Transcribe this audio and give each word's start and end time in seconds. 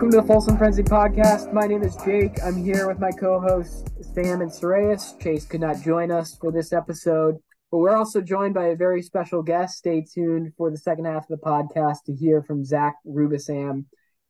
Welcome 0.00 0.12
to 0.12 0.22
the 0.22 0.28
Folsom 0.28 0.56
Frenzy 0.56 0.82
podcast. 0.82 1.52
My 1.52 1.66
name 1.66 1.82
is 1.82 1.94
Jake. 1.96 2.42
I'm 2.42 2.56
here 2.56 2.88
with 2.88 2.98
my 2.98 3.10
co-hosts 3.10 3.84
Sam 4.14 4.40
and 4.40 4.50
Sirius. 4.50 5.14
Chase 5.20 5.44
could 5.44 5.60
not 5.60 5.82
join 5.82 6.10
us 6.10 6.38
for 6.40 6.50
this 6.50 6.72
episode, 6.72 7.36
but 7.70 7.76
we're 7.76 7.94
also 7.94 8.22
joined 8.22 8.54
by 8.54 8.68
a 8.68 8.76
very 8.76 9.02
special 9.02 9.42
guest. 9.42 9.76
Stay 9.76 10.02
tuned 10.10 10.54
for 10.56 10.70
the 10.70 10.78
second 10.78 11.04
half 11.04 11.28
of 11.28 11.38
the 11.38 11.46
podcast 11.46 12.04
to 12.06 12.14
hear 12.14 12.42
from 12.42 12.64
Zach 12.64 12.94
Ruebesam 13.06 13.84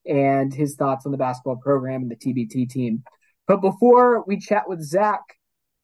and 0.04 0.52
his 0.52 0.74
thoughts 0.74 1.06
on 1.06 1.12
the 1.12 1.18
basketball 1.18 1.58
program 1.58 2.02
and 2.02 2.10
the 2.10 2.16
TBT 2.16 2.68
team. 2.68 3.04
But 3.46 3.60
before 3.60 4.24
we 4.26 4.40
chat 4.40 4.68
with 4.68 4.82
Zach, 4.82 5.22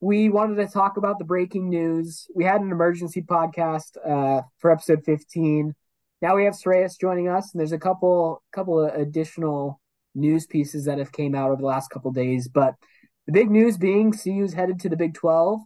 we 0.00 0.28
wanted 0.28 0.56
to 0.56 0.66
talk 0.66 0.96
about 0.96 1.20
the 1.20 1.24
breaking 1.24 1.68
news. 1.68 2.26
We 2.34 2.42
had 2.42 2.60
an 2.60 2.72
emergency 2.72 3.22
podcast 3.22 3.96
uh, 4.04 4.42
for 4.58 4.72
episode 4.72 5.04
15 5.04 5.76
now 6.26 6.34
we 6.34 6.44
have 6.44 6.54
Sreyas 6.54 6.98
joining 7.00 7.28
us, 7.28 7.52
and 7.52 7.60
there's 7.60 7.70
a 7.70 7.78
couple 7.78 8.42
couple 8.50 8.84
of 8.84 8.92
additional 9.00 9.80
news 10.16 10.44
pieces 10.44 10.86
that 10.86 10.98
have 10.98 11.12
came 11.12 11.36
out 11.36 11.52
over 11.52 11.60
the 11.60 11.68
last 11.68 11.88
couple 11.88 12.10
days. 12.10 12.48
But 12.48 12.74
the 13.26 13.32
big 13.32 13.48
news 13.48 13.78
being 13.78 14.10
CU's 14.10 14.52
headed 14.52 14.80
to 14.80 14.88
the 14.88 14.96
Big 14.96 15.14
12, 15.14 15.60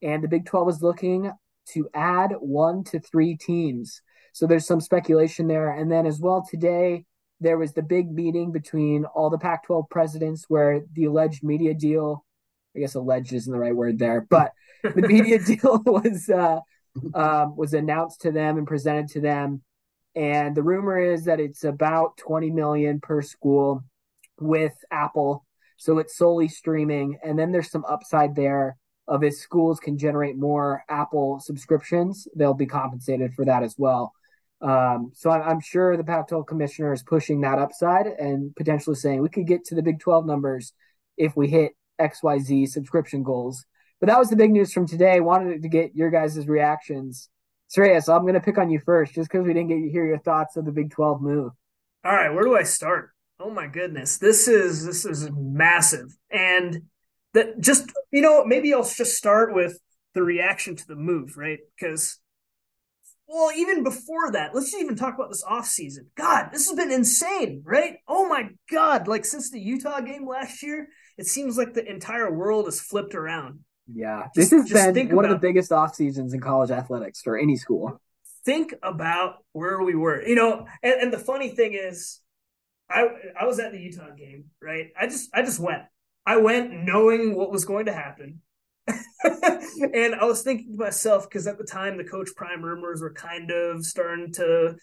and 0.00 0.24
the 0.24 0.28
Big 0.28 0.46
12 0.46 0.68
is 0.70 0.82
looking 0.82 1.30
to 1.74 1.90
add 1.92 2.32
one 2.40 2.84
to 2.84 3.00
three 3.00 3.36
teams. 3.36 4.00
So 4.32 4.46
there's 4.46 4.66
some 4.66 4.80
speculation 4.80 5.46
there. 5.46 5.72
And 5.72 5.92
then 5.92 6.06
as 6.06 6.20
well 6.20 6.42
today, 6.48 7.04
there 7.40 7.58
was 7.58 7.74
the 7.74 7.82
big 7.82 8.10
meeting 8.10 8.50
between 8.50 9.04
all 9.04 9.28
the 9.28 9.36
Pac 9.36 9.66
12 9.66 9.90
presidents 9.90 10.46
where 10.48 10.80
the 10.94 11.04
alleged 11.04 11.44
media 11.44 11.74
deal, 11.74 12.24
I 12.74 12.80
guess 12.80 12.94
alleged 12.94 13.34
isn't 13.34 13.52
the 13.52 13.58
right 13.58 13.76
word 13.76 13.98
there, 13.98 14.26
but 14.30 14.52
the 14.82 15.06
media 15.06 15.38
deal 15.44 15.82
was 15.84 16.30
uh, 16.30 16.60
um, 17.12 17.56
was 17.56 17.74
announced 17.74 18.22
to 18.22 18.32
them 18.32 18.56
and 18.56 18.66
presented 18.66 19.08
to 19.08 19.20
them 19.20 19.60
and 20.18 20.56
the 20.56 20.64
rumor 20.64 20.98
is 20.98 21.26
that 21.26 21.38
it's 21.38 21.62
about 21.62 22.16
20 22.16 22.50
million 22.50 22.98
per 22.98 23.22
school 23.22 23.84
with 24.40 24.74
Apple. 24.90 25.46
So 25.76 25.98
it's 25.98 26.18
solely 26.18 26.48
streaming. 26.48 27.20
And 27.22 27.38
then 27.38 27.52
there's 27.52 27.70
some 27.70 27.84
upside 27.84 28.34
there 28.34 28.76
of 29.06 29.22
if 29.22 29.36
schools 29.36 29.78
can 29.78 29.96
generate 29.96 30.36
more 30.36 30.82
Apple 30.88 31.38
subscriptions, 31.38 32.26
they'll 32.34 32.52
be 32.52 32.66
compensated 32.66 33.32
for 33.32 33.44
that 33.44 33.62
as 33.62 33.76
well. 33.78 34.12
Um, 34.60 35.12
so 35.14 35.30
I'm 35.30 35.60
sure 35.60 35.96
the 35.96 36.02
Pac-12 36.02 36.48
commissioner 36.48 36.92
is 36.92 37.04
pushing 37.04 37.42
that 37.42 37.60
upside 37.60 38.08
and 38.08 38.54
potentially 38.56 38.96
saying 38.96 39.22
we 39.22 39.28
could 39.28 39.46
get 39.46 39.64
to 39.66 39.76
the 39.76 39.84
Big 39.84 40.00
12 40.00 40.26
numbers 40.26 40.72
if 41.16 41.36
we 41.36 41.46
hit 41.46 41.76
XYZ 42.00 42.68
subscription 42.70 43.22
goals. 43.22 43.64
But 44.00 44.08
that 44.08 44.18
was 44.18 44.30
the 44.30 44.36
big 44.36 44.50
news 44.50 44.72
from 44.72 44.88
today. 44.88 45.20
Wanted 45.20 45.62
to 45.62 45.68
get 45.68 45.94
your 45.94 46.10
guys' 46.10 46.48
reactions 46.48 47.28
Sreya, 47.74 48.02
so 48.02 48.14
I'm 48.14 48.22
going 48.22 48.34
to 48.34 48.40
pick 48.40 48.58
on 48.58 48.70
you 48.70 48.80
first 48.80 49.14
just 49.14 49.30
because 49.30 49.46
we 49.46 49.52
didn't 49.52 49.68
get 49.68 49.80
to 49.80 49.90
hear 49.90 50.06
your 50.06 50.18
thoughts 50.18 50.56
of 50.56 50.64
the 50.64 50.72
Big 50.72 50.90
12 50.90 51.20
move. 51.20 51.52
All 52.04 52.12
right, 52.12 52.32
where 52.32 52.44
do 52.44 52.56
I 52.56 52.62
start? 52.62 53.10
Oh 53.40 53.50
my 53.50 53.66
goodness, 53.66 54.18
this 54.18 54.48
is 54.48 54.84
this 54.84 55.04
is 55.04 55.30
massive, 55.32 56.16
and 56.30 56.82
that 57.34 57.60
just 57.60 57.92
you 58.10 58.20
know 58.20 58.44
maybe 58.44 58.74
I'll 58.74 58.82
just 58.82 59.16
start 59.16 59.54
with 59.54 59.78
the 60.14 60.22
reaction 60.22 60.74
to 60.74 60.86
the 60.86 60.96
move, 60.96 61.36
right? 61.36 61.60
Because 61.78 62.18
well, 63.28 63.52
even 63.54 63.84
before 63.84 64.32
that, 64.32 64.54
let's 64.54 64.70
just 64.70 64.82
even 64.82 64.96
talk 64.96 65.14
about 65.14 65.28
this 65.28 65.44
off 65.46 65.66
season. 65.66 66.06
God, 66.16 66.48
this 66.50 66.66
has 66.66 66.76
been 66.76 66.90
insane, 66.90 67.62
right? 67.64 67.96
Oh 68.08 68.26
my 68.26 68.48
God, 68.70 69.06
like 69.06 69.26
since 69.26 69.50
the 69.50 69.60
Utah 69.60 70.00
game 70.00 70.26
last 70.26 70.62
year, 70.62 70.88
it 71.18 71.26
seems 71.26 71.58
like 71.58 71.74
the 71.74 71.88
entire 71.88 72.32
world 72.32 72.64
has 72.64 72.80
flipped 72.80 73.14
around. 73.14 73.60
Yeah, 73.92 74.28
this 74.34 74.50
has 74.50 74.70
been 74.92 75.14
one 75.14 75.24
about, 75.24 75.36
of 75.36 75.40
the 75.40 75.48
biggest 75.48 75.72
off 75.72 75.94
seasons 75.94 76.34
in 76.34 76.40
college 76.40 76.70
athletics 76.70 77.22
for 77.22 77.38
any 77.38 77.56
school. 77.56 78.00
Think 78.44 78.74
about 78.82 79.44
where 79.52 79.82
we 79.82 79.94
were, 79.94 80.22
you 80.26 80.34
know, 80.34 80.66
and, 80.82 80.94
and 81.00 81.12
the 81.12 81.18
funny 81.18 81.48
thing 81.48 81.72
is, 81.74 82.20
I 82.90 83.06
I 83.38 83.44
was 83.46 83.58
at 83.58 83.72
the 83.72 83.78
Utah 83.78 84.10
game, 84.16 84.46
right? 84.62 84.88
I 84.98 85.06
just 85.06 85.30
I 85.34 85.42
just 85.42 85.58
went. 85.58 85.82
I 86.26 86.36
went 86.36 86.72
knowing 86.72 87.34
what 87.34 87.50
was 87.50 87.64
going 87.64 87.86
to 87.86 87.92
happen. 87.92 88.42
and 88.88 90.14
I 90.14 90.24
was 90.24 90.42
thinking 90.42 90.72
to 90.72 90.78
myself 90.78 91.28
because 91.28 91.46
at 91.46 91.58
the 91.58 91.64
time 91.64 91.96
the 91.96 92.04
coach 92.04 92.30
prime 92.36 92.62
rumors 92.62 93.00
were 93.00 93.12
kind 93.12 93.50
of 93.50 93.84
starting 93.84 94.32
to 94.34 94.76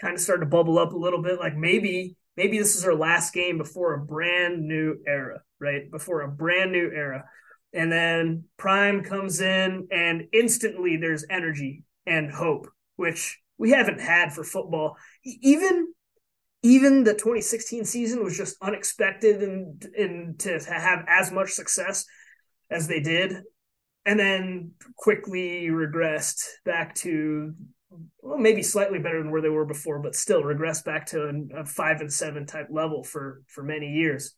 kind 0.00 0.14
of 0.14 0.20
start 0.20 0.40
to 0.40 0.46
bubble 0.46 0.78
up 0.78 0.92
a 0.92 0.96
little 0.96 1.22
bit 1.22 1.38
like 1.38 1.56
maybe 1.56 2.16
maybe 2.36 2.58
this 2.58 2.76
is 2.76 2.84
our 2.84 2.94
last 2.94 3.34
game 3.34 3.58
before 3.58 3.94
a 3.94 4.04
brand 4.04 4.60
new 4.66 4.96
era 5.06 5.40
right 5.60 5.90
before 5.90 6.22
a 6.22 6.28
brand 6.28 6.72
new 6.72 6.90
era 6.90 7.24
and 7.72 7.90
then 7.90 8.44
Prime 8.56 9.02
comes 9.02 9.40
in, 9.40 9.88
and 9.90 10.24
instantly 10.32 10.96
there's 10.96 11.24
energy 11.30 11.84
and 12.06 12.30
hope, 12.30 12.68
which 12.96 13.38
we 13.58 13.70
haven't 13.70 14.00
had 14.00 14.32
for 14.32 14.44
football. 14.44 14.96
Even 15.24 15.92
even 16.62 17.04
the 17.04 17.14
2016 17.14 17.84
season 17.86 18.22
was 18.22 18.36
just 18.36 18.56
unexpected 18.60 19.42
and 19.42 19.84
and 19.96 20.38
to 20.40 20.58
have 20.68 21.04
as 21.08 21.32
much 21.32 21.50
success 21.50 22.04
as 22.70 22.86
they 22.86 23.00
did, 23.00 23.36
and 24.04 24.18
then 24.18 24.72
quickly 24.96 25.68
regressed 25.68 26.44
back 26.64 26.94
to 26.96 27.54
well, 28.20 28.38
maybe 28.38 28.62
slightly 28.62 28.98
better 28.98 29.20
than 29.22 29.30
where 29.30 29.42
they 29.42 29.48
were 29.48 29.64
before, 29.64 29.98
but 29.98 30.14
still 30.14 30.42
regressed 30.42 30.84
back 30.84 31.06
to 31.06 31.22
a, 31.22 31.60
a 31.60 31.64
five 31.64 32.00
and 32.00 32.12
seven 32.12 32.46
type 32.46 32.68
level 32.70 33.02
for 33.02 33.42
for 33.46 33.62
many 33.62 33.92
years. 33.92 34.34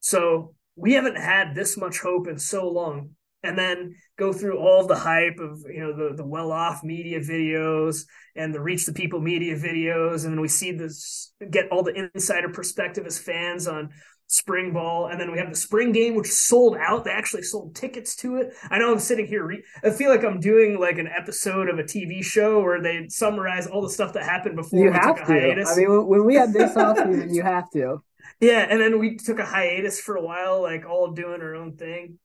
So 0.00 0.54
we 0.76 0.94
haven't 0.94 1.16
had 1.16 1.54
this 1.54 1.76
much 1.76 2.00
hope 2.00 2.26
in 2.28 2.38
so 2.38 2.68
long. 2.68 3.10
And 3.42 3.58
then 3.58 3.94
go 4.18 4.32
through 4.32 4.58
all 4.58 4.86
the 4.86 4.96
hype 4.96 5.38
of 5.38 5.60
you 5.68 5.80
know 5.80 5.92
the 5.94 6.16
the 6.16 6.24
well 6.24 6.50
off 6.50 6.82
media 6.82 7.20
videos 7.20 8.04
and 8.34 8.54
the 8.54 8.60
reach 8.60 8.86
the 8.86 8.92
people 8.94 9.20
media 9.20 9.54
videos. 9.54 10.24
And 10.24 10.32
then 10.32 10.40
we 10.40 10.48
see 10.48 10.72
this 10.72 11.32
get 11.50 11.68
all 11.70 11.82
the 11.82 12.10
insider 12.14 12.48
perspective 12.48 13.04
as 13.04 13.18
fans 13.18 13.68
on 13.68 13.90
spring 14.28 14.72
ball. 14.72 15.08
And 15.08 15.20
then 15.20 15.30
we 15.30 15.38
have 15.38 15.50
the 15.50 15.56
spring 15.56 15.92
game 15.92 16.14
which 16.14 16.28
sold 16.28 16.78
out. 16.80 17.04
They 17.04 17.10
actually 17.10 17.42
sold 17.42 17.74
tickets 17.74 18.16
to 18.16 18.36
it. 18.36 18.54
I 18.70 18.78
know 18.78 18.90
i'm 18.90 18.98
sitting 18.98 19.26
here 19.26 19.44
re- 19.44 19.62
i 19.84 19.90
feel 19.90 20.10
like 20.10 20.24
i'm 20.24 20.40
doing 20.40 20.78
like 20.80 20.98
an 20.98 21.08
episode 21.08 21.68
of 21.68 21.78
a 21.78 21.82
tv 21.82 22.24
show 22.24 22.60
where 22.60 22.80
they 22.82 23.08
summarize 23.08 23.66
all 23.66 23.82
the 23.82 23.90
stuff 23.90 24.14
that 24.14 24.24
happened 24.24 24.56
before 24.56 24.84
you 24.84 24.92
have 24.92 25.16
to. 25.16 25.24
Hiatus. 25.24 25.70
i 25.70 25.76
mean 25.76 26.06
when 26.06 26.24
we 26.24 26.34
had 26.34 26.52
this 26.52 26.76
off 26.76 26.96
season 26.96 27.34
you 27.34 27.42
have 27.42 27.70
to 27.72 28.02
yeah, 28.44 28.66
and 28.68 28.80
then 28.80 28.98
we 28.98 29.16
took 29.16 29.38
a 29.38 29.44
hiatus 29.44 30.00
for 30.00 30.16
a 30.16 30.22
while, 30.22 30.62
like 30.62 30.84
all 30.84 31.12
doing 31.12 31.40
our 31.40 31.54
own 31.54 31.76
thing. 31.76 32.18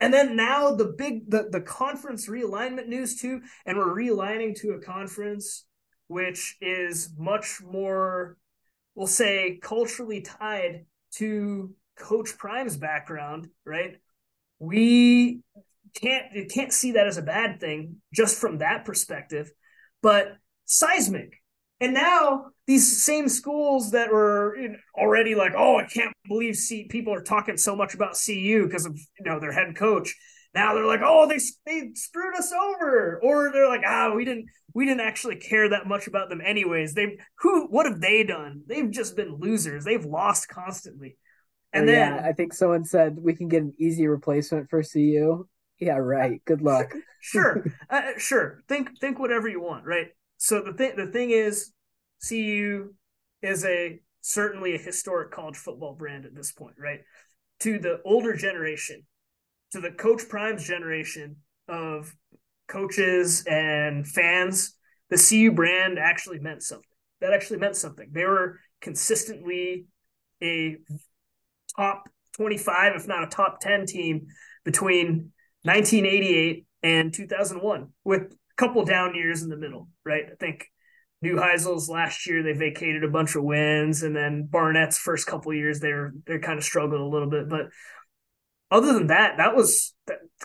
And 0.00 0.12
then 0.12 0.36
now 0.36 0.74
the 0.74 0.94
big 0.98 1.30
the, 1.30 1.48
the 1.50 1.60
conference 1.60 2.28
realignment 2.28 2.88
news 2.88 3.16
too, 3.16 3.40
and 3.64 3.78
we're 3.78 3.94
realigning 3.94 4.54
to 4.60 4.72
a 4.72 4.80
conference 4.80 5.64
which 6.08 6.56
is 6.60 7.10
much 7.16 7.62
more, 7.62 8.36
we'll 8.94 9.06
say, 9.06 9.58
culturally 9.62 10.20
tied 10.20 10.84
to 11.12 11.74
Coach 11.98 12.36
Prime's 12.36 12.76
background, 12.76 13.48
right? 13.64 13.96
We 14.58 15.40
can't 15.94 16.34
you 16.34 16.46
can't 16.46 16.72
see 16.72 16.92
that 16.92 17.06
as 17.06 17.16
a 17.16 17.22
bad 17.22 17.60
thing 17.60 17.96
just 18.12 18.38
from 18.38 18.58
that 18.58 18.84
perspective, 18.84 19.50
but 20.02 20.36
seismic 20.66 21.40
and 21.80 21.94
now 21.94 22.46
these 22.66 23.02
same 23.02 23.28
schools 23.28 23.90
that 23.90 24.10
were 24.10 24.56
already 24.96 25.34
like, 25.34 25.52
oh, 25.56 25.78
I 25.78 25.84
can't 25.84 26.12
believe 26.28 26.56
see 26.56 26.84
people 26.84 27.12
are 27.12 27.22
talking 27.22 27.56
so 27.56 27.76
much 27.76 27.94
about 27.94 28.16
CU 28.24 28.66
because 28.66 28.86
of 28.86 28.96
you 28.96 29.24
know 29.24 29.40
their 29.40 29.52
head 29.52 29.76
coach. 29.76 30.14
Now 30.54 30.74
they're 30.74 30.86
like, 30.86 31.00
oh, 31.02 31.28
they 31.28 31.38
they 31.66 31.90
screwed 31.94 32.36
us 32.36 32.52
over, 32.52 33.20
or 33.22 33.50
they're 33.52 33.68
like, 33.68 33.82
ah, 33.86 34.12
we 34.14 34.24
didn't 34.24 34.46
we 34.72 34.86
didn't 34.86 35.00
actually 35.00 35.36
care 35.36 35.68
that 35.70 35.86
much 35.86 36.06
about 36.06 36.28
them 36.28 36.40
anyways. 36.40 36.94
They 36.94 37.18
who 37.40 37.66
what 37.66 37.86
have 37.86 38.00
they 38.00 38.22
done? 38.22 38.62
They've 38.66 38.90
just 38.90 39.16
been 39.16 39.36
losers. 39.38 39.84
They've 39.84 40.04
lost 40.04 40.48
constantly. 40.48 41.16
And 41.72 41.84
oh, 41.84 41.92
then 41.92 42.14
yeah, 42.14 42.22
I 42.24 42.32
think 42.32 42.52
someone 42.52 42.84
said 42.84 43.18
we 43.18 43.34
can 43.34 43.48
get 43.48 43.62
an 43.62 43.74
easy 43.78 44.06
replacement 44.06 44.70
for 44.70 44.82
CU. 44.82 45.46
Yeah, 45.80 45.96
right. 45.96 46.40
Good 46.44 46.62
luck. 46.62 46.94
sure, 47.20 47.66
uh, 47.90 48.12
sure. 48.16 48.62
Think 48.68 48.98
think 49.00 49.18
whatever 49.18 49.48
you 49.48 49.60
want, 49.60 49.84
right? 49.84 50.08
So 50.44 50.60
the 50.60 50.74
thing 50.74 50.92
the 50.94 51.06
thing 51.06 51.30
is, 51.30 51.72
CU 52.28 52.92
is 53.40 53.64
a 53.64 53.98
certainly 54.20 54.74
a 54.74 54.78
historic 54.78 55.30
college 55.30 55.56
football 55.56 55.94
brand 55.94 56.26
at 56.26 56.34
this 56.34 56.52
point, 56.52 56.74
right? 56.78 57.00
To 57.60 57.78
the 57.78 58.02
older 58.04 58.36
generation, 58.36 59.06
to 59.72 59.80
the 59.80 59.90
Coach 59.90 60.28
Prime's 60.28 60.62
generation 60.62 61.36
of 61.66 62.14
coaches 62.68 63.42
and 63.46 64.06
fans, 64.06 64.76
the 65.08 65.16
CU 65.16 65.50
brand 65.50 65.98
actually 65.98 66.40
meant 66.40 66.62
something. 66.62 66.84
That 67.22 67.32
actually 67.32 67.60
meant 67.60 67.76
something. 67.76 68.10
They 68.12 68.26
were 68.26 68.60
consistently 68.82 69.86
a 70.42 70.76
top 71.74 72.06
25, 72.36 72.96
if 72.96 73.08
not 73.08 73.24
a 73.24 73.28
top 73.28 73.60
10 73.60 73.86
team 73.86 74.26
between 74.62 75.32
1988 75.62 76.66
and 76.82 77.14
2001, 77.14 77.88
with 78.04 78.36
couple 78.56 78.84
down 78.84 79.14
years 79.14 79.42
in 79.42 79.48
the 79.48 79.56
middle, 79.56 79.88
right? 80.04 80.24
I 80.30 80.34
think 80.36 80.66
Neuheisel's 81.24 81.88
last 81.88 82.26
year 82.26 82.42
they 82.42 82.52
vacated 82.52 83.04
a 83.04 83.08
bunch 83.08 83.34
of 83.34 83.44
wins, 83.44 84.02
and 84.02 84.14
then 84.14 84.46
Barnett's 84.50 84.98
first 84.98 85.26
couple 85.26 85.52
years 85.54 85.80
they 85.80 85.92
were 85.92 86.12
they're 86.26 86.40
kind 86.40 86.58
of 86.58 86.64
struggled 86.64 87.00
a 87.00 87.04
little 87.04 87.30
bit, 87.30 87.48
but 87.48 87.66
other 88.70 88.92
than 88.92 89.08
that, 89.08 89.36
that 89.36 89.54
was 89.54 89.94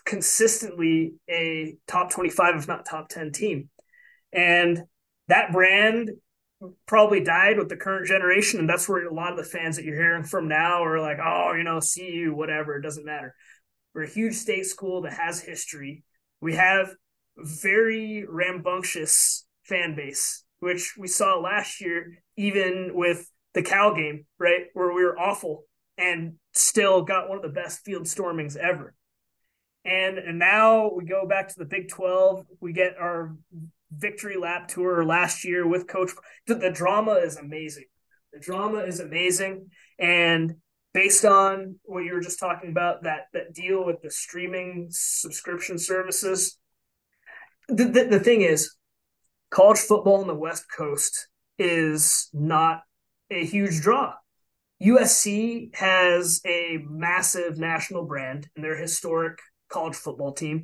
consistently 0.06 1.14
a 1.30 1.76
top 1.88 2.12
twenty 2.12 2.30
five, 2.30 2.56
if 2.56 2.68
not 2.68 2.86
top 2.86 3.10
ten 3.10 3.32
team, 3.32 3.70
and 4.32 4.84
that 5.28 5.52
brand 5.52 6.12
probably 6.86 7.24
died 7.24 7.58
with 7.58 7.70
the 7.70 7.78
current 7.78 8.08
generation, 8.08 8.60
and 8.60 8.70
that's 8.70 8.88
where 8.88 9.06
a 9.08 9.14
lot 9.14 9.32
of 9.32 9.38
the 9.38 9.44
fans 9.44 9.78
that 9.78 9.86
you're 9.86 9.96
hearing 9.96 10.24
from 10.24 10.48
now 10.48 10.84
are 10.84 11.00
like, 11.00 11.18
oh, 11.24 11.54
you 11.54 11.64
know, 11.64 11.80
CU, 11.80 12.34
whatever, 12.36 12.76
it 12.76 12.82
doesn't 12.82 13.06
matter. 13.06 13.34
We're 13.94 14.04
a 14.04 14.10
huge 14.10 14.36
state 14.36 14.66
school 14.66 15.04
that 15.04 15.14
has 15.14 15.40
history. 15.40 16.04
We 16.42 16.56
have 16.56 16.94
very 17.44 18.26
rambunctious 18.28 19.46
fan 19.64 19.96
base, 19.96 20.44
which 20.60 20.96
we 20.98 21.08
saw 21.08 21.40
last 21.40 21.82
year, 21.82 22.18
even 22.38 22.92
with 22.94 23.30
the 23.54 23.62
Cal 23.62 23.94
game, 23.96 24.26
right, 24.38 24.66
where 24.74 24.94
we 24.94 25.04
were 25.04 25.18
awful 25.18 25.64
and 25.98 26.36
still 26.54 27.04
got 27.04 27.28
one 27.28 27.38
of 27.38 27.44
the 27.44 27.50
best 27.50 27.84
field 27.86 28.08
stormings 28.08 28.56
ever. 28.56 28.96
And 29.86 30.18
and 30.18 30.38
now 30.40 30.92
we 30.94 31.06
go 31.06 31.26
back 31.28 31.48
to 31.50 31.56
the 31.58 31.66
Big 31.66 31.90
12. 31.90 32.46
We 32.60 32.74
get 32.74 32.98
our 33.00 33.36
victory 33.92 34.38
lap 34.38 34.68
tour 34.68 35.04
last 35.04 35.44
year 35.44 35.68
with 35.68 35.88
coach 35.88 36.12
the, 36.46 36.56
the 36.56 36.72
drama 36.72 37.14
is 37.14 37.38
amazing. 37.38 37.86
The 38.34 38.40
drama 38.40 38.80
is 38.80 39.00
amazing 39.00 39.70
and 39.98 40.56
based 40.94 41.26
on 41.26 41.76
what 41.84 42.04
you 42.04 42.14
were 42.14 42.22
just 42.22 42.40
talking 42.40 42.70
about 42.70 43.04
that 43.04 43.28
that 43.34 43.54
deal 43.54 43.84
with 43.84 44.02
the 44.02 44.12
streaming 44.12 44.88
subscription 44.92 45.80
services 45.80 46.59
the, 47.70 47.86
the, 47.86 48.04
the 48.06 48.20
thing 48.20 48.42
is 48.42 48.76
college 49.50 49.80
football 49.80 50.22
on 50.22 50.28
the 50.28 50.36
west 50.36 50.66
coast 50.76 51.28
is 51.58 52.30
not 52.34 52.82
a 53.30 53.46
huge 53.46 53.82
draw. 53.82 54.14
Usc 54.82 55.76
has 55.76 56.42
a 56.46 56.80
massive 56.88 57.58
national 57.58 58.06
brand 58.06 58.48
and 58.56 58.64
their 58.64 58.78
historic 58.78 59.40
college 59.70 59.96
football 59.96 60.34
team. 60.34 60.64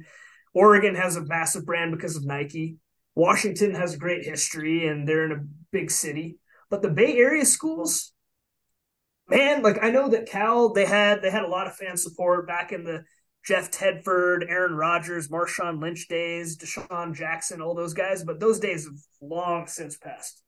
Oregon 0.53 0.95
has 0.95 1.17
a 1.17 1.25
massive 1.25 1.65
brand 1.65 1.91
because 1.91 2.15
of 2.15 2.25
nike. 2.25 2.77
Washington 3.13 3.75
has 3.75 3.93
a 3.93 3.97
great 3.97 4.25
history 4.25 4.87
and 4.87 5.07
they're 5.07 5.25
in 5.25 5.31
a 5.31 5.43
big 5.71 5.91
city. 5.91 6.37
But 6.69 6.81
the 6.81 6.89
bay 6.89 7.17
area 7.17 7.45
schools 7.45 8.13
man, 9.27 9.61
like 9.61 9.83
I 9.83 9.91
know 9.91 10.09
that 10.09 10.27
Cal 10.27 10.73
they 10.73 10.85
had 10.85 11.21
they 11.21 11.29
had 11.29 11.43
a 11.43 11.49
lot 11.49 11.67
of 11.67 11.75
fan 11.75 11.97
support 11.97 12.47
back 12.47 12.71
in 12.71 12.83
the 12.83 13.03
Jeff 13.45 13.69
Tedford, 13.69 14.49
Aaron 14.49 14.75
Rodgers, 14.75 15.27
Marshawn 15.29 15.79
Lynch 15.79 16.07
days, 16.07 16.57
DeSean 16.57 17.13
Jackson, 17.13 17.61
all 17.61 17.75
those 17.75 17.93
guys, 17.93 18.23
but 18.23 18.39
those 18.39 18.59
days 18.59 18.85
have 18.85 18.97
long 19.21 19.67
since 19.67 19.97
passed. 19.97 20.41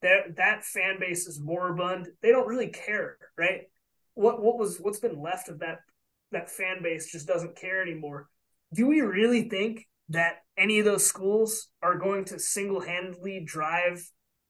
That 0.00 0.36
that 0.36 0.64
fan 0.64 0.98
base 0.98 1.26
is 1.26 1.40
moribund. 1.40 2.08
They 2.22 2.30
don't 2.30 2.48
really 2.48 2.68
care, 2.68 3.18
right? 3.36 3.62
What 4.14 4.42
what 4.42 4.58
was 4.58 4.78
what's 4.78 4.98
been 4.98 5.20
left 5.20 5.48
of 5.48 5.60
that 5.60 5.80
that 6.32 6.50
fan 6.50 6.82
base 6.82 7.12
just 7.12 7.26
doesn't 7.26 7.56
care 7.56 7.82
anymore. 7.82 8.28
Do 8.74 8.86
we 8.86 9.02
really 9.02 9.48
think 9.48 9.86
that 10.08 10.38
any 10.56 10.78
of 10.78 10.84
those 10.84 11.06
schools 11.06 11.68
are 11.82 11.98
going 11.98 12.24
to 12.26 12.38
single-handedly 12.38 13.44
drive 13.44 14.02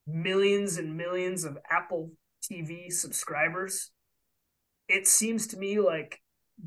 millions 0.06 0.78
and 0.78 0.96
millions 0.96 1.44
of 1.44 1.58
Apple 1.68 2.12
TV 2.42 2.90
subscribers, 2.92 3.90
it 4.88 5.06
seems 5.06 5.48
to 5.48 5.56
me 5.56 5.80
like 5.80 6.20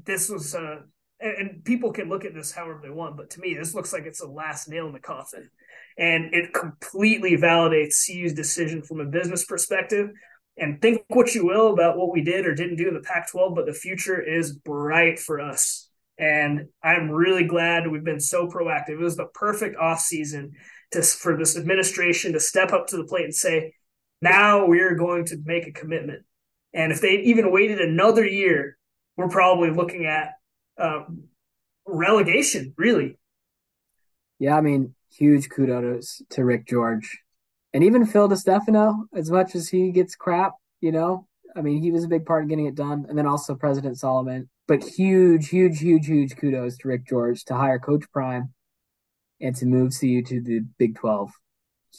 this 0.03 0.29
was 0.29 0.53
a 0.53 0.83
and, 1.19 1.37
and 1.37 1.65
people 1.65 1.91
can 1.91 2.09
look 2.09 2.25
at 2.25 2.33
this 2.33 2.51
however 2.51 2.79
they 2.83 2.89
want, 2.89 3.17
but 3.17 3.29
to 3.31 3.39
me, 3.39 3.53
this 3.53 3.73
looks 3.73 3.93
like 3.93 4.05
it's 4.05 4.21
the 4.21 4.27
last 4.27 4.67
nail 4.67 4.87
in 4.87 4.93
the 4.93 4.99
coffin. 4.99 5.49
And 5.97 6.33
it 6.33 6.53
completely 6.53 7.37
validates 7.37 8.05
CU's 8.05 8.33
decision 8.33 8.81
from 8.81 8.99
a 8.99 9.05
business 9.05 9.45
perspective. 9.45 10.09
And 10.57 10.81
think 10.81 11.03
what 11.07 11.35
you 11.35 11.45
will 11.45 11.73
about 11.73 11.97
what 11.97 12.11
we 12.11 12.21
did 12.21 12.45
or 12.45 12.55
didn't 12.55 12.77
do 12.77 12.87
in 12.87 12.93
the 12.93 13.01
Pac 13.01 13.31
12, 13.31 13.55
but 13.55 13.65
the 13.65 13.73
future 13.73 14.21
is 14.21 14.53
bright 14.53 15.19
for 15.19 15.39
us. 15.39 15.89
And 16.17 16.67
I'm 16.81 17.11
really 17.11 17.43
glad 17.43 17.87
we've 17.87 18.03
been 18.03 18.21
so 18.21 18.47
proactive. 18.47 18.91
It 18.91 18.99
was 18.99 19.17
the 19.17 19.27
perfect 19.33 19.77
offseason 19.77 20.51
to 20.91 21.01
for 21.01 21.37
this 21.37 21.57
administration 21.57 22.33
to 22.33 22.39
step 22.39 22.71
up 22.71 22.87
to 22.87 22.97
the 22.97 23.03
plate 23.03 23.25
and 23.25 23.35
say, 23.35 23.73
now 24.21 24.65
we're 24.65 24.95
going 24.95 25.25
to 25.25 25.37
make 25.43 25.67
a 25.67 25.71
commitment. 25.71 26.23
And 26.73 26.91
if 26.91 27.01
they 27.01 27.15
even 27.17 27.51
waited 27.51 27.79
another 27.79 28.25
year, 28.25 28.77
we're 29.17 29.29
probably 29.29 29.71
looking 29.71 30.05
at 30.05 30.33
um, 30.77 31.23
relegation, 31.85 32.73
really. 32.77 33.17
Yeah, 34.39 34.57
I 34.57 34.61
mean, 34.61 34.95
huge 35.17 35.49
kudos 35.49 36.21
to 36.31 36.43
Rick 36.43 36.67
George. 36.67 37.19
And 37.73 37.83
even 37.83 38.05
Phil 38.05 38.29
DiStefano, 38.29 39.05
as 39.13 39.29
much 39.31 39.55
as 39.55 39.69
he 39.69 39.91
gets 39.91 40.15
crap, 40.15 40.53
you 40.81 40.91
know, 40.91 41.27
I 41.55 41.61
mean, 41.61 41.81
he 41.81 41.91
was 41.91 42.03
a 42.03 42.09
big 42.09 42.25
part 42.25 42.43
in 42.43 42.49
getting 42.49 42.65
it 42.65 42.75
done. 42.75 43.05
And 43.07 43.17
then 43.17 43.27
also 43.27 43.55
President 43.55 43.97
Saliman. 43.97 44.47
But 44.67 44.83
huge, 44.83 45.49
huge, 45.49 45.79
huge, 45.79 46.07
huge 46.07 46.35
kudos 46.35 46.77
to 46.77 46.87
Rick 46.87 47.07
George 47.07 47.43
to 47.45 47.55
hire 47.55 47.79
Coach 47.79 48.05
Prime 48.11 48.53
and 49.39 49.55
to 49.57 49.65
move 49.65 49.93
CU 49.97 50.21
to 50.23 50.41
the 50.41 50.61
Big 50.77 50.95
12. 50.95 51.31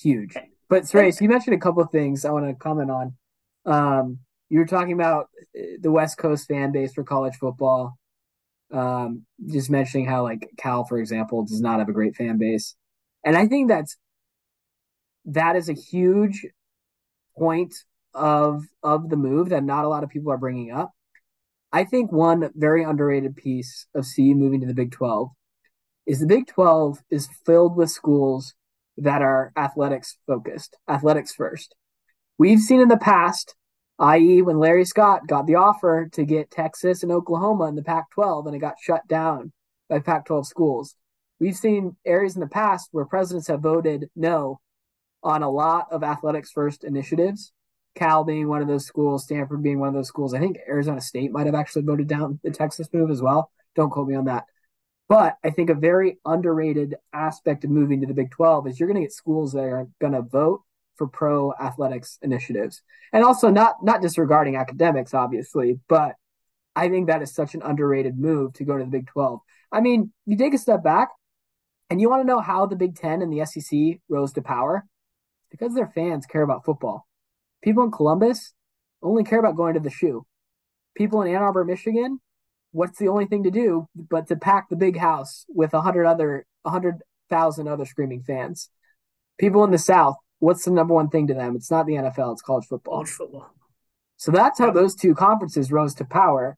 Huge. 0.00 0.34
But 0.68 0.82
Sreyas, 0.82 1.20
you 1.20 1.28
mentioned 1.28 1.54
a 1.54 1.60
couple 1.60 1.82
of 1.82 1.90
things 1.90 2.24
I 2.24 2.32
want 2.32 2.46
to 2.46 2.54
comment 2.54 2.90
on. 2.90 3.14
Um, 3.64 4.18
you 4.48 4.58
were 4.58 4.66
talking 4.66 4.92
about 4.92 5.28
uh, 5.56 5.62
the 5.80 5.90
West 5.90 6.18
Coast 6.18 6.48
fan 6.48 6.72
base 6.72 6.92
for 6.92 7.04
college 7.04 7.36
football. 7.36 7.98
Um, 8.72 9.24
just 9.46 9.70
mentioning 9.70 10.06
how 10.06 10.24
like 10.24 10.50
Cal, 10.58 10.84
for 10.84 10.98
example, 10.98 11.44
does 11.44 11.60
not 11.60 11.78
have 11.78 11.88
a 11.88 11.92
great 11.92 12.16
fan 12.16 12.38
base, 12.38 12.74
and 13.24 13.36
I 13.36 13.46
think 13.46 13.68
that's 13.68 13.96
that 15.26 15.56
is 15.56 15.68
a 15.68 15.74
huge 15.74 16.46
point 17.36 17.74
of 18.14 18.64
of 18.82 19.08
the 19.08 19.16
move 19.16 19.50
that 19.50 19.64
not 19.64 19.84
a 19.84 19.88
lot 19.88 20.02
of 20.02 20.10
people 20.10 20.32
are 20.32 20.38
bringing 20.38 20.72
up. 20.72 20.92
I 21.72 21.84
think 21.84 22.10
one 22.10 22.50
very 22.54 22.82
underrated 22.82 23.36
piece 23.36 23.86
of 23.94 24.06
CU 24.14 24.34
moving 24.34 24.60
to 24.60 24.66
the 24.66 24.74
Big 24.74 24.92
Twelve 24.92 25.30
is 26.06 26.20
the 26.20 26.26
Big 26.26 26.46
Twelve 26.46 27.02
is 27.10 27.28
filled 27.44 27.76
with 27.76 27.90
schools 27.90 28.54
that 28.96 29.22
are 29.22 29.52
athletics 29.56 30.16
focused, 30.26 30.76
athletics 30.88 31.34
first. 31.34 31.74
We've 32.38 32.60
seen 32.60 32.80
in 32.80 32.88
the 32.88 32.96
past, 32.96 33.54
i.e., 33.98 34.42
when 34.42 34.58
Larry 34.58 34.84
Scott 34.84 35.26
got 35.26 35.46
the 35.46 35.54
offer 35.54 36.08
to 36.12 36.24
get 36.24 36.50
Texas 36.50 37.02
and 37.02 37.12
Oklahoma 37.12 37.64
in 37.64 37.74
the 37.74 37.82
Pac 37.82 38.10
12 38.10 38.46
and 38.46 38.56
it 38.56 38.60
got 38.60 38.76
shut 38.80 39.06
down 39.08 39.52
by 39.88 40.00
Pac 40.00 40.26
12 40.26 40.46
schools. 40.46 40.96
We've 41.38 41.56
seen 41.56 41.96
areas 42.04 42.34
in 42.34 42.40
the 42.40 42.46
past 42.46 42.88
where 42.92 43.04
presidents 43.04 43.48
have 43.48 43.60
voted 43.60 44.10
no 44.14 44.60
on 45.22 45.42
a 45.42 45.50
lot 45.50 45.88
of 45.90 46.02
athletics 46.02 46.50
first 46.50 46.84
initiatives. 46.84 47.52
Cal 47.94 48.24
being 48.24 48.48
one 48.48 48.60
of 48.60 48.68
those 48.68 48.86
schools, 48.86 49.24
Stanford 49.24 49.62
being 49.62 49.78
one 49.78 49.88
of 49.88 49.94
those 49.94 50.08
schools. 50.08 50.34
I 50.34 50.38
think 50.38 50.58
Arizona 50.68 51.00
State 51.00 51.32
might 51.32 51.46
have 51.46 51.54
actually 51.54 51.82
voted 51.82 52.06
down 52.06 52.38
the 52.44 52.50
Texas 52.50 52.88
move 52.92 53.10
as 53.10 53.22
well. 53.22 53.50
Don't 53.74 53.90
quote 53.90 54.08
me 54.08 54.14
on 54.14 54.26
that. 54.26 54.44
But 55.08 55.36
I 55.44 55.50
think 55.50 55.70
a 55.70 55.74
very 55.74 56.18
underrated 56.24 56.96
aspect 57.12 57.64
of 57.64 57.70
moving 57.70 58.00
to 58.00 58.06
the 58.06 58.14
Big 58.14 58.30
12 58.30 58.66
is 58.66 58.80
you're 58.80 58.88
going 58.88 59.00
to 59.00 59.06
get 59.06 59.12
schools 59.12 59.52
that 59.52 59.60
are 59.60 59.88
going 60.00 60.12
to 60.12 60.22
vote 60.22 60.62
for 60.96 61.06
pro 61.06 61.52
athletics 61.60 62.18
initiatives. 62.22 62.82
And 63.12 63.24
also 63.24 63.50
not 63.50 63.76
not 63.82 64.02
disregarding 64.02 64.56
academics 64.56 65.14
obviously, 65.14 65.80
but 65.88 66.14
I 66.74 66.88
think 66.88 67.06
that 67.06 67.22
is 67.22 67.34
such 67.34 67.54
an 67.54 67.62
underrated 67.62 68.18
move 68.18 68.52
to 68.54 68.64
go 68.64 68.76
to 68.76 68.84
the 68.84 68.90
Big 68.90 69.06
12. 69.06 69.40
I 69.72 69.80
mean, 69.80 70.12
you 70.26 70.36
take 70.36 70.54
a 70.54 70.58
step 70.58 70.82
back 70.82 71.08
and 71.88 72.00
you 72.00 72.10
want 72.10 72.22
to 72.22 72.26
know 72.26 72.40
how 72.40 72.66
the 72.66 72.76
Big 72.76 72.96
10 72.96 73.22
and 73.22 73.32
the 73.32 73.44
SEC 73.46 74.00
rose 74.08 74.32
to 74.34 74.42
power? 74.42 74.84
because 75.50 75.74
their 75.74 75.88
fans 75.94 76.26
care 76.26 76.42
about 76.42 76.64
football. 76.64 77.06
People 77.62 77.84
in 77.84 77.90
Columbus 77.90 78.52
only 79.02 79.24
care 79.24 79.38
about 79.38 79.56
going 79.56 79.74
to 79.74 79.80
the 79.80 79.90
shoe. 79.90 80.26
People 80.96 81.22
in 81.22 81.34
Ann 81.34 81.42
Arbor, 81.42 81.64
Michigan 81.64 82.20
what's 82.72 82.98
the 82.98 83.08
only 83.08 83.24
thing 83.24 83.44
to 83.44 83.50
do 83.50 83.88
but 83.94 84.26
to 84.26 84.36
pack 84.36 84.68
the 84.68 84.76
big 84.76 84.98
house 84.98 85.46
with 85.48 85.72
a 85.72 85.80
hundred 85.80 86.04
other 86.04 86.44
a 86.64 86.68
hundred 86.68 86.96
thousand 87.30 87.68
other 87.68 87.86
screaming 87.86 88.22
fans? 88.22 88.68
People 89.38 89.64
in 89.64 89.70
the 89.70 89.78
South, 89.78 90.16
what's 90.38 90.64
the 90.64 90.70
number 90.70 90.94
one 90.94 91.08
thing 91.08 91.26
to 91.28 91.34
them? 91.34 91.56
It's 91.56 91.70
not 91.70 91.86
the 91.86 91.94
NFL, 91.94 92.32
it's 92.32 92.42
college 92.42 92.66
football. 92.66 92.94
College 92.94 93.10
football. 93.10 93.50
So 94.16 94.32
that's 94.32 94.58
how 94.58 94.70
those 94.70 94.94
two 94.94 95.14
conferences 95.14 95.70
rose 95.70 95.94
to 95.96 96.04
power. 96.04 96.56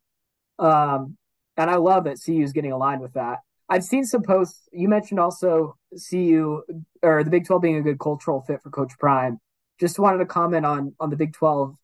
Um, 0.59 1.17
and 1.57 1.71
I 1.71 1.77
love 1.77 2.05
that 2.05 2.19
CU 2.25 2.43
is 2.43 2.53
getting 2.53 2.73
aligned 2.73 3.01
with 3.01 3.15
that. 3.15 3.39
I've 3.69 3.85
seen 3.85 4.05
some 4.05 4.23
posts. 4.23 4.69
You 4.73 4.89
mentioned 4.89 5.21
also 5.21 5.77
CU 6.11 6.63
or 7.03 7.25
the 7.25 7.31
Big 7.31 7.47
12 7.47 7.63
being 7.63 7.77
a 7.77 7.83
good 7.83 7.99
cultural 7.99 8.43
fit 8.43 8.63
for 8.63 8.71
Coach 8.71 8.93
Prime. 8.99 9.41
Just 9.79 9.99
wanted 9.99 10.19
to 10.19 10.27
comment 10.27 10.65
on 10.65 10.95
on 10.99 11.11
the 11.11 11.17
Big 11.17 11.35
12 11.35 11.75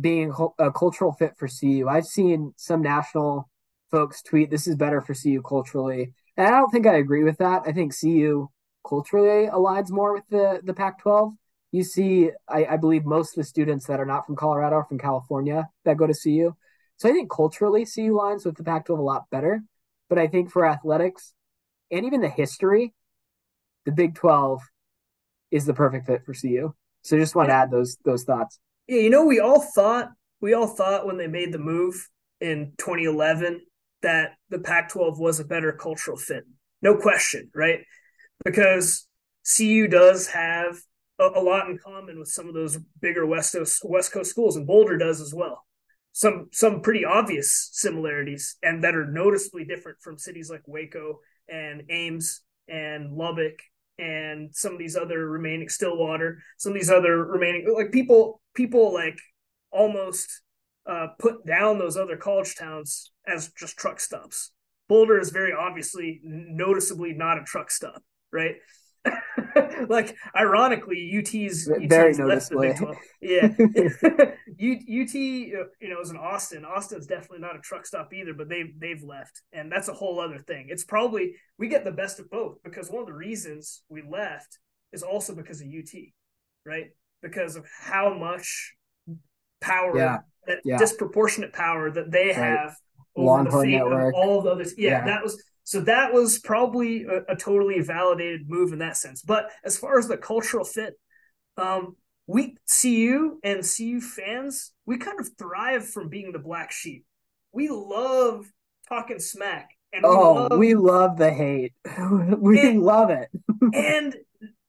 being 0.00 0.32
a 0.58 0.72
cultural 0.72 1.12
fit 1.12 1.34
for 1.38 1.48
CU. 1.48 1.86
I've 1.88 2.04
seen 2.04 2.52
some 2.56 2.82
national 2.82 3.48
folks 3.90 4.22
tweet 4.22 4.50
this 4.50 4.66
is 4.66 4.76
better 4.76 5.00
for 5.00 5.14
CU 5.14 5.40
culturally. 5.42 6.12
And 6.36 6.46
I 6.46 6.50
don't 6.50 6.70
think 6.70 6.86
I 6.86 6.96
agree 6.96 7.24
with 7.24 7.38
that. 7.38 7.62
I 7.64 7.72
think 7.72 7.98
CU 7.98 8.48
culturally 8.86 9.48
aligns 9.48 9.90
more 9.90 10.14
with 10.14 10.24
the, 10.30 10.60
the 10.64 10.74
Pac 10.74 11.00
12. 11.02 11.32
You 11.72 11.84
see, 11.84 12.30
I, 12.48 12.64
I, 12.64 12.76
believe 12.76 13.04
most 13.04 13.30
of 13.30 13.42
the 13.42 13.44
students 13.44 13.86
that 13.86 14.00
are 14.00 14.06
not 14.06 14.24
from 14.24 14.36
Colorado 14.36 14.76
are 14.76 14.84
from 14.84 14.98
California 14.98 15.68
that 15.84 15.96
go 15.96 16.06
to 16.06 16.14
CU. 16.14 16.54
So 16.96 17.08
I 17.08 17.12
think 17.12 17.30
culturally, 17.30 17.84
CU 17.84 18.16
lines 18.16 18.44
with 18.44 18.56
the 18.56 18.64
Pac 18.64 18.86
12 18.86 18.98
a 18.98 19.02
lot 19.02 19.28
better. 19.30 19.62
But 20.08 20.18
I 20.18 20.28
think 20.28 20.50
for 20.50 20.64
athletics 20.64 21.34
and 21.90 22.06
even 22.06 22.20
the 22.20 22.28
history, 22.28 22.94
the 23.84 23.92
Big 23.92 24.14
12 24.14 24.62
is 25.50 25.66
the 25.66 25.74
perfect 25.74 26.06
fit 26.06 26.24
for 26.24 26.34
CU. 26.34 26.74
So 27.02 27.18
just 27.18 27.34
want 27.34 27.50
to 27.50 27.54
add 27.54 27.70
those 27.70 27.98
those 28.04 28.24
thoughts. 28.24 28.58
Yeah, 28.86 29.00
you 29.00 29.10
know, 29.10 29.24
we 29.24 29.40
all 29.40 29.60
thought 29.60 30.10
we 30.40 30.54
all 30.54 30.66
thought 30.66 31.06
when 31.06 31.16
they 31.16 31.28
made 31.28 31.52
the 31.52 31.58
move 31.58 32.08
in 32.40 32.72
2011 32.78 33.60
that 34.02 34.32
the 34.50 34.58
Pac-12 34.58 35.18
was 35.18 35.40
a 35.40 35.44
better 35.44 35.72
cultural 35.72 36.16
fit. 36.16 36.44
No 36.82 36.96
question, 36.96 37.50
right? 37.54 37.80
Because 38.44 39.06
CU 39.56 39.88
does 39.88 40.28
have 40.28 40.76
a, 41.18 41.24
a, 41.24 41.40
lot 41.40 41.68
in 41.68 41.78
common 41.78 42.18
with 42.18 42.28
some 42.28 42.48
of 42.48 42.54
those 42.54 42.78
bigger 43.00 43.26
West 43.26 43.52
Coast 43.52 43.82
West 43.84 44.12
Coast 44.12 44.30
schools, 44.30 44.56
and 44.56 44.66
Boulder 44.66 44.98
does 44.98 45.20
as 45.20 45.34
well. 45.34 45.64
Some 46.12 46.48
some 46.52 46.80
pretty 46.80 47.04
obvious 47.04 47.70
similarities, 47.72 48.56
and 48.62 48.84
that 48.84 48.94
are 48.94 49.06
noticeably 49.06 49.64
different 49.64 49.98
from 50.00 50.18
cities 50.18 50.50
like 50.50 50.62
Waco 50.66 51.20
and 51.48 51.82
Ames 51.90 52.42
and 52.68 53.12
Lubbock 53.12 53.60
and 53.98 54.54
some 54.54 54.72
of 54.72 54.78
these 54.78 54.96
other 54.96 55.28
remaining 55.28 55.68
Stillwater, 55.68 56.42
some 56.58 56.72
of 56.72 56.78
these 56.78 56.90
other 56.90 57.24
remaining 57.24 57.72
like 57.74 57.92
people 57.92 58.40
people 58.54 58.92
like 58.92 59.18
almost 59.70 60.42
uh, 60.86 61.08
put 61.18 61.44
down 61.46 61.78
those 61.78 61.96
other 61.96 62.16
college 62.16 62.54
towns 62.54 63.12
as 63.26 63.52
just 63.52 63.76
truck 63.76 64.00
stops. 64.00 64.52
Boulder 64.88 65.18
is 65.18 65.30
very 65.30 65.52
obviously 65.52 66.20
noticeably 66.22 67.12
not 67.12 67.38
a 67.38 67.44
truck 67.44 67.70
stop, 67.70 68.02
right? 68.32 68.56
like 69.88 70.16
ironically, 70.36 71.12
UT's, 71.18 71.68
UT's 71.68 71.86
very 71.86 72.12
noticeably. 72.14 72.74
Yeah, 73.20 73.48
UT 73.58 75.14
you 75.14 75.66
know 75.82 76.00
is 76.00 76.10
in 76.10 76.16
Austin. 76.16 76.64
Austin's 76.64 77.06
definitely 77.06 77.40
not 77.40 77.56
a 77.56 77.60
truck 77.60 77.86
stop 77.86 78.12
either, 78.12 78.34
but 78.34 78.48
they've 78.48 78.72
they've 78.78 79.02
left, 79.02 79.42
and 79.52 79.70
that's 79.70 79.88
a 79.88 79.92
whole 79.92 80.20
other 80.20 80.38
thing. 80.38 80.66
It's 80.68 80.84
probably 80.84 81.34
we 81.58 81.68
get 81.68 81.84
the 81.84 81.92
best 81.92 82.18
of 82.20 82.30
both 82.30 82.58
because 82.64 82.90
one 82.90 83.02
of 83.02 83.06
the 83.06 83.14
reasons 83.14 83.82
we 83.88 84.02
left 84.02 84.58
is 84.92 85.02
also 85.02 85.34
because 85.34 85.60
of 85.60 85.68
UT, 85.68 85.92
right? 86.64 86.86
Because 87.22 87.56
of 87.56 87.66
how 87.80 88.14
much 88.14 88.74
power, 89.60 89.96
yeah. 89.96 90.18
yeah. 90.64 90.78
disproportionate 90.78 91.52
power 91.52 91.90
that 91.90 92.10
they 92.10 92.28
right. 92.28 92.36
have 92.36 92.76
over 93.16 93.26
Longhorn 93.26 93.66
the 93.66 93.72
fate 93.72 93.78
network. 93.78 94.14
of 94.14 94.20
all 94.20 94.42
the 94.42 94.50
others. 94.50 94.74
Yeah, 94.76 94.90
yeah, 94.90 95.04
that 95.06 95.22
was 95.22 95.42
so 95.66 95.80
that 95.80 96.12
was 96.12 96.38
probably 96.38 97.02
a, 97.02 97.32
a, 97.32 97.34
totally 97.34 97.80
validated 97.80 98.48
move 98.48 98.72
in 98.72 98.78
that 98.78 98.96
sense. 98.96 99.20
But 99.20 99.50
as 99.64 99.76
far 99.76 99.98
as 99.98 100.06
the 100.06 100.16
cultural 100.16 100.64
fit, 100.64 100.94
um, 101.56 101.96
we 102.28 102.54
CU 102.70 103.40
and 103.42 103.64
CU 103.64 104.00
fans, 104.00 104.72
we 104.86 104.96
kind 104.96 105.18
of 105.18 105.28
thrive 105.36 105.88
from 105.88 106.08
being 106.08 106.30
the 106.30 106.38
black 106.38 106.70
sheep. 106.70 107.04
We 107.50 107.68
love 107.68 108.46
talking 108.88 109.18
smack. 109.18 109.70
And 109.92 110.04
oh, 110.04 110.34
we 110.34 110.38
love, 110.38 110.58
we 110.58 110.74
love 110.74 111.18
the 111.18 111.32
hate. 111.32 111.72
we 112.38 112.60
and, 112.60 112.82
love 112.84 113.10
it. 113.10 113.28
and 113.74 114.14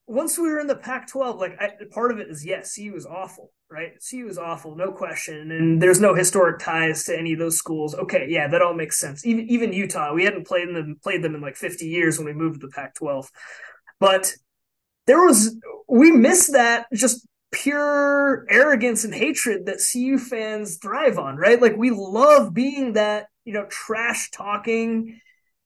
once 0.08 0.40
we 0.40 0.50
were 0.50 0.60
in 0.60 0.66
the 0.66 0.76
Pac-12, 0.76 1.40
like 1.40 1.62
I, 1.62 1.74
part 1.92 2.12
of 2.12 2.18
it 2.18 2.28
is 2.28 2.44
yes, 2.44 2.76
CU 2.76 2.94
was 2.94 3.06
awful, 3.06 3.52
right? 3.70 3.94
CU 4.10 4.26
was 4.26 4.38
awful, 4.38 4.76
no 4.76 4.92
question, 4.92 5.52
and 5.52 5.82
there's 5.82 6.00
no 6.00 6.14
historic 6.14 6.60
ties 6.60 7.04
to 7.06 7.18
any 7.18 7.34
of 7.34 7.40
those 7.40 7.58
schools. 7.58 7.96
Okay, 7.96 8.28
yeah, 8.30 8.48
that 8.48 8.62
all 8.62 8.74
makes 8.74 9.00
sense. 9.00 9.26
Even 9.26 9.50
even 9.50 9.74
Utah, 9.74 10.14
we 10.14 10.24
hadn't 10.24 10.48
played 10.48 10.70
them 10.70 10.98
played 11.04 11.22
them 11.24 11.36
in 11.36 11.42
like 11.42 11.56
50 11.58 11.86
years 11.88 12.18
when 12.18 12.26
we 12.28 12.34
moved 12.34 12.62
to 12.62 12.68
the 12.68 12.74
Pac-12, 12.74 13.28
but 14.00 14.34
there 15.06 15.24
was 15.24 15.58
we 15.88 16.12
missed 16.12 16.54
that 16.54 16.88
just 16.94 17.28
pure 17.52 18.46
arrogance 18.50 19.04
and 19.04 19.14
hatred 19.14 19.66
that 19.66 19.80
CU 19.92 20.18
fans 20.18 20.78
thrive 20.78 21.18
on, 21.18 21.38
right? 21.38 21.62
Like 21.62 21.78
we 21.78 21.92
love 21.92 22.54
being 22.54 22.94
that 22.94 23.28
you 23.46 23.54
know 23.54 23.66
trash 23.66 24.32
talking. 24.32 25.20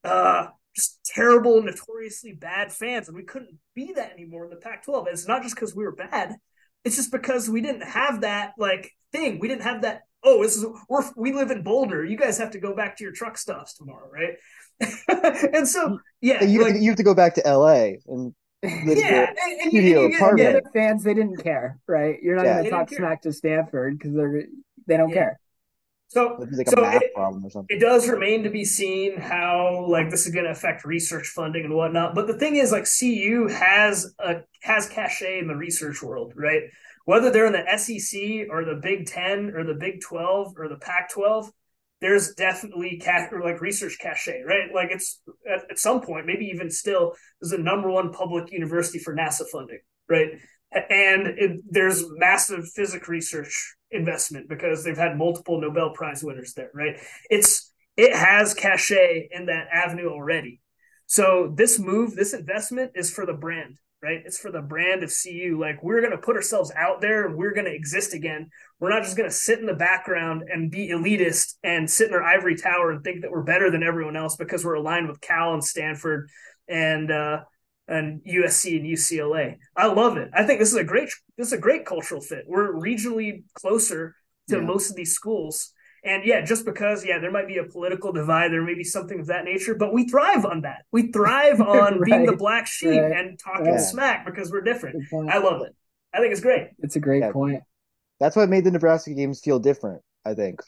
uh 0.04 0.48
just 0.76 1.00
terrible, 1.06 1.62
notoriously 1.62 2.32
bad 2.32 2.72
fans, 2.72 3.08
and 3.10 3.18
we 3.18 3.24
couldn't 3.24 3.58
be 3.76 3.92
that 3.94 4.14
anymore 4.14 4.46
in 4.46 4.50
the 4.50 4.56
Pac-12. 4.56 5.00
And 5.00 5.08
it's 5.10 5.28
not 5.28 5.44
just 5.44 5.54
because 5.56 5.76
we 5.76 5.84
were 5.84 5.92
bad; 5.92 6.36
it's 6.84 6.96
just 6.96 7.12
because 7.12 7.50
we 7.50 7.62
didn't 7.62 7.84
have 7.84 8.22
that 8.22 8.54
like 8.58 8.92
thing. 9.12 9.40
We 9.40 9.48
didn't 9.48 9.64
have 9.64 9.84
that. 9.84 10.04
Oh, 10.24 10.44
this 10.44 10.56
is 10.56 10.66
we're 10.88 11.04
we 11.16 11.34
live 11.34 11.52
in 11.52 11.64
Boulder. 11.64 12.06
You 12.06 12.18
guys 12.18 12.38
have 12.38 12.52
to 12.52 12.60
go 12.60 12.76
back 12.76 12.98
to 12.98 13.04
your 13.04 13.14
truck 13.14 13.38
stops 13.38 13.76
tomorrow, 13.76 14.10
right? 14.12 14.38
and 15.54 15.68
so, 15.68 16.00
yeah, 16.22 16.44
you, 16.44 16.64
like, 16.64 16.76
you 16.76 16.90
have 16.90 16.98
to 16.98 17.04
go 17.04 17.14
back 17.14 17.36
to 17.36 17.46
L.A. 17.46 18.00
and 18.08 18.34
yeah, 18.64 19.28
and, 19.30 19.62
and 19.62 19.74
you, 19.74 19.82
you, 19.82 20.18
the 20.18 20.62
fans 20.74 21.04
they 21.04 21.16
didn't 21.16 21.38
care, 21.38 21.80
right? 21.88 22.18
You're 22.22 22.36
not 22.36 22.46
yeah. 22.46 22.54
going 22.54 22.66
to 22.66 22.70
talk 22.70 22.90
smack 22.92 23.22
to 23.24 23.34
Stanford 23.34 23.98
because 23.98 24.14
they're 24.14 24.46
they 24.88 24.98
don't 24.98 25.10
yeah. 25.10 25.16
care. 25.16 25.40
So, 26.12 26.46
like 26.58 26.68
so 26.68 26.84
it, 26.84 27.14
it, 27.70 27.80
does 27.80 28.10
remain 28.10 28.44
to 28.44 28.50
be 28.50 28.66
seen 28.66 29.18
how 29.18 29.86
like 29.88 30.10
this 30.10 30.28
is 30.28 30.34
going 30.34 30.44
to 30.44 30.52
affect 30.52 30.84
research 30.84 31.28
funding 31.28 31.64
and 31.64 31.74
whatnot. 31.74 32.16
But 32.16 32.28
the 32.28 32.38
thing 32.38 32.58
is, 32.58 32.70
like 32.70 32.84
CU 32.84 33.48
has 33.48 34.14
a 34.20 34.42
has 34.62 34.90
cachet 34.90 35.40
in 35.40 35.48
the 35.48 35.56
research 35.56 36.04
world, 36.04 36.34
right? 36.36 36.64
Whether 37.06 37.32
they're 37.32 37.46
in 37.46 37.54
the 37.54 37.78
SEC 37.78 38.50
or 38.50 38.66
the 38.66 38.78
Big 38.84 39.06
Ten 39.06 39.54
or 39.56 39.64
the 39.64 39.74
Big 39.74 40.02
Twelve 40.02 40.54
or 40.58 40.68
the 40.68 40.76
Pac 40.76 41.12
twelve, 41.12 41.50
there's 42.02 42.34
definitely 42.34 43.02
ca- 43.02 43.30
or 43.32 43.42
like 43.42 43.62
research 43.62 43.98
cachet, 43.98 44.42
right? 44.46 44.68
Like 44.76 44.90
it's 44.92 45.22
at, 45.50 45.62
at 45.72 45.80
some 45.80 46.02
point, 46.02 46.26
maybe 46.26 46.48
even 46.48 46.70
still, 46.70 47.14
is 47.42 47.52
the 47.52 47.58
number 47.58 47.90
one 47.90 48.12
public 48.12 48.52
university 48.52 49.00
for 49.00 49.16
NASA 49.16 49.48
funding, 49.50 49.80
right? 50.10 50.32
And 50.74 51.28
it, 51.40 51.62
there's 51.70 52.04
massive 52.18 52.68
physics 52.68 53.08
research 53.08 53.78
investment 53.92 54.50
because 54.50 54.84
they've 54.84 54.98
had 54.98 55.18
multiple 55.18 55.60
Nobel 55.60 55.92
Prize 55.92 56.24
winners 56.24 56.54
there, 56.54 56.72
right? 56.74 57.00
It's 57.30 57.72
it 57.98 58.16
has 58.16 58.54
cachet 58.54 59.30
in 59.32 59.48
that 59.48 59.68
avenue 59.72 60.10
already. 60.10 60.62
So 61.08 61.54
this 61.56 61.78
move, 61.78 62.16
this 62.16 62.34
investment 62.34 62.92
is 62.96 63.12
for 63.12 63.26
the 63.26 63.34
brand, 63.34 63.78
right? 64.02 64.22
It's 64.26 64.38
for 64.38 64.50
the 64.50 64.62
brand 64.62 65.04
of 65.04 65.12
CU. 65.12 65.58
Like 65.60 65.84
we're 65.84 66.00
going 66.00 66.12
to 66.12 66.18
put 66.18 66.38
ourselves 66.38 66.72
out 66.76 67.02
there 67.02 67.26
and 67.28 67.36
we're 67.36 67.54
going 67.54 67.66
to 67.66 67.76
exist 67.76 68.14
again. 68.14 68.50
We're 68.80 68.92
not 68.92 69.04
just 69.04 69.18
going 69.18 69.30
to 69.30 69.36
sit 69.36 69.60
in 69.60 69.66
the 69.66 69.74
background 69.74 70.44
and 70.50 70.72
be 70.72 70.90
elitist 70.90 71.56
and 71.64 71.90
sit 71.90 72.08
in 72.08 72.14
our 72.14 72.24
ivory 72.24 72.56
tower 72.56 72.92
and 72.92 73.04
think 73.04 73.22
that 73.22 73.32
we're 73.32 73.44
better 73.44 73.70
than 73.70 73.84
everyone 73.84 74.16
else 74.16 74.38
because 74.38 74.64
we're 74.64 74.76
aligned 74.76 75.10
with 75.10 75.20
Cal 75.20 75.54
and 75.54 75.64
Stanford 75.64 76.30
and 76.70 77.12
uh, 77.12 77.42
and 77.92 78.22
USC 78.24 78.78
and 78.78 78.86
UCLA. 78.86 79.58
I 79.76 79.88
love 79.88 80.18
it. 80.18 80.30
I 80.34 80.46
think 80.46 80.60
this 80.60 80.72
is 80.72 80.78
a 80.78 80.84
great 80.84 81.10
this 81.38 81.48
is 81.48 81.54
a 81.54 81.58
great 81.58 81.86
cultural 81.86 82.22
fit. 82.22 82.46
We're 82.48 82.74
regionally 82.74 83.44
closer 83.54 84.16
to 84.50 84.58
yeah. 84.58 84.62
most 84.62 84.90
of 84.90 84.96
these 84.96 85.14
schools. 85.14 85.74
And 86.04 86.24
yeah, 86.26 86.42
just 86.42 86.66
because 86.66 87.06
yeah, 87.06 87.20
there 87.20 87.32
might 87.32 87.48
be 87.48 87.58
a 87.58 87.64
political 87.64 88.12
divide, 88.12 88.52
there 88.52 88.64
may 88.64 88.74
be 88.74 88.84
something 88.84 89.20
of 89.20 89.28
that 89.28 89.46
nature, 89.46 89.76
but 89.76 89.94
we 89.94 90.08
thrive 90.08 90.46
on 90.46 90.62
that. 90.62 90.84
We 90.92 91.12
thrive 91.12 91.62
on 91.62 92.00
right. 92.00 92.06
being 92.06 92.26
the 92.26 92.36
black 92.36 92.66
sheep 92.66 93.00
right. 93.00 93.12
and 93.12 93.38
talking 93.38 93.66
yeah. 93.68 93.78
smack 93.78 94.26
because 94.26 94.52
we're 94.52 94.62
different. 94.62 95.04
I 95.30 95.38
love 95.38 95.62
it. 95.62 95.76
I 96.14 96.20
think 96.20 96.32
it's 96.32 96.42
great. 96.42 96.70
It's 96.80 96.96
a 96.96 97.00
great 97.00 97.22
yeah. 97.22 97.32
point. 97.32 97.62
That's 98.20 98.36
what 98.36 98.50
made 98.50 98.64
the 98.64 98.72
Nebraska 98.72 99.14
games 99.14 99.42
feel 99.42 99.60
different, 99.60 100.02
I 100.26 100.34
think. 100.34 100.62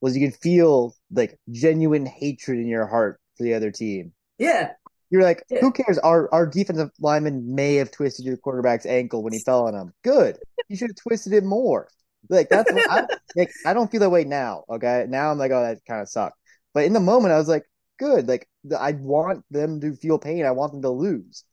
Was 0.00 0.16
you 0.16 0.28
could 0.28 0.38
feel 0.38 0.94
like 1.12 1.38
genuine 1.50 2.06
hatred 2.06 2.58
in 2.58 2.66
your 2.66 2.86
heart 2.86 3.20
for 3.36 3.44
the 3.44 3.54
other 3.54 3.70
team. 3.70 4.12
Yeah. 4.38 4.72
You're 5.12 5.22
like, 5.22 5.44
who 5.60 5.70
cares? 5.72 5.98
Our 5.98 6.32
our 6.32 6.46
defensive 6.46 6.90
lineman 6.98 7.54
may 7.54 7.74
have 7.74 7.90
twisted 7.90 8.24
your 8.24 8.38
quarterback's 8.38 8.86
ankle 8.86 9.22
when 9.22 9.34
he 9.34 9.40
fell 9.40 9.66
on 9.66 9.74
him. 9.74 9.92
Good. 10.02 10.38
You 10.68 10.76
should 10.76 10.88
have 10.88 10.96
twisted 10.96 11.34
it 11.34 11.44
more. 11.44 11.88
Like 12.30 12.48
that's 12.48 12.72
what 12.72 12.90
I 12.90 13.06
like. 13.36 13.50
I 13.66 13.74
don't 13.74 13.90
feel 13.90 14.00
that 14.00 14.08
way 14.08 14.24
now. 14.24 14.64
Okay, 14.70 15.04
now 15.06 15.30
I'm 15.30 15.36
like, 15.36 15.50
oh, 15.52 15.62
that 15.62 15.84
kind 15.86 16.00
of 16.00 16.08
sucked. 16.08 16.38
But 16.72 16.86
in 16.86 16.94
the 16.94 17.00
moment, 17.00 17.34
I 17.34 17.36
was 17.36 17.46
like, 17.46 17.64
good. 17.98 18.26
Like 18.26 18.48
I 18.78 18.92
want 18.92 19.44
them 19.50 19.82
to 19.82 19.94
feel 19.96 20.18
pain. 20.18 20.46
I 20.46 20.52
want 20.52 20.72
them 20.72 20.80
to 20.80 20.88
lose. 20.88 21.44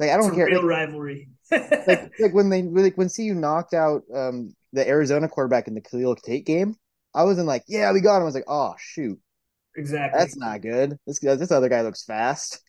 Like 0.00 0.10
I 0.10 0.16
don't 0.16 0.34
care. 0.34 0.46
Real 0.46 0.56
like, 0.56 0.68
rivalry. 0.68 1.28
like, 1.52 2.10
like 2.18 2.34
when 2.34 2.50
they 2.50 2.62
like 2.62 2.98
when 2.98 3.08
CU 3.08 3.34
knocked 3.34 3.72
out 3.72 4.02
um 4.12 4.52
the 4.72 4.88
Arizona 4.88 5.28
quarterback 5.28 5.68
in 5.68 5.74
the 5.74 5.80
Khalil 5.80 6.16
Tate 6.16 6.44
game, 6.44 6.74
I 7.14 7.22
wasn't 7.22 7.46
like, 7.46 7.62
yeah, 7.68 7.92
we 7.92 8.00
got 8.00 8.16
him. 8.16 8.22
I 8.22 8.24
was 8.24 8.34
like, 8.34 8.48
oh 8.48 8.74
shoot, 8.78 9.20
exactly. 9.76 10.18
That's 10.18 10.36
not 10.36 10.60
good. 10.60 10.96
This 11.06 11.20
this 11.20 11.52
other 11.52 11.68
guy 11.68 11.82
looks 11.82 12.04
fast. 12.04 12.60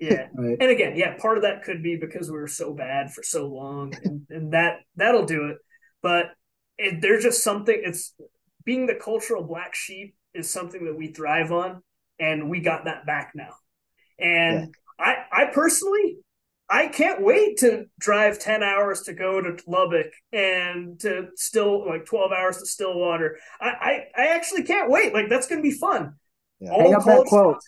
Yeah 0.00 0.28
right. 0.34 0.56
and 0.60 0.70
again 0.70 0.96
yeah 0.96 1.16
part 1.18 1.38
of 1.38 1.42
that 1.42 1.62
could 1.62 1.82
be 1.82 1.96
because 1.96 2.30
we 2.30 2.36
were 2.36 2.46
so 2.46 2.74
bad 2.74 3.10
for 3.12 3.22
so 3.22 3.46
long 3.46 3.94
and, 4.04 4.26
and 4.28 4.52
that 4.52 4.80
that'll 4.96 5.24
do 5.24 5.46
it 5.46 5.56
but 6.02 6.26
it, 6.76 7.00
there's 7.00 7.22
just 7.22 7.42
something 7.42 7.80
it's 7.84 8.14
being 8.64 8.86
the 8.86 8.94
cultural 8.94 9.42
black 9.42 9.74
sheep 9.74 10.14
is 10.34 10.50
something 10.50 10.84
that 10.84 10.96
we 10.96 11.08
thrive 11.08 11.52
on 11.52 11.82
and 12.18 12.50
we 12.50 12.60
got 12.60 12.84
that 12.84 13.06
back 13.06 13.32
now 13.34 13.54
and 14.18 14.74
yeah. 14.98 15.04
i 15.32 15.42
i 15.42 15.44
personally 15.46 16.18
I 16.68 16.88
can't 16.88 17.22
wait 17.22 17.58
to 17.58 17.84
drive 17.98 18.38
10 18.38 18.62
hours 18.62 19.02
to 19.02 19.12
go 19.12 19.40
to 19.40 19.56
Lubbock 19.66 20.12
and 20.32 20.98
to 21.00 21.28
still 21.36 21.86
like 21.86 22.06
12 22.06 22.32
hours 22.32 22.58
to 22.58 22.66
Stillwater. 22.66 23.38
I, 23.60 23.68
I, 23.68 24.06
I 24.16 24.26
actually 24.28 24.62
can't 24.62 24.90
wait. 24.90 25.12
Like 25.12 25.28
that's 25.28 25.46
going 25.46 25.62
to 25.62 25.68
be 25.68 25.76
fun. 25.76 26.14
Yeah. 26.64 26.82
Hang 26.82 26.94
up 26.94 27.04
that 27.04 27.26
quote. 27.26 27.58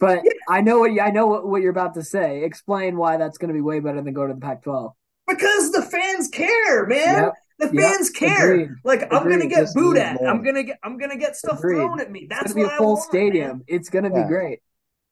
But 0.00 0.20
yeah. 0.24 0.32
I 0.48 0.60
know 0.60 0.80
what 0.80 0.92
you, 0.92 1.00
I 1.00 1.10
know 1.10 1.26
what, 1.26 1.46
what 1.46 1.62
you're 1.62 1.70
about 1.70 1.94
to 1.94 2.02
say. 2.02 2.44
Explain 2.44 2.96
why 2.96 3.16
that's 3.16 3.38
going 3.38 3.48
to 3.48 3.54
be 3.54 3.60
way 3.60 3.80
better 3.80 4.02
than 4.02 4.12
go 4.12 4.26
to 4.26 4.34
the 4.34 4.40
Pac-12. 4.40 4.92
Because 5.26 5.72
the 5.72 5.82
fans 5.82 6.28
care, 6.28 6.86
man. 6.86 7.24
Yep. 7.24 7.32
The 7.58 7.68
fans 7.68 8.10
yep. 8.12 8.30
care. 8.30 8.52
Agreed. 8.52 8.70
Like 8.84 9.02
Agreed. 9.02 9.16
I'm 9.16 9.28
gonna 9.28 9.46
get 9.46 9.60
Just 9.60 9.74
booed 9.74 9.96
at. 9.96 10.16
More. 10.16 10.28
I'm 10.28 10.42
gonna 10.42 10.64
get. 10.64 10.78
I'm 10.82 10.98
gonna 10.98 11.16
get 11.16 11.36
stuff 11.36 11.58
Agreed. 11.58 11.76
thrown 11.76 12.00
at 12.00 12.10
me. 12.10 12.26
That's 12.28 12.46
it's 12.46 12.52
gonna 12.52 12.66
be 12.66 12.74
a 12.74 12.76
full 12.76 12.94
want, 12.94 13.04
stadium. 13.04 13.48
Man. 13.48 13.64
It's 13.68 13.88
gonna 13.88 14.10
yeah. 14.12 14.22
be 14.24 14.28
great. 14.28 14.58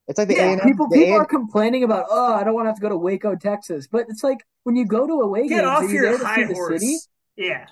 It's 0.08 0.18
like 0.18 0.28
the 0.28 0.34
yeah, 0.34 0.50
A&M, 0.50 0.60
people. 0.60 0.88
The 0.88 0.96
people 0.96 1.14
A&M. 1.14 1.22
are 1.22 1.24
complaining 1.24 1.84
about. 1.84 2.06
Oh, 2.10 2.34
I 2.34 2.42
don't 2.42 2.54
want 2.54 2.66
to 2.66 2.70
have 2.70 2.76
to 2.76 2.82
go 2.82 2.88
to 2.88 2.96
Waco, 2.96 3.36
Texas. 3.36 3.86
But 3.86 4.06
it's 4.08 4.24
like 4.24 4.44
when 4.64 4.74
you 4.74 4.84
go 4.84 5.06
to 5.06 5.12
a 5.12 5.24
away 5.24 5.46
get 5.46 5.62
games, 5.62 5.66
off 5.66 5.90
your 5.90 6.18
high 6.22 6.44
horse. 6.44 6.80
City? 6.80 6.96
Yeah. 7.36 7.66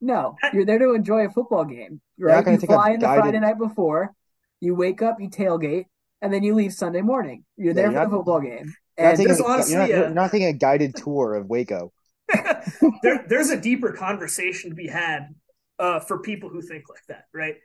No, 0.00 0.36
you're 0.52 0.64
there 0.64 0.78
to 0.78 0.94
enjoy 0.94 1.26
a 1.26 1.30
football 1.30 1.64
game, 1.64 2.00
right? 2.18 2.46
You 2.46 2.58
fly 2.58 2.90
in 2.90 3.00
the 3.00 3.06
Friday 3.06 3.38
night 3.38 3.58
before. 3.58 4.14
You 4.62 4.76
wake 4.76 5.02
up, 5.02 5.20
you 5.20 5.28
tailgate, 5.28 5.86
and 6.20 6.32
then 6.32 6.44
you 6.44 6.54
leave 6.54 6.72
Sunday 6.72 7.00
morning. 7.00 7.44
You're 7.56 7.74
there 7.74 7.90
yeah, 7.90 8.04
for 8.04 8.10
the 8.10 8.16
football 8.16 8.40
game. 8.40 8.50
You're 8.96 9.06
not, 9.06 9.08
And 9.08 9.16
taking, 9.16 9.26
there's 9.26 9.40
a- 9.40 9.44
honestly 9.44 9.72
you're, 9.72 9.80
not, 9.80 9.88
you're 9.88 10.10
not 10.10 10.30
taking 10.30 10.46
a 10.46 10.52
guided 10.52 10.94
tour 10.94 11.34
of 11.34 11.46
Waco. 11.46 11.92
there, 13.02 13.24
there's 13.28 13.50
a 13.50 13.60
deeper 13.60 13.90
conversation 13.90 14.70
to 14.70 14.76
be 14.76 14.86
had 14.86 15.34
uh, 15.80 15.98
for 15.98 16.20
people 16.20 16.48
who 16.48 16.62
think 16.62 16.84
like 16.88 17.02
that, 17.08 17.24
right? 17.34 17.56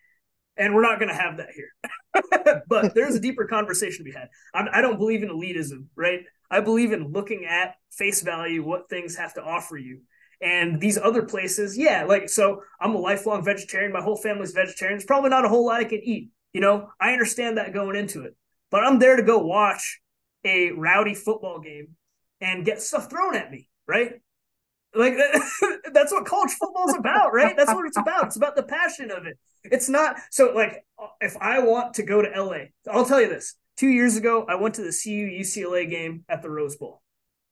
And 0.57 0.73
we're 0.73 0.81
not 0.81 0.97
going 0.97 1.09
to 1.09 1.15
have 1.15 1.37
that 1.37 1.49
here. 1.53 2.63
but 2.67 2.95
there's 2.95 3.13
a 3.13 3.19
deeper 3.19 3.45
conversation 3.45 3.99
to 3.99 4.11
be 4.11 4.17
had. 4.17 4.29
I'm, 4.55 4.67
I 4.73 4.81
don't 4.81 4.97
believe 4.97 5.21
in 5.21 5.29
elitism, 5.29 5.85
right? 5.95 6.21
I 6.49 6.61
believe 6.61 6.93
in 6.93 7.11
looking 7.11 7.45
at 7.45 7.75
face 7.91 8.23
value, 8.23 8.65
what 8.65 8.89
things 8.89 9.15
have 9.17 9.35
to 9.35 9.43
offer 9.43 9.77
you. 9.77 9.99
And 10.41 10.81
these 10.81 10.97
other 10.97 11.21
places, 11.21 11.77
yeah, 11.77 12.05
like, 12.05 12.27
so 12.27 12.63
I'm 12.81 12.95
a 12.95 12.97
lifelong 12.97 13.45
vegetarian. 13.45 13.93
My 13.93 14.01
whole 14.01 14.17
family's 14.17 14.51
vegetarian. 14.51 14.97
There's 14.97 15.05
probably 15.05 15.29
not 15.29 15.45
a 15.45 15.49
whole 15.49 15.67
lot 15.67 15.81
I 15.81 15.83
can 15.83 16.01
eat. 16.03 16.29
You 16.53 16.61
know, 16.61 16.89
I 16.99 17.13
understand 17.13 17.57
that 17.57 17.73
going 17.73 17.95
into 17.95 18.23
it. 18.23 18.35
But 18.69 18.83
I'm 18.83 18.99
there 18.99 19.15
to 19.15 19.23
go 19.23 19.39
watch 19.39 20.01
a 20.43 20.71
rowdy 20.71 21.15
football 21.15 21.59
game 21.59 21.95
and 22.41 22.65
get 22.65 22.81
stuff 22.81 23.09
thrown 23.09 23.35
at 23.35 23.51
me, 23.51 23.69
right? 23.87 24.13
Like 24.93 25.13
that's 25.93 26.11
what 26.11 26.25
college 26.25 26.51
football 26.51 26.89
is 26.89 26.95
about, 26.95 27.33
right? 27.33 27.55
That's 27.55 27.73
what 27.73 27.85
it's 27.85 27.97
about. 27.97 28.27
It's 28.27 28.35
about 28.35 28.55
the 28.55 28.63
passion 28.63 29.11
of 29.11 29.25
it. 29.25 29.37
It's 29.63 29.89
not 29.89 30.17
so 30.31 30.53
like 30.53 30.85
if 31.21 31.35
I 31.37 31.59
want 31.59 31.95
to 31.95 32.03
go 32.03 32.21
to 32.21 32.43
LA, 32.43 32.65
I'll 32.89 33.05
tell 33.05 33.21
you 33.21 33.29
this. 33.29 33.55
Two 33.75 33.89
years 33.89 34.15
ago, 34.15 34.45
I 34.49 34.55
went 34.55 34.75
to 34.75 34.81
the 34.81 34.89
CU 35.03 35.27
UCLA 35.27 35.89
game 35.89 36.23
at 36.27 36.41
the 36.41 36.49
Rose 36.49 36.75
Bowl, 36.77 37.01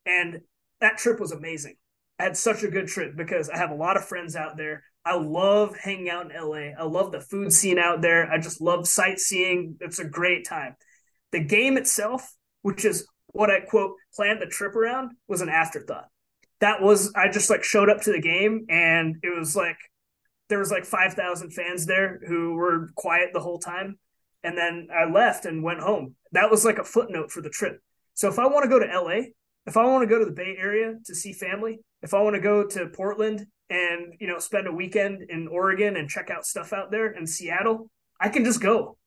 and 0.06 0.42
that 0.82 0.98
trip 0.98 1.20
was 1.20 1.32
amazing. 1.32 1.76
I 2.20 2.24
had 2.24 2.38
such 2.38 2.64
a 2.64 2.68
good 2.68 2.88
trip 2.88 3.16
because 3.16 3.50
I 3.50 3.58
have 3.58 3.72
a 3.72 3.76
lot 3.76 3.98
of 3.98 4.06
friends 4.06 4.36
out 4.36 4.58
there. 4.58 4.84
I 5.06 5.16
love 5.16 5.78
hanging 5.78 6.10
out 6.10 6.32
in 6.32 6.38
LA. 6.38 6.72
I 6.78 6.84
love 6.84 7.12
the 7.12 7.22
food 7.22 7.54
scene 7.54 7.78
out 7.78 8.02
there. 8.02 8.32
I 8.32 8.40
just 8.40 8.60
love 8.60 8.88
sightseeing. 8.88 9.78
It's 9.80 10.00
a 10.00 10.06
great 10.06 10.48
time. 10.48 10.76
The 11.32 11.44
game 11.44 11.78
itself, 11.78 12.34
which 12.64 12.86
is 12.86 13.08
what 13.28 13.52
I 13.52 13.60
quote 13.60 13.96
planned 14.16 14.42
the 14.42 14.48
trip 14.48 14.76
around, 14.76 15.12
was 15.28 15.42
an 15.42 15.50
afterthought 15.50 16.08
that 16.60 16.82
was 16.82 17.12
I 17.16 17.30
just 17.30 17.50
like 17.50 17.64
showed 17.64 17.90
up 17.90 18.02
to 18.02 18.12
the 18.12 18.22
game 18.22 18.66
and 18.70 19.18
it 19.24 19.38
was 19.38 19.56
like 19.56 19.78
there 20.50 20.60
was 20.60 20.72
like 20.72 20.86
5,000 20.86 21.52
fans 21.52 21.86
there 21.86 22.20
who 22.28 22.54
were 22.54 22.90
quiet 22.96 23.32
the 23.34 23.40
whole 23.40 23.60
time 23.60 23.98
and 24.44 24.58
then 24.58 24.88
I 24.96 25.10
left 25.10 25.46
and 25.46 25.64
went 25.64 25.80
home. 25.80 26.16
That 26.32 26.52
was 26.52 26.64
like 26.64 26.78
a 26.78 26.84
footnote 26.84 27.32
for 27.32 27.42
the 27.42 27.50
trip. 27.50 27.80
So 28.14 28.30
if 28.30 28.38
I 28.38 28.46
want 28.46 28.64
to 28.64 28.70
go 28.70 28.80
to 28.80 28.86
LA, 28.86 29.30
if 29.66 29.76
I 29.76 29.86
want 29.86 30.04
to 30.04 30.08
go 30.08 30.20
to 30.20 30.26
the 30.26 30.32
Bay 30.32 30.56
Area 30.60 30.94
to 31.06 31.16
see 31.16 31.34
family, 31.34 31.80
if 32.04 32.14
I 32.14 32.22
want 32.22 32.36
to 32.36 32.42
go 32.42 32.66
to 32.66 32.88
Portland 32.90 33.48
and, 33.70 34.14
you 34.20 34.28
know, 34.28 34.40
spend 34.40 34.68
a 34.68 34.72
weekend 34.72 35.24
in 35.30 35.48
Oregon 35.48 35.96
and 35.96 36.10
check 36.10 36.30
out 36.30 36.46
stuff 36.46 36.74
out 36.74 36.92
there 36.92 37.12
in 37.12 37.26
Seattle, 37.26 37.90
I 38.20 38.30
can 38.30 38.46
just 38.46 38.62
go. 38.62 38.98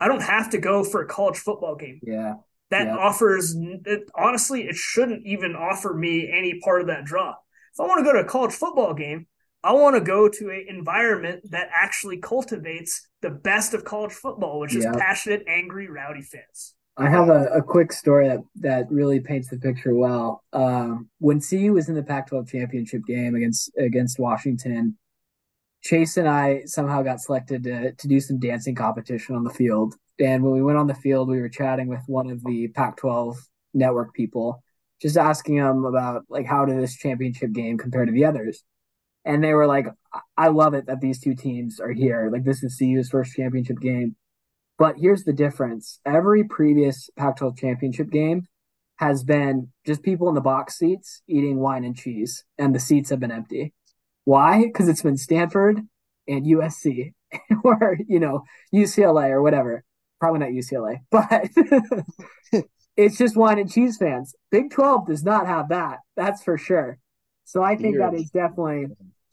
I 0.00 0.08
don't 0.08 0.22
have 0.22 0.50
to 0.50 0.58
go 0.58 0.84
for 0.84 1.02
a 1.02 1.06
college 1.06 1.38
football 1.38 1.74
game 1.76 2.00
Yeah. 2.02 2.34
that 2.70 2.86
Yeah. 2.86 2.96
offers 2.96 3.54
it, 3.56 4.08
honestly 4.14 4.68
it 4.68 4.76
shouldn't 4.76 5.26
even 5.26 5.56
offer 5.56 5.92
me 5.94 6.30
any 6.32 6.60
part 6.60 6.80
of 6.82 6.86
that 6.88 7.04
draw 7.04 7.30
if 7.72 7.80
i 7.80 7.84
want 7.84 7.98
to 7.98 8.04
go 8.04 8.12
to 8.12 8.20
a 8.20 8.24
college 8.24 8.52
football 8.52 8.94
game 8.94 9.26
i 9.64 9.72
want 9.72 9.96
to 9.96 10.00
go 10.00 10.28
to 10.28 10.50
an 10.50 10.66
environment 10.68 11.42
that 11.50 11.68
actually 11.74 12.18
cultivates 12.18 13.08
the 13.22 13.30
best 13.30 13.74
of 13.74 13.84
college 13.84 14.12
football 14.12 14.60
which 14.60 14.74
is 14.76 14.84
passionate 14.98 15.42
angry 15.48 15.88
rowdy 15.88 16.22
fans 16.22 16.74
I 16.98 17.08
have 17.08 17.28
a, 17.28 17.44
a 17.54 17.62
quick 17.62 17.92
story 17.92 18.26
that, 18.26 18.40
that 18.56 18.90
really 18.90 19.20
paints 19.20 19.48
the 19.48 19.56
picture 19.56 19.94
well. 19.94 20.42
Um, 20.52 21.08
when 21.18 21.40
CU 21.40 21.72
was 21.72 21.88
in 21.88 21.94
the 21.94 22.02
Pac-12 22.02 22.48
championship 22.48 23.02
game 23.06 23.36
against 23.36 23.70
against 23.78 24.18
Washington, 24.18 24.98
Chase 25.82 26.16
and 26.16 26.28
I 26.28 26.62
somehow 26.66 27.02
got 27.02 27.20
selected 27.20 27.62
to 27.64 27.92
to 27.92 28.08
do 28.08 28.20
some 28.20 28.40
dancing 28.40 28.74
competition 28.74 29.36
on 29.36 29.44
the 29.44 29.50
field. 29.50 29.94
And 30.18 30.42
when 30.42 30.52
we 30.52 30.62
went 30.62 30.78
on 30.78 30.88
the 30.88 30.94
field, 30.94 31.28
we 31.28 31.40
were 31.40 31.48
chatting 31.48 31.86
with 31.86 32.02
one 32.08 32.28
of 32.30 32.42
the 32.44 32.66
Pac-12 32.68 33.36
network 33.74 34.12
people, 34.12 34.64
just 35.00 35.16
asking 35.16 35.58
them 35.58 35.84
about 35.84 36.24
like 36.28 36.46
how 36.46 36.64
did 36.64 36.78
this 36.80 36.96
championship 36.96 37.52
game 37.52 37.78
compare 37.78 38.06
to 38.06 38.12
the 38.12 38.24
others. 38.24 38.64
And 39.24 39.44
they 39.44 39.54
were 39.54 39.68
like, 39.68 39.86
"I- 40.12 40.46
"I 40.46 40.48
love 40.48 40.74
it 40.74 40.86
that 40.86 41.00
these 41.00 41.20
two 41.20 41.34
teams 41.36 41.78
are 41.78 41.92
here. 41.92 42.28
Like 42.32 42.42
this 42.44 42.64
is 42.64 42.76
CU's 42.76 43.10
first 43.10 43.34
championship 43.34 43.78
game." 43.80 44.16
But 44.78 44.96
here's 44.98 45.24
the 45.24 45.32
difference. 45.32 45.98
Every 46.06 46.44
previous 46.44 47.10
Pac 47.16 47.36
12 47.36 47.56
championship 47.56 48.10
game 48.10 48.46
has 48.96 49.24
been 49.24 49.72
just 49.84 50.02
people 50.02 50.28
in 50.28 50.34
the 50.34 50.40
box 50.40 50.78
seats 50.78 51.22
eating 51.28 51.58
wine 51.58 51.84
and 51.84 51.96
cheese, 51.96 52.44
and 52.58 52.74
the 52.74 52.80
seats 52.80 53.10
have 53.10 53.20
been 53.20 53.32
empty. 53.32 53.74
Why? 54.24 54.64
Because 54.64 54.88
it's 54.88 55.02
been 55.02 55.16
Stanford 55.16 55.80
and 56.26 56.46
USC 56.46 57.14
or, 57.64 57.98
you 58.06 58.20
know, 58.20 58.44
UCLA 58.74 59.30
or 59.30 59.42
whatever. 59.42 59.84
Probably 60.20 60.40
not 60.40 60.50
UCLA, 60.50 60.98
but 61.10 62.64
it's 62.96 63.18
just 63.18 63.36
wine 63.36 63.58
and 63.58 63.70
cheese 63.70 63.96
fans. 63.96 64.34
Big 64.50 64.70
12 64.70 65.06
does 65.06 65.24
not 65.24 65.46
have 65.46 65.70
that. 65.70 65.98
That's 66.16 66.42
for 66.42 66.58
sure. 66.58 66.98
So 67.44 67.62
I 67.62 67.76
think 67.76 67.98
that 67.98 68.14
is 68.14 68.30
definitely 68.30 68.88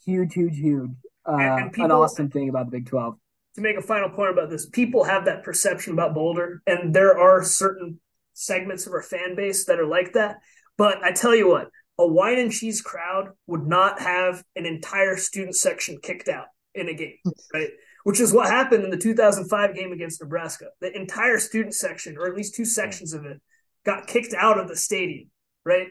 huge, 0.06 0.34
huge, 0.34 0.58
huge. 0.58 0.92
Uh, 1.28 1.38
and 1.38 1.78
an 1.78 1.92
awesome 1.92 2.30
thing 2.30 2.50
about 2.50 2.68
the 2.68 2.72
Big 2.72 2.88
12. 2.88 3.18
To 3.56 3.62
make 3.62 3.78
a 3.78 3.82
final 3.82 4.10
point 4.10 4.32
about 4.32 4.50
this 4.50 4.68
people 4.68 5.04
have 5.04 5.26
that 5.26 5.44
perception 5.44 5.94
about 5.94 6.14
boulder 6.14 6.62
and 6.68 6.94
there 6.94 7.18
are 7.18 7.44
certain 7.44 8.00
segments 8.34 8.86
of 8.86 8.94
our 8.94 9.02
fan 9.02 9.36
base 9.36 9.66
that 9.66 9.80
are 9.80 9.88
like 9.88 10.14
that. 10.14 10.38
But 10.78 11.04
i 11.04 11.12
tell 11.12 11.34
you 11.34 11.48
what 11.50 11.70
a 11.98 12.06
wine 12.06 12.38
and 12.38 12.52
cheese 12.52 12.82
crowd 12.82 13.30
would 13.48 13.66
not 13.66 14.02
have 14.02 14.44
an 14.56 14.66
entire 14.66 15.16
student 15.18 15.56
section 15.56 15.98
kicked 16.02 16.28
out 16.28 16.48
in 16.74 16.90
a 16.90 16.94
game 16.94 17.18
right? 17.54 17.70
Which 18.04 18.20
is 18.20 18.34
what 18.34 18.48
happened 18.48 18.84
in 18.84 18.92
the 18.92 18.98
2005 18.98 19.74
game 19.74 19.92
against 19.92 20.22
nebraska. 20.22 20.68
The 20.82 20.96
entire 20.96 21.40
student 21.40 21.74
section 21.74 22.18
or 22.18 22.28
at 22.28 22.36
least 22.36 22.56
two 22.56 22.66
sections 22.66 23.14
of 23.14 23.26
it 23.26 23.42
got 23.86 24.08
kicked 24.08 24.34
out 24.34 24.60
of 24.60 24.68
the 24.68 24.76
stadium 24.76 25.30
right? 25.66 25.88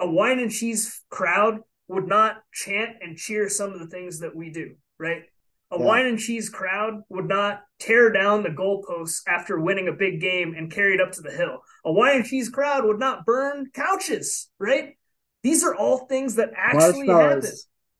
A 0.00 0.08
wine 0.08 0.38
and 0.38 0.52
cheese 0.52 1.02
crowd 1.10 1.58
would 1.88 2.06
not 2.06 2.36
chant 2.52 2.96
and 3.00 3.16
cheer 3.16 3.48
some 3.48 3.72
of 3.72 3.80
the 3.80 3.88
things 3.88 4.20
that 4.20 4.36
we 4.36 4.50
do 4.50 4.76
right 4.98 5.22
a 5.70 5.78
Yeah. 5.78 5.84
wine 5.84 6.06
and 6.06 6.18
cheese 6.18 6.48
crowd 6.48 7.02
would 7.08 7.26
not 7.28 7.62
tear 7.78 8.10
down 8.10 8.42
the 8.42 8.48
goalposts 8.48 9.20
after 9.26 9.58
winning 9.60 9.88
a 9.88 9.92
big 9.92 10.20
game 10.20 10.54
and 10.56 10.70
carry 10.70 10.94
it 10.94 11.00
up 11.00 11.12
to 11.12 11.22
the 11.22 11.30
hill. 11.30 11.62
A 11.84 11.92
wine 11.92 12.16
and 12.16 12.24
cheese 12.24 12.48
crowd 12.48 12.84
would 12.84 12.98
not 12.98 13.26
burn 13.26 13.70
couches, 13.72 14.50
right? 14.58 14.96
These 15.42 15.64
are 15.64 15.74
all 15.74 16.06
things 16.06 16.36
that 16.36 16.50
actually 16.56 17.06
happen 17.06 17.42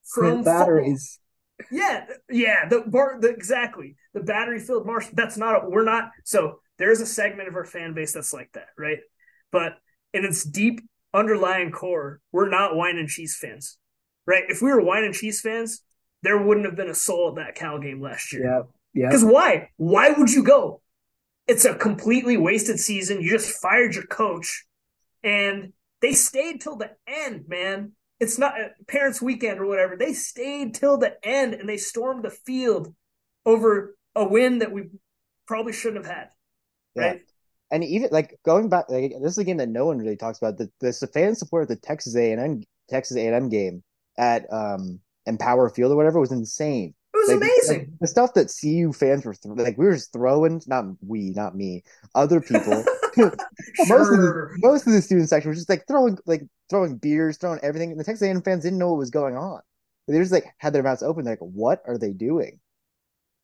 from 0.05 0.43
batteries. 0.43 1.19
football. 1.61 1.79
Yeah, 1.79 2.07
yeah, 2.31 2.69
the 2.69 2.83
bar, 2.87 3.19
the, 3.21 3.29
exactly 3.29 3.97
the 4.15 4.21
battery 4.21 4.61
filled 4.61 4.87
marsh. 4.87 5.09
That's 5.13 5.37
not 5.37 5.65
a, 5.65 5.69
we're 5.69 5.85
not. 5.85 6.11
So 6.25 6.61
there's 6.79 7.01
a 7.01 7.07
segment 7.07 7.49
of 7.49 7.57
our 7.57 7.65
fan 7.65 7.95
base 7.95 8.13
that's 8.13 8.33
like 8.33 8.51
that, 8.53 8.69
right? 8.79 8.99
But 9.51 9.75
in 10.15 10.25
its 10.25 10.45
deep 10.45 10.81
underlying 11.13 11.73
core, 11.73 12.21
we're 12.33 12.49
not 12.49 12.77
wine 12.77 12.97
and 12.97 13.09
cheese 13.09 13.37
fans, 13.37 13.77
right? 14.27 14.45
If 14.49 14.63
we 14.63 14.71
were 14.71 14.81
wine 14.81 15.05
and 15.05 15.15
cheese 15.15 15.41
fans, 15.41 15.83
there 16.23 16.41
wouldn't 16.41 16.67
have 16.67 16.77
been 16.77 16.91
a 16.91 16.95
soul 16.95 17.31
at 17.31 17.37
that 17.37 17.55
Cal 17.55 17.79
game 17.79 18.01
last 18.01 18.33
year. 18.33 18.45
Yeah. 18.45 18.63
Yeah. 18.95 19.09
Because 19.09 19.25
why? 19.25 19.71
Why 19.77 20.11
would 20.11 20.31
you 20.31 20.43
go? 20.43 20.81
It's 21.47 21.65
a 21.65 21.75
completely 21.75 22.37
wasted 22.37 22.79
season. 22.79 23.21
You 23.21 23.31
just 23.31 23.61
fired 23.61 23.95
your 23.95 24.07
coach, 24.07 24.67
and 25.23 25.73
they 26.03 26.13
stayed 26.13 26.61
till 26.61 26.77
the 26.77 26.91
end, 27.07 27.45
man. 27.49 27.93
It's 28.21 28.39
not 28.39 28.61
uh, 28.61 28.69
parents' 28.87 29.23
weekend 29.23 29.61
or 29.61 29.67
whatever. 29.67 29.97
They 29.97 30.13
stayed 30.13 30.75
till 30.75 30.99
the 30.99 31.15
end, 31.27 31.55
and 31.55 31.69
they 31.69 31.77
stormed 31.77 32.25
the 32.25 32.31
field 32.31 32.95
over 33.47 33.97
a 34.15 34.27
win 34.27 34.59
that 34.59 34.73
we 34.73 34.89
probably 35.47 35.73
shouldn't 35.73 36.05
have 36.05 36.15
had. 36.15 36.29
Yeah. 36.95 37.03
Right? 37.03 37.21
And 37.71 37.85
even 37.85 38.09
like 38.11 38.39
going 38.45 38.69
back, 38.69 38.87
like 38.89 39.13
this 39.23 39.33
is 39.33 39.39
a 39.39 39.45
game 39.45 39.59
that 39.59 39.69
no 39.69 39.87
one 39.87 39.99
really 39.99 40.17
talks 40.17 40.39
about. 40.39 40.59
The 40.59 40.71
the 40.81 40.93
fan 41.13 41.35
support 41.35 41.63
of 41.63 41.69
the 41.69 41.77
Texas 41.77 42.17
A 42.17 42.33
and 42.33 42.41
M 42.41 42.63
Texas 42.89 43.17
A 43.17 43.27
and 43.27 43.35
M 43.35 43.49
game 43.49 43.83
at 44.19 44.51
um 44.53 45.01
Empower 45.29 45.69
Field 45.71 45.93
or 45.93 45.97
whatever 45.97 46.19
was 46.21 46.33
insane. 46.33 46.95
It 47.15 47.17
was 47.17 47.29
Like, 47.29 47.37
amazing. 47.39 47.79
like, 47.79 47.99
the 48.01 48.07
stuff 48.07 48.35
that 48.35 48.53
CU 48.61 48.93
fans 48.93 49.25
were 49.25 49.35
th- 49.35 49.57
like, 49.57 49.79
we 49.79 49.87
were 49.87 49.95
just 49.95 50.13
throwing, 50.13 50.61
not 50.67 50.85
we, 51.07 51.31
not 51.31 51.55
me, 51.57 51.83
other 52.15 52.41
people. 52.41 52.85
most 53.17 54.13
of 54.13 54.19
the 54.21 54.29
sure. 54.29 54.53
most 54.59 54.87
of 54.87 54.93
the 54.93 55.03
student 55.03 55.29
section 55.29 55.49
was 55.49 55.59
just 55.59 55.69
like 55.69 55.85
throwing 55.89 56.17
like 56.27 56.43
throwing 56.71 56.97
beers, 56.97 57.37
throwing 57.37 57.59
everything. 57.63 57.91
And 57.91 57.99
the 57.99 58.05
Texas 58.05 58.27
A&M 58.27 58.43
fans 58.43 58.63
didn't 58.63 58.79
know 58.79 58.91
what 58.91 58.99
was 58.99 59.11
going 59.11 59.37
on. 59.37 59.61
They 60.07 60.19
just 60.19 60.33
like 60.33 60.47
had 60.59 60.73
their 60.73 60.83
mouths 60.83 61.03
open. 61.03 61.25
They're 61.25 61.33
like, 61.33 61.41
what 61.41 61.83
are 61.87 61.99
they 61.99 62.13
doing? 62.13 62.61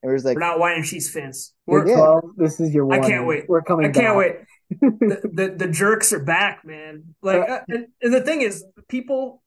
And 0.02 0.10
it 0.10 0.12
was 0.12 0.24
like, 0.24 0.36
We're 0.36 0.40
not 0.40 0.58
wine 0.58 0.76
and 0.76 0.84
cheese 0.84 1.10
fans. 1.10 1.54
We're, 1.66 1.88
yeah. 1.88 1.96
Well, 1.96 2.30
this 2.36 2.60
is 2.60 2.72
your 2.74 2.90
I 2.92 3.00
can't 3.00 3.26
wait. 3.26 3.48
We're 3.48 3.62
coming 3.62 3.86
I 3.86 3.90
can't 3.90 4.08
back. 4.08 4.16
wait. 4.16 4.36
the, 4.80 5.30
the 5.32 5.54
the 5.66 5.72
jerks 5.72 6.12
are 6.12 6.22
back, 6.22 6.64
man. 6.64 7.14
Like, 7.22 7.48
uh, 7.48 7.60
and, 7.68 7.86
and 8.02 8.12
the 8.14 8.20
thing 8.20 8.42
is, 8.42 8.64
people 8.88 9.42
pa- 9.42 9.43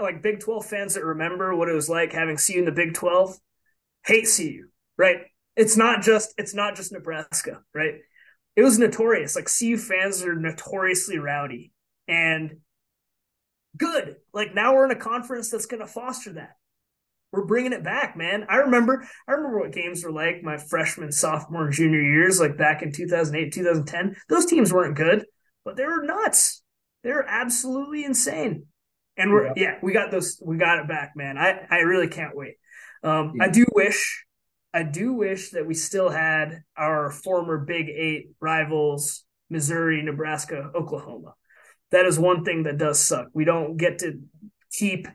like 0.00 0.22
Big 0.22 0.40
Twelve 0.40 0.66
fans 0.66 0.94
that 0.94 1.04
remember 1.04 1.54
what 1.54 1.68
it 1.68 1.74
was 1.74 1.88
like 1.88 2.12
having 2.12 2.36
CU 2.36 2.58
in 2.60 2.64
the 2.64 2.72
Big 2.72 2.94
Twelve 2.94 3.36
hate 4.04 4.28
CU, 4.34 4.68
right? 4.96 5.18
It's 5.56 5.76
not 5.76 6.02
just 6.02 6.34
it's 6.38 6.54
not 6.54 6.76
just 6.76 6.92
Nebraska, 6.92 7.62
right? 7.74 7.94
It 8.56 8.62
was 8.62 8.78
notorious. 8.78 9.36
Like 9.36 9.48
CU 9.56 9.76
fans 9.76 10.22
are 10.24 10.34
notoriously 10.34 11.18
rowdy 11.18 11.72
and 12.08 12.58
good. 13.76 14.16
Like 14.32 14.54
now 14.54 14.74
we're 14.74 14.84
in 14.86 14.90
a 14.90 14.96
conference 15.00 15.50
that's 15.50 15.66
going 15.66 15.80
to 15.80 15.86
foster 15.86 16.32
that. 16.34 16.56
We're 17.30 17.44
bringing 17.44 17.74
it 17.74 17.84
back, 17.84 18.16
man. 18.16 18.46
I 18.48 18.56
remember 18.56 19.06
I 19.28 19.32
remember 19.32 19.60
what 19.60 19.72
games 19.72 20.02
were 20.02 20.12
like 20.12 20.42
my 20.42 20.56
freshman, 20.56 21.12
sophomore, 21.12 21.68
junior 21.70 22.00
years, 22.00 22.40
like 22.40 22.56
back 22.56 22.82
in 22.82 22.90
2008, 22.92 23.52
2010. 23.52 24.16
Those 24.28 24.46
teams 24.46 24.72
weren't 24.72 24.96
good. 24.96 25.26
but 25.64 25.76
they're 25.76 26.02
nuts. 26.02 26.62
They're 27.04 27.26
absolutely 27.28 28.04
insane. 28.04 28.66
And 29.18 29.32
we're 29.32 29.46
yeah. 29.48 29.52
yeah, 29.56 29.78
we 29.82 29.92
got 29.92 30.10
those 30.10 30.40
we 30.44 30.56
got 30.56 30.78
it 30.78 30.88
back, 30.88 31.12
man. 31.16 31.36
I 31.36 31.66
I 31.70 31.78
really 31.80 32.08
can't 32.08 32.36
wait. 32.36 32.54
Um 33.02 33.34
yeah. 33.36 33.44
I 33.44 33.48
do 33.48 33.66
wish 33.72 34.24
I 34.72 34.82
do 34.82 35.12
wish 35.12 35.50
that 35.50 35.66
we 35.66 35.74
still 35.74 36.08
had 36.08 36.62
our 36.76 37.10
former 37.10 37.58
Big 37.58 37.88
8 37.88 38.30
rivals 38.40 39.24
Missouri, 39.50 40.02
Nebraska, 40.02 40.70
Oklahoma. 40.74 41.34
That 41.90 42.06
is 42.06 42.18
one 42.18 42.44
thing 42.44 42.64
that 42.64 42.76
does 42.76 43.00
suck. 43.00 43.28
We 43.32 43.44
don't 43.44 43.76
get 43.76 43.98
to 44.00 44.20
keep 44.70 45.08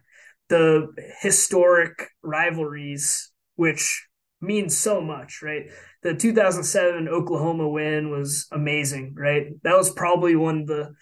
the 0.50 0.88
historic 1.22 2.10
rivalries 2.22 3.32
which 3.56 4.08
means 4.42 4.78
so 4.78 5.02
much, 5.02 5.42
right? 5.42 5.70
The 6.02 6.14
2007 6.14 7.08
Oklahoma 7.08 7.68
win 7.68 8.10
was 8.10 8.48
amazing, 8.52 9.16
right? 9.18 9.48
That 9.64 9.78
was 9.78 9.92
probably 9.92 10.36
one 10.36 10.62
of 10.62 10.68
the 10.68 10.94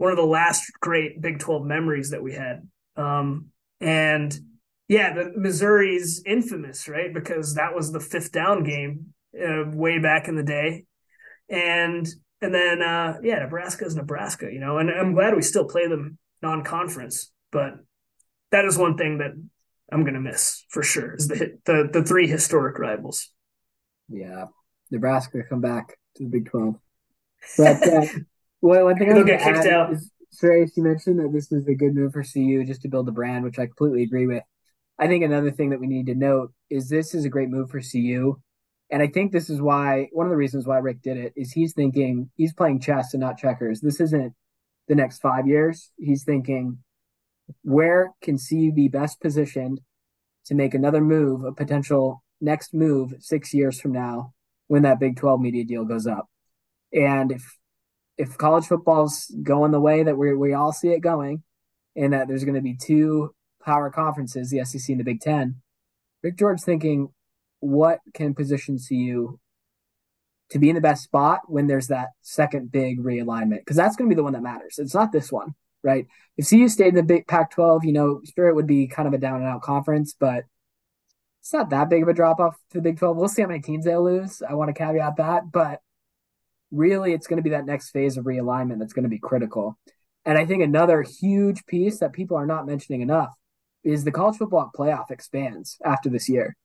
one 0.00 0.12
of 0.12 0.16
the 0.16 0.24
last 0.24 0.72
great 0.80 1.20
Big 1.20 1.40
12 1.40 1.62
memories 1.62 2.08
that 2.10 2.22
we 2.22 2.32
had. 2.32 2.66
Um, 2.96 3.48
and 3.82 4.34
yeah, 4.88 5.12
the 5.12 5.30
Missouri's 5.36 6.22
infamous, 6.24 6.88
right? 6.88 7.12
Because 7.12 7.56
that 7.56 7.74
was 7.74 7.92
the 7.92 8.00
fifth 8.00 8.32
down 8.32 8.64
game 8.64 9.12
uh, 9.38 9.64
way 9.66 9.98
back 9.98 10.26
in 10.26 10.36
the 10.36 10.42
day. 10.42 10.86
And 11.50 12.08
and 12.40 12.54
then 12.54 12.80
uh, 12.80 13.18
yeah, 13.22 13.40
Nebraska 13.40 13.84
is 13.84 13.94
Nebraska, 13.94 14.48
you 14.50 14.58
know. 14.58 14.78
And 14.78 14.90
I'm 14.90 15.12
glad 15.12 15.36
we 15.36 15.42
still 15.42 15.66
play 15.66 15.86
them 15.86 16.16
non-conference, 16.40 17.30
but 17.52 17.74
that 18.52 18.64
is 18.64 18.78
one 18.78 18.96
thing 18.96 19.18
that 19.18 19.32
I'm 19.92 20.04
gonna 20.06 20.18
miss 20.18 20.64
for 20.70 20.82
sure 20.82 21.14
is 21.14 21.28
the 21.28 21.58
the 21.66 21.90
the 21.92 22.02
three 22.02 22.26
historic 22.26 22.78
rivals. 22.78 23.28
Yeah, 24.08 24.46
Nebraska 24.90 25.42
come 25.46 25.60
back 25.60 25.98
to 26.16 26.22
the 26.22 26.30
Big 26.30 26.48
Twelve. 26.48 26.76
But 27.58 27.86
uh, 27.86 28.06
well, 28.60 28.84
one 28.84 28.96
thing 28.96 29.12
I 29.12 29.22
get 29.22 29.42
kicked 29.42 29.66
out. 29.66 29.92
Is, 29.92 30.10
Sreyas, 30.40 30.76
you 30.76 30.82
mentioned 30.82 31.18
that 31.18 31.32
this 31.32 31.50
is 31.52 31.66
a 31.66 31.74
good 31.74 31.94
move 31.94 32.12
for 32.12 32.22
CU 32.22 32.64
just 32.64 32.82
to 32.82 32.88
build 32.88 33.08
a 33.08 33.12
brand, 33.12 33.44
which 33.44 33.58
I 33.58 33.66
completely 33.66 34.02
agree 34.02 34.26
with. 34.26 34.42
I 34.98 35.06
think 35.06 35.24
another 35.24 35.50
thing 35.50 35.70
that 35.70 35.80
we 35.80 35.86
need 35.86 36.06
to 36.06 36.14
note 36.14 36.52
is 36.68 36.88
this 36.88 37.14
is 37.14 37.24
a 37.24 37.30
great 37.30 37.48
move 37.48 37.70
for 37.70 37.80
CU. 37.80 38.38
And 38.90 39.02
I 39.02 39.06
think 39.06 39.32
this 39.32 39.48
is 39.48 39.60
why 39.60 40.08
one 40.12 40.26
of 40.26 40.30
the 40.30 40.36
reasons 40.36 40.66
why 40.66 40.78
Rick 40.78 41.02
did 41.02 41.16
it 41.16 41.32
is 41.36 41.52
he's 41.52 41.72
thinking 41.72 42.30
he's 42.36 42.52
playing 42.52 42.80
chess 42.80 43.14
and 43.14 43.20
not 43.20 43.38
checkers. 43.38 43.80
This 43.80 44.00
isn't 44.00 44.34
the 44.88 44.94
next 44.94 45.20
five 45.20 45.46
years. 45.46 45.90
He's 45.96 46.24
thinking 46.24 46.78
where 47.62 48.12
can 48.20 48.36
CU 48.36 48.72
be 48.72 48.88
best 48.88 49.20
positioned 49.20 49.80
to 50.46 50.54
make 50.54 50.74
another 50.74 51.00
move, 51.00 51.44
a 51.44 51.52
potential 51.52 52.22
next 52.40 52.74
move 52.74 53.14
six 53.20 53.54
years 53.54 53.80
from 53.80 53.92
now 53.92 54.32
when 54.66 54.82
that 54.82 55.00
Big 55.00 55.16
12 55.16 55.40
media 55.40 55.64
deal 55.64 55.84
goes 55.84 56.06
up? 56.06 56.28
And 56.92 57.32
if 57.32 57.56
if 58.20 58.36
college 58.38 58.66
football's 58.66 59.32
going 59.42 59.72
the 59.72 59.80
way 59.80 60.02
that 60.02 60.16
we 60.16 60.34
we 60.34 60.52
all 60.52 60.72
see 60.72 60.88
it 60.88 61.00
going, 61.00 61.42
and 61.96 62.12
that 62.12 62.28
there's 62.28 62.44
going 62.44 62.54
to 62.54 62.60
be 62.60 62.76
two 62.76 63.34
power 63.64 63.90
conferences, 63.90 64.50
the 64.50 64.64
SEC 64.64 64.90
and 64.90 65.00
the 65.00 65.04
Big 65.04 65.20
Ten, 65.20 65.56
Rick 66.22 66.36
George 66.36 66.60
thinking, 66.60 67.08
what 67.60 68.00
can 68.14 68.34
position 68.34 68.78
you 68.90 69.38
to 70.50 70.58
be 70.58 70.68
in 70.68 70.74
the 70.74 70.80
best 70.80 71.04
spot 71.04 71.40
when 71.46 71.66
there's 71.66 71.88
that 71.88 72.10
second 72.22 72.72
big 72.72 73.02
realignment? 73.02 73.58
Because 73.58 73.76
that's 73.76 73.96
going 73.96 74.08
to 74.08 74.14
be 74.14 74.18
the 74.18 74.24
one 74.24 74.32
that 74.32 74.42
matters. 74.42 74.78
It's 74.78 74.94
not 74.94 75.12
this 75.12 75.30
one 75.30 75.54
right? 75.82 76.06
If 76.36 76.48
CU 76.48 76.68
stayed 76.68 76.88
in 76.88 76.94
the 76.94 77.02
Big 77.02 77.26
Pac-12, 77.26 77.84
you 77.84 77.92
know, 77.92 78.20
Spirit 78.24 78.54
would 78.54 78.66
be 78.66 78.86
kind 78.86 79.08
of 79.08 79.14
a 79.14 79.18
down 79.18 79.36
and 79.36 79.46
out 79.46 79.62
conference, 79.62 80.14
but 80.18 80.44
it's 81.40 81.52
not 81.52 81.70
that 81.70 81.88
big 81.88 82.02
of 82.02 82.08
a 82.08 82.12
drop 82.12 82.38
off 82.38 82.56
to 82.70 82.78
the 82.78 82.82
Big 82.82 82.98
12. 82.98 83.16
We'll 83.16 83.28
see 83.28 83.42
how 83.42 83.48
many 83.48 83.60
teams 83.60 83.84
they 83.84 83.96
lose. 83.96 84.42
I 84.46 84.54
want 84.54 84.68
to 84.68 84.74
caveat 84.74 85.16
that, 85.16 85.50
but 85.50 85.80
really, 86.70 87.12
it's 87.12 87.26
going 87.26 87.38
to 87.38 87.42
be 87.42 87.50
that 87.50 87.66
next 87.66 87.90
phase 87.90 88.16
of 88.16 88.24
realignment 88.24 88.78
that's 88.78 88.92
going 88.92 89.04
to 89.04 89.08
be 89.08 89.18
critical. 89.18 89.78
And 90.24 90.36
I 90.36 90.46
think 90.46 90.62
another 90.62 91.02
huge 91.02 91.64
piece 91.66 91.98
that 92.00 92.12
people 92.12 92.36
are 92.36 92.46
not 92.46 92.66
mentioning 92.66 93.00
enough 93.00 93.34
is 93.82 94.04
the 94.04 94.12
college 94.12 94.36
football 94.36 94.70
playoff 94.76 95.10
expands 95.10 95.78
after 95.84 96.08
this 96.08 96.28
year. 96.28 96.56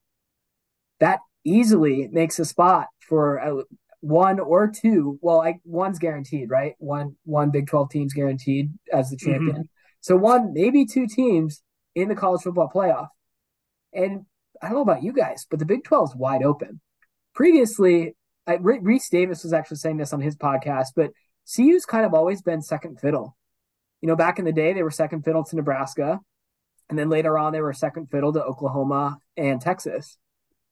That 1.00 1.20
easily 1.44 2.10
makes 2.12 2.40
a 2.40 2.46
spot 2.46 2.88
for 3.00 3.64
one 4.02 4.40
or 4.40 4.70
two. 4.70 5.18
Well, 5.22 5.38
like 5.38 5.60
one's 5.64 6.00
guaranteed, 6.00 6.50
right? 6.50 6.76
One 6.78 7.16
one 7.24 7.52
Big 7.52 7.68
Twelve 7.68 7.90
team's 7.90 8.14
guaranteed 8.14 8.72
as 8.92 9.10
the 9.10 9.16
mm-hmm. 9.16 9.32
champion. 9.32 9.56
Mm-hmm. 9.56 9.62
So 10.02 10.16
one, 10.16 10.54
maybe 10.54 10.86
two 10.86 11.08
teams 11.08 11.64
in 11.96 12.10
the 12.10 12.16
college 12.16 12.42
football 12.42 12.70
playoff. 12.74 13.08
And 13.94 14.26
I 14.62 14.68
don't 14.68 14.76
know 14.76 14.82
about 14.82 15.04
you 15.04 15.14
guys, 15.14 15.48
but 15.50 15.60
the 15.60 15.66
Big 15.66 15.84
Twelve 15.84 16.10
is 16.10 16.16
wide 16.16 16.44
open. 16.44 16.82
Previously, 17.34 18.16
I, 18.48 18.58
Rece 18.58 19.10
Davis 19.10 19.44
was 19.44 19.54
actually 19.54 19.78
saying 19.78 19.98
this 19.98 20.14
on 20.14 20.22
his 20.22 20.36
podcast, 20.36 20.90
but 20.96 21.12
CU's 21.54 21.86
kind 21.86 22.06
of 22.06 22.14
always 22.14 22.42
been 22.42 22.62
second 22.62 23.00
fiddle. 23.00 23.36
You 24.02 24.08
know, 24.08 24.16
back 24.16 24.40
in 24.40 24.46
the 24.46 24.52
day, 24.52 24.74
they 24.74 24.84
were 24.84 24.92
second 24.92 25.24
fiddle 25.24 25.44
to 25.44 25.56
Nebraska, 25.56 26.20
and 26.90 27.00
then 27.00 27.10
later 27.10 27.38
on, 27.38 27.54
they 27.54 27.62
were 27.62 27.74
second 27.74 28.12
fiddle 28.12 28.34
to 28.34 28.44
Oklahoma 28.44 29.18
and 29.36 29.60
Texas. 29.60 30.18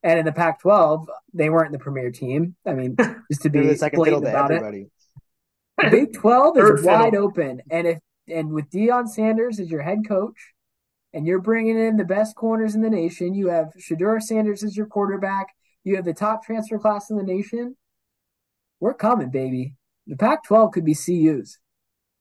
And 0.03 0.19
in 0.19 0.25
the 0.25 0.33
Pac-12, 0.33 1.05
they 1.33 1.49
weren't 1.49 1.71
the 1.71 1.79
premier 1.79 2.12
team. 2.12 2.55
I 2.65 2.73
mean, 2.73 2.95
just 3.31 3.43
to 3.43 3.49
be 3.49 3.75
blatant 3.93 4.27
about 4.27 4.51
it. 4.51 4.62
The 5.81 5.89
Big 5.89 6.13
12 6.13 6.57
is 6.57 6.83
wide 6.83 7.15
open, 7.15 7.62
and 7.71 7.88
if 7.88 7.99
and 8.27 8.51
with 8.53 8.69
Deion 8.69 9.07
Sanders 9.07 9.59
as 9.59 9.69
your 9.69 9.81
head 9.81 9.99
coach, 10.07 10.53
and 11.13 11.27
you're 11.27 11.41
bringing 11.41 11.77
in 11.77 11.97
the 11.97 12.03
best 12.03 12.36
corners 12.36 12.75
in 12.75 12.81
the 12.81 12.89
nation, 12.89 13.33
you 13.33 13.47
have 13.49 13.73
Shedeur 13.77 14.21
Sanders 14.21 14.63
as 14.63 14.75
your 14.75 14.88
quarterback. 14.88 15.47
You 15.83 15.95
have 15.95 16.05
the 16.05 16.13
top 16.13 16.45
transfer 16.45 16.79
class 16.79 17.09
in 17.09 17.17
the 17.17 17.23
nation. 17.23 17.75
We're 18.79 18.93
coming, 18.93 19.29
baby. 19.29 19.75
The 20.07 20.15
Pac-12 20.15 20.73
could 20.73 20.85
be 20.85 20.95
CU's. 20.95 21.59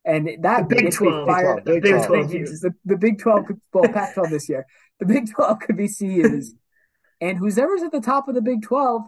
And 0.04 0.28
that 0.42 0.68
the 0.68 0.74
Big 0.74 0.92
12, 0.92 1.28
fire, 1.28 1.60
Big 1.64 1.82
12, 1.82 1.82
Big 1.82 2.06
12, 2.06 2.06
12 2.06 2.30
the, 2.30 2.74
the, 2.84 2.96
Big 2.96 3.18
12 3.18 3.46
could 3.46 3.60
well 3.72 3.92
Pac 3.92 4.14
12 4.14 4.30
this 4.30 4.48
year. 4.48 4.66
The 4.98 5.06
Big 5.06 5.32
12 5.32 5.58
could 5.60 5.76
be 5.76 5.88
CU's. 5.88 6.54
And 7.20 7.38
whoever's 7.38 7.84
at 7.84 7.92
the 7.92 8.00
top 8.00 8.26
of 8.26 8.34
the 8.34 8.42
Big 8.42 8.62
12 8.62 9.02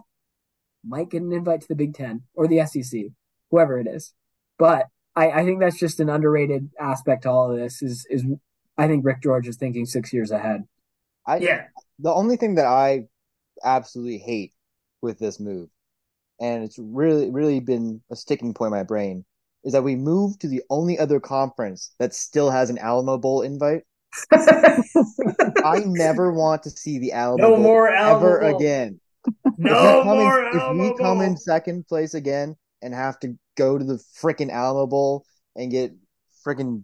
might 0.87 1.09
get 1.09 1.21
an 1.21 1.33
invite 1.33 1.59
to 1.59 1.67
the 1.67 1.75
Big 1.75 1.93
10 1.93 2.21
or 2.33 2.47
the 2.47 2.65
SEC, 2.65 3.01
whoever 3.51 3.77
it 3.77 3.87
is. 3.87 4.13
But 4.57 4.85
I, 5.17 5.31
I 5.31 5.43
think 5.43 5.59
that's 5.59 5.77
just 5.77 5.99
an 5.99 6.09
underrated 6.09 6.69
aspect 6.79 7.23
to 7.23 7.29
all 7.29 7.51
of 7.51 7.57
this 7.57 7.81
is 7.81 8.07
is 8.09 8.23
I 8.77 8.87
think 8.87 9.05
Rick 9.05 9.21
George 9.21 9.49
is 9.49 9.57
thinking 9.57 9.85
six 9.85 10.13
years 10.13 10.31
ahead. 10.31 10.63
I 11.25 11.37
yeah. 11.37 11.65
The 11.99 12.13
only 12.13 12.37
thing 12.37 12.55
that 12.55 12.67
I 12.67 13.07
absolutely 13.63 14.17
hate 14.17 14.53
with 15.01 15.19
this 15.19 15.39
move, 15.39 15.69
and 16.39 16.63
it's 16.63 16.79
really, 16.79 17.29
really 17.29 17.59
been 17.59 18.01
a 18.11 18.15
sticking 18.15 18.53
point 18.53 18.73
in 18.73 18.79
my 18.79 18.83
brain, 18.83 19.25
is 19.63 19.73
that 19.73 19.83
we 19.83 19.95
moved 19.95 20.41
to 20.41 20.47
the 20.47 20.63
only 20.69 20.97
other 20.97 21.19
conference 21.19 21.91
that 21.99 22.13
still 22.13 22.49
has 22.49 22.69
an 22.69 22.77
Alamo 22.77 23.17
Bowl 23.17 23.41
invite. 23.41 23.83
I 24.31 25.83
never 25.85 26.31
want 26.31 26.63
to 26.63 26.69
see 26.69 26.99
the 26.99 27.11
Alamo 27.11 27.49
no 27.49 27.55
Bowl 27.55 27.63
more 27.63 27.89
Alamo 27.89 28.27
ever 28.27 28.39
Bowl. 28.39 28.57
again. 28.57 28.99
No 29.57 29.99
if 29.99 30.05
more 30.05 30.43
in, 30.47 30.57
If 30.57 30.93
we 30.93 31.03
come 31.03 31.21
in 31.21 31.37
second 31.37 31.87
place 31.87 32.13
again 32.13 32.55
and 32.81 32.93
have 32.93 33.19
to 33.21 33.37
go 33.55 33.77
to 33.77 33.83
the 33.83 34.01
freaking 34.19 34.51
Alamo 34.51 34.87
Bowl 34.87 35.25
and 35.55 35.71
get 35.71 35.93
freaking 36.45 36.83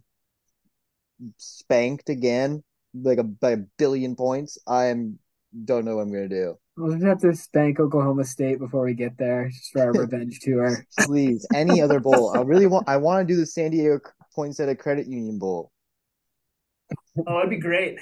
spanked 1.38 2.10
again, 2.10 2.63
like 2.93 3.19
a 3.19 3.23
by 3.23 3.51
a 3.51 3.57
billion 3.77 4.15
points, 4.15 4.57
I 4.67 4.86
am 4.86 5.19
don't 5.65 5.86
know 5.86 5.97
what 5.97 6.03
I'm 6.03 6.12
gonna 6.12 6.29
do. 6.29 6.57
We'll 6.77 6.93
just 6.93 7.05
have 7.05 7.19
to 7.21 7.36
spank 7.36 7.79
Oklahoma 7.79 8.23
State 8.23 8.60
before 8.60 8.86
we 8.86 8.93
get 8.93 9.17
there, 9.17 9.49
just 9.49 9.71
for 9.71 9.81
our 9.81 9.91
revenge 9.93 10.39
tour. 10.39 10.86
Please, 11.01 11.45
any 11.53 11.81
other 11.81 11.99
bowl. 11.99 12.36
I 12.36 12.41
really 12.41 12.67
want. 12.67 12.88
I 12.88 12.97
want 12.97 13.27
to 13.27 13.34
do 13.34 13.39
the 13.39 13.45
San 13.45 13.71
Diego 13.71 13.99
Poinsettia 14.34 14.75
Credit 14.75 15.07
Union 15.07 15.38
Bowl. 15.38 15.71
Oh, 17.27 17.39
it'd 17.39 17.49
be 17.49 17.57
great. 17.57 17.99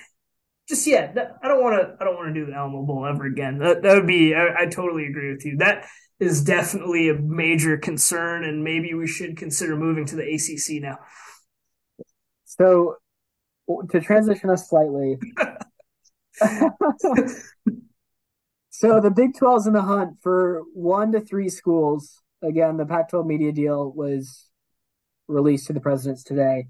Just 0.68 0.86
yeah, 0.86 1.12
I 1.42 1.48
don't 1.48 1.64
want 1.64 1.82
to. 1.82 1.96
I 2.00 2.06
don't 2.06 2.16
want 2.16 2.34
to 2.34 2.40
do 2.40 2.46
the 2.46 2.54
Alamo 2.54 2.84
Bowl 2.84 3.06
ever 3.06 3.26
again. 3.26 3.58
That 3.58 3.82
that 3.82 3.96
would 3.96 4.08
be. 4.08 4.36
I, 4.36 4.62
I 4.62 4.66
totally 4.68 5.08
agree 5.08 5.32
with 5.32 5.44
you. 5.46 5.58
That 5.58 5.88
is 6.20 6.44
definitely 6.44 7.10
a 7.10 7.16
major 7.16 7.76
concern, 7.78 8.44
and 8.44 8.64
maybe 8.64 8.94
we 8.94 9.08
should 9.08 9.36
consider 9.36 9.76
moving 9.76 10.06
to 10.06 10.16
the 10.16 10.24
ACC 10.24 10.82
now. 10.82 11.00
So, 12.46 12.98
to 13.90 14.00
transition 14.00 14.52
us 14.52 14.70
slightly. 14.70 15.18
so 18.80 19.02
the 19.02 19.12
Big 19.12 19.34
12's 19.34 19.68
in 19.68 19.74
the 19.74 19.82
hunt 19.82 20.22
for 20.22 20.64
one 20.74 21.12
to 21.12 21.20
three 21.20 21.50
schools. 21.50 22.22
Again, 22.42 22.78
the 22.78 22.86
Pac 22.86 23.10
12 23.10 23.26
media 23.26 23.52
deal 23.52 23.92
was 23.92 24.50
released 25.28 25.68
to 25.68 25.74
the 25.74 25.82
presidents 25.82 26.24
today. 26.24 26.68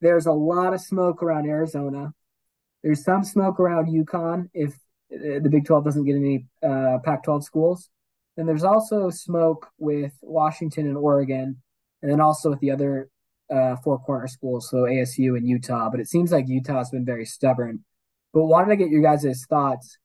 There's 0.00 0.26
a 0.26 0.32
lot 0.32 0.74
of 0.74 0.80
smoke 0.80 1.22
around 1.22 1.46
Arizona. 1.46 2.14
There's 2.82 3.04
some 3.04 3.22
smoke 3.22 3.60
around 3.60 3.86
UConn 3.86 4.50
if 4.52 4.70
uh, 5.14 5.38
the 5.40 5.48
Big 5.48 5.64
12 5.64 5.84
doesn't 5.84 6.04
get 6.04 6.16
any 6.16 6.46
uh, 6.64 6.98
Pac 7.04 7.22
12 7.22 7.44
schools. 7.44 7.90
And 8.36 8.48
there's 8.48 8.64
also 8.64 9.10
smoke 9.10 9.68
with 9.78 10.14
Washington 10.20 10.88
and 10.88 10.96
Oregon, 10.96 11.62
and 12.02 12.10
then 12.10 12.20
also 12.20 12.50
with 12.50 12.58
the 12.58 12.72
other 12.72 13.08
uh, 13.54 13.76
four 13.76 14.00
corner 14.00 14.26
schools, 14.26 14.68
so 14.68 14.78
ASU 14.78 15.36
and 15.36 15.46
Utah. 15.46 15.90
But 15.90 16.00
it 16.00 16.08
seems 16.08 16.32
like 16.32 16.48
Utah's 16.48 16.90
been 16.90 17.04
very 17.04 17.24
stubborn. 17.24 17.84
But 18.32 18.46
wanted 18.46 18.70
to 18.70 18.76
get 18.76 18.90
your 18.90 19.02
guys' 19.02 19.46
thoughts. 19.48 19.96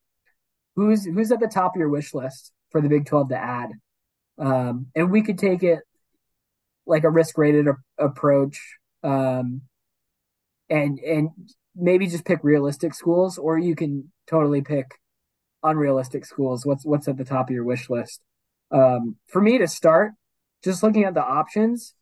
Who's 0.78 1.04
who's 1.04 1.32
at 1.32 1.40
the 1.40 1.48
top 1.48 1.74
of 1.74 1.80
your 1.80 1.88
wish 1.88 2.14
list 2.14 2.52
for 2.70 2.80
the 2.80 2.88
Big 2.88 3.04
12 3.04 3.30
to 3.30 3.36
add? 3.36 3.70
Um, 4.38 4.86
and 4.94 5.10
we 5.10 5.22
could 5.22 5.36
take 5.36 5.64
it 5.64 5.80
like 6.86 7.02
a 7.02 7.10
risk 7.10 7.36
rated 7.36 7.66
approach, 7.98 8.60
um, 9.02 9.62
and 10.70 11.00
and 11.00 11.30
maybe 11.74 12.06
just 12.06 12.24
pick 12.24 12.38
realistic 12.44 12.94
schools, 12.94 13.38
or 13.38 13.58
you 13.58 13.74
can 13.74 14.12
totally 14.28 14.62
pick 14.62 14.86
unrealistic 15.64 16.24
schools. 16.24 16.64
What's 16.64 16.86
what's 16.86 17.08
at 17.08 17.16
the 17.16 17.24
top 17.24 17.48
of 17.48 17.54
your 17.54 17.64
wish 17.64 17.90
list? 17.90 18.20
Um, 18.70 19.16
for 19.26 19.42
me 19.42 19.58
to 19.58 19.66
start, 19.66 20.12
just 20.62 20.84
looking 20.84 21.02
at 21.02 21.14
the 21.14 21.24
options, 21.24 21.92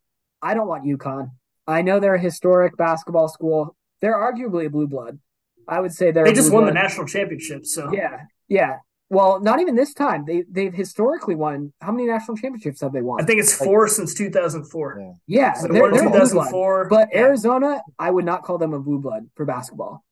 I 0.43 0.53
don't 0.53 0.69
want 0.69 0.85
UConn. 0.85 1.31
I 1.67 1.81
know 1.81 1.99
they're 1.99 2.17
a 2.17 2.21
historic 2.21 2.77
basketball 2.77 3.29
school. 3.29 3.75
They're 4.03 4.15
arguably 4.15 4.67
a 4.67 4.71
blue 4.71 4.87
blood. 4.87 5.19
I 5.67 5.81
would 5.81 5.95
say 5.95 6.11
they're. 6.11 6.27
They 6.27 6.35
just 6.35 6.53
won 6.53 6.65
blood. 6.65 6.73
the 6.73 6.79
national 6.79 7.07
championship, 7.07 7.65
so 7.65 7.91
yeah, 7.91 8.19
yeah. 8.49 8.79
Well, 9.09 9.41
not 9.41 9.61
even 9.61 9.77
this 9.77 9.95
time. 9.95 10.25
They 10.27 10.45
they've 10.51 10.75
historically 10.75 11.37
won. 11.37 11.73
How 11.81 11.93
many 11.93 12.09
national 12.09 12.37
championships 12.37 12.81
have 12.81 12.93
they 12.93 13.03
won? 13.03 13.23
I 13.23 13.25
think 13.25 13.39
it's 13.39 13.55
four 13.55 13.85
like, 13.85 13.93
since 13.93 14.15
2004. 14.15 14.99
Yeah, 14.99 15.13
yeah 15.27 15.53
so 15.55 15.69
they're, 15.69 15.93
they're 15.93 16.03
2004. 16.03 16.89
But 16.89 17.11
yeah. 17.13 17.21
Arizona, 17.21 17.83
I 17.99 18.11
would 18.11 18.25
not 18.25 18.43
call 18.43 18.59
them 18.59 18.75
a 18.75 18.81
blue 18.81 18.99
blood 18.99 19.29
for 19.37 19.45
basketball. 19.45 20.05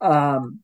Um, 0.00 0.60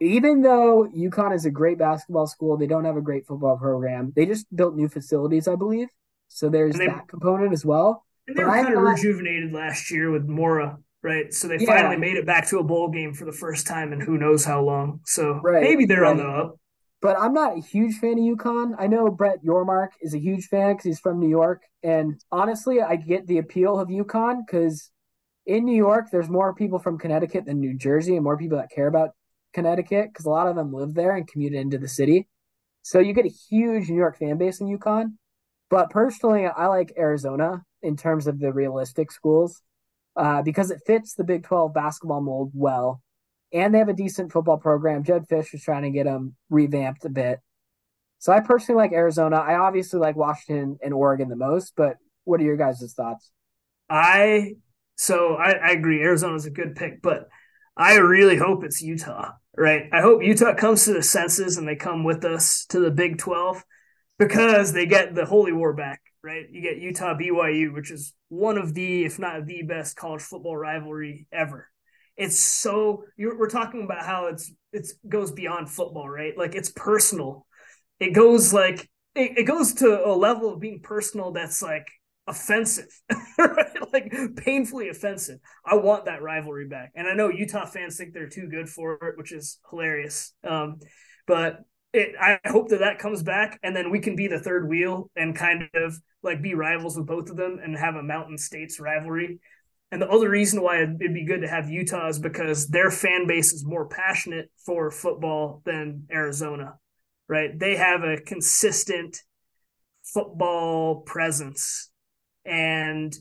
even 0.00 0.42
though 0.42 0.88
UConn 0.94 1.34
is 1.34 1.44
a 1.44 1.50
great 1.50 1.78
basketball 1.78 2.26
school, 2.26 2.56
they 2.56 2.66
don't 2.66 2.84
have 2.84 2.96
a 2.96 3.02
great 3.02 3.26
football 3.26 3.56
program. 3.56 4.12
They 4.16 4.26
just 4.26 4.46
built 4.54 4.74
new 4.74 4.88
facilities, 4.88 5.46
I 5.46 5.56
believe. 5.56 5.88
So 6.28 6.48
there's 6.48 6.76
they, 6.76 6.86
that 6.86 7.08
component 7.08 7.52
as 7.52 7.64
well. 7.64 8.04
And 8.26 8.36
they 8.36 8.42
but 8.42 8.48
were 8.48 8.62
kind 8.62 8.74
of 8.74 8.82
rejuvenated 8.82 9.52
last 9.52 9.90
year 9.90 10.10
with 10.10 10.26
Mora, 10.26 10.78
right? 11.02 11.32
So 11.32 11.48
they 11.48 11.58
yeah. 11.58 11.66
finally 11.66 11.96
made 11.96 12.16
it 12.16 12.26
back 12.26 12.48
to 12.48 12.58
a 12.58 12.64
bowl 12.64 12.88
game 12.88 13.14
for 13.14 13.24
the 13.24 13.32
first 13.32 13.66
time 13.66 13.92
in 13.92 14.00
who 14.00 14.18
knows 14.18 14.44
how 14.44 14.62
long. 14.62 15.00
So 15.04 15.40
right, 15.42 15.62
maybe 15.62 15.86
they're 15.86 16.02
right. 16.02 16.10
on 16.10 16.16
the 16.18 16.26
up. 16.26 16.56
But 17.02 17.18
I'm 17.18 17.32
not 17.32 17.56
a 17.56 17.60
huge 17.60 17.96
fan 17.96 18.12
of 18.12 18.18
UConn. 18.18 18.74
I 18.78 18.86
know 18.86 19.10
Brett 19.10 19.42
Yormark 19.42 19.88
is 20.02 20.12
a 20.12 20.18
huge 20.18 20.46
fan 20.46 20.72
because 20.72 20.84
he's 20.84 21.00
from 21.00 21.18
New 21.18 21.30
York. 21.30 21.62
And 21.82 22.22
honestly, 22.30 22.82
I 22.82 22.96
get 22.96 23.26
the 23.26 23.38
appeal 23.38 23.80
of 23.80 23.88
UConn 23.88 24.44
because 24.44 24.90
in 25.46 25.64
New 25.64 25.74
York, 25.74 26.10
there's 26.12 26.28
more 26.28 26.54
people 26.54 26.78
from 26.78 26.98
Connecticut 26.98 27.46
than 27.46 27.58
New 27.58 27.74
Jersey 27.74 28.16
and 28.16 28.24
more 28.24 28.36
people 28.36 28.58
that 28.58 28.70
care 28.70 28.86
about 28.86 29.10
Connecticut 29.54 30.10
because 30.12 30.26
a 30.26 30.30
lot 30.30 30.46
of 30.46 30.56
them 30.56 30.74
live 30.74 30.92
there 30.92 31.16
and 31.16 31.26
commute 31.26 31.54
into 31.54 31.78
the 31.78 31.88
city. 31.88 32.28
So 32.82 32.98
you 32.98 33.14
get 33.14 33.24
a 33.24 33.34
huge 33.48 33.88
New 33.88 33.96
York 33.96 34.18
fan 34.18 34.36
base 34.36 34.60
in 34.60 34.66
UConn. 34.66 35.14
But 35.70 35.88
personally, 35.88 36.46
I 36.46 36.66
like 36.66 36.92
Arizona 36.98 37.62
in 37.82 37.96
terms 37.96 38.26
of 38.26 38.40
the 38.40 38.52
realistic 38.52 39.10
schools 39.10 39.62
uh, 40.16 40.42
because 40.42 40.70
it 40.70 40.80
fits 40.86 41.14
the 41.14 41.24
Big 41.24 41.44
12 41.44 41.72
basketball 41.72 42.20
mold 42.20 42.52
well. 42.54 43.02
And 43.52 43.74
they 43.74 43.78
have 43.78 43.88
a 43.88 43.94
decent 43.94 44.30
football 44.30 44.58
program. 44.58 45.02
Jedd 45.02 45.26
Fisch 45.28 45.54
is 45.54 45.62
trying 45.62 45.82
to 45.82 45.90
get 45.90 46.04
them 46.04 46.36
revamped 46.50 47.04
a 47.04 47.08
bit. 47.08 47.40
So 48.20 48.32
I 48.32 48.40
personally 48.40 48.80
like 48.80 48.92
Arizona. 48.92 49.36
I 49.36 49.56
obviously 49.56 49.98
like 49.98 50.14
Washington 50.14 50.78
and 50.82 50.94
Oregon 50.94 51.28
the 51.28 51.36
most, 51.36 51.72
but 51.76 51.96
what 52.24 52.40
are 52.40 52.44
your 52.44 52.56
guys' 52.56 52.92
thoughts? 52.96 53.30
I 53.88 54.52
so 54.94 55.34
I, 55.34 55.52
I 55.52 55.70
agree. 55.70 56.02
Arizona's 56.02 56.44
a 56.44 56.50
good 56.50 56.76
pick, 56.76 57.00
but 57.00 57.28
I 57.76 57.96
really 57.96 58.36
hope 58.36 58.62
it's 58.62 58.82
Utah, 58.82 59.32
right? 59.56 59.88
I 59.90 60.02
hope 60.02 60.22
Utah 60.22 60.54
comes 60.54 60.84
to 60.84 60.92
the 60.92 61.02
senses 61.02 61.56
and 61.56 61.66
they 61.66 61.76
come 61.76 62.04
with 62.04 62.24
us 62.26 62.66
to 62.68 62.80
the 62.80 62.90
Big 62.90 63.16
12 63.16 63.64
because 64.18 64.74
they 64.74 64.84
get 64.84 65.14
the 65.14 65.24
Holy 65.24 65.52
War 65.52 65.72
back, 65.72 66.02
right? 66.22 66.46
You 66.50 66.60
get 66.60 66.78
Utah 66.78 67.14
BYU, 67.14 67.72
which 67.72 67.90
is 67.90 68.14
one 68.28 68.58
of 68.58 68.74
the, 68.74 69.04
if 69.04 69.18
not 69.18 69.46
the 69.46 69.62
best 69.62 69.96
college 69.96 70.22
football 70.22 70.56
rivalry 70.56 71.26
ever. 71.32 71.68
It's 72.16 72.38
so 72.38 73.04
we're 73.18 73.48
talking 73.48 73.82
about 73.82 74.04
how 74.04 74.26
it's 74.26 74.52
it's 74.72 74.94
goes 75.08 75.32
beyond 75.32 75.70
football, 75.70 76.08
right? 76.08 76.36
Like 76.36 76.54
it's 76.54 76.70
personal. 76.70 77.46
It 77.98 78.10
goes 78.10 78.52
like 78.52 78.90
it, 79.14 79.38
it 79.38 79.42
goes 79.44 79.74
to 79.74 80.06
a 80.06 80.12
level 80.12 80.52
of 80.52 80.60
being 80.60 80.80
personal 80.82 81.32
that's 81.32 81.62
like 81.62 81.88
offensive, 82.26 82.90
right? 83.38 83.92
like 83.92 84.12
painfully 84.36 84.90
offensive. 84.90 85.38
I 85.64 85.76
want 85.76 86.04
that 86.04 86.22
rivalry 86.22 86.68
back, 86.68 86.92
and 86.94 87.08
I 87.08 87.14
know 87.14 87.30
Utah 87.30 87.64
fans 87.64 87.96
think 87.96 88.12
they're 88.12 88.28
too 88.28 88.48
good 88.48 88.68
for 88.68 88.94
it, 89.02 89.16
which 89.16 89.32
is 89.32 89.58
hilarious. 89.70 90.34
Um, 90.44 90.78
but 91.26 91.60
it, 91.92 92.14
I 92.20 92.38
hope 92.48 92.68
that 92.68 92.80
that 92.80 92.98
comes 92.98 93.22
back, 93.22 93.58
and 93.62 93.74
then 93.74 93.90
we 93.90 94.00
can 94.00 94.14
be 94.14 94.28
the 94.28 94.38
third 94.38 94.68
wheel 94.68 95.10
and 95.16 95.34
kind 95.34 95.68
of 95.74 95.98
like 96.22 96.42
be 96.42 96.54
rivals 96.54 96.96
with 96.96 97.06
both 97.06 97.30
of 97.30 97.36
them 97.36 97.58
and 97.62 97.76
have 97.76 97.96
a 97.96 98.02
Mountain 98.02 98.38
States 98.38 98.78
rivalry. 98.78 99.40
And 99.90 100.00
the 100.00 100.08
other 100.08 100.30
reason 100.30 100.62
why 100.62 100.82
it'd 100.82 100.98
be 100.98 101.24
good 101.24 101.40
to 101.40 101.48
have 101.48 101.68
Utah 101.68 102.08
is 102.08 102.20
because 102.20 102.68
their 102.68 102.92
fan 102.92 103.26
base 103.26 103.52
is 103.52 103.64
more 103.64 103.88
passionate 103.88 104.50
for 104.64 104.90
football 104.92 105.62
than 105.64 106.06
Arizona, 106.12 106.74
right? 107.28 107.58
They 107.58 107.74
have 107.74 108.04
a 108.04 108.20
consistent 108.20 109.18
football 110.04 111.00
presence, 111.00 111.90
and 112.44 113.12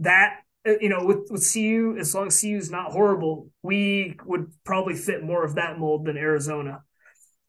that 0.00 0.40
you 0.66 0.90
know, 0.90 1.04
with 1.06 1.28
with 1.30 1.50
CU, 1.50 1.96
as 1.98 2.14
long 2.14 2.26
as 2.26 2.40
CU 2.40 2.58
is 2.58 2.70
not 2.70 2.92
horrible, 2.92 3.48
we 3.62 4.18
would 4.26 4.52
probably 4.64 4.94
fit 4.94 5.22
more 5.22 5.44
of 5.44 5.54
that 5.54 5.78
mold 5.78 6.04
than 6.04 6.18
Arizona 6.18 6.82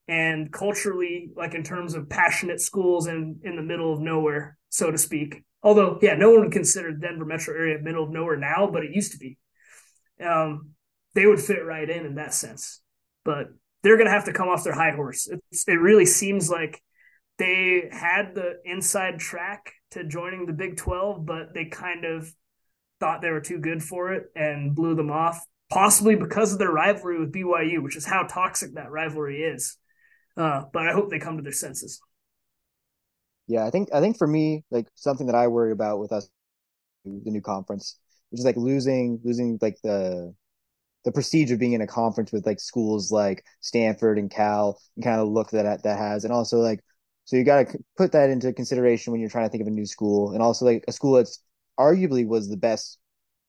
and 0.08 0.52
culturally, 0.52 1.32
like 1.36 1.54
in 1.54 1.64
terms 1.64 1.94
of 1.94 2.10
passionate 2.10 2.62
schools 2.62 3.08
and 3.08 3.42
in 3.44 3.56
the 3.56 3.62
middle 3.62 3.94
of 3.94 4.00
nowhere, 4.00 4.58
so 4.70 4.90
to 4.90 4.98
speak. 4.98 5.44
Although, 5.64 6.00
yeah, 6.02 6.16
no 6.16 6.32
one 6.32 6.42
would 6.42 6.52
consider 6.52 6.92
Denver 6.94 7.26
metro 7.26 7.54
area 7.54 7.80
middle 7.80 8.04
of 8.04 8.12
nowhere 8.12 8.38
now, 8.38 8.70
but 8.72 8.84
it 8.84 8.96
used 8.96 9.12
to 9.14 9.18
be. 9.18 9.38
Um, 10.24 10.72
they 11.14 11.26
would 11.26 11.42
fit 11.42 11.66
right 11.66 11.90
in 11.90 12.06
in 12.06 12.16
that 12.16 12.34
sense. 12.34 12.82
But 13.26 13.48
they're 13.84 13.98
going 13.98 14.08
to 14.08 14.14
have 14.14 14.26
to 14.26 14.34
come 14.34 14.48
off 14.48 14.64
their 14.64 14.74
high 14.74 14.92
horse. 14.92 15.28
It's, 15.52 15.68
it 15.68 15.80
really 15.80 16.06
seems 16.06 16.50
like 16.50 16.82
they 17.38 17.90
had 17.92 18.34
the 18.34 18.60
inside 18.66 19.20
track 19.20 19.74
to 19.92 20.04
joining 20.04 20.46
the 20.46 20.54
Big 20.54 20.78
12, 20.78 21.26
but 21.26 21.54
they 21.54 21.66
kind 21.66 22.06
of 22.06 22.32
thought 23.00 23.22
they 23.22 23.30
were 23.30 23.42
too 23.42 23.60
good 23.60 23.84
for 23.84 24.14
it 24.14 24.26
and 24.36 24.76
blew 24.76 24.96
them 24.96 25.12
off, 25.12 25.46
possibly 25.70 26.16
because 26.16 26.54
of 26.54 26.60
their 26.60 26.72
rivalry 26.72 27.20
with 27.20 27.34
BYU, 27.34 27.84
which 27.84 27.96
is 27.96 28.06
how 28.06 28.24
toxic 28.24 28.74
that 28.74 28.92
rivalry 28.92 29.42
is. 29.42 29.78
Uh, 30.38 30.66
but 30.72 30.88
I 30.88 30.94
hope 30.94 31.10
they 31.10 31.20
come 31.20 31.38
to 31.38 31.44
their 31.44 31.52
senses. 31.52 32.00
Yeah, 33.48 33.66
I 33.66 33.72
think 33.72 33.90
I 33.94 34.02
think 34.02 34.18
for 34.18 34.28
me, 34.28 34.64
like 34.70 34.88
something 34.96 35.28
that 35.28 35.36
I 35.36 35.48
worry 35.48 35.72
about 35.72 36.00
with 36.00 36.12
us, 36.12 36.30
the 37.06 37.32
new 37.32 37.42
conference, 37.42 37.98
which 38.30 38.40
is 38.40 38.46
like 38.46 38.58
losing 38.58 39.20
losing 39.24 39.58
like 39.62 39.78
the 39.84 40.34
the 41.06 41.12
prestige 41.12 41.52
of 41.52 41.60
being 41.60 41.74
in 41.74 41.82
a 41.82 41.88
conference 41.88 42.32
with 42.32 42.46
like 42.46 42.60
schools 42.60 43.12
like 43.12 43.44
Stanford 43.62 44.20
and 44.20 44.30
Cal 44.30 44.80
and 44.96 45.04
kind 45.04 45.22
of 45.22 45.30
look 45.30 45.50
that 45.52 45.84
that 45.84 45.98
has, 45.98 46.24
and 46.24 46.34
also 46.34 46.60
like 46.60 46.82
so 47.26 47.36
you 47.36 47.44
got 47.44 47.68
to 47.68 47.78
put 47.98 48.12
that 48.12 48.30
into 48.30 48.54
consideration 48.54 49.12
when 49.12 49.22
you're 49.22 49.30
trying 49.30 49.46
to 49.46 49.50
think 49.50 49.62
of 49.62 49.68
a 49.68 49.72
new 49.72 49.86
school, 49.86 50.34
and 50.34 50.42
also 50.42 50.66
like 50.66 50.84
a 50.88 50.92
school 50.92 51.14
that's 51.14 51.42
arguably 51.80 52.28
was 52.28 52.50
the 52.50 52.58
best 52.58 53.00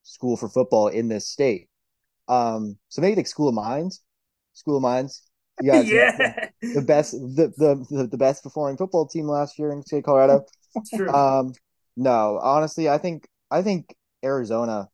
school 0.05 0.37
for 0.37 0.49
football 0.49 0.89
in 0.89 1.09
this 1.09 1.29
state. 1.29 1.69
Um, 2.29 2.79
so 2.89 3.01
maybe 3.03 3.17
like 3.17 3.27
School 3.27 3.49
of 3.49 3.55
Mines, 3.55 4.03
School 4.53 4.77
of 4.77 4.83
Mines 4.83 5.28
yeah, 5.61 5.81
yeah. 5.81 6.17
The, 6.63 6.75
the, 6.75 6.83
best 6.83 7.13
the, 7.13 7.53
the 7.57 8.07
the 8.11 8.17
best 8.17 8.43
performing 8.43 8.77
football 8.77 9.07
team 9.07 9.27
last 9.27 9.59
year 9.59 9.73
in 9.73 9.83
state 9.83 10.05
Colorado. 10.05 10.45
True. 10.95 11.09
Um, 11.09 11.53
no, 11.97 12.39
honestly, 12.43 12.89
I 12.89 12.99
think 12.99 13.29
I 13.51 13.63
think 13.63 13.95
Arizona 14.25 14.89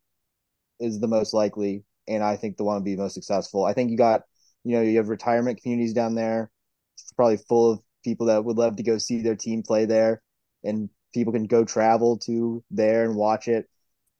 is 0.80 1.00
the 1.00 1.08
most 1.08 1.34
likely, 1.34 1.84
and 2.08 2.22
I 2.22 2.36
think 2.36 2.56
the 2.56 2.64
one 2.64 2.78
to 2.78 2.84
be 2.84 2.96
most 2.96 3.14
successful. 3.14 3.64
I 3.64 3.72
think 3.72 3.90
you 3.90 3.96
got 3.96 4.22
you 4.64 4.76
know 4.76 4.82
you 4.82 4.96
have 4.98 5.08
retirement 5.08 5.60
communities 5.62 5.92
down 5.92 6.14
there, 6.14 6.50
it's 6.94 7.12
probably 7.12 7.36
full 7.36 7.72
of 7.72 7.80
people 8.02 8.26
that 8.26 8.44
would 8.44 8.56
love 8.56 8.76
to 8.76 8.82
go 8.82 8.98
see 8.98 9.22
their 9.22 9.36
team 9.36 9.62
play 9.62 9.84
there, 9.84 10.22
and 10.62 10.88
people 11.12 11.32
can 11.32 11.46
go 11.46 11.64
travel 11.64 12.18
to 12.18 12.62
there 12.70 13.04
and 13.04 13.16
watch 13.16 13.48
it. 13.48 13.66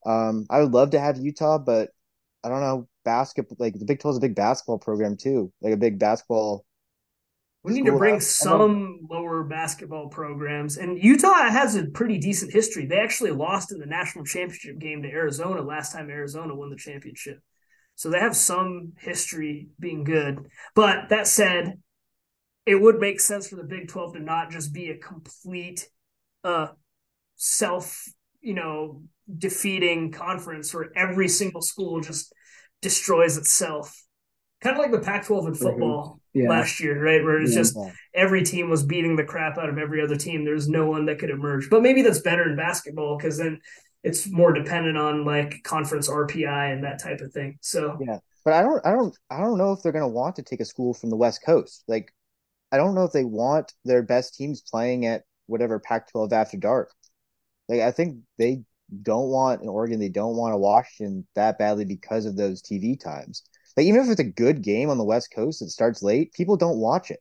Um, 0.07 0.47
I 0.51 0.61
would 0.61 0.73
love 0.73 0.91
to 0.91 1.01
have 1.01 1.19
Utah, 1.19 1.59
but 1.59 1.91
I 2.43 2.49
don't 2.49 2.61
know 2.61 2.89
basketball. 3.05 3.57
Like 3.59 3.79
the 3.79 3.85
Big 3.85 4.01
Twelve 4.01 4.15
is 4.15 4.19
a 4.19 4.21
big 4.21 4.35
basketball 4.35 4.79
program 4.79 5.17
too, 5.17 5.53
like 5.61 5.73
a 5.73 5.77
big 5.77 5.99
basketball. 5.99 6.65
We 7.63 7.73
need 7.73 7.87
to 7.87 7.97
bring 7.97 8.21
some 8.21 9.01
lower 9.09 9.43
basketball 9.43 10.09
programs, 10.09 10.77
and 10.77 11.03
Utah 11.03 11.49
has 11.49 11.77
a 11.77 11.87
pretty 11.87 12.19
decent 12.19 12.53
history. 12.53 12.85
They 12.85 12.99
actually 12.99 13.31
lost 13.31 13.73
in 13.73 13.79
the 13.79 13.87
national 13.87 14.27
championship 14.27 14.79
game 14.79 15.03
to 15.03 15.09
Arizona 15.09 15.63
last 15.63 15.93
time 15.93 16.11
Arizona 16.11 16.55
won 16.55 16.69
the 16.69 16.77
championship, 16.77 17.41
so 17.95 18.11
they 18.11 18.21
have 18.21 18.37
some 18.37 18.93
history 18.99 19.69
being 19.81 20.05
good. 20.05 20.47
But 20.75 21.09
that 21.09 21.27
said, 21.27 21.81
it 22.67 22.75
would 22.75 22.99
make 22.99 23.19
sense 23.19 23.49
for 23.49 23.57
the 23.57 23.65
Big 23.65 23.89
Twelve 23.89 24.13
to 24.13 24.21
not 24.21 24.51
just 24.51 24.75
be 24.75 24.91
a 24.91 24.99
complete 24.99 25.89
uh, 26.45 26.69
self, 27.37 28.07
you 28.43 28.53
know, 28.53 29.03
defeating 29.39 30.13
conference 30.13 30.75
where 30.75 30.91
every 30.95 31.29
single 31.29 31.63
school 31.63 32.03
just 32.03 32.31
destroys 32.85 33.37
itself. 33.37 34.05
Kind 34.61 34.77
of 34.77 34.83
like 34.83 34.93
the 34.93 35.01
Pac-12 35.01 35.47
in 35.47 35.53
mhm. 35.53 35.59
football 35.59 36.21
yeah. 36.33 36.49
last 36.49 36.79
year, 36.79 37.03
right? 37.03 37.25
Where 37.25 37.41
it's 37.41 37.53
yeah. 37.53 37.59
just 37.59 37.77
every 38.15 38.45
team 38.45 38.71
was 38.71 38.85
beating 38.85 39.17
the 39.17 39.25
crap 39.25 39.59
out 39.59 39.69
of 39.69 39.79
every 39.79 40.01
other 40.03 40.17
team. 40.17 40.45
There's 40.45 40.69
no 40.69 40.87
one 40.87 41.07
that 41.07 41.19
could 41.19 41.31
emerge. 41.31 41.69
But 41.69 41.83
maybe 41.83 42.03
that's 42.03 42.21
better 42.21 42.49
in 42.49 42.57
basketball 42.57 43.17
because 43.17 43.39
then 43.39 43.61
it's 44.05 44.31
more 44.31 44.53
dependent 44.53 44.97
on 44.97 45.25
like 45.25 45.63
conference 45.65 46.09
RPI 46.09 46.73
and 46.73 46.85
that 46.85 47.03
type 47.03 47.21
of 47.21 47.33
thing. 47.33 47.59
So 47.63 47.99
yeah, 48.01 48.19
but 48.45 48.53
I 48.53 48.63
don't, 48.63 48.87
I 48.87 48.91
don't, 48.93 49.17
I 49.31 49.41
don't 49.41 49.59
know 49.59 49.73
if 49.73 49.83
they're 49.83 49.93
going 49.93 50.03
to 50.03 50.09
want 50.09 50.37
to 50.37 50.43
take 50.43 50.61
a 50.61 50.65
school 50.65 50.95
from 50.95 51.11
the 51.11 51.17
West 51.17 51.43
Coast. 51.45 51.83
Like, 51.89 52.13
I 52.71 52.77
don't 52.77 52.95
know 52.95 53.05
if 53.05 53.13
they 53.13 53.25
want 53.25 53.73
their 53.85 54.03
best 54.03 54.35
teams 54.35 54.61
playing 54.61 55.07
at 55.07 55.25
whatever 55.47 55.79
Pac-12 55.79 56.33
after 56.33 56.59
dark. 56.59 56.93
Like 57.69 57.81
I 57.81 57.91
think 57.91 58.19
they 58.39 58.63
don't 59.03 59.29
want 59.29 59.63
an 59.63 59.69
Oregon, 59.69 60.01
they 60.01 60.09
don't 60.09 60.37
want 60.37 60.55
a 60.55 60.59
Washington 60.59 61.27
that 61.35 61.59
badly 61.59 61.85
because 61.85 62.27
of 62.27 62.37
those 62.37 62.63
TV 62.63 62.99
times. 62.99 63.43
Like 63.77 63.87
even 63.87 64.01
if 64.01 64.09
it's 64.09 64.21
a 64.21 64.25
good 64.25 64.63
game 64.63 64.91
on 64.91 64.99
the 64.99 65.05
West 65.05 65.33
Coast 65.35 65.61
that 65.61 65.71
starts 65.71 66.03
late, 66.03 66.33
people 66.33 66.57
don't 66.57 66.79
watch 66.79 67.11
it. 67.11 67.21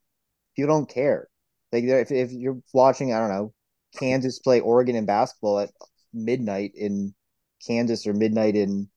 People 0.56 0.76
don't 0.76 0.90
care. 0.90 1.28
Like 1.72 1.84
if 1.86 2.12
if 2.12 2.32
you're 2.32 2.60
watching, 2.74 3.14
I 3.14 3.20
don't 3.20 3.30
know, 3.30 3.54
Kansas 3.98 4.40
play 4.40 4.60
Oregon 4.60 4.96
in 4.96 5.06
basketball 5.06 5.60
at 5.60 5.72
midnight 6.14 6.74
in 6.76 7.16
Kansas 7.66 8.06
or 8.06 8.14
midnight 8.14 8.56
in 8.56 8.90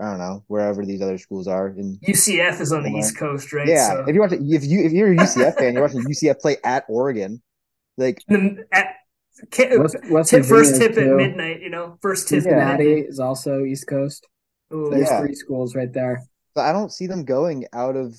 I 0.00 0.10
don't 0.10 0.18
know 0.18 0.44
wherever 0.46 0.84
these 0.84 1.00
other 1.00 1.18
schools 1.18 1.48
are. 1.48 1.68
In 1.68 1.98
UCF 2.06 2.60
is 2.60 2.72
on 2.72 2.82
the 2.82 2.90
East 2.90 3.16
Coast, 3.16 3.52
right? 3.52 3.66
Yeah. 3.66 3.88
So. 3.88 4.04
If 4.06 4.14
you 4.14 4.20
watch, 4.20 4.32
if 4.32 4.64
you 4.64 4.84
if 4.84 4.92
you're 4.92 5.12
a 5.12 5.16
UCF 5.16 5.56
fan, 5.56 5.72
you're 5.72 5.82
watching 5.82 6.02
UCF 6.02 6.38
play 6.38 6.58
at 6.62 6.84
Oregon, 6.88 7.42
like 7.96 8.22
at 8.72 8.96
West, 9.58 9.96
West 10.10 10.30
tip, 10.30 10.44
first 10.44 10.80
tip 10.80 10.94
too. 10.94 11.10
at 11.10 11.16
midnight. 11.16 11.60
You 11.60 11.70
know, 11.70 11.98
first 12.00 12.28
tip. 12.28 12.42
Cincinnati 12.42 13.00
is 13.00 13.20
also 13.20 13.64
East 13.64 13.86
Coast. 13.86 14.26
Ooh, 14.72 14.90
There's 14.90 15.08
yeah. 15.08 15.20
three 15.20 15.34
schools 15.34 15.74
right 15.74 15.92
there. 15.92 16.22
But 16.54 16.64
I 16.64 16.72
don't 16.72 16.92
see 16.92 17.06
them 17.06 17.24
going 17.24 17.66
out 17.72 17.96
of 17.96 18.14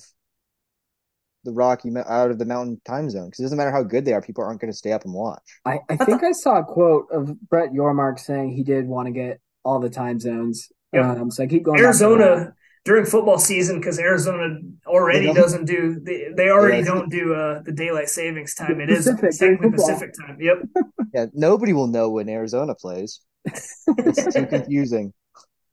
the 1.44 1.52
Rocky 1.52 1.90
out 1.96 2.30
of 2.30 2.38
the 2.38 2.44
Mountain 2.44 2.80
time 2.84 3.10
zone 3.10 3.26
because 3.26 3.40
it 3.40 3.44
doesn't 3.44 3.58
matter 3.58 3.72
how 3.72 3.82
good 3.82 4.04
they 4.04 4.12
are, 4.12 4.20
people 4.20 4.44
aren't 4.44 4.60
going 4.60 4.70
to 4.70 4.76
stay 4.76 4.92
up 4.92 5.04
and 5.04 5.14
watch. 5.14 5.60
I, 5.64 5.80
I 5.88 5.96
think 5.96 6.22
I 6.22 6.32
saw 6.32 6.58
a 6.58 6.64
quote 6.64 7.06
of 7.10 7.40
Brett 7.48 7.70
Yormark 7.70 8.18
saying 8.18 8.50
he 8.50 8.62
did 8.62 8.86
want 8.86 9.06
to 9.06 9.12
get 9.12 9.40
all 9.64 9.80
the 9.80 9.90
time 9.90 10.20
zones. 10.20 10.70
Yep. 10.92 11.04
Um, 11.04 11.30
so 11.30 11.42
I 11.42 11.46
keep 11.46 11.62
going. 11.62 11.80
Arizona 11.80 12.54
during 12.88 13.04
football 13.04 13.38
season 13.38 13.78
because 13.78 13.98
Arizona 13.98 14.58
already 14.86 15.30
doesn't 15.34 15.66
do 15.66 16.00
they, 16.00 16.30
they 16.34 16.48
already 16.48 16.78
yeah, 16.78 16.84
don't 16.84 17.10
do 17.10 17.34
uh, 17.34 17.60
the 17.62 17.70
daylight 17.70 18.08
savings 18.08 18.54
time. 18.54 18.80
It 18.80 18.88
Pacific, 18.88 19.24
is 19.24 19.36
technically 19.38 19.72
Pacific 19.72 20.14
time. 20.18 20.38
Yep. 20.40 20.56
Yeah, 21.14 21.26
nobody 21.32 21.72
will 21.72 21.86
know 21.86 22.10
when 22.10 22.28
Arizona 22.28 22.74
plays. 22.74 23.20
it's 23.44 24.34
too 24.34 24.46
confusing. 24.50 25.14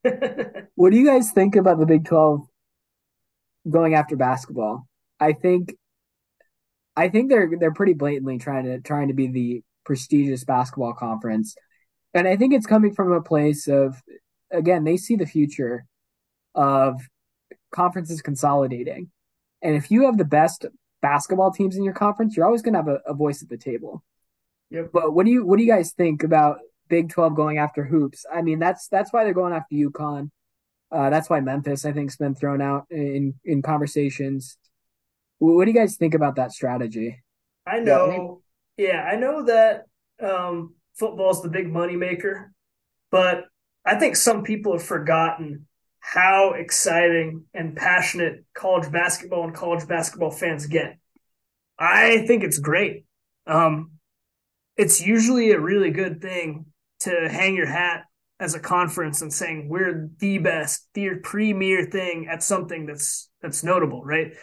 what 0.75 0.91
do 0.91 0.97
you 0.97 1.05
guys 1.05 1.31
think 1.31 1.57
about 1.57 1.77
the 1.79 1.85
Big 1.85 2.05
Twelve 2.05 2.47
going 3.69 3.95
after 3.95 4.15
basketball? 4.15 4.87
I 5.19 5.33
think 5.33 5.75
I 6.95 7.07
think 7.09 7.29
they're 7.29 7.49
they're 7.59 7.73
pretty 7.73 7.93
blatantly 7.93 8.37
trying 8.39 8.65
to 8.65 8.79
trying 8.81 9.07
to 9.07 9.13
be 9.13 9.27
the 9.27 9.63
prestigious 9.85 10.43
basketball 10.43 10.93
conference. 10.93 11.55
And 12.13 12.27
I 12.27 12.35
think 12.37 12.53
it's 12.53 12.67
coming 12.67 12.93
from 12.93 13.11
a 13.11 13.21
place 13.21 13.67
of 13.67 14.01
again, 14.51 14.83
they 14.83 14.97
see 14.97 15.15
the 15.15 15.25
future 15.25 15.85
of 16.55 17.01
conferences 17.71 18.21
consolidating. 18.21 19.11
And 19.61 19.75
if 19.75 19.91
you 19.91 20.05
have 20.05 20.17
the 20.17 20.25
best 20.25 20.65
basketball 21.01 21.51
teams 21.51 21.75
in 21.75 21.83
your 21.83 21.93
conference, 21.93 22.35
you're 22.35 22.45
always 22.45 22.61
going 22.61 22.73
to 22.73 22.79
have 22.79 22.87
a, 22.87 23.01
a, 23.05 23.13
voice 23.13 23.43
at 23.43 23.49
the 23.49 23.57
table. 23.57 24.03
Yep. 24.71 24.89
But 24.91 25.13
what 25.13 25.25
do 25.25 25.31
you 25.31 25.45
what 25.45 25.57
do 25.57 25.63
you 25.63 25.71
guys 25.71 25.91
think 25.91 26.23
about 26.23 26.59
Big 26.87 27.09
Twelve 27.09 27.35
going 27.35 27.57
after 27.57 27.83
hoops? 27.83 28.25
I 28.33 28.41
mean, 28.41 28.59
that's 28.59 28.87
that's 28.87 29.13
why 29.13 29.23
they're 29.23 29.33
going 29.33 29.53
after 29.53 29.75
UConn. 29.75 30.31
Uh, 30.91 31.09
that's 31.09 31.29
why 31.29 31.39
Memphis, 31.39 31.85
I 31.85 31.91
think, 31.91 32.09
has 32.09 32.17
been 32.17 32.35
thrown 32.35 32.61
out 32.61 32.85
in 32.89 33.35
in 33.43 33.61
conversations. 33.61 34.57
What 35.39 35.65
do 35.65 35.71
you 35.71 35.77
guys 35.77 35.97
think 35.97 36.13
about 36.13 36.37
that 36.37 36.51
strategy? 36.51 37.21
I 37.67 37.79
know, 37.79 38.41
yeah, 38.77 39.03
I 39.03 39.15
know 39.15 39.45
that 39.45 39.85
um, 40.21 40.75
football's 40.93 41.41
the 41.41 41.49
big 41.49 41.71
money 41.71 41.95
maker, 41.95 42.53
but 43.11 43.45
I 43.85 43.95
think 43.95 44.15
some 44.15 44.43
people 44.43 44.73
have 44.73 44.83
forgotten 44.83 45.67
how 46.05 46.51
exciting 46.51 47.45
and 47.55 47.75
passionate 47.75 48.45
college 48.53 48.91
basketball 48.91 49.43
and 49.43 49.55
college 49.55 49.87
basketball 49.87 50.29
fans 50.29 50.67
get. 50.67 50.99
I 51.79 52.25
think 52.27 52.43
it's 52.43 52.59
great. 52.59 53.05
Um, 53.47 53.93
it's 54.77 55.01
usually 55.01 55.51
a 55.51 55.59
really 55.59 55.89
good 55.89 56.21
thing 56.21 56.67
to 57.01 57.27
hang 57.27 57.55
your 57.55 57.65
hat 57.65 58.03
as 58.39 58.53
a 58.53 58.59
conference 58.59 59.23
and 59.23 59.33
saying 59.33 59.67
we're 59.67 60.11
the 60.19 60.37
best, 60.37 60.87
the 60.93 61.09
premier 61.23 61.85
thing 61.85 62.27
at 62.29 62.43
something 62.43 62.85
that's 62.85 63.31
that's 63.41 63.63
notable, 63.63 64.03
right? 64.03 64.33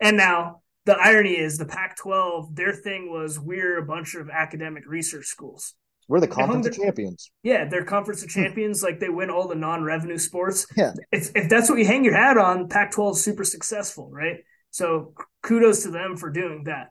And 0.00 0.16
now 0.16 0.62
the 0.86 0.98
irony 0.98 1.38
is 1.38 1.56
the 1.56 1.66
Pac-12, 1.66 2.56
their 2.56 2.72
thing 2.72 3.12
was 3.12 3.38
we're 3.38 3.78
a 3.78 3.86
bunch 3.86 4.16
of 4.16 4.28
academic 4.28 4.82
research 4.86 5.26
schools. 5.26 5.74
We're 6.08 6.20
the 6.20 6.28
conference 6.28 6.66
of 6.66 6.76
champions. 6.76 7.30
Yeah, 7.42 7.64
they're 7.64 7.84
conference 7.84 8.22
of 8.22 8.28
champions. 8.38 8.82
like 8.82 9.00
they 9.00 9.08
win 9.08 9.30
all 9.30 9.48
the 9.48 9.54
non-revenue 9.54 10.18
sports. 10.18 10.66
Yeah. 10.76 10.92
If 11.10 11.30
if 11.34 11.48
that's 11.48 11.68
what 11.68 11.78
you 11.78 11.86
hang 11.86 12.04
your 12.04 12.14
hat 12.14 12.38
on, 12.38 12.68
Pac-12 12.68 13.12
is 13.12 13.24
super 13.24 13.44
successful, 13.44 14.08
right? 14.10 14.38
So 14.70 15.14
kudos 15.42 15.82
to 15.82 15.90
them 15.90 16.16
for 16.16 16.30
doing 16.30 16.64
that. 16.64 16.88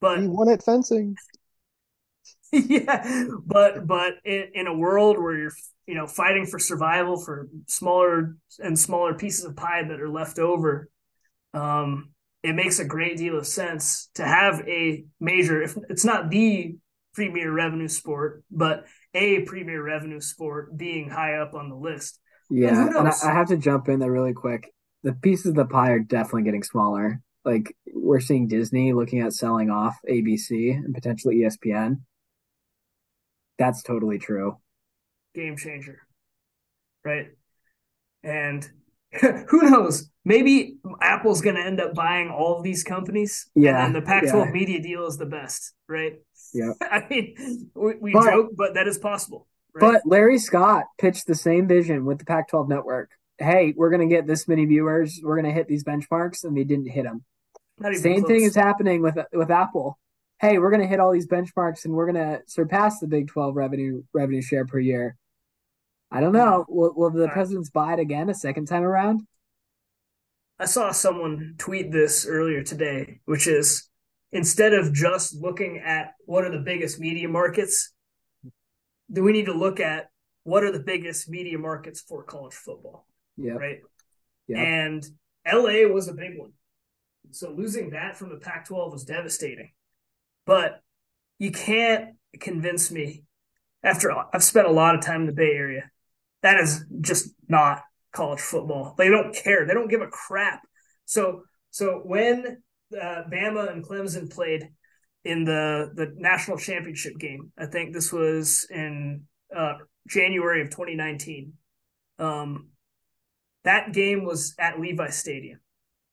But 0.00 0.20
he 0.20 0.26
won 0.26 0.48
at 0.48 0.64
fencing. 0.64 1.16
yeah, 2.52 3.24
but 3.46 3.86
but 3.86 4.14
in, 4.24 4.44
in 4.54 4.66
a 4.66 4.76
world 4.76 5.18
where 5.18 5.36
you're 5.36 5.52
you 5.86 5.94
know 5.94 6.06
fighting 6.06 6.46
for 6.46 6.58
survival 6.58 7.18
for 7.20 7.48
smaller 7.66 8.36
and 8.58 8.78
smaller 8.78 9.14
pieces 9.14 9.44
of 9.44 9.56
pie 9.56 9.82
that 9.82 10.00
are 10.00 10.10
left 10.10 10.38
over, 10.38 10.88
um, 11.54 12.10
it 12.42 12.54
makes 12.54 12.78
a 12.78 12.84
great 12.84 13.16
deal 13.16 13.38
of 13.38 13.46
sense 13.46 14.10
to 14.14 14.24
have 14.24 14.60
a 14.68 15.04
major. 15.18 15.62
If 15.62 15.76
it's 15.88 16.04
not 16.04 16.30
the 16.30 16.76
premier 17.14 17.52
revenue 17.52 17.88
sport, 17.88 18.42
but 18.50 18.84
a 19.14 19.40
premier 19.42 19.82
revenue 19.82 20.20
sport 20.20 20.76
being 20.76 21.08
high 21.08 21.34
up 21.36 21.54
on 21.54 21.68
the 21.68 21.76
list. 21.76 22.20
Yeah, 22.50 22.86
and, 22.86 22.94
and 22.94 23.08
I, 23.08 23.12
I 23.24 23.32
have 23.32 23.48
to 23.48 23.56
jump 23.56 23.88
in 23.88 23.98
there 23.98 24.10
really 24.10 24.32
quick. 24.32 24.72
The 25.02 25.12
pieces 25.12 25.46
of 25.46 25.54
the 25.54 25.64
pie 25.64 25.90
are 25.90 26.00
definitely 26.00 26.44
getting 26.44 26.62
smaller. 26.62 27.20
Like 27.44 27.76
we're 27.92 28.20
seeing 28.20 28.46
Disney 28.46 28.92
looking 28.92 29.20
at 29.20 29.32
selling 29.32 29.70
off 29.70 29.96
ABC 30.08 30.74
and 30.74 30.94
potentially 30.94 31.36
ESPN. 31.38 32.00
That's 33.58 33.82
totally 33.82 34.18
true. 34.18 34.58
Game 35.34 35.56
changer. 35.56 36.00
Right. 37.04 37.28
And 38.22 38.68
who 39.48 39.70
knows? 39.70 40.10
Maybe 40.24 40.76
Apple's 41.00 41.40
going 41.40 41.56
to 41.56 41.62
end 41.62 41.80
up 41.80 41.94
buying 41.94 42.30
all 42.30 42.56
of 42.56 42.62
these 42.62 42.82
companies. 42.82 43.50
Yeah. 43.54 43.84
And 43.84 43.94
the 43.94 44.02
Pac 44.02 44.28
12 44.28 44.46
yeah. 44.46 44.52
media 44.52 44.82
deal 44.82 45.06
is 45.06 45.18
the 45.18 45.26
best, 45.26 45.74
right? 45.88 46.20
Yeah. 46.54 46.72
I 46.82 47.06
mean, 47.08 47.70
we, 47.74 47.94
we 48.00 48.12
but, 48.12 48.30
joke, 48.30 48.50
but 48.56 48.74
that 48.74 48.86
is 48.86 48.98
possible. 48.98 49.48
Right? 49.74 49.92
But 49.92 50.02
Larry 50.06 50.38
Scott 50.38 50.84
pitched 50.98 51.26
the 51.26 51.34
same 51.34 51.66
vision 51.66 52.04
with 52.04 52.18
the 52.18 52.24
Pac 52.24 52.48
12 52.48 52.68
network. 52.68 53.10
Hey, 53.38 53.74
we're 53.76 53.90
going 53.90 54.08
to 54.08 54.14
get 54.14 54.26
this 54.26 54.46
many 54.46 54.64
viewers. 54.66 55.20
We're 55.22 55.36
going 55.40 55.46
to 55.46 55.54
hit 55.54 55.66
these 55.66 55.84
benchmarks, 55.84 56.44
and 56.44 56.56
they 56.56 56.64
didn't 56.64 56.88
hit 56.88 57.04
them. 57.04 57.24
Same 57.94 58.20
close. 58.20 58.28
thing 58.28 58.42
is 58.42 58.54
happening 58.54 59.02
with 59.02 59.18
with 59.32 59.50
Apple. 59.50 59.98
Hey, 60.38 60.58
we're 60.58 60.70
going 60.70 60.82
to 60.82 60.86
hit 60.86 61.00
all 61.00 61.10
these 61.10 61.26
benchmarks, 61.26 61.84
and 61.84 61.94
we're 61.94 62.12
going 62.12 62.22
to 62.22 62.42
surpass 62.46 63.00
the 63.00 63.08
Big 63.08 63.28
12 63.28 63.56
revenue 63.56 64.02
revenue 64.12 64.42
share 64.42 64.66
per 64.66 64.78
year. 64.78 65.16
I 66.12 66.20
don't 66.20 66.32
know. 66.32 66.64
Mm-hmm. 66.68 66.74
Will, 66.74 66.94
will 66.94 67.10
the 67.10 67.28
presidents 67.28 67.70
buy 67.70 67.94
it 67.94 68.00
again 68.00 68.28
a 68.28 68.34
second 68.34 68.66
time 68.66 68.82
around? 68.82 69.22
I 70.58 70.66
saw 70.66 70.92
someone 70.92 71.54
tweet 71.58 71.90
this 71.90 72.26
earlier 72.26 72.62
today, 72.62 73.20
which 73.24 73.46
is 73.46 73.88
instead 74.30 74.74
of 74.74 74.92
just 74.92 75.34
looking 75.34 75.78
at 75.78 76.12
what 76.26 76.44
are 76.44 76.50
the 76.50 76.58
biggest 76.58 77.00
media 77.00 77.28
markets, 77.28 77.92
do 79.10 79.22
we 79.22 79.32
need 79.32 79.46
to 79.46 79.54
look 79.54 79.80
at 79.80 80.10
what 80.44 80.62
are 80.64 80.70
the 80.70 80.80
biggest 80.80 81.28
media 81.28 81.58
markets 81.58 82.00
for 82.00 82.22
college 82.22 82.54
football? 82.54 83.06
Yeah. 83.36 83.52
Right. 83.52 83.80
Yeah. 84.46 84.60
And 84.60 85.04
LA 85.50 85.86
was 85.92 86.08
a 86.08 86.14
big 86.14 86.38
one. 86.38 86.52
So 87.30 87.50
losing 87.50 87.90
that 87.90 88.16
from 88.16 88.28
the 88.28 88.36
Pac 88.36 88.66
12 88.66 88.92
was 88.92 89.04
devastating. 89.04 89.72
But 90.44 90.80
you 91.38 91.50
can't 91.50 92.16
convince 92.40 92.90
me 92.90 93.24
after 93.82 94.12
I've 94.32 94.44
spent 94.44 94.66
a 94.66 94.72
lot 94.72 94.94
of 94.94 95.00
time 95.00 95.22
in 95.22 95.26
the 95.26 95.32
Bay 95.32 95.52
Area. 95.52 95.90
That 96.42 96.58
is 96.58 96.84
just 97.00 97.30
not 97.48 97.82
college 98.12 98.40
football. 98.40 98.94
They 98.98 99.08
don't 99.08 99.34
care. 99.34 99.66
They 99.66 99.74
don't 99.74 99.88
give 99.88 100.02
a 100.02 100.08
crap. 100.08 100.62
So 101.04 101.42
so 101.70 102.00
when 102.04 102.62
uh, 102.94 103.22
Bama 103.30 103.72
and 103.72 103.84
Clemson 103.84 104.30
played 104.32 104.68
in 105.24 105.44
the 105.44 105.90
the 105.94 106.12
national 106.16 106.58
championship 106.58 107.18
game. 107.18 107.52
I 107.58 107.66
think 107.66 107.92
this 107.92 108.12
was 108.12 108.66
in 108.70 109.22
uh, 109.54 109.74
January 110.08 110.62
of 110.62 110.70
2019. 110.70 111.52
Um, 112.18 112.68
that 113.64 113.92
game 113.92 114.24
was 114.24 114.54
at 114.58 114.80
Levi 114.80 115.10
Stadium 115.10 115.60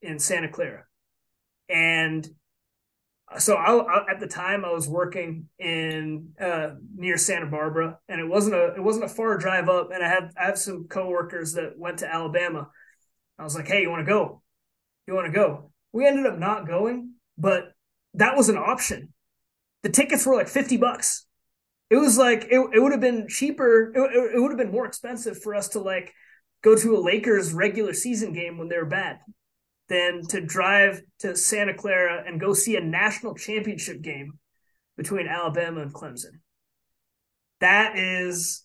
in 0.00 0.18
Santa 0.18 0.48
Clara, 0.48 0.84
and 1.68 2.28
so 3.38 3.54
I, 3.54 3.76
I, 3.76 4.10
at 4.10 4.20
the 4.20 4.26
time 4.26 4.64
I 4.64 4.72
was 4.72 4.88
working 4.88 5.48
in 5.58 6.30
uh, 6.40 6.70
near 6.96 7.16
Santa 7.16 7.46
Barbara, 7.46 7.98
and 8.08 8.20
it 8.20 8.26
wasn't 8.26 8.56
a 8.56 8.74
it 8.74 8.82
wasn't 8.82 9.04
a 9.04 9.08
far 9.08 9.38
drive 9.38 9.68
up. 9.68 9.90
And 9.92 10.02
I 10.02 10.08
have 10.08 10.32
I 10.40 10.46
have 10.46 10.58
some 10.58 10.88
coworkers 10.88 11.52
that 11.52 11.78
went 11.78 11.98
to 11.98 12.12
Alabama. 12.12 12.68
I 13.38 13.44
was 13.44 13.54
like, 13.54 13.68
"Hey, 13.68 13.82
you 13.82 13.90
want 13.90 14.04
to 14.04 14.12
go? 14.12 14.42
You 15.06 15.14
want 15.14 15.26
to 15.26 15.32
go?" 15.32 15.70
We 15.92 16.06
ended 16.06 16.26
up 16.26 16.38
not 16.38 16.66
going, 16.66 17.12
but 17.38 17.72
that 18.14 18.36
was 18.36 18.48
an 18.48 18.56
option. 18.56 19.12
The 19.82 19.88
tickets 19.88 20.26
were 20.26 20.34
like 20.34 20.48
50 20.48 20.76
bucks. 20.76 21.26
It 21.88 21.96
was 21.96 22.16
like, 22.16 22.44
it, 22.44 22.60
it 22.72 22.80
would 22.80 22.92
have 22.92 23.00
been 23.00 23.26
cheaper. 23.26 23.92
It, 23.92 24.34
it 24.36 24.40
would 24.40 24.52
have 24.52 24.58
been 24.58 24.70
more 24.70 24.86
expensive 24.86 25.42
for 25.42 25.54
us 25.54 25.68
to 25.70 25.80
like 25.80 26.12
go 26.62 26.76
to 26.76 26.96
a 26.96 27.00
Lakers 27.00 27.52
regular 27.52 27.92
season 27.92 28.32
game 28.32 28.58
when 28.58 28.68
they 28.68 28.76
were 28.76 28.84
bad 28.84 29.18
than 29.90 30.22
to 30.28 30.40
drive 30.40 31.02
to 31.18 31.36
Santa 31.36 31.74
Clara 31.74 32.22
and 32.24 32.40
go 32.40 32.54
see 32.54 32.76
a 32.76 32.80
national 32.80 33.34
championship 33.34 34.00
game 34.00 34.38
between 34.96 35.26
Alabama 35.26 35.82
and 35.82 35.92
Clemson. 35.92 36.38
that 37.60 37.98
is 37.98 38.64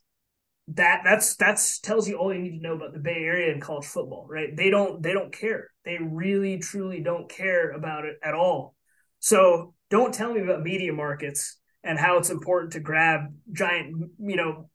that 0.69 1.01
that's 1.03 1.35
that's 1.35 1.79
tells 1.79 2.07
you 2.07 2.15
all 2.17 2.33
you 2.33 2.39
need 2.39 2.57
to 2.57 2.63
know 2.63 2.73
about 2.73 2.93
the 2.93 2.99
Bay 2.99 3.23
Area 3.23 3.51
and 3.51 3.61
college 3.61 3.85
football, 3.85 4.25
right? 4.29 4.55
They 4.55 4.69
don't 4.69 5.01
they 5.01 5.13
don't 5.13 5.33
care. 5.33 5.69
They 5.83 5.97
really 5.99 6.59
truly 6.59 7.01
don't 7.01 7.29
care 7.29 7.71
about 7.71 8.05
it 8.05 8.17
at 8.23 8.33
all. 8.33 8.75
So 9.19 9.73
don't 9.89 10.13
tell 10.13 10.33
me 10.33 10.41
about 10.41 10.63
media 10.63 10.93
markets 10.93 11.57
and 11.83 11.99
how 11.99 12.17
it's 12.17 12.31
important 12.31 12.73
to 12.73 12.79
grab 12.79 13.21
giant, 13.51 14.11
you 14.19 14.35
know, 14.35 14.69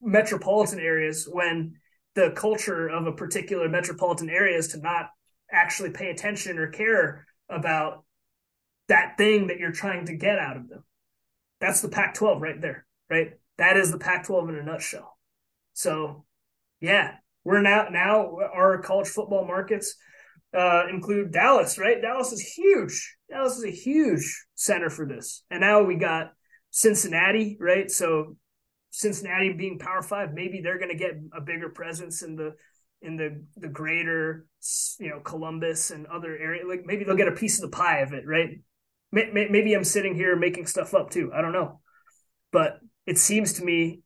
metropolitan 0.00 0.78
areas 0.78 1.28
when 1.30 1.74
the 2.14 2.32
culture 2.36 2.88
of 2.88 3.06
a 3.06 3.12
particular 3.12 3.68
metropolitan 3.68 4.30
area 4.30 4.56
is 4.56 4.68
to 4.68 4.78
not 4.78 5.10
actually 5.50 5.90
pay 5.90 6.10
attention 6.10 6.58
or 6.58 6.68
care 6.68 7.26
about 7.48 8.04
that 8.88 9.16
thing 9.16 9.48
that 9.48 9.58
you're 9.58 9.72
trying 9.72 10.06
to 10.06 10.16
get 10.16 10.38
out 10.38 10.56
of 10.56 10.68
them. 10.68 10.84
That's 11.60 11.80
the 11.80 11.88
Pac 11.88 12.14
12 12.14 12.40
right 12.40 12.60
there, 12.60 12.86
right? 13.10 13.32
That 13.58 13.76
is 13.76 13.90
the 13.90 13.98
Pac 13.98 14.26
12 14.26 14.50
in 14.50 14.56
a 14.56 14.62
nutshell. 14.62 15.16
So, 15.72 16.24
yeah, 16.80 17.16
we're 17.44 17.62
now, 17.62 17.88
now 17.90 18.38
our 18.54 18.80
college 18.82 19.08
football 19.08 19.46
markets 19.46 19.96
uh, 20.56 20.84
include 20.88 21.32
Dallas, 21.32 21.78
right? 21.78 22.00
Dallas 22.00 22.32
is 22.32 22.40
huge. 22.40 23.16
Dallas 23.30 23.56
is 23.56 23.64
a 23.64 23.70
huge 23.70 24.46
center 24.54 24.90
for 24.90 25.06
this. 25.06 25.44
And 25.50 25.60
now 25.60 25.82
we 25.82 25.96
got 25.96 26.32
Cincinnati, 26.70 27.56
right? 27.60 27.90
So 27.90 28.36
Cincinnati 28.90 29.52
being 29.52 29.78
Power 29.78 30.02
Five, 30.02 30.32
maybe 30.32 30.60
they're 30.60 30.78
going 30.78 30.90
to 30.90 30.96
get 30.96 31.12
a 31.36 31.40
bigger 31.40 31.68
presence 31.68 32.22
in 32.22 32.36
the 32.36 32.54
in 33.06 33.16
the 33.16 33.42
the 33.56 33.68
greater 33.68 34.46
you 34.98 35.08
know 35.08 35.20
Columbus 35.20 35.90
and 35.90 36.06
other 36.06 36.36
area. 36.36 36.66
Like 36.66 36.84
maybe 36.84 37.04
they'll 37.04 37.16
get 37.16 37.28
a 37.28 37.32
piece 37.32 37.62
of 37.62 37.70
the 37.70 37.76
pie 37.76 38.00
of 38.00 38.12
it, 38.12 38.26
right? 38.26 38.60
Maybe 39.12 39.72
I'm 39.74 39.84
sitting 39.84 40.14
here 40.14 40.36
making 40.36 40.66
stuff 40.66 40.92
up 40.92 41.10
too. 41.10 41.32
I 41.32 41.40
don't 41.40 41.52
know, 41.52 41.80
but 42.52 42.80
it 43.06 43.18
seems 43.18 43.54
to 43.54 43.64
me, 43.64 44.00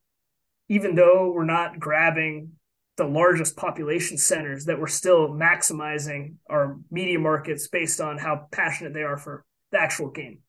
even 0.69 0.95
though 0.95 1.33
we're 1.35 1.45
not 1.45 1.81
grabbing 1.81 2.53
the 2.97 3.07
largest 3.07 3.57
population 3.57 4.19
centers, 4.19 4.67
that 4.67 4.79
we're 4.79 4.87
still 4.87 5.31
maximizing 5.31 6.35
our 6.49 6.79
media 6.91 7.19
markets 7.19 7.67
based 7.69 8.01
on 8.01 8.19
how 8.19 8.47
passionate 8.53 8.93
they 8.93 9.03
are 9.03 9.17
for 9.17 9.45
the 9.73 9.81
actual 9.81 10.11
game. 10.11 10.41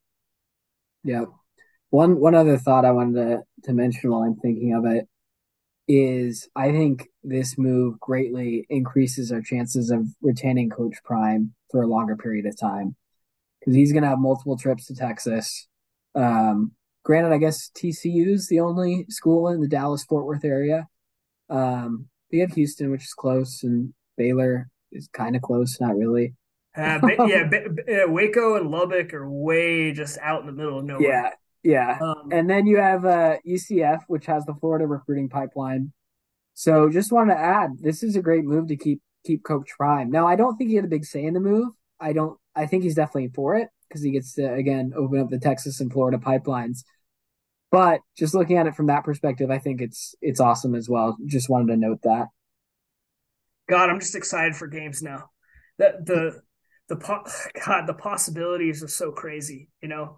Yeah. 1.03 1.25
One 1.89 2.19
one 2.19 2.35
other 2.35 2.57
thought 2.57 2.85
I 2.85 2.91
wanted 2.91 3.15
to, 3.15 3.43
to 3.63 3.73
mention 3.73 4.11
while 4.11 4.23
I'm 4.23 4.35
thinking 4.35 4.73
of 4.73 4.85
it 4.85 5.07
is 5.87 6.47
I 6.55 6.71
think 6.71 7.07
this 7.23 7.57
move 7.57 7.99
greatly 7.99 8.65
increases 8.69 9.31
our 9.31 9.41
chances 9.41 9.91
of 9.91 10.07
retaining 10.21 10.69
Coach 10.69 10.95
Prime 11.03 11.53
for 11.69 11.81
a 11.81 11.87
longer 11.87 12.15
period 12.15 12.45
of 12.45 12.59
time 12.59 12.95
because 13.59 13.75
he's 13.75 13.91
going 13.91 14.03
to 14.03 14.09
have 14.09 14.19
multiple 14.19 14.57
trips 14.57 14.87
to 14.87 14.95
Texas. 14.95 15.67
Um, 16.15 16.71
granted, 17.03 17.33
I 17.33 17.37
guess 17.37 17.69
TCU 17.75 18.33
is 18.33 18.47
the 18.47 18.59
only 18.59 19.05
school 19.09 19.47
in 19.49 19.61
the 19.61 19.67
Dallas 19.67 20.03
Fort 20.03 20.25
Worth 20.25 20.45
area. 20.45 20.87
Um, 21.49 22.07
we 22.31 22.39
have 22.39 22.53
Houston, 22.53 22.91
which 22.91 23.03
is 23.03 23.13
close, 23.13 23.63
and 23.63 23.93
Baylor 24.17 24.69
is 24.91 25.09
kind 25.13 25.35
of 25.35 25.41
close, 25.41 25.79
not 25.79 25.97
really. 25.97 26.33
Uh, 26.75 26.99
yeah, 27.27 28.05
Waco 28.05 28.55
and 28.55 28.71
Lubbock 28.71 29.13
are 29.13 29.29
way 29.29 29.91
just 29.91 30.17
out 30.19 30.41
in 30.41 30.47
the 30.47 30.53
middle 30.53 30.79
of 30.79 30.85
nowhere. 30.85 31.09
Yeah, 31.09 31.31
yeah. 31.63 31.97
Um, 32.01 32.29
and 32.31 32.49
then 32.49 32.65
you 32.65 32.77
have 32.77 33.05
uh, 33.05 33.37
UCF, 33.47 34.01
which 34.07 34.25
has 34.25 34.45
the 34.45 34.55
Florida 34.55 34.87
recruiting 34.87 35.29
pipeline. 35.29 35.93
So 36.53 36.89
just 36.89 37.11
want 37.11 37.29
to 37.29 37.37
add, 37.37 37.71
this 37.79 38.03
is 38.03 38.15
a 38.15 38.21
great 38.21 38.43
move 38.43 38.67
to 38.67 38.75
keep 38.75 39.01
keep 39.25 39.43
Coach 39.43 39.69
Prime. 39.77 40.09
Now, 40.09 40.27
I 40.27 40.35
don't 40.35 40.57
think 40.57 40.69
he 40.69 40.75
had 40.75 40.85
a 40.85 40.89
big 40.89 41.05
say 41.05 41.23
in 41.23 41.33
the 41.33 41.39
move. 41.39 41.69
I 41.99 42.13
don't. 42.13 42.37
I 42.55 42.65
think 42.65 42.83
he's 42.83 42.95
definitely 42.95 43.29
for 43.29 43.55
it 43.55 43.69
because 43.87 44.01
he 44.01 44.11
gets 44.11 44.33
to 44.33 44.53
again 44.53 44.93
open 44.95 45.19
up 45.19 45.29
the 45.29 45.39
Texas 45.39 45.79
and 45.79 45.91
Florida 45.91 46.17
pipelines. 46.17 46.83
But 47.71 48.01
just 48.17 48.35
looking 48.35 48.57
at 48.57 48.67
it 48.67 48.75
from 48.75 48.87
that 48.87 49.05
perspective, 49.05 49.49
I 49.49 49.59
think 49.59 49.81
it's 49.81 50.15
it's 50.21 50.39
awesome 50.39 50.75
as 50.75 50.89
well. 50.89 51.17
Just 51.25 51.49
wanted 51.49 51.67
to 51.67 51.77
note 51.77 52.01
that. 52.03 52.27
God, 53.69 53.89
I'm 53.89 53.99
just 53.99 54.15
excited 54.15 54.55
for 54.55 54.67
games 54.67 55.01
now. 55.01 55.29
That 55.77 56.05
the 56.05 56.41
the 56.89 56.97
po- 56.97 57.25
God, 57.65 57.87
the 57.87 57.93
possibilities 57.93 58.83
are 58.83 58.89
so 58.89 59.11
crazy. 59.11 59.69
You 59.81 59.89
know, 59.89 60.17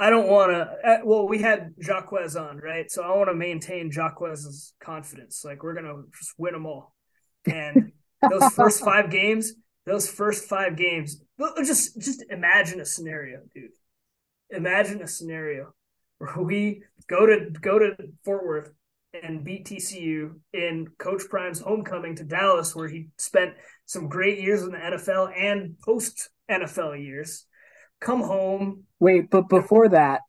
I 0.00 0.08
don't 0.08 0.28
want 0.28 0.50
to. 0.50 0.62
Uh, 0.82 0.98
well, 1.04 1.28
we 1.28 1.42
had 1.42 1.74
Jaquez 1.76 2.34
on, 2.34 2.56
right? 2.56 2.90
So 2.90 3.02
I 3.02 3.14
want 3.14 3.28
to 3.28 3.34
maintain 3.34 3.92
Jaquez's 3.92 4.72
confidence. 4.80 5.44
Like 5.44 5.62
we're 5.62 5.74
gonna 5.74 6.02
just 6.18 6.32
win 6.38 6.54
them 6.54 6.64
all. 6.64 6.94
And 7.44 7.92
those 8.30 8.50
first 8.54 8.82
five 8.82 9.10
games, 9.10 9.52
those 9.84 10.08
first 10.08 10.46
five 10.46 10.74
games, 10.74 11.22
just 11.58 12.00
just 12.00 12.24
imagine 12.30 12.80
a 12.80 12.86
scenario, 12.86 13.40
dude. 13.54 13.72
Imagine 14.48 15.02
a 15.02 15.06
scenario 15.06 15.74
where 16.16 16.42
we 16.42 16.82
go 17.06 17.26
to 17.26 17.50
go 17.60 17.78
to 17.78 17.94
Fort 18.24 18.46
Worth 18.46 18.70
and 19.22 19.44
beat 19.44 19.66
TCU 19.66 20.32
in 20.54 20.88
Coach 20.98 21.24
Prime's 21.28 21.60
homecoming 21.60 22.16
to 22.16 22.24
Dallas, 22.24 22.74
where 22.74 22.88
he 22.88 23.10
spent 23.18 23.52
some 23.84 24.08
great 24.08 24.40
years 24.40 24.62
in 24.62 24.70
the 24.70 24.78
NFL 24.78 25.38
and 25.38 25.78
post 25.84 26.30
NFL 26.50 27.04
years 27.04 27.44
come 28.00 28.22
home. 28.22 28.84
Wait, 28.98 29.30
but 29.30 29.48
before 29.48 29.88
that, 29.88 30.22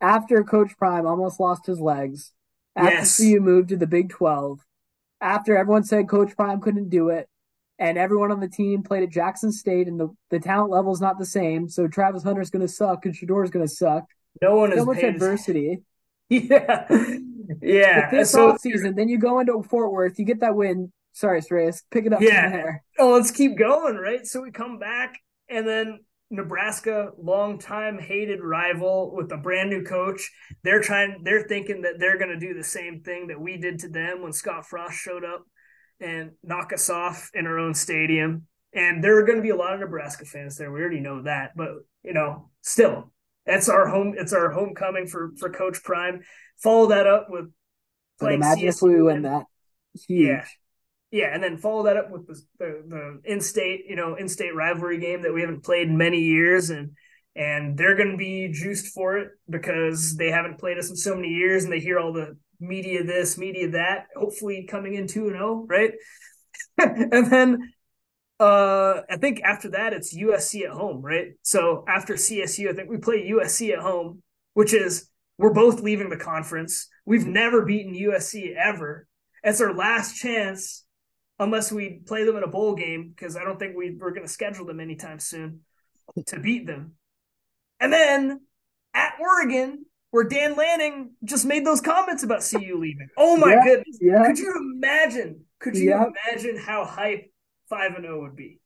after 0.00 0.44
Coach 0.44 0.76
Prime 0.78 1.06
almost 1.06 1.40
lost 1.40 1.66
his 1.66 1.80
legs, 1.80 2.32
after 2.76 2.94
yes. 2.94 3.16
CU 3.16 3.40
moved 3.40 3.70
to 3.70 3.76
the 3.76 3.86
Big 3.86 4.10
12, 4.10 4.60
after 5.20 5.56
everyone 5.56 5.84
said 5.84 6.08
Coach 6.08 6.36
Prime 6.36 6.60
couldn't 6.60 6.90
do 6.90 7.08
it, 7.08 7.28
and 7.78 7.98
everyone 7.98 8.30
on 8.30 8.40
the 8.40 8.48
team 8.48 8.82
played 8.82 9.02
at 9.02 9.10
Jackson 9.10 9.50
State, 9.50 9.88
and 9.88 9.98
the, 9.98 10.08
the 10.30 10.38
talent 10.38 10.70
level 10.70 10.92
is 10.92 11.00
not 11.00 11.18
the 11.18 11.26
same, 11.26 11.68
so 11.68 11.88
Travis 11.88 12.22
Hunter's 12.22 12.50
going 12.50 12.66
to 12.66 12.72
suck 12.72 13.04
and 13.04 13.14
Shedeur's 13.14 13.50
going 13.50 13.66
to 13.66 13.72
suck. 13.72 14.04
No 14.40 14.56
one 14.56 14.72
is 14.72 14.78
so 14.78 14.84
much 14.84 15.02
adversity. 15.02 15.82
Yeah, 16.30 16.86
yeah. 17.60 18.10
this 18.10 18.30
so, 18.30 18.52
off 18.52 18.60
season, 18.60 18.94
then 18.94 19.10
you 19.10 19.18
go 19.18 19.40
into 19.40 19.62
Fort 19.62 19.92
Worth, 19.92 20.18
you 20.18 20.24
get 20.24 20.40
that 20.40 20.56
win. 20.56 20.90
Sorry, 21.12 21.42
Sreyas, 21.42 21.82
pick 21.90 22.06
it 22.06 22.14
up. 22.14 22.22
Yeah. 22.22 22.78
Oh, 22.98 23.10
let's 23.10 23.30
keep 23.30 23.58
going, 23.58 23.96
right? 23.96 24.26
So 24.26 24.40
we 24.40 24.50
come 24.50 24.78
back, 24.78 25.18
and 25.50 25.68
then 25.68 26.00
Nebraska, 26.34 27.10
long-time 27.18 27.98
hated 27.98 28.40
rival 28.42 29.14
with 29.14 29.32
a 29.32 29.36
brand 29.36 29.70
new 29.70 29.82
coach. 29.82 30.30
They're 30.62 30.80
trying. 30.80 31.22
They're 31.24 31.46
thinking 31.48 31.82
that 31.82 31.98
they're 31.98 32.18
going 32.18 32.30
to 32.30 32.38
do 32.38 32.54
the 32.54 32.64
same 32.64 33.02
thing 33.02 33.28
that 33.28 33.40
we 33.40 33.56
did 33.56 33.80
to 33.80 33.88
them 33.88 34.22
when 34.22 34.32
Scott 34.32 34.66
Frost 34.66 34.98
showed 34.98 35.24
up 35.24 35.44
and 36.00 36.32
knock 36.42 36.72
us 36.72 36.90
off 36.90 37.30
in 37.34 37.46
our 37.46 37.58
own 37.58 37.74
stadium. 37.74 38.46
And 38.72 39.02
there 39.02 39.18
are 39.18 39.24
going 39.24 39.38
to 39.38 39.42
be 39.42 39.50
a 39.50 39.56
lot 39.56 39.74
of 39.74 39.80
Nebraska 39.80 40.24
fans 40.24 40.56
there. 40.56 40.72
We 40.72 40.80
already 40.80 41.00
know 41.00 41.22
that, 41.22 41.52
but 41.56 41.70
you 42.02 42.12
know, 42.12 42.50
still, 42.60 43.12
that's 43.46 43.68
our 43.68 43.86
home. 43.86 44.14
It's 44.16 44.32
our 44.32 44.50
homecoming 44.50 45.06
for 45.06 45.32
for 45.38 45.50
Coach 45.50 45.82
Prime. 45.82 46.22
Follow 46.62 46.88
that 46.88 47.06
up 47.06 47.26
with. 47.30 47.50
But 48.18 48.34
imagine 48.34 48.68
CSU 48.68 48.68
if 48.68 48.82
we 48.82 49.02
win 49.02 49.22
that. 49.22 49.44
Huge. 50.06 50.28
Yeah, 50.28 50.44
yeah, 51.10 51.32
and 51.32 51.42
then 51.42 51.58
follow 51.58 51.84
that 51.84 51.96
up 51.96 52.10
with 52.10 52.26
the, 52.26 52.42
the, 52.58 52.82
the 52.88 53.32
in-state, 53.32 53.84
you 53.88 53.96
know, 53.96 54.16
in-state 54.16 54.54
rivalry 54.54 54.98
game 54.98 55.22
that 55.22 55.32
we 55.32 55.40
haven't 55.40 55.64
played 55.64 55.88
in 55.88 55.96
many 55.96 56.20
years, 56.20 56.70
and 56.70 56.92
and 57.36 57.76
they're 57.76 57.96
going 57.96 58.12
to 58.12 58.16
be 58.16 58.48
juiced 58.52 58.94
for 58.94 59.18
it 59.18 59.30
because 59.48 60.16
they 60.16 60.30
haven't 60.30 60.58
played 60.58 60.78
us 60.78 60.90
in 60.90 60.96
so 60.96 61.14
many 61.14 61.28
years, 61.28 61.64
and 61.64 61.72
they 61.72 61.80
hear 61.80 61.98
all 61.98 62.12
the 62.12 62.36
media 62.60 63.04
this, 63.04 63.38
media 63.38 63.70
that. 63.70 64.06
Hopefully, 64.16 64.66
coming 64.68 64.94
in 64.94 65.06
two 65.06 65.26
and 65.26 65.36
zero, 65.36 65.62
oh, 65.62 65.66
right? 65.68 65.92
and 66.78 67.30
then 67.30 67.72
uh, 68.40 69.02
I 69.08 69.16
think 69.16 69.40
after 69.42 69.70
that 69.70 69.92
it's 69.92 70.16
USC 70.16 70.64
at 70.64 70.70
home, 70.70 71.00
right? 71.00 71.32
So 71.42 71.84
after 71.86 72.14
CSU, 72.14 72.70
I 72.70 72.74
think 72.74 72.90
we 72.90 72.98
play 72.98 73.30
USC 73.30 73.72
at 73.72 73.78
home, 73.78 74.22
which 74.54 74.74
is 74.74 75.08
we're 75.38 75.52
both 75.52 75.80
leaving 75.80 76.10
the 76.10 76.16
conference. 76.16 76.88
We've 77.06 77.26
never 77.26 77.64
beaten 77.64 77.94
USC 77.94 78.54
ever. 78.56 79.06
It's 79.42 79.60
our 79.60 79.74
last 79.74 80.16
chance 80.16 80.83
unless 81.38 81.72
we 81.72 82.00
play 82.06 82.24
them 82.24 82.36
in 82.36 82.42
a 82.42 82.48
bowl 82.48 82.74
game, 82.74 83.12
because 83.14 83.36
I 83.36 83.44
don't 83.44 83.58
think 83.58 83.76
we, 83.76 83.96
we're 83.98 84.10
going 84.10 84.26
to 84.26 84.32
schedule 84.32 84.66
them 84.66 84.80
anytime 84.80 85.18
soon 85.18 85.60
to 86.26 86.38
beat 86.38 86.66
them. 86.66 86.92
And 87.80 87.92
then 87.92 88.40
at 88.94 89.14
Oregon, 89.20 89.84
where 90.10 90.24
Dan 90.24 90.54
Lanning 90.54 91.10
just 91.24 91.44
made 91.44 91.66
those 91.66 91.80
comments 91.80 92.22
about 92.22 92.48
CU 92.48 92.78
leaving. 92.78 93.08
Oh 93.16 93.36
my 93.36 93.54
yeah, 93.54 93.64
goodness. 93.64 93.98
Yeah. 94.00 94.26
Could 94.26 94.38
you 94.38 94.54
imagine? 94.76 95.40
Could 95.58 95.76
you 95.76 95.90
yeah. 95.90 96.04
imagine 96.26 96.56
how 96.56 96.84
hype 96.84 97.32
5 97.68 97.94
and 97.96 98.04
0 98.04 98.22
would 98.22 98.36
be? 98.36 98.60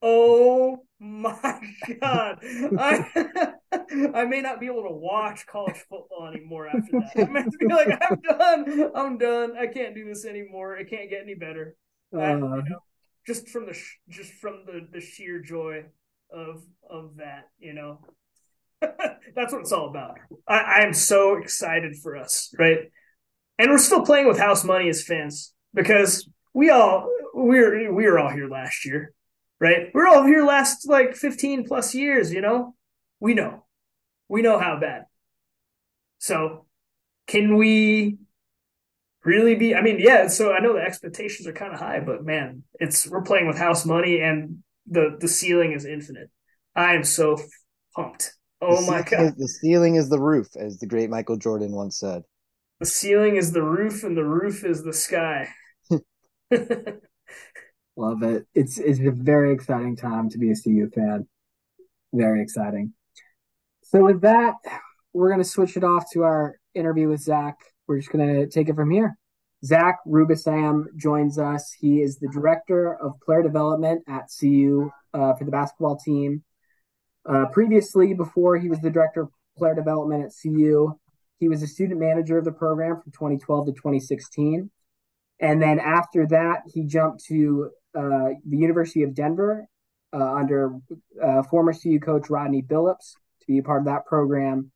Oh 0.00 0.84
my 1.00 1.60
god. 2.00 2.38
I 2.78 3.52
I 4.14 4.24
may 4.26 4.40
not 4.40 4.60
be 4.60 4.66
able 4.66 4.84
to 4.84 4.94
watch 4.94 5.46
college 5.46 5.76
football 5.88 6.30
anymore 6.32 6.68
after 6.68 6.92
that. 6.92 7.10
I 7.16 7.30
might 7.30 7.50
be 7.58 7.66
like, 7.66 7.98
I'm 8.08 8.20
done. 8.20 8.90
I'm 8.94 9.18
done. 9.18 9.56
I 9.58 9.66
can't 9.66 9.94
do 9.94 10.04
this 10.04 10.24
anymore. 10.24 10.76
It 10.76 10.88
can't 10.88 11.10
get 11.10 11.22
any 11.22 11.34
better. 11.34 11.74
That, 12.12 12.20
uh, 12.20 12.34
you 12.34 12.40
know, 12.40 12.80
just 13.26 13.48
from 13.48 13.66
the 13.66 13.74
sh- 13.74 13.98
just 14.08 14.32
from 14.32 14.64
the 14.66 14.86
the 14.92 15.00
sheer 15.00 15.40
joy 15.40 15.84
of 16.30 16.62
of 16.88 17.16
that, 17.16 17.48
you 17.58 17.72
know. 17.72 18.00
That's 18.80 19.52
what 19.52 19.62
it's 19.62 19.72
all 19.72 19.88
about. 19.88 20.18
I, 20.46 20.58
I 20.58 20.78
am 20.82 20.92
so 20.92 21.36
excited 21.36 21.96
for 21.96 22.16
us, 22.16 22.54
right? 22.58 22.90
And 23.58 23.70
we're 23.70 23.78
still 23.78 24.04
playing 24.04 24.28
with 24.28 24.38
house 24.38 24.64
money 24.64 24.88
as 24.88 25.02
fans 25.02 25.54
because 25.74 26.28
we 26.54 26.70
all 26.70 27.10
we 27.34 27.60
were 27.60 27.92
we 27.92 28.06
were 28.06 28.18
all 28.18 28.30
here 28.30 28.48
last 28.48 28.84
year, 28.84 29.12
right? 29.60 29.90
We 29.94 30.00
are 30.00 30.06
all 30.06 30.24
here 30.24 30.44
last 30.44 30.88
like 30.88 31.14
15 31.14 31.66
plus 31.66 31.94
years, 31.94 32.32
you 32.32 32.40
know? 32.40 32.74
We 33.20 33.34
know. 33.34 33.64
We 34.28 34.42
know 34.42 34.58
how 34.58 34.78
bad. 34.78 35.04
So 36.18 36.66
can 37.26 37.56
we 37.56 38.18
really 39.26 39.54
be? 39.56 39.74
I 39.74 39.82
mean, 39.82 39.98
yeah. 40.00 40.28
So 40.28 40.52
I 40.52 40.60
know 40.60 40.74
the 40.74 40.80
expectations 40.80 41.46
are 41.48 41.52
kind 41.52 41.72
of 41.74 41.80
high, 41.80 42.00
but 42.00 42.24
man, 42.24 42.64
it's 42.80 43.08
we're 43.08 43.22
playing 43.22 43.46
with 43.46 43.58
house 43.58 43.86
money, 43.86 44.20
and 44.20 44.62
the 44.86 45.16
the 45.20 45.28
ceiling 45.28 45.72
is 45.72 45.84
infinite. 45.84 46.30
I 46.74 46.94
am 46.94 47.04
so 47.04 47.38
pumped. 47.94 48.32
Oh 48.62 48.80
The 48.86 48.86
my 48.86 49.02
god, 49.02 49.34
the 49.36 49.48
ceiling 49.48 49.96
is 49.96 50.08
the 50.08 50.20
roof, 50.20 50.48
as 50.56 50.78
the 50.78 50.86
great 50.86 51.10
Michael 51.10 51.36
Jordan 51.36 51.72
once 51.72 51.98
said. 51.98 52.22
the 52.80 52.86
ceiling 52.86 53.36
is 53.36 53.52
the 53.52 53.62
roof, 53.62 54.02
and 54.04 54.16
the 54.16 54.24
roof 54.24 54.64
is 54.64 54.82
the 54.82 54.92
sky. 54.92 55.48
Love 57.96 58.22
it. 58.22 58.46
It's 58.54 58.78
it's 58.78 59.00
a 59.00 59.10
very 59.10 59.52
exciting 59.52 59.96
time 59.96 60.28
to 60.30 60.38
be 60.38 60.50
a 60.50 60.54
CU 60.54 60.90
fan. 60.90 61.26
Very 62.14 62.42
exciting. 62.42 62.94
So 63.84 64.04
with 64.04 64.22
that, 64.22 64.56
we're 65.14 65.30
gonna 65.30 65.44
switch 65.44 65.76
it 65.76 65.84
off 65.84 66.06
to 66.12 66.24
our 66.24 66.56
interview 66.74 67.08
with 67.08 67.20
Zach. 67.22 67.58
We're 67.86 67.98
just 67.98 68.10
gonna 68.10 68.46
take 68.46 68.68
it 68.68 68.74
from 68.74 68.90
here. 68.90 69.16
Zach 69.64 69.98
Ruebesam 70.06 70.84
joins 70.96 71.38
us. 71.38 71.72
He 71.72 72.02
is 72.02 72.18
the 72.18 72.28
director 72.28 72.94
of 72.94 73.18
player 73.20 73.42
development 73.42 74.02
at 74.08 74.28
CU 74.38 74.90
uh, 75.14 75.34
for 75.34 75.44
the 75.44 75.50
basketball 75.50 75.96
team. 75.96 76.42
Uh, 77.24 77.46
previously, 77.52 78.14
before 78.14 78.56
he 78.56 78.68
was 78.68 78.80
the 78.80 78.90
director 78.90 79.22
of 79.22 79.30
player 79.56 79.74
development 79.74 80.24
at 80.24 80.32
CU, 80.40 80.98
he 81.38 81.48
was 81.48 81.62
a 81.62 81.66
student 81.66 82.00
manager 82.00 82.38
of 82.38 82.44
the 82.44 82.52
program 82.52 83.00
from 83.02 83.12
2012 83.12 83.66
to 83.66 83.72
2016. 83.72 84.70
And 85.40 85.60
then 85.60 85.78
after 85.80 86.26
that, 86.28 86.62
he 86.72 86.84
jumped 86.84 87.24
to 87.26 87.70
uh, 87.94 88.30
the 88.48 88.56
University 88.56 89.02
of 89.02 89.14
Denver 89.14 89.66
uh, 90.12 90.34
under 90.34 90.78
uh, 91.22 91.42
former 91.42 91.74
CU 91.74 91.98
coach 91.98 92.30
Rodney 92.30 92.62
Billups 92.62 93.14
to 93.40 93.46
be 93.46 93.58
a 93.58 93.62
part 93.62 93.80
of 93.80 93.86
that 93.86 94.06
program. 94.06 94.70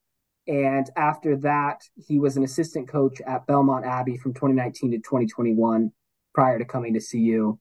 And 0.46 0.88
after 0.96 1.36
that, 1.38 1.82
he 1.96 2.18
was 2.18 2.36
an 2.36 2.44
assistant 2.44 2.88
coach 2.88 3.20
at 3.20 3.46
Belmont 3.46 3.84
Abbey 3.84 4.16
from 4.16 4.34
2019 4.34 4.92
to 4.92 4.98
2021 4.98 5.92
prior 6.34 6.58
to 6.58 6.64
coming 6.64 6.94
to 6.94 7.00
CU. 7.00 7.58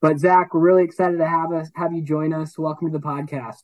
But 0.00 0.18
Zach, 0.18 0.54
we're 0.54 0.60
really 0.60 0.84
excited 0.84 1.18
to 1.18 1.26
have 1.26 1.52
us 1.52 1.70
have 1.74 1.92
you 1.92 2.02
join 2.02 2.32
us. 2.32 2.56
Welcome 2.56 2.90
to 2.90 2.98
the 2.98 3.04
podcast. 3.04 3.62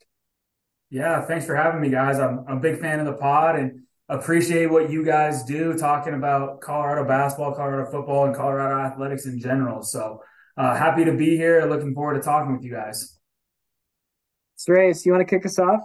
Yeah, 0.90 1.22
thanks 1.22 1.46
for 1.46 1.56
having 1.56 1.80
me, 1.80 1.88
guys. 1.88 2.18
I'm, 2.18 2.44
I'm 2.46 2.58
a 2.58 2.60
big 2.60 2.80
fan 2.80 3.00
of 3.00 3.06
the 3.06 3.14
pod 3.14 3.56
and 3.56 3.82
appreciate 4.08 4.66
what 4.66 4.90
you 4.90 5.04
guys 5.04 5.44
do 5.44 5.76
talking 5.76 6.14
about 6.14 6.60
Colorado 6.60 7.06
basketball, 7.06 7.54
Colorado 7.54 7.90
football, 7.90 8.26
and 8.26 8.34
Colorado 8.34 8.80
athletics 8.80 9.26
in 9.26 9.40
general. 9.40 9.82
So 9.82 10.22
uh, 10.56 10.76
happy 10.76 11.04
to 11.04 11.12
be 11.12 11.36
here. 11.36 11.64
Looking 11.66 11.94
forward 11.94 12.14
to 12.14 12.20
talking 12.20 12.52
with 12.52 12.62
you 12.62 12.72
guys. 12.72 13.18
Sreyas, 14.58 15.04
you 15.04 15.12
want 15.12 15.26
to 15.26 15.34
kick 15.34 15.44
us 15.44 15.58
off? 15.58 15.80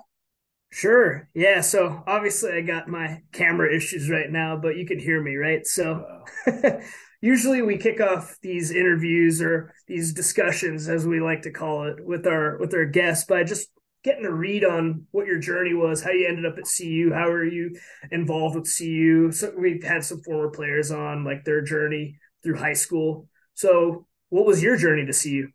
Sure. 0.73 1.27
Yeah. 1.33 1.61
So 1.61 2.01
obviously, 2.07 2.53
I 2.53 2.61
got 2.61 2.87
my 2.87 3.21
camera 3.33 3.75
issues 3.75 4.09
right 4.09 4.29
now, 4.29 4.55
but 4.55 4.77
you 4.77 4.85
can 4.85 4.99
hear 4.99 5.21
me, 5.21 5.35
right? 5.35 5.67
So 5.67 6.23
usually 7.21 7.61
we 7.61 7.77
kick 7.77 7.99
off 7.99 8.37
these 8.41 8.71
interviews 8.71 9.41
or 9.41 9.73
these 9.87 10.13
discussions, 10.13 10.87
as 10.87 11.05
we 11.05 11.19
like 11.19 11.41
to 11.41 11.51
call 11.51 11.83
it, 11.87 12.05
with 12.05 12.25
our 12.25 12.57
with 12.57 12.73
our 12.73 12.85
guests 12.85 13.25
by 13.25 13.43
just 13.43 13.67
getting 14.03 14.25
a 14.25 14.31
read 14.31 14.63
on 14.63 15.05
what 15.11 15.27
your 15.27 15.39
journey 15.39 15.73
was, 15.73 16.01
how 16.01 16.11
you 16.11 16.27
ended 16.27 16.45
up 16.45 16.57
at 16.57 16.65
CU, 16.67 17.11
how 17.13 17.27
are 17.27 17.45
you 17.45 17.75
involved 18.09 18.55
with 18.55 18.65
CU. 18.67 19.31
So 19.31 19.53
we've 19.57 19.83
had 19.83 20.05
some 20.05 20.21
former 20.23 20.49
players 20.49 20.89
on, 20.89 21.23
like 21.25 21.43
their 21.43 21.61
journey 21.61 22.17
through 22.43 22.57
high 22.57 22.73
school. 22.73 23.27
So, 23.53 24.07
what 24.29 24.45
was 24.45 24.63
your 24.63 24.77
journey 24.77 25.05
to 25.05 25.13
CU? 25.13 25.49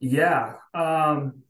Yeah. 0.00 0.54
Um, 0.72 1.43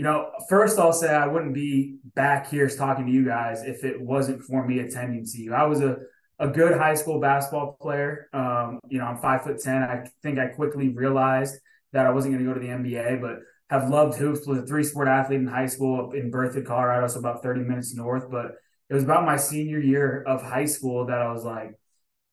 you 0.00 0.04
know, 0.04 0.30
first 0.48 0.78
I'll 0.78 0.94
say 0.94 1.14
I 1.14 1.26
wouldn't 1.26 1.52
be 1.52 1.98
back 2.14 2.48
here 2.48 2.66
talking 2.70 3.04
to 3.04 3.12
you 3.12 3.22
guys 3.22 3.64
if 3.64 3.84
it 3.84 4.00
wasn't 4.00 4.40
for 4.40 4.66
me 4.66 4.78
attending 4.78 5.26
CU. 5.26 5.52
I 5.52 5.64
was 5.64 5.82
a, 5.82 5.98
a 6.38 6.48
good 6.48 6.78
high 6.78 6.94
school 6.94 7.20
basketball 7.20 7.76
player. 7.78 8.30
Um, 8.32 8.80
you 8.88 8.96
know, 8.96 9.04
I'm 9.04 9.18
five 9.18 9.42
foot 9.42 9.60
ten. 9.60 9.82
I 9.82 10.06
think 10.22 10.38
I 10.38 10.46
quickly 10.46 10.88
realized 10.88 11.54
that 11.92 12.06
I 12.06 12.12
wasn't 12.12 12.32
going 12.32 12.42
to 12.42 12.50
go 12.50 12.58
to 12.58 12.66
the 12.66 12.72
NBA, 12.72 13.20
but 13.20 13.40
have 13.68 13.90
loved 13.90 14.16
hoops. 14.16 14.46
Was 14.46 14.60
a 14.60 14.62
three 14.62 14.84
sport 14.84 15.06
athlete 15.06 15.40
in 15.40 15.46
high 15.46 15.66
school 15.66 16.12
in 16.12 16.32
Berthoud, 16.32 16.64
Colorado, 16.64 17.06
so 17.06 17.18
about 17.18 17.42
30 17.42 17.60
minutes 17.60 17.94
north. 17.94 18.30
But 18.30 18.52
it 18.88 18.94
was 18.94 19.04
about 19.04 19.26
my 19.26 19.36
senior 19.36 19.80
year 19.80 20.22
of 20.22 20.40
high 20.40 20.64
school 20.64 21.04
that 21.08 21.20
I 21.20 21.30
was 21.30 21.44
like, 21.44 21.78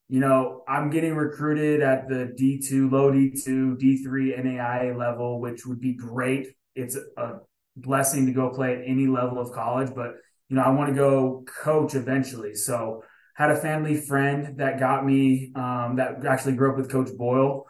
you 0.08 0.22
know, 0.22 0.64
I'm 0.70 0.90
getting 0.90 1.16
recruited 1.16 1.82
at 1.82 2.08
the 2.08 2.34
D2, 2.40 2.90
low 2.90 3.12
D2, 3.12 3.76
D3 3.76 4.42
NAIA 4.42 4.98
level, 4.98 5.42
which 5.42 5.66
would 5.66 5.82
be 5.82 5.96
great. 5.96 6.48
It's 6.74 6.96
a 6.96 7.40
blessing 7.78 8.26
to 8.26 8.32
go 8.32 8.50
play 8.50 8.76
at 8.76 8.82
any 8.86 9.08
level 9.08 9.40
of 9.40 9.52
college, 9.52 9.92
but 9.96 10.16
you 10.50 10.56
know, 10.56 10.64
I 10.64 10.70
want 10.70 10.90
to 10.90 10.96
go 10.96 11.46
coach 11.64 11.96
eventually. 11.96 12.56
So 12.56 13.04
had 13.36 13.52
a 13.52 13.56
family 13.56 13.96
friend 13.96 14.58
that 14.58 14.80
got 14.80 15.06
me 15.06 15.52
um, 15.56 15.98
that 15.98 16.26
actually 16.26 16.54
grew 16.54 16.72
up 16.72 16.78
with 16.78 16.90
Coach 16.90 17.10
Boyle. 17.18 17.66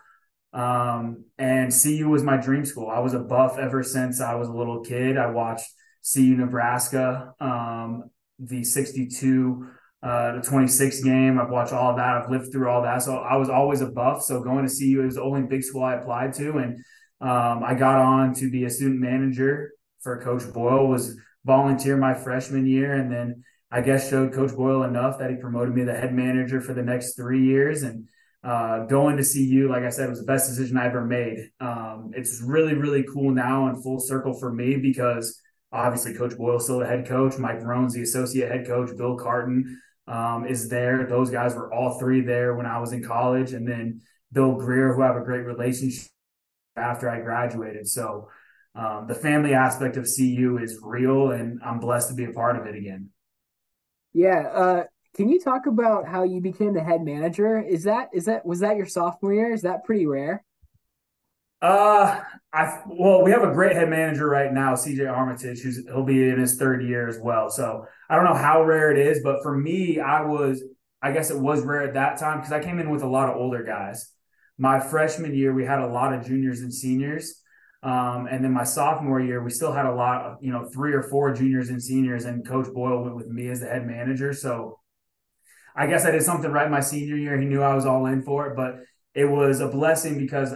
Um, 0.54 1.26
and 1.38 1.74
CU 1.74 2.08
was 2.08 2.24
my 2.24 2.38
dream 2.38 2.66
school. 2.66 2.90
I 2.90 3.00
was 3.00 3.14
a 3.14 3.20
buff 3.20 3.58
ever 3.58 3.84
since 3.84 4.22
I 4.22 4.36
was 4.36 4.48
a 4.48 4.54
little 4.54 4.82
kid. 4.82 5.18
I 5.18 5.28
watched 5.28 5.68
CU 6.14 6.36
Nebraska, 6.36 7.34
um, 7.40 8.06
the 8.40 8.64
62 8.64 9.68
uh, 10.04 10.36
the 10.36 10.42
26 10.42 11.04
game. 11.04 11.40
I've 11.40 11.50
watched 11.50 11.74
all 11.74 11.96
that. 11.96 12.18
I've 12.18 12.30
lived 12.30 12.52
through 12.52 12.70
all 12.70 12.84
that. 12.84 13.02
So 13.02 13.18
I 13.18 13.36
was 13.36 13.50
always 13.50 13.82
a 13.82 13.88
buff. 13.88 14.22
So 14.22 14.42
going 14.42 14.68
to 14.68 14.74
CU, 14.74 15.02
it 15.02 15.06
was 15.06 15.16
the 15.16 15.24
only 15.24 15.42
big 15.42 15.64
school 15.64 15.84
I 15.84 15.96
applied 15.96 16.34
to. 16.34 16.58
And 16.60 16.78
um, 17.20 17.64
I 17.64 17.74
got 17.74 17.96
on 18.00 18.34
to 18.36 18.50
be 18.50 18.66
a 18.66 18.70
student 18.70 19.00
manager 19.00 19.72
for 20.08 20.22
Coach 20.22 20.54
Boyle, 20.54 20.88
was 20.88 21.18
volunteer 21.44 21.98
my 21.98 22.14
freshman 22.14 22.66
year. 22.66 22.94
And 22.94 23.12
then 23.12 23.44
I 23.70 23.82
guess 23.82 24.10
showed 24.10 24.32
Coach 24.32 24.56
Boyle 24.56 24.84
enough 24.84 25.20
that 25.20 25.30
he 25.30 25.36
promoted 25.36 25.76
me 25.76 25.82
to 25.82 25.88
the 25.88 25.98
head 25.98 26.14
manager 26.14 26.62
for 26.62 26.74
the 26.74 26.82
next 26.82 27.16
three 27.16 27.44
years. 27.44 27.84
And 27.84 28.08
uh, 28.42 28.86
going 28.86 29.18
to 29.18 29.24
CU, 29.24 29.68
like 29.70 29.84
I 29.84 29.90
said, 29.90 30.10
was 30.10 30.20
the 30.20 30.26
best 30.26 30.48
decision 30.48 30.78
I 30.78 30.86
ever 30.86 31.04
made. 31.04 31.50
Um, 31.60 32.12
it's 32.16 32.42
really, 32.42 32.74
really 32.74 33.04
cool 33.04 33.32
now 33.32 33.68
and 33.68 33.84
full 33.84 34.00
circle 34.00 34.34
for 34.34 34.50
me 34.50 34.78
because 34.78 35.42
obviously 35.74 36.14
Coach 36.14 36.38
Boyle 36.38 36.62
still 36.62 36.80
the 36.80 36.86
head 36.86 37.06
coach. 37.06 37.38
Mike 37.38 37.62
Rohn's 37.62 37.94
the 37.94 38.04
associate 38.04 38.50
head 38.50 38.66
coach. 38.66 38.96
Bill 38.96 39.18
Cartun 39.18 39.78
um, 40.08 40.48
is 40.48 40.70
there. 40.70 41.06
Those 41.06 41.30
guys 41.30 41.54
were 41.54 41.74
all 41.74 42.00
three 42.00 42.22
there 42.22 42.56
when 42.56 42.66
I 42.66 42.80
was 42.80 42.94
in 42.94 43.04
college. 43.04 43.52
And 43.52 43.68
then 43.68 44.00
Bill 44.32 44.56
Grier, 44.56 44.94
who 44.94 45.04
I 45.04 45.08
have 45.08 45.18
a 45.18 45.26
great 45.26 45.46
relationship 45.46 46.08
after 46.78 47.10
I 47.10 47.20
graduated. 47.20 47.90
So 47.90 48.30
um, 48.78 49.08
the 49.08 49.16
family 49.16 49.56
aspect 49.56 49.98
of 49.98 50.08
CU 50.16 50.60
is 50.62 50.80
real, 50.84 51.32
and 51.32 51.60
I'm 51.66 51.80
blessed 51.80 52.10
to 52.10 52.16
be 52.16 52.26
a 52.26 52.32
part 52.32 52.58
of 52.58 52.68
it 52.68 52.76
again. 52.76 53.10
Yeah. 54.14 54.48
Uh, 54.54 54.84
can 55.16 55.30
you 55.30 55.40
talk 55.40 55.66
about 55.66 56.08
how 56.08 56.24
you 56.24 56.42
became 56.42 56.76
the 56.76 56.84
head 56.84 57.02
manager? 57.04 57.60
Is 57.60 57.86
that 57.86 58.10
is 58.14 58.26
that 58.26 58.46
was 58.46 58.60
that 58.60 58.78
your 58.78 58.86
sophomore 58.86 59.34
year? 59.34 59.52
Is 59.52 59.64
that 59.64 59.84
pretty 59.84 60.06
rare? 60.06 60.44
Uh, 61.60 62.22
I 62.54 62.82
well, 62.88 63.24
we 63.24 63.32
have 63.32 63.42
a 63.42 63.52
great 63.52 63.76
head 63.76 63.90
manager 63.90 64.30
right 64.30 64.54
now, 64.54 64.76
CJ 64.76 65.12
Armitage, 65.12 65.62
who's 65.62 65.84
he'll 65.88 66.04
be 66.04 66.30
in 66.30 66.40
his 66.40 66.58
third 66.58 66.84
year 66.84 67.08
as 67.08 67.18
well. 67.20 67.50
So 67.50 67.86
I 68.08 68.16
don't 68.16 68.26
know 68.26 68.36
how 68.36 68.64
rare 68.64 68.92
it 68.92 69.00
is, 69.00 69.22
but 69.24 69.42
for 69.42 69.58
me, 69.58 70.00
I 70.00 70.22
was, 70.22 70.64
I 71.02 71.14
guess 71.14 71.32
it 71.32 71.40
was 71.40 71.64
rare 71.64 71.82
at 71.82 71.96
that 71.96 72.20
time 72.20 72.38
because 72.38 72.54
I 72.54 72.62
came 72.62 72.78
in 72.78 72.92
with 72.92 73.02
a 73.02 73.08
lot 73.08 73.28
of 73.28 73.38
older 73.38 73.64
guys. 73.64 74.14
My 74.60 74.80
freshman 74.80 75.34
year, 75.34 75.52
we 75.52 75.66
had 75.66 75.80
a 75.80 75.88
lot 75.88 76.14
of 76.14 76.28
juniors 76.28 76.62
and 76.62 76.72
seniors. 76.72 77.42
Um, 77.88 78.28
and 78.28 78.44
then 78.44 78.52
my 78.52 78.66
sophomore 78.66 79.22
year, 79.22 79.42
we 79.42 79.50
still 79.50 79.72
had 79.72 79.86
a 79.86 79.96
lot 79.96 80.26
of, 80.26 80.38
you 80.42 80.52
know, 80.52 80.68
three 80.74 80.92
or 80.92 81.04
four 81.04 81.34
juniors 81.34 81.70
and 81.70 81.82
seniors, 81.82 82.26
and 82.26 82.46
Coach 82.46 82.68
Boyle 82.74 83.02
went 83.02 83.16
with 83.16 83.28
me 83.28 83.48
as 83.48 83.62
the 83.62 83.68
head 83.68 83.88
manager. 83.88 84.34
So 84.34 84.80
I 85.74 85.88
guess 85.88 86.04
I 86.04 86.12
did 86.12 86.24
something 86.24 86.52
right 86.52 86.70
my 86.70 86.82
senior 86.82 87.16
year. 87.16 87.40
He 87.40 87.46
knew 87.46 87.62
I 87.62 87.74
was 87.74 87.86
all 87.86 88.06
in 88.08 88.24
for 88.24 88.48
it, 88.48 88.58
but 88.58 88.80
it 89.14 89.24
was 89.24 89.62
a 89.62 89.70
blessing 89.70 90.18
because 90.18 90.54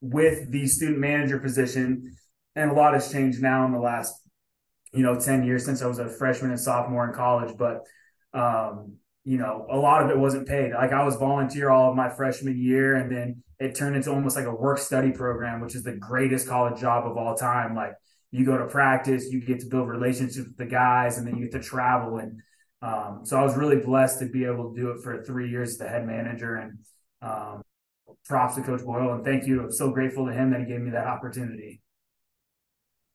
with 0.00 0.52
the 0.52 0.64
student 0.68 1.00
manager 1.00 1.40
position, 1.40 2.16
and 2.54 2.70
a 2.70 2.74
lot 2.74 2.94
has 2.94 3.10
changed 3.10 3.42
now 3.42 3.66
in 3.66 3.72
the 3.72 3.80
last, 3.80 4.14
you 4.92 5.02
know, 5.02 5.18
10 5.18 5.42
years 5.42 5.64
since 5.64 5.82
I 5.82 5.88
was 5.88 5.98
a 5.98 6.08
freshman 6.08 6.52
and 6.52 6.60
sophomore 6.60 7.08
in 7.08 7.14
college, 7.14 7.56
but 7.58 7.80
um, 8.32 8.94
you 9.24 9.38
know, 9.38 9.66
a 9.70 9.76
lot 9.76 10.02
of 10.02 10.10
it 10.10 10.18
wasn't 10.18 10.48
paid. 10.48 10.72
Like 10.72 10.92
I 10.92 11.04
was 11.04 11.16
volunteer 11.16 11.70
all 11.70 11.90
of 11.90 11.96
my 11.96 12.08
freshman 12.08 12.58
year, 12.58 12.96
and 12.96 13.10
then 13.10 13.42
it 13.58 13.74
turned 13.74 13.96
into 13.96 14.10
almost 14.10 14.36
like 14.36 14.46
a 14.46 14.54
work 14.54 14.78
study 14.78 15.12
program, 15.12 15.60
which 15.60 15.74
is 15.74 15.82
the 15.82 15.92
greatest 15.92 16.48
college 16.48 16.80
job 16.80 17.06
of 17.06 17.16
all 17.16 17.34
time. 17.34 17.74
Like 17.74 17.92
you 18.30 18.44
go 18.44 18.56
to 18.56 18.66
practice, 18.66 19.30
you 19.30 19.40
get 19.40 19.60
to 19.60 19.66
build 19.66 19.88
relationships 19.88 20.38
with 20.38 20.56
the 20.56 20.66
guys, 20.66 21.18
and 21.18 21.26
then 21.26 21.36
you 21.36 21.42
get 21.42 21.52
to 21.52 21.60
travel. 21.60 22.18
And 22.18 22.40
um, 22.82 23.20
so 23.24 23.38
I 23.38 23.42
was 23.42 23.56
really 23.56 23.76
blessed 23.76 24.20
to 24.20 24.26
be 24.26 24.44
able 24.44 24.72
to 24.72 24.80
do 24.80 24.90
it 24.90 25.02
for 25.02 25.22
three 25.22 25.50
years 25.50 25.70
as 25.70 25.78
the 25.78 25.88
head 25.88 26.06
manager. 26.06 26.56
And 26.56 26.78
um, 27.22 27.62
props 28.24 28.54
to 28.54 28.62
Coach 28.62 28.82
Boyle, 28.84 29.12
and 29.12 29.24
thank 29.24 29.46
you. 29.46 29.62
I'm 29.62 29.72
so 29.72 29.90
grateful 29.90 30.26
to 30.26 30.32
him 30.32 30.50
that 30.50 30.60
he 30.60 30.66
gave 30.66 30.80
me 30.80 30.90
that 30.90 31.06
opportunity. 31.06 31.82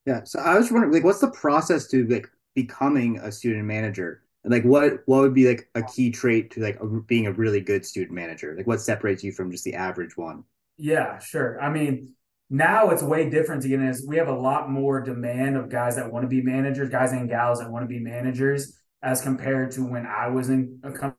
Yeah. 0.06 0.24
So 0.24 0.40
I 0.40 0.56
was 0.58 0.72
wondering, 0.72 0.94
like, 0.94 1.04
what's 1.04 1.20
the 1.20 1.32
process 1.32 1.88
to 1.88 2.06
like 2.08 2.28
becoming 2.54 3.18
a 3.18 3.32
student 3.32 3.66
manager? 3.66 4.22
And 4.46 4.54
like, 4.54 4.64
what 4.64 5.02
what 5.08 5.22
would 5.22 5.34
be 5.34 5.48
like 5.48 5.68
a 5.74 5.82
key 5.82 6.12
trait 6.12 6.52
to 6.52 6.62
like 6.62 6.80
a, 6.80 6.86
being 6.86 7.26
a 7.26 7.32
really 7.32 7.62
good 7.62 7.84
student 7.84 8.14
manager? 8.14 8.54
Like, 8.56 8.68
what 8.68 8.80
separates 8.80 9.24
you 9.24 9.32
from 9.32 9.52
just 9.52 9.64
the 9.64 9.74
average 9.74 10.16
one? 10.16 10.44
Yeah, 10.78 11.18
sure. 11.18 11.60
I 11.60 11.72
mean, 11.72 12.14
now 12.52 12.92
it's 12.92 13.02
way 13.02 13.28
different 13.28 13.66
again. 13.66 13.82
Is 13.82 14.06
we 14.08 14.18
have 14.18 14.28
a 14.28 14.36
lot 14.36 14.70
more 14.70 15.02
demand 15.02 15.58
of 15.58 15.70
guys 15.70 15.96
that 15.96 16.14
want 16.14 16.26
to 16.26 16.28
be 16.28 16.44
managers, 16.44 16.90
guys 16.90 17.12
and 17.12 17.28
gals 17.28 17.58
that 17.58 17.72
want 17.72 17.86
to 17.86 17.88
be 17.88 18.00
managers, 18.00 18.80
as 19.02 19.20
compared 19.20 19.72
to 19.72 19.82
when 19.82 20.06
I 20.06 20.28
was 20.28 20.50
in 20.50 20.80
a 20.84 20.92
company 20.92 21.18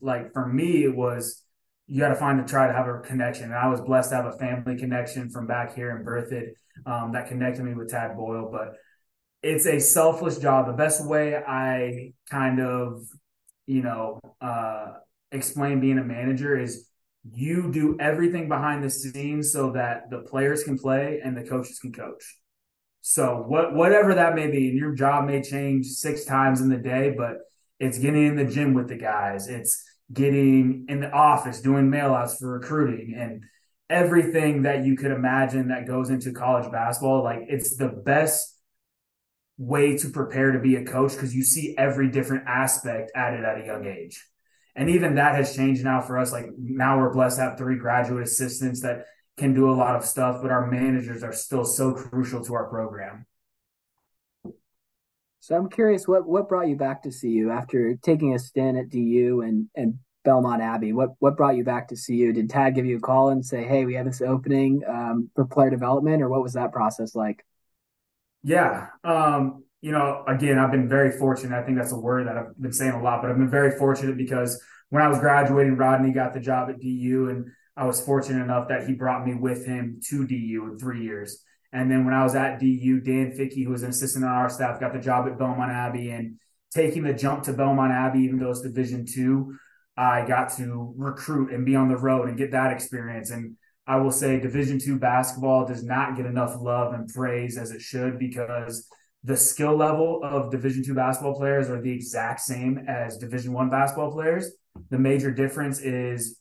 like 0.00 0.32
for 0.32 0.46
me, 0.46 0.82
it 0.82 0.96
was 0.96 1.44
you 1.86 2.00
got 2.00 2.08
to 2.08 2.16
find 2.16 2.44
to 2.44 2.50
try 2.50 2.66
to 2.66 2.72
have 2.72 2.88
a 2.88 2.98
connection. 2.98 3.44
And 3.44 3.54
I 3.54 3.68
was 3.68 3.80
blessed 3.80 4.10
to 4.10 4.16
have 4.16 4.26
a 4.26 4.36
family 4.36 4.76
connection 4.76 5.30
from 5.30 5.46
back 5.46 5.76
here 5.76 5.96
in 5.96 6.04
Berthoud 6.04 6.54
um, 6.86 7.12
that 7.12 7.28
connected 7.28 7.62
me 7.62 7.74
with 7.74 7.88
Tad 7.88 8.16
Boyle. 8.16 8.50
But 8.50 8.74
it's 9.42 9.66
a 9.66 9.78
selfless 9.78 10.38
job. 10.38 10.66
The 10.66 10.72
best 10.72 11.04
way 11.04 11.36
I 11.36 12.12
kind 12.28 12.60
of, 12.60 13.02
you 13.66 13.82
know, 13.82 14.20
uh, 14.40 14.94
explain 15.30 15.80
being 15.80 15.98
a 15.98 16.04
manager 16.04 16.58
is 16.58 16.88
you 17.30 17.70
do 17.70 17.96
everything 18.00 18.48
behind 18.48 18.82
the 18.82 18.90
scenes 18.90 19.52
so 19.52 19.72
that 19.72 20.10
the 20.10 20.20
players 20.20 20.64
can 20.64 20.78
play 20.78 21.20
and 21.22 21.36
the 21.36 21.42
coaches 21.42 21.78
can 21.78 21.92
coach. 21.92 22.38
So 23.00 23.44
what 23.46 23.74
whatever 23.74 24.14
that 24.14 24.34
may 24.34 24.50
be, 24.50 24.68
and 24.68 24.78
your 24.78 24.94
job 24.94 25.26
may 25.26 25.42
change 25.42 25.86
six 25.86 26.24
times 26.24 26.60
in 26.60 26.68
the 26.68 26.76
day, 26.76 27.14
but 27.16 27.38
it's 27.78 27.98
getting 27.98 28.26
in 28.26 28.36
the 28.36 28.44
gym 28.44 28.74
with 28.74 28.88
the 28.88 28.96
guys. 28.96 29.48
It's 29.48 29.84
getting 30.12 30.86
in 30.88 31.00
the 31.00 31.10
office, 31.10 31.60
doing 31.60 31.90
mailouts 31.90 32.38
for 32.38 32.58
recruiting 32.58 33.14
and 33.16 33.44
everything 33.90 34.62
that 34.62 34.84
you 34.84 34.96
could 34.96 35.10
imagine 35.10 35.68
that 35.68 35.86
goes 35.86 36.10
into 36.10 36.32
college 36.32 36.70
basketball. 36.70 37.22
Like 37.22 37.44
it's 37.48 37.76
the 37.76 37.88
best 37.88 38.57
way 39.58 39.98
to 39.98 40.08
prepare 40.08 40.52
to 40.52 40.60
be 40.60 40.76
a 40.76 40.84
coach 40.84 41.12
because 41.12 41.34
you 41.34 41.42
see 41.42 41.74
every 41.76 42.08
different 42.08 42.44
aspect 42.46 43.10
added 43.14 43.44
at 43.44 43.60
a 43.60 43.66
young 43.66 43.84
age. 43.86 44.24
And 44.76 44.88
even 44.90 45.16
that 45.16 45.34
has 45.34 45.56
changed 45.56 45.84
now 45.84 46.00
for 46.00 46.18
us. 46.18 46.32
Like 46.32 46.46
now 46.56 46.98
we're 46.98 47.12
blessed 47.12 47.38
to 47.38 47.42
have 47.42 47.58
three 47.58 47.76
graduate 47.76 48.22
assistants 48.22 48.82
that 48.82 49.06
can 49.36 49.52
do 49.52 49.70
a 49.70 49.74
lot 49.74 49.96
of 49.96 50.04
stuff, 50.04 50.40
but 50.40 50.52
our 50.52 50.70
managers 50.70 51.24
are 51.24 51.32
still 51.32 51.64
so 51.64 51.92
crucial 51.92 52.44
to 52.44 52.54
our 52.54 52.68
program. 52.68 53.26
So 55.40 55.56
I'm 55.56 55.70
curious, 55.70 56.06
what 56.06 56.28
what 56.28 56.48
brought 56.48 56.68
you 56.68 56.76
back 56.76 57.02
to 57.04 57.10
CU 57.10 57.50
after 57.50 57.96
taking 58.02 58.34
a 58.34 58.38
stint 58.38 58.76
at 58.76 58.90
DU 58.90 59.42
and 59.44 59.68
and 59.74 59.94
Belmont 60.22 60.60
Abbey? 60.60 60.92
What 60.92 61.10
what 61.20 61.36
brought 61.36 61.56
you 61.56 61.64
back 61.64 61.88
to 61.88 61.96
CU? 61.96 62.32
Did 62.32 62.50
Tad 62.50 62.74
give 62.74 62.84
you 62.84 62.98
a 62.98 63.00
call 63.00 63.30
and 63.30 63.44
say, 63.44 63.64
"Hey, 63.64 63.86
we 63.86 63.94
have 63.94 64.04
this 64.04 64.20
opening 64.20 64.82
um, 64.86 65.30
for 65.34 65.46
player 65.46 65.70
development," 65.70 66.22
or 66.22 66.28
what 66.28 66.42
was 66.42 66.52
that 66.52 66.72
process 66.72 67.14
like? 67.14 67.46
Yeah, 68.42 68.86
um, 69.04 69.64
you 69.80 69.92
know, 69.92 70.24
again, 70.26 70.58
I've 70.58 70.70
been 70.70 70.88
very 70.88 71.12
fortunate. 71.12 71.56
I 71.56 71.64
think 71.64 71.78
that's 71.78 71.92
a 71.92 71.98
word 71.98 72.26
that 72.26 72.36
I've 72.36 72.60
been 72.60 72.72
saying 72.72 72.92
a 72.92 73.02
lot, 73.02 73.22
but 73.22 73.30
I've 73.30 73.38
been 73.38 73.50
very 73.50 73.78
fortunate 73.78 74.16
because 74.16 74.60
when 74.90 75.02
I 75.02 75.08
was 75.08 75.18
graduating, 75.18 75.76
Rodney 75.76 76.12
got 76.12 76.34
the 76.34 76.40
job 76.40 76.70
at 76.70 76.80
DU, 76.80 77.28
and 77.30 77.46
I 77.76 77.84
was 77.84 78.00
fortunate 78.00 78.42
enough 78.42 78.68
that 78.68 78.86
he 78.88 78.94
brought 78.94 79.26
me 79.26 79.34
with 79.34 79.66
him 79.66 80.00
to 80.08 80.26
DU 80.26 80.68
in 80.70 80.78
three 80.78 81.02
years. 81.02 81.44
And 81.72 81.90
then 81.90 82.04
when 82.04 82.14
I 82.14 82.24
was 82.24 82.34
at 82.34 82.58
DU, 82.58 83.00
Dan 83.00 83.32
Fickey, 83.32 83.62
who 83.62 83.70
was 83.70 83.82
an 83.82 83.90
assistant 83.90 84.24
on 84.24 84.30
our 84.30 84.48
staff, 84.48 84.80
got 84.80 84.94
the 84.94 84.98
job 84.98 85.28
at 85.28 85.38
Belmont 85.38 85.70
Abbey 85.70 86.10
and 86.10 86.38
taking 86.72 87.02
the 87.02 87.12
jump 87.12 87.44
to 87.44 87.52
Belmont 87.52 87.92
Abbey, 87.92 88.20
even 88.20 88.38
though 88.38 88.50
it's 88.50 88.62
Division 88.62 89.04
two, 89.06 89.56
I 89.96 90.26
got 90.26 90.56
to 90.56 90.94
recruit 90.96 91.52
and 91.52 91.66
be 91.66 91.76
on 91.76 91.88
the 91.88 91.96
road 91.96 92.28
and 92.28 92.38
get 92.38 92.52
that 92.52 92.72
experience. 92.72 93.30
And 93.30 93.56
I 93.88 93.96
will 93.96 94.12
say 94.12 94.38
Division 94.38 94.78
two 94.78 94.98
basketball 94.98 95.66
does 95.66 95.82
not 95.82 96.14
get 96.14 96.26
enough 96.26 96.54
love 96.60 96.92
and 96.92 97.08
praise 97.08 97.56
as 97.56 97.70
it 97.70 97.80
should 97.80 98.18
because 98.18 98.86
the 99.24 99.36
skill 99.36 99.74
level 99.74 100.20
of 100.22 100.50
Division 100.50 100.84
two 100.84 100.94
basketball 100.94 101.34
players 101.34 101.70
are 101.70 101.80
the 101.80 101.90
exact 101.90 102.40
same 102.40 102.84
as 102.86 103.16
Division 103.16 103.54
one 103.54 103.70
basketball 103.70 104.12
players. 104.12 104.50
The 104.90 104.98
major 104.98 105.30
difference 105.30 105.80
is 105.80 106.38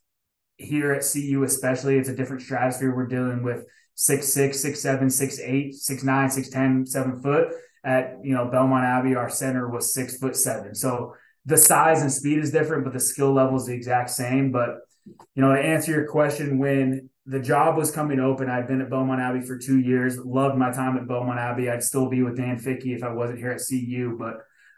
here 0.58 0.92
at 0.92 1.06
CU, 1.10 1.44
especially, 1.44 1.98
it's 1.98 2.10
a 2.10 2.16
different 2.16 2.42
stratosphere. 2.42 2.94
We're 2.94 3.08
dealing 3.08 3.44
with 3.44 3.64
six 3.96 4.28
six, 4.28 4.60
six 4.60 4.82
seven, 4.82 5.10
six 5.10 5.40
eight, 5.40 5.74
six 5.74 6.04
nine, 6.04 6.30
six 6.30 6.50
ten, 6.50 6.86
seven 6.86 7.22
foot. 7.22 7.54
At 7.86 8.18
you 8.24 8.34
know 8.34 8.50
Belmont 8.50 8.84
Abbey, 8.84 9.16
our 9.16 9.30
center 9.30 9.70
was 9.70 9.94
six 9.94 10.18
foot 10.18 10.36
seven. 10.36 10.76
So 10.76 11.14
the 11.46 11.56
size 11.58 12.02
and 12.02 12.12
speed 12.12 12.40
is 12.40 12.52
different, 12.52 12.84
but 12.84 12.92
the 12.92 13.00
skill 13.00 13.32
level 13.32 13.56
is 13.56 13.68
the 13.68 13.74
exact 13.74 14.10
same. 14.10 14.52
But 14.52 14.80
you 15.06 15.42
know, 15.42 15.56
to 15.56 15.62
answer 15.62 15.94
your 15.94 16.08
question, 16.08 16.58
when 16.58 17.10
the 17.28 17.40
job 17.40 17.76
was 17.76 17.92
coming 17.92 18.22
open, 18.22 18.50
I'd 18.50 18.68
been 18.68 18.80
at 18.80 18.90
Belmont 18.90 19.20
Abbey 19.20 19.42
for 19.42 19.58
two 19.58 19.80
years. 19.80 20.18
Loved 20.18 20.58
my 20.58 20.72
time 20.72 20.96
at 20.96 21.10
Belmont 21.10 21.40
Abbey. 21.40 21.70
I'd 21.70 21.84
still 21.84 22.10
be 22.10 22.24
with 22.24 22.38
Dan 22.38 22.58
Fickey 22.58 22.94
if 22.94 23.04
I 23.04 23.12
wasn't 23.12 23.40
here 23.40 23.52
at 23.52 23.62
CU, 23.68 24.16
but 24.18 24.38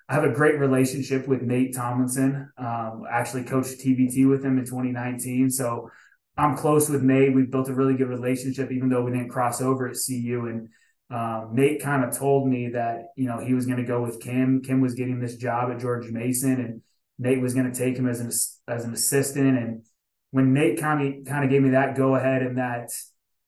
I 0.10 0.16
have 0.16 0.24
a 0.24 0.34
great 0.34 0.58
relationship 0.58 1.28
with 1.28 1.44
Nate 1.44 1.76
Tomlinson. 1.76 2.52
Um, 2.58 3.04
actually, 3.10 3.44
coached 3.44 3.80
TBT 3.80 4.28
with 4.28 4.44
him 4.44 4.58
in 4.58 4.66
2019, 4.66 5.52
so 5.52 5.92
I'm 6.36 6.58
close 6.58 6.90
with 6.90 7.04
Nate. 7.04 7.36
We've 7.36 7.52
built 7.52 7.70
a 7.70 7.74
really 7.74 7.94
good 7.94 8.10
relationship, 8.10 8.72
even 8.72 8.90
though 8.90 9.04
we 9.04 9.12
didn't 9.12 9.30
cross 9.30 9.62
over 9.62 9.88
at 9.88 9.98
CU. 10.04 10.48
And 10.48 10.70
um, 11.16 11.52
Nate 11.54 11.84
kind 11.84 12.04
of 12.04 12.18
told 12.18 12.48
me 12.48 12.70
that 12.70 13.10
you 13.16 13.28
know 13.28 13.38
he 13.38 13.54
was 13.54 13.68
going 13.68 13.78
to 13.78 13.84
go 13.84 14.02
with 14.02 14.20
Kim. 14.20 14.64
Kim 14.64 14.82
was 14.82 14.96
getting 14.96 15.20
this 15.20 15.36
job 15.36 15.70
at 15.70 15.80
George 15.80 16.10
Mason, 16.10 16.60
and 16.60 16.82
Nate 17.20 17.42
was 17.42 17.54
going 17.54 17.72
to 17.72 17.78
take 17.78 17.96
him 17.96 18.10
as 18.10 18.20
an 18.22 18.32
as 18.74 18.86
an 18.86 18.94
assistant. 18.94 19.56
And 19.56 19.84
when 20.32 20.54
Nate 20.54 20.80
kind 20.80 21.20
of 21.20 21.26
kind 21.26 21.44
of 21.44 21.50
gave 21.50 21.62
me 21.62 21.72
that 21.72 21.96
go 21.96 22.16
ahead 22.16 22.42
and 22.42 22.58
that 22.58 22.92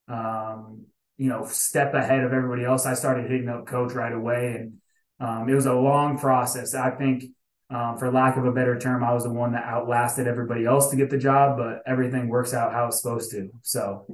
um, 0.07 0.85
you 1.17 1.29
know 1.29 1.45
step 1.45 1.93
ahead 1.93 2.23
of 2.23 2.33
everybody 2.33 2.65
else, 2.65 2.85
I 2.85 2.93
started 2.93 3.29
hitting 3.29 3.49
up 3.49 3.67
Coach 3.67 3.93
right 3.93 4.13
away, 4.13 4.55
and 4.57 4.73
um, 5.19 5.49
it 5.49 5.53
was 5.53 5.65
a 5.65 5.73
long 5.73 6.17
process. 6.17 6.73
I 6.73 6.91
think 6.91 7.25
um, 7.69 7.97
for 7.97 8.11
lack 8.11 8.37
of 8.37 8.45
a 8.45 8.51
better 8.51 8.77
term, 8.77 9.03
I 9.03 9.13
was 9.13 9.23
the 9.23 9.31
one 9.31 9.53
that 9.53 9.63
outlasted 9.63 10.27
everybody 10.27 10.65
else 10.65 10.89
to 10.89 10.97
get 10.97 11.09
the 11.09 11.17
job, 11.17 11.57
but 11.57 11.81
everything 11.85 12.27
works 12.27 12.53
out 12.53 12.73
how 12.73 12.87
it's 12.87 13.01
supposed 13.01 13.31
to. 13.31 13.49
So, 13.61 14.05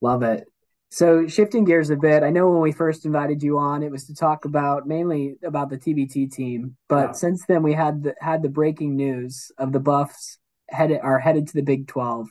love 0.00 0.22
it. 0.22 0.48
So, 0.90 1.26
shifting 1.26 1.64
gears 1.64 1.90
a 1.90 1.96
bit, 1.96 2.22
I 2.22 2.30
know 2.30 2.48
when 2.48 2.62
we 2.62 2.72
first 2.72 3.04
invited 3.04 3.42
you 3.42 3.58
on, 3.58 3.82
it 3.82 3.90
was 3.90 4.06
to 4.06 4.14
talk 4.14 4.46
about 4.46 4.86
mainly 4.86 5.36
about 5.44 5.68
the 5.68 5.76
TBT 5.76 6.32
team, 6.32 6.76
but 6.88 7.08
yeah. 7.08 7.12
since 7.12 7.44
then 7.46 7.62
we 7.62 7.74
had 7.74 8.04
the, 8.04 8.14
had 8.20 8.42
the 8.42 8.48
breaking 8.48 8.96
news 8.96 9.52
of 9.58 9.72
the 9.72 9.80
Buffs 9.80 10.38
headed 10.68 11.00
are 11.02 11.18
headed 11.18 11.48
to 11.48 11.54
the 11.54 11.62
Big 11.62 11.86
Twelve. 11.88 12.28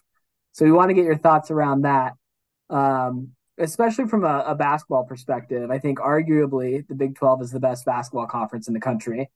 So, 0.54 0.66
we 0.66 0.72
want 0.72 0.90
to 0.90 0.96
get 0.96 1.06
your 1.06 1.18
thoughts 1.18 1.52
around 1.52 1.82
that. 1.82 2.14
Um, 2.70 3.30
especially 3.60 4.08
from 4.08 4.24
a, 4.24 4.44
a, 4.48 4.56
basketball 4.56 5.04
perspective, 5.06 5.72
I 5.72 5.80
think 5.80 5.98
arguably 5.98 6.86
the 6.88 6.94
Big 6.94 7.16
12 7.16 7.42
is 7.42 7.52
the 7.52 7.60
best 7.60 7.86
basketball 7.86 8.28
conference 8.28 8.68
in 8.68 8.76
the 8.76 8.80
country 8.80 9.32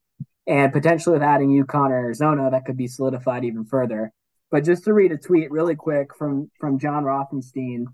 and 0.47 0.74
potentially 0.74 1.14
with 1.14 1.24
adding 1.24 1.49
UConn 1.49 1.89
or 1.89 1.95
Arizona, 1.95 2.49
that 2.52 2.66
could 2.66 2.78
be 2.78 2.88
solidified 2.88 3.45
even 3.45 3.66
further. 3.66 4.12
But 4.49 4.66
just 4.66 4.84
to 4.86 4.93
read 4.93 5.12
a 5.12 5.18
tweet 5.18 5.52
really 5.52 5.76
quick 5.76 6.16
from 6.16 6.52
from 6.60 6.80
John 6.80 7.04
Rothstein, 7.04 7.88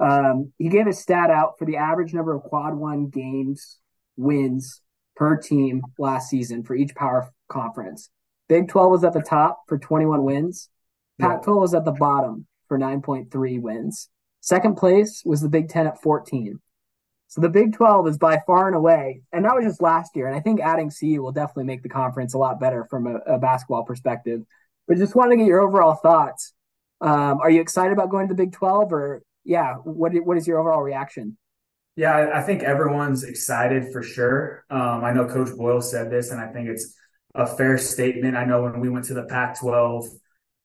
um, 0.00 0.52
he 0.58 0.68
gave 0.68 0.86
a 0.86 0.92
stat 0.92 1.30
out 1.30 1.58
for 1.58 1.64
the 1.64 1.76
average 1.76 2.12
number 2.12 2.34
of 2.34 2.42
quad 2.42 2.74
one 2.74 3.08
games 3.08 3.78
wins 4.16 4.80
per 5.14 5.36
team 5.36 5.82
last 5.98 6.28
season 6.28 6.64
for 6.64 6.74
each 6.74 6.94
power 6.94 7.30
conference. 7.48 8.10
Big 8.52 8.68
12 8.68 8.90
was 8.90 9.02
at 9.02 9.14
the 9.14 9.22
top 9.22 9.62
for 9.66 9.78
21 9.78 10.24
wins. 10.24 10.68
Pac 11.18 11.42
12 11.42 11.58
was 11.58 11.72
at 11.72 11.86
the 11.86 11.92
bottom 11.92 12.46
for 12.68 12.78
9.3 12.78 13.62
wins. 13.62 14.10
Second 14.42 14.76
place 14.76 15.22
was 15.24 15.40
the 15.40 15.48
Big 15.48 15.70
10 15.70 15.86
at 15.86 16.02
14. 16.02 16.60
So 17.28 17.40
the 17.40 17.48
Big 17.48 17.72
12 17.72 18.08
is 18.08 18.18
by 18.18 18.40
far 18.46 18.66
and 18.66 18.76
away, 18.76 19.22
and 19.32 19.46
that 19.46 19.54
was 19.54 19.64
just 19.64 19.80
last 19.80 20.14
year. 20.14 20.26
And 20.26 20.36
I 20.36 20.40
think 20.40 20.60
adding 20.60 20.90
CU 20.90 21.22
will 21.22 21.32
definitely 21.32 21.64
make 21.64 21.82
the 21.82 21.88
conference 21.88 22.34
a 22.34 22.38
lot 22.38 22.60
better 22.60 22.86
from 22.90 23.06
a, 23.06 23.14
a 23.20 23.38
basketball 23.38 23.84
perspective. 23.84 24.42
But 24.86 24.98
just 24.98 25.16
want 25.16 25.30
to 25.30 25.38
get 25.38 25.46
your 25.46 25.62
overall 25.62 25.94
thoughts. 25.94 26.52
Um, 27.00 27.40
are 27.40 27.50
you 27.50 27.62
excited 27.62 27.94
about 27.94 28.10
going 28.10 28.28
to 28.28 28.34
the 28.34 28.42
Big 28.42 28.52
12 28.52 28.92
or 28.92 29.22
yeah, 29.44 29.76
what 29.76 30.12
what 30.26 30.36
is 30.36 30.46
your 30.46 30.58
overall 30.58 30.82
reaction? 30.82 31.38
Yeah, 31.96 32.32
I 32.34 32.42
think 32.42 32.62
everyone's 32.62 33.24
excited 33.24 33.94
for 33.94 34.02
sure. 34.02 34.66
Um, 34.68 35.04
I 35.04 35.12
know 35.12 35.26
Coach 35.26 35.56
Boyle 35.56 35.80
said 35.80 36.10
this, 36.10 36.32
and 36.32 36.38
I 36.40 36.52
think 36.52 36.68
it's 36.68 36.94
a 37.34 37.46
fair 37.46 37.78
statement. 37.78 38.36
I 38.36 38.44
know 38.44 38.62
when 38.62 38.80
we 38.80 38.88
went 38.88 39.06
to 39.06 39.14
the 39.14 39.24
Pac 39.24 39.58
12, 39.60 40.06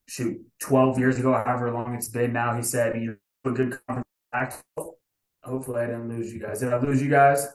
shoot, 0.08 0.42
12 0.60 1.00
years 1.00 1.18
ago, 1.20 1.34
however 1.34 1.72
long 1.72 1.96
it's 1.96 2.10
been 2.10 2.34
now, 2.34 2.56
he 2.56 2.64
said, 2.64 2.96
you 2.96 3.18
know, 3.46 3.52
a 3.52 3.54
good 3.54 3.78
conference 3.88 4.64
Hopefully, 5.44 5.82
I 5.82 5.86
didn't 5.86 6.10
lose 6.10 6.34
you 6.34 6.42
guys. 6.42 6.60
Did 6.60 6.74
I 6.74 6.80
lose 6.80 7.02
you 7.02 7.10
guys? 7.10 7.48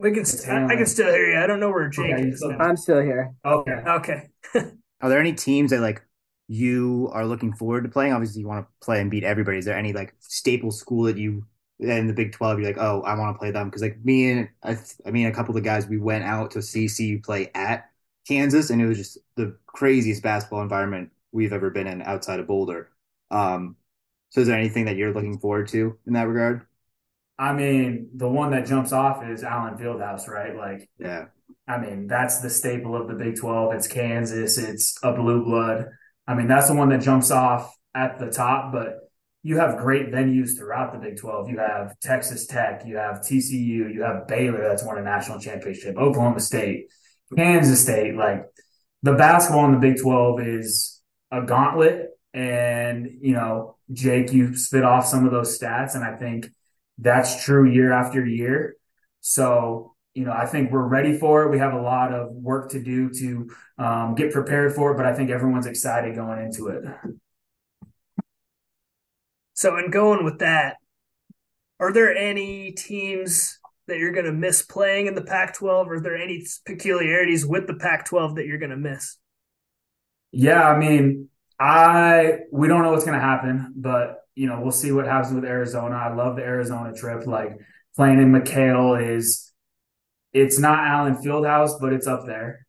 We 0.00 0.10
can. 0.10 0.24
St- 0.24 0.70
I 0.70 0.74
can 0.74 0.86
still 0.86 1.06
hear 1.06 1.32
you. 1.32 1.38
I 1.38 1.46
don't 1.46 1.60
know 1.60 1.70
where 1.70 1.88
Jake 1.88 2.12
okay, 2.12 2.28
is. 2.28 2.44
I'm 2.58 2.76
still 2.76 3.00
here. 3.00 3.32
Okay. 3.44 3.72
Okay. 3.72 4.28
are 5.00 5.08
there 5.08 5.20
any 5.20 5.32
teams 5.32 5.70
that 5.70 5.80
like 5.80 6.02
you 6.48 7.08
are 7.12 7.24
looking 7.24 7.52
forward 7.52 7.84
to 7.84 7.88
playing? 7.88 8.12
Obviously, 8.12 8.40
you 8.40 8.48
want 8.48 8.66
to 8.66 8.84
play 8.84 9.00
and 9.00 9.10
beat 9.10 9.22
everybody. 9.22 9.58
Is 9.58 9.64
there 9.64 9.78
any 9.78 9.92
like 9.92 10.14
staple 10.18 10.72
school 10.72 11.04
that 11.04 11.16
you 11.16 11.46
in 11.78 12.08
the 12.08 12.12
Big 12.12 12.32
Twelve? 12.32 12.58
You're 12.58 12.68
like, 12.68 12.82
oh, 12.82 13.02
I 13.02 13.16
want 13.16 13.36
to 13.36 13.38
play 13.38 13.52
them 13.52 13.68
because 13.68 13.82
like 13.82 14.04
me 14.04 14.32
and 14.32 14.48
I, 14.64 14.76
I 15.06 15.12
mean, 15.12 15.26
a 15.26 15.32
couple 15.32 15.56
of 15.56 15.62
the 15.62 15.68
guys 15.68 15.86
we 15.86 15.98
went 15.98 16.24
out 16.24 16.50
to 16.52 16.62
see 16.62 16.88
CU 16.88 17.20
play 17.22 17.52
at 17.54 17.88
Kansas, 18.26 18.70
and 18.70 18.80
it 18.80 18.86
was 18.86 18.98
just 18.98 19.18
the 19.36 19.56
craziest 19.66 20.22
basketball 20.22 20.62
environment 20.62 21.10
we've 21.32 21.52
ever 21.52 21.70
been 21.70 21.86
in 21.86 22.02
outside 22.02 22.40
of 22.40 22.46
Boulder. 22.46 22.90
Um, 23.30 23.76
so, 24.30 24.40
is 24.40 24.48
there 24.48 24.58
anything 24.58 24.86
that 24.86 24.96
you're 24.96 25.12
looking 25.12 25.38
forward 25.38 25.68
to 25.68 25.98
in 26.06 26.14
that 26.14 26.28
regard? 26.28 26.66
I 27.38 27.52
mean, 27.52 28.10
the 28.14 28.28
one 28.28 28.52
that 28.52 28.66
jumps 28.66 28.92
off 28.92 29.24
is 29.24 29.42
Allen 29.42 29.76
Fieldhouse, 29.76 30.28
right? 30.28 30.56
Like, 30.56 30.88
yeah. 30.98 31.26
I 31.66 31.78
mean, 31.78 32.06
that's 32.06 32.40
the 32.40 32.50
staple 32.50 32.94
of 32.94 33.08
the 33.08 33.14
Big 33.14 33.36
12. 33.36 33.74
It's 33.74 33.86
Kansas, 33.86 34.58
it's 34.58 34.96
a 35.02 35.12
blue 35.12 35.44
blood. 35.44 35.86
I 36.26 36.34
mean, 36.34 36.46
that's 36.46 36.68
the 36.68 36.74
one 36.74 36.90
that 36.90 37.02
jumps 37.02 37.30
off 37.30 37.74
at 37.94 38.18
the 38.18 38.30
top, 38.30 38.72
but 38.72 39.10
you 39.42 39.58
have 39.58 39.78
great 39.78 40.10
venues 40.10 40.56
throughout 40.56 40.92
the 40.92 40.98
Big 40.98 41.18
12. 41.18 41.50
You 41.50 41.58
have 41.58 41.98
Texas 42.00 42.46
Tech, 42.46 42.82
you 42.86 42.96
have 42.96 43.20
TCU, 43.20 43.92
you 43.92 44.02
have 44.02 44.26
Baylor 44.26 44.62
that's 44.62 44.84
won 44.84 44.98
a 44.98 45.02
national 45.02 45.38
championship, 45.40 45.96
Oklahoma 45.96 46.40
State, 46.40 46.88
Kansas 47.36 47.82
State. 47.82 48.14
Like, 48.14 48.46
the 49.02 49.14
basketball 49.14 49.66
in 49.66 49.72
the 49.72 49.78
Big 49.78 50.00
12 50.00 50.40
is 50.40 51.02
a 51.30 51.42
gauntlet. 51.42 52.10
And, 52.32 53.18
you 53.20 53.34
know, 53.34 53.76
Jake, 53.92 54.32
you 54.32 54.56
spit 54.56 54.82
off 54.82 55.06
some 55.06 55.24
of 55.24 55.30
those 55.30 55.58
stats, 55.58 55.94
and 55.94 56.02
I 56.02 56.16
think 56.16 56.50
that's 56.98 57.44
true 57.44 57.68
year 57.68 57.92
after 57.92 58.24
year. 58.24 58.76
So, 59.20 59.94
you 60.14 60.24
know, 60.24 60.32
I 60.32 60.46
think 60.46 60.70
we're 60.70 60.86
ready 60.86 61.18
for 61.18 61.44
it. 61.44 61.50
We 61.50 61.58
have 61.58 61.74
a 61.74 61.80
lot 61.80 62.12
of 62.12 62.32
work 62.32 62.70
to 62.70 62.82
do 62.82 63.10
to 63.10 63.50
um, 63.78 64.14
get 64.14 64.32
prepared 64.32 64.74
for 64.74 64.92
it, 64.92 64.96
but 64.96 65.06
I 65.06 65.14
think 65.14 65.30
everyone's 65.30 65.66
excited 65.66 66.14
going 66.14 66.42
into 66.42 66.68
it. 66.68 66.84
So, 69.54 69.76
in 69.76 69.90
going 69.90 70.24
with 70.24 70.38
that, 70.40 70.76
are 71.78 71.92
there 71.92 72.14
any 72.14 72.72
teams 72.72 73.58
that 73.86 73.98
you're 73.98 74.12
going 74.12 74.26
to 74.26 74.32
miss 74.32 74.62
playing 74.62 75.06
in 75.06 75.14
the 75.14 75.22
Pac 75.22 75.54
12? 75.54 75.88
Or 75.88 75.94
are 75.94 76.00
there 76.00 76.16
any 76.16 76.46
peculiarities 76.64 77.44
with 77.46 77.66
the 77.66 77.74
Pac 77.74 78.06
12 78.06 78.36
that 78.36 78.46
you're 78.46 78.58
going 78.58 78.70
to 78.70 78.76
miss? 78.76 79.16
Yeah, 80.32 80.68
I 80.68 80.76
mean, 80.76 81.28
I 81.58 82.38
we 82.50 82.66
don't 82.66 82.82
know 82.82 82.90
what's 82.90 83.04
going 83.04 83.18
to 83.18 83.24
happen, 83.24 83.72
but 83.76 84.18
you 84.34 84.48
know 84.48 84.60
we'll 84.60 84.72
see 84.72 84.90
what 84.90 85.06
happens 85.06 85.32
with 85.32 85.44
Arizona. 85.44 85.94
I 85.94 86.12
love 86.12 86.36
the 86.36 86.42
Arizona 86.42 86.92
trip. 86.92 87.26
Like 87.26 87.58
playing 87.94 88.20
in 88.20 88.32
McKale 88.32 89.00
is, 89.00 89.52
it's 90.32 90.58
not 90.58 90.86
Allen 90.86 91.16
Fieldhouse, 91.16 91.80
but 91.80 91.92
it's 91.92 92.08
up 92.08 92.26
there. 92.26 92.66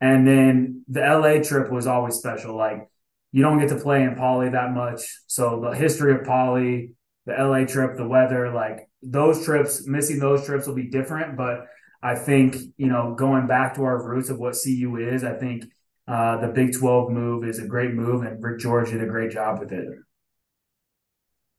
And 0.00 0.26
then 0.26 0.84
the 0.86 1.00
LA 1.00 1.42
trip 1.42 1.72
was 1.72 1.88
always 1.88 2.14
special. 2.14 2.56
Like 2.56 2.88
you 3.32 3.42
don't 3.42 3.58
get 3.58 3.70
to 3.70 3.80
play 3.80 4.04
in 4.04 4.14
Pauley 4.14 4.52
that 4.52 4.72
much, 4.72 5.02
so 5.26 5.60
the 5.60 5.72
history 5.72 6.12
of 6.14 6.20
Pauley, 6.20 6.92
the 7.26 7.32
LA 7.32 7.64
trip, 7.64 7.96
the 7.96 8.06
weather, 8.06 8.52
like 8.52 8.87
those 9.02 9.44
trips, 9.44 9.86
missing 9.86 10.18
those 10.18 10.44
trips 10.44 10.66
will 10.66 10.74
be 10.74 10.88
different. 10.88 11.36
But 11.36 11.66
I 12.02 12.14
think, 12.14 12.56
you 12.76 12.86
know, 12.86 13.14
going 13.14 13.46
back 13.46 13.74
to 13.74 13.84
our 13.84 14.02
roots 14.02 14.28
of 14.28 14.38
what 14.38 14.56
CU 14.62 14.96
is, 14.96 15.24
I 15.24 15.34
think 15.34 15.64
uh, 16.06 16.40
the 16.40 16.48
Big 16.48 16.72
12 16.72 17.10
move 17.10 17.44
is 17.44 17.58
a 17.58 17.66
great 17.66 17.92
move, 17.92 18.22
and 18.22 18.42
Rick 18.42 18.60
George 18.60 18.90
did 18.90 19.02
a 19.02 19.06
great 19.06 19.30
job 19.30 19.60
with 19.60 19.72
it. 19.72 19.88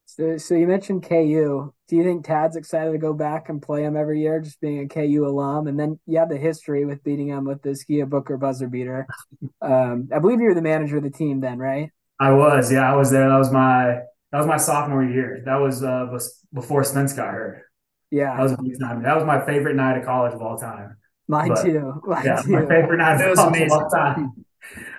So, 0.06 0.38
so 0.38 0.56
you 0.56 0.66
mentioned 0.66 1.08
KU. 1.08 1.72
Do 1.88 1.96
you 1.96 2.04
think 2.04 2.26
Tad's 2.26 2.56
excited 2.56 2.92
to 2.92 2.98
go 2.98 3.14
back 3.14 3.48
and 3.48 3.62
play 3.62 3.84
him 3.84 3.96
every 3.96 4.22
year, 4.22 4.40
just 4.42 4.60
being 4.60 4.80
a 4.80 4.88
KU 4.88 5.24
alum? 5.26 5.68
And 5.68 5.80
then 5.80 6.00
you 6.08 6.18
have 6.18 6.30
the 6.30 6.38
history 6.38 6.84
with 6.84 7.04
beating 7.04 7.28
him 7.28 7.46
with 7.46 7.62
the 7.62 7.70
Askia 7.70 8.08
Booker 8.08 8.38
buzzer 8.38 8.68
beater. 8.68 9.08
Um, 9.62 10.08
I 10.14 10.20
believe 10.20 10.40
you 10.40 10.48
were 10.48 10.56
the 10.56 10.62
manager 10.62 10.98
of 10.98 11.04
the 11.04 11.10
team 11.10 11.42
then, 11.42 11.60
right? 11.60 11.92
I 12.20 12.32
was, 12.32 12.72
yeah, 12.72 12.92
I 12.92 12.96
was 12.96 13.12
there. 13.12 13.28
That 13.28 13.38
was 13.38 13.52
my 13.52 14.00
that 14.32 14.38
was 14.38 14.48
my 14.48 14.58
sophomore 14.58 15.04
year. 15.04 15.42
That 15.46 15.58
was 15.58 15.84
uh, 15.84 16.08
before 16.54 16.84
Spence 16.84 17.14
got 17.14 17.32
hurt. 17.34 17.64
Yeah, 18.12 18.36
that 18.36 18.44
was 18.44 18.52
a 18.54 18.58
big 18.62 18.80
time. 18.80 19.04
That 19.04 19.16
was 19.16 19.26
my 19.26 19.46
favorite 19.46 19.76
night 19.76 19.98
of 19.98 20.06
college 20.06 20.34
of 20.34 20.42
all 20.42 20.58
time. 20.58 20.98
Mine 21.28 21.50
but, 21.50 21.64
too. 21.64 22.02
Mine 22.06 22.26
yeah, 22.26 22.42
too. 22.42 22.52
my 22.52 22.66
favorite 22.66 22.98
night 22.98 23.22
of 23.22 23.36
college 23.36 23.62
of 23.62 23.72
all 23.72 23.90
time. 23.90 24.34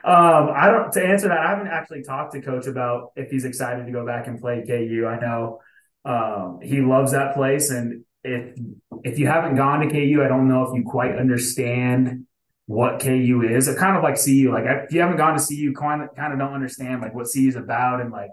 Um, 0.02 0.50
I 0.54 0.70
don't 0.70 0.92
to 0.92 1.04
answer 1.04 1.28
that. 1.28 1.38
I 1.38 1.50
haven't 1.50 1.68
actually 1.68 2.02
talked 2.02 2.32
to 2.32 2.40
Coach 2.40 2.66
about 2.66 3.12
if 3.14 3.30
he's 3.30 3.44
excited 3.44 3.86
to 3.86 3.92
go 3.92 4.06
back 4.06 4.26
and 4.26 4.40
play 4.40 4.64
KU. 4.66 5.06
I 5.06 5.20
know 5.20 5.60
um, 6.04 6.60
he 6.62 6.80
loves 6.80 7.12
that 7.12 7.34
place, 7.34 7.70
and 7.70 8.04
if 8.24 8.58
if 9.04 9.18
you 9.18 9.26
haven't 9.26 9.56
gone 9.56 9.80
to 9.80 9.90
KU, 9.90 10.22
I 10.24 10.28
don't 10.28 10.48
know 10.48 10.62
if 10.64 10.74
you 10.74 10.84
quite 10.84 11.16
understand 11.16 12.26
what 12.66 13.00
KU 13.00 13.42
is. 13.42 13.68
It 13.68 13.76
kind 13.76 13.96
of 13.96 14.02
like 14.02 14.16
CU. 14.22 14.50
Like 14.52 14.64
if 14.66 14.92
you 14.92 15.00
haven't 15.00 15.18
gone 15.18 15.38
to 15.38 15.44
CU, 15.44 15.72
kind 15.74 16.02
of 16.02 16.14
kind 16.16 16.32
of 16.32 16.38
don't 16.38 16.54
understand 16.54 17.02
like 17.02 17.14
what 17.14 17.26
CU 17.32 17.48
is 17.48 17.56
about 17.56 18.00
and 18.00 18.10
like 18.10 18.30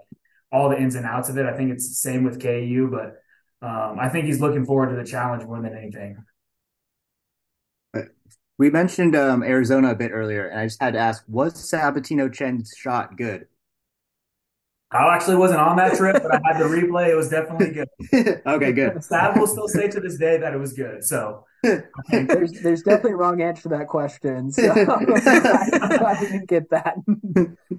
all 0.51 0.69
the 0.69 0.77
ins 0.77 0.95
and 0.95 1.05
outs 1.05 1.29
of 1.29 1.37
it. 1.37 1.45
I 1.45 1.55
think 1.55 1.71
it's 1.71 1.89
the 1.89 1.95
same 1.95 2.23
with 2.23 2.41
KU, 2.41 2.89
but 2.91 3.21
um, 3.65 3.97
I 3.99 4.09
think 4.09 4.25
he's 4.25 4.39
looking 4.39 4.65
forward 4.65 4.89
to 4.89 4.95
the 4.95 5.03
challenge 5.03 5.43
more 5.43 5.61
than 5.61 5.75
anything. 5.75 6.17
We 8.59 8.71
mentioned 8.71 9.15
um, 9.15 9.43
Arizona 9.43 9.91
a 9.91 9.95
bit 9.95 10.11
earlier, 10.11 10.47
and 10.47 10.59
I 10.59 10.65
just 10.65 10.81
had 10.81 10.93
to 10.93 10.99
ask: 10.99 11.23
Was 11.27 11.53
Sabatino 11.53 12.33
Chen's 12.33 12.73
shot 12.75 13.15
good? 13.15 13.45
I 14.89 15.15
actually 15.15 15.35
wasn't 15.35 15.59
on 15.59 15.75
that 15.77 15.95
trip, 15.95 16.23
but 16.23 16.33
I 16.33 16.39
had 16.45 16.61
the 16.61 16.65
replay. 16.65 17.09
It 17.09 17.15
was 17.15 17.29
definitely 17.29 17.71
good. 17.71 18.41
okay, 18.47 18.71
good. 18.71 19.03
Sab 19.03 19.37
will 19.37 19.47
still 19.47 19.67
say 19.67 19.89
to 19.89 19.99
this 19.99 20.17
day 20.17 20.37
that 20.37 20.53
it 20.53 20.57
was 20.57 20.73
good. 20.73 21.03
So 21.03 21.45
there's 22.09 22.51
there's 22.61 22.83
definitely 22.83 23.13
a 23.13 23.17
wrong 23.17 23.41
answer 23.41 23.63
to 23.63 23.69
that 23.69 23.87
question. 23.87 24.51
So 24.51 24.71
I, 24.71 26.17
didn't 26.19 26.47
get 26.47 26.69
that. 26.69 26.95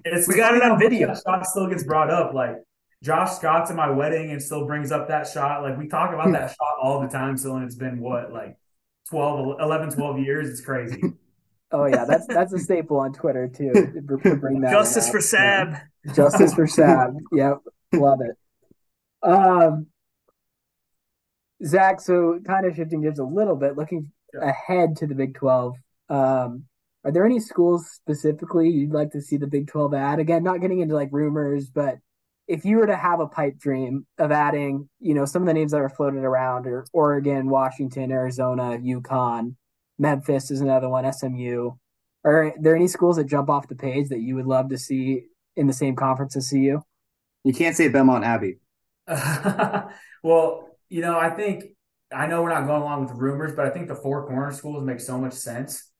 It's, 0.05 0.27
we 0.27 0.35
got 0.35 0.55
it 0.55 0.63
on 0.63 0.79
video. 0.79 1.07
That 1.07 1.21
shot 1.25 1.45
still 1.45 1.67
gets 1.67 1.83
brought 1.83 2.09
up. 2.09 2.33
Like 2.33 2.55
Josh 3.03 3.33
Scott's 3.33 3.69
at 3.71 3.77
my 3.77 3.89
wedding 3.89 4.31
and 4.31 4.41
still 4.41 4.65
brings 4.65 4.91
up 4.91 5.07
that 5.07 5.27
shot. 5.27 5.61
Like 5.61 5.77
we 5.77 5.87
talk 5.87 6.13
about 6.13 6.31
that 6.31 6.49
shot 6.49 6.77
all 6.81 7.01
the 7.01 7.07
time. 7.07 7.37
So 7.37 7.55
and 7.55 7.65
it's 7.65 7.75
been 7.75 7.99
what 7.99 8.31
like 8.31 8.57
12, 9.09 9.59
11, 9.59 9.91
12 9.91 10.19
years. 10.19 10.49
It's 10.49 10.61
crazy. 10.61 11.01
Oh 11.71 11.85
yeah, 11.85 12.05
that's 12.05 12.25
that's 12.25 12.51
a 12.51 12.59
staple 12.59 12.97
on 12.97 13.13
Twitter 13.13 13.47
too. 13.47 13.71
To 13.73 14.35
bring 14.37 14.61
that 14.61 14.71
Justice 14.71 15.09
for 15.09 15.21
Sab. 15.21 15.75
Justice 16.15 16.53
for 16.53 16.65
Sab. 16.65 17.15
Yep, 17.31 17.57
love 17.93 18.19
it. 18.21 18.35
Um, 19.21 19.87
Zach, 21.65 22.01
so 22.01 22.39
kind 22.45 22.65
of 22.65 22.75
shifting 22.75 23.01
gears 23.01 23.19
a 23.19 23.23
little 23.23 23.55
bit, 23.55 23.77
looking 23.77 24.11
yeah. 24.33 24.49
ahead 24.49 24.95
to 24.97 25.07
the 25.07 25.15
Big 25.15 25.35
Twelve. 25.35 25.75
Um, 26.09 26.65
are 27.03 27.11
there 27.11 27.25
any 27.25 27.39
schools 27.39 27.89
specifically 27.91 28.69
you'd 28.69 28.91
like 28.93 29.11
to 29.11 29.21
see 29.21 29.37
the 29.37 29.47
Big 29.47 29.67
Twelve 29.67 29.93
add? 29.93 30.19
Again, 30.19 30.43
not 30.43 30.61
getting 30.61 30.79
into 30.79 30.95
like 30.95 31.09
rumors, 31.11 31.69
but 31.69 31.97
if 32.47 32.65
you 32.65 32.77
were 32.77 32.87
to 32.87 32.95
have 32.95 33.19
a 33.19 33.27
pipe 33.27 33.59
dream 33.59 34.07
of 34.17 34.31
adding, 34.31 34.89
you 34.99 35.13
know, 35.13 35.25
some 35.25 35.43
of 35.43 35.47
the 35.47 35.53
names 35.53 35.71
that 35.71 35.81
are 35.81 35.89
floated 35.89 36.23
around, 36.23 36.65
or 36.65 36.85
Oregon, 36.93 37.47
Washington, 37.47 38.11
Arizona, 38.11 38.79
UConn, 38.79 39.55
Memphis 39.99 40.49
is 40.49 40.59
another 40.59 40.89
one, 40.89 41.11
SMU. 41.11 41.71
Are 42.25 42.53
there 42.59 42.75
any 42.75 42.87
schools 42.87 43.17
that 43.17 43.25
jump 43.25 43.49
off 43.49 43.67
the 43.67 43.75
page 43.75 44.09
that 44.09 44.19
you 44.19 44.35
would 44.35 44.47
love 44.47 44.69
to 44.69 44.77
see 44.77 45.25
in 45.55 45.67
the 45.67 45.73
same 45.73 45.95
conference 45.95 46.35
as 46.35 46.49
CU? 46.49 46.81
You 47.43 47.53
can't 47.53 47.75
say 47.75 47.87
Belmont 47.87 48.25
Abbey. 48.25 48.57
well, 50.23 50.68
you 50.89 51.01
know, 51.01 51.17
I 51.17 51.29
think 51.29 51.63
I 52.13 52.27
know 52.27 52.41
we're 52.41 52.53
not 52.53 52.65
going 52.65 52.81
along 52.81 53.05
with 53.05 53.15
rumors, 53.15 53.55
but 53.55 53.65
I 53.65 53.69
think 53.69 53.87
the 53.87 53.95
four 53.95 54.27
corner 54.27 54.51
schools 54.51 54.83
make 54.83 54.99
so 54.99 55.17
much 55.17 55.33
sense 55.33 55.91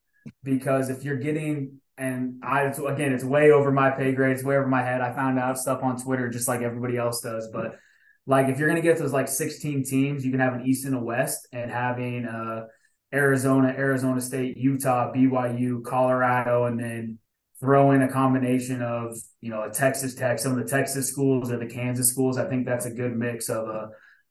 because 0.43 0.89
if 0.89 1.03
you're 1.03 1.17
getting 1.17 1.79
and 1.97 2.41
I 2.43 2.63
again, 2.63 3.11
it's 3.13 3.23
way 3.23 3.51
over 3.51 3.71
my 3.71 3.91
pay 3.91 4.13
grade. 4.13 4.33
It's 4.33 4.43
way 4.43 4.55
over 4.55 4.67
my 4.67 4.81
head. 4.81 5.01
I 5.01 5.13
found 5.13 5.37
out 5.37 5.57
stuff 5.57 5.83
on 5.83 6.01
Twitter 6.01 6.29
just 6.29 6.47
like 6.47 6.61
everybody 6.61 6.97
else 6.97 7.21
does. 7.21 7.49
But 7.51 7.77
like, 8.25 8.47
if 8.47 8.57
you're 8.57 8.69
gonna 8.69 8.81
get 8.81 8.97
those 8.97 9.11
like 9.11 9.27
16 9.27 9.83
teams, 9.83 10.23
you 10.23 10.31
can 10.31 10.39
have 10.39 10.53
an 10.53 10.65
East 10.65 10.85
and 10.85 10.95
a 10.95 10.99
West, 10.99 11.47
and 11.51 11.69
having 11.69 12.25
uh, 12.25 12.67
Arizona, 13.13 13.67
Arizona 13.77 14.21
State, 14.21 14.57
Utah, 14.57 15.11
BYU, 15.11 15.83
Colorado, 15.83 16.65
and 16.65 16.79
then 16.79 17.19
throw 17.59 17.91
in 17.91 18.01
a 18.01 18.07
combination 18.07 18.81
of 18.81 19.17
you 19.41 19.49
know 19.49 19.63
a 19.63 19.69
Texas 19.69 20.15
Tech, 20.15 20.39
some 20.39 20.57
of 20.57 20.57
the 20.57 20.69
Texas 20.69 21.09
schools 21.11 21.51
or 21.51 21.57
the 21.57 21.67
Kansas 21.67 22.09
schools. 22.09 22.37
I 22.37 22.47
think 22.47 22.65
that's 22.65 22.85
a 22.85 22.91
good 22.91 23.15
mix 23.15 23.49
of 23.49 23.67
a 23.67 23.89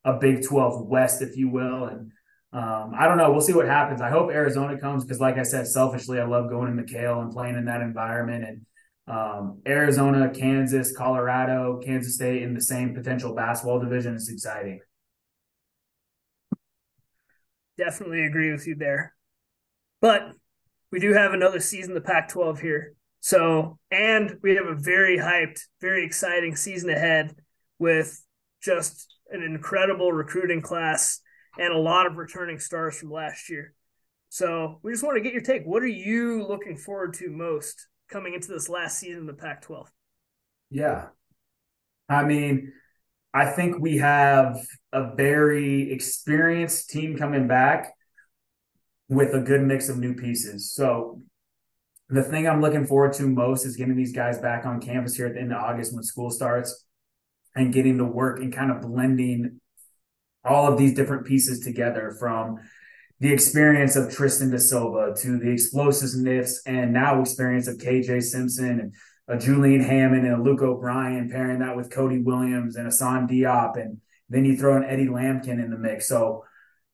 a 0.09 0.19
Big 0.19 0.45
12 0.47 0.87
West, 0.87 1.23
if 1.23 1.37
you 1.37 1.49
will, 1.49 1.85
and 1.85 2.13
um, 2.51 2.93
I 2.99 3.07
don't 3.07 3.19
know. 3.19 3.31
We'll 3.31 3.43
see 3.43 3.53
what 3.53 3.67
happens. 3.67 4.01
I 4.01 4.09
hope 4.09 4.31
Arizona 4.31 4.79
comes 4.79 5.05
because, 5.05 5.21
like 5.21 5.37
I 5.37 5.43
said, 5.43 5.67
selfishly, 5.67 6.19
I 6.19 6.25
love 6.25 6.49
going 6.49 6.75
to 6.75 6.83
McKale 6.83 7.21
and 7.21 7.31
playing 7.31 7.57
in 7.57 7.67
that 7.67 7.83
environment. 7.83 8.45
And 8.45 8.67
um, 9.07 9.61
Arizona, 9.67 10.31
Kansas, 10.31 10.97
Colorado, 10.97 11.79
Kansas 11.85 12.15
State 12.15 12.43
in 12.43 12.55
the 12.55 12.61
same 12.61 12.95
potential 12.95 13.35
basketball 13.35 13.81
division 13.81 14.15
is 14.15 14.31
exciting. 14.31 14.81
Definitely 17.77 18.25
agree 18.25 18.51
with 18.51 18.67
you 18.67 18.77
there. 18.77 19.15
But 20.01 20.33
we 20.91 21.01
do 21.01 21.13
have 21.13 21.35
another 21.35 21.61
season, 21.61 21.93
the 21.93 22.01
Pac 22.01 22.29
12 22.29 22.61
here. 22.61 22.95
So, 23.21 23.79
and 23.91 24.39
we 24.43 24.55
have 24.55 24.67
a 24.67 24.75
very 24.75 25.19
hyped, 25.19 25.61
very 25.83 26.05
exciting 26.07 26.57
season 26.57 26.89
ahead 26.89 27.37
with 27.79 28.23
just 28.63 29.18
an 29.31 29.43
incredible 29.43 30.13
recruiting 30.13 30.61
class 30.61 31.21
and 31.59 31.73
a 31.73 31.79
lot 31.79 32.07
of 32.07 32.17
returning 32.17 32.59
stars 32.59 32.99
from 32.99 33.11
last 33.11 33.51
year. 33.51 33.75
So 34.29 34.79
we 34.83 34.93
just 34.93 35.05
want 35.05 35.17
to 35.17 35.23
get 35.23 35.33
your 35.33 35.43
take. 35.43 35.65
What 35.65 35.83
are 35.83 35.87
you 35.87 36.47
looking 36.47 36.77
forward 36.77 37.15
to 37.15 37.31
most 37.31 37.89
coming 38.09 38.35
into 38.35 38.49
this 38.49 38.69
last 38.69 38.99
season 38.99 39.23
of 39.23 39.27
the 39.27 39.33
Pac 39.35 39.63
12? 39.63 39.91
Yeah. 40.71 41.07
I 42.09 42.25
mean, 42.25 42.73
I 43.33 43.47
think 43.47 43.79
we 43.79 43.99
have 43.99 44.59
a 44.93 45.15
very 45.15 45.93
experienced 45.93 46.91
team 46.91 47.17
coming 47.17 47.47
back 47.47 47.93
with 49.09 49.35
a 49.35 49.41
good 49.41 49.63
mix 49.63 49.89
of 49.89 49.99
new 49.99 50.15
pieces. 50.15 50.73
So 50.73 51.23
the 52.09 52.23
thing 52.23 52.47
I'm 52.47 52.61
looking 52.61 52.87
forward 52.87 53.13
to 53.15 53.25
most 53.25 53.65
is 53.65 53.77
getting 53.77 53.97
these 53.97 54.13
guys 54.13 54.39
back 54.39 54.65
on 54.67 54.81
campus 54.81 55.15
here 55.15 55.27
at 55.27 55.35
the 55.35 55.41
end 55.41 55.53
of 55.53 55.63
August 55.63 55.95
when 55.95 56.03
school 56.03 56.31
starts 56.31 56.85
and 57.59 57.73
getting 57.73 57.99
to 57.99 58.05
work 58.05 58.41
and 58.41 58.53
kind 58.53 58.71
of 58.71 58.83
blending 58.83 59.61
all 60.45 60.71
of 60.71 60.79
these 60.79 60.95
different 60.95 61.27
pieces 61.27 61.61
together 61.61 62.17
from 62.19 62.57
the 63.21 63.33
experience 63.33 63.97
of 63.97 64.15
Tristan 64.15 64.51
da 64.51 64.59
Silva 64.59 65.15
to 65.23 65.39
the 65.39 65.51
explosiveness 65.51 66.63
and 66.67 66.93
now 66.93 67.21
experience 67.21 67.67
of 67.67 67.77
KJ 67.77 68.23
Simpson 68.23 68.81
and 68.81 68.95
a 69.27 69.37
Julian 69.37 69.83
Hammond 69.83 70.27
and 70.27 70.37
a 70.37 70.43
Luke 70.43 70.63
O'Brien 70.63 71.29
pairing 71.29 71.59
that 71.59 71.77
with 71.77 71.91
Cody 71.91 72.21
Williams 72.21 72.77
and 72.77 72.87
Hassan 72.87 73.29
Diop. 73.29 73.79
And 73.79 74.01
then 74.29 74.45
you 74.45 74.57
throw 74.57 74.77
an 74.77 74.85
Eddie 74.85 75.09
Lampkin 75.09 75.63
in 75.63 75.71
the 75.71 75.77
mix. 75.77 76.09
So 76.09 76.45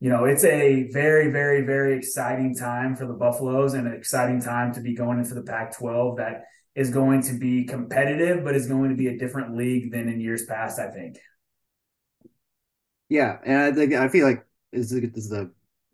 you 0.04 0.10
know, 0.10 0.24
it's 0.26 0.44
a 0.44 0.90
very, 0.92 1.30
very, 1.30 1.62
very 1.62 1.96
exciting 1.96 2.54
time 2.54 2.94
for 2.94 3.06
the 3.06 3.14
Buffaloes 3.14 3.72
and 3.72 3.86
an 3.86 3.94
exciting 3.94 4.38
time 4.38 4.74
to 4.74 4.82
be 4.82 4.94
going 4.94 5.18
into 5.18 5.32
the 5.32 5.42
Pac 5.42 5.78
12 5.78 6.18
that 6.18 6.44
is 6.74 6.90
going 6.90 7.22
to 7.22 7.34
be 7.34 7.64
competitive, 7.64 8.44
but 8.44 8.54
is 8.54 8.66
going 8.66 8.90
to 8.90 8.96
be 8.96 9.08
a 9.08 9.18
different 9.18 9.56
league 9.56 9.92
than 9.92 10.08
in 10.08 10.20
years 10.20 10.44
past, 10.44 10.78
I 10.78 10.90
think. 10.90 11.18
Yeah. 13.08 13.38
And 13.44 13.58
I 13.58 13.72
think, 13.72 13.94
I 13.94 14.08
feel 14.08 14.26
like 14.26 14.44
this 14.72 14.92
is 14.92 15.32
a, 15.32 15.48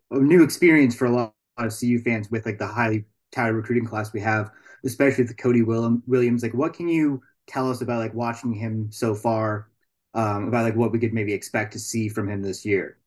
a 0.09 0.19
new 0.19 0.43
experience 0.43 0.95
for 0.95 1.05
a 1.05 1.11
lot 1.11 1.33
of 1.57 1.77
CU 1.77 1.99
fans 1.99 2.31
with 2.31 2.45
like 2.45 2.57
the 2.57 2.67
highly 2.67 3.05
touted 3.31 3.55
recruiting 3.55 3.85
class 3.85 4.13
we 4.13 4.21
have, 4.21 4.51
especially 4.85 5.25
with 5.25 5.37
Cody 5.37 5.61
Williams. 5.61 6.43
Like, 6.43 6.53
what 6.53 6.73
can 6.73 6.87
you 6.87 7.21
tell 7.47 7.69
us 7.69 7.81
about 7.81 7.99
like 7.99 8.13
watching 8.13 8.53
him 8.53 8.91
so 8.91 9.13
far? 9.13 9.67
Um, 10.13 10.49
about 10.49 10.65
like 10.65 10.75
what 10.75 10.91
we 10.91 10.99
could 10.99 11.13
maybe 11.13 11.33
expect 11.33 11.71
to 11.73 11.79
see 11.79 12.09
from 12.09 12.29
him 12.29 12.41
this 12.41 12.65
year. 12.65 12.97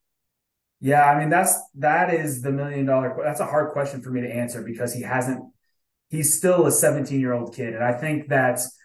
Yeah, 0.80 1.04
I 1.04 1.18
mean 1.18 1.28
that's 1.28 1.58
that 1.76 2.12
is 2.12 2.42
the 2.42 2.50
million 2.50 2.86
dollar. 2.86 3.14
That's 3.22 3.40
a 3.40 3.46
hard 3.46 3.72
question 3.72 4.00
for 4.00 4.10
me 4.10 4.20
to 4.22 4.32
answer 4.32 4.62
because 4.62 4.94
he 4.94 5.02
hasn't. 5.02 5.44
He's 6.14 6.36
still 6.36 6.66
a 6.66 6.70
17 6.70 7.20
year 7.20 7.32
old 7.32 7.54
kid, 7.54 7.74
and 7.74 7.84
I 7.84 7.92
think 7.92 8.28
that's 8.28 8.78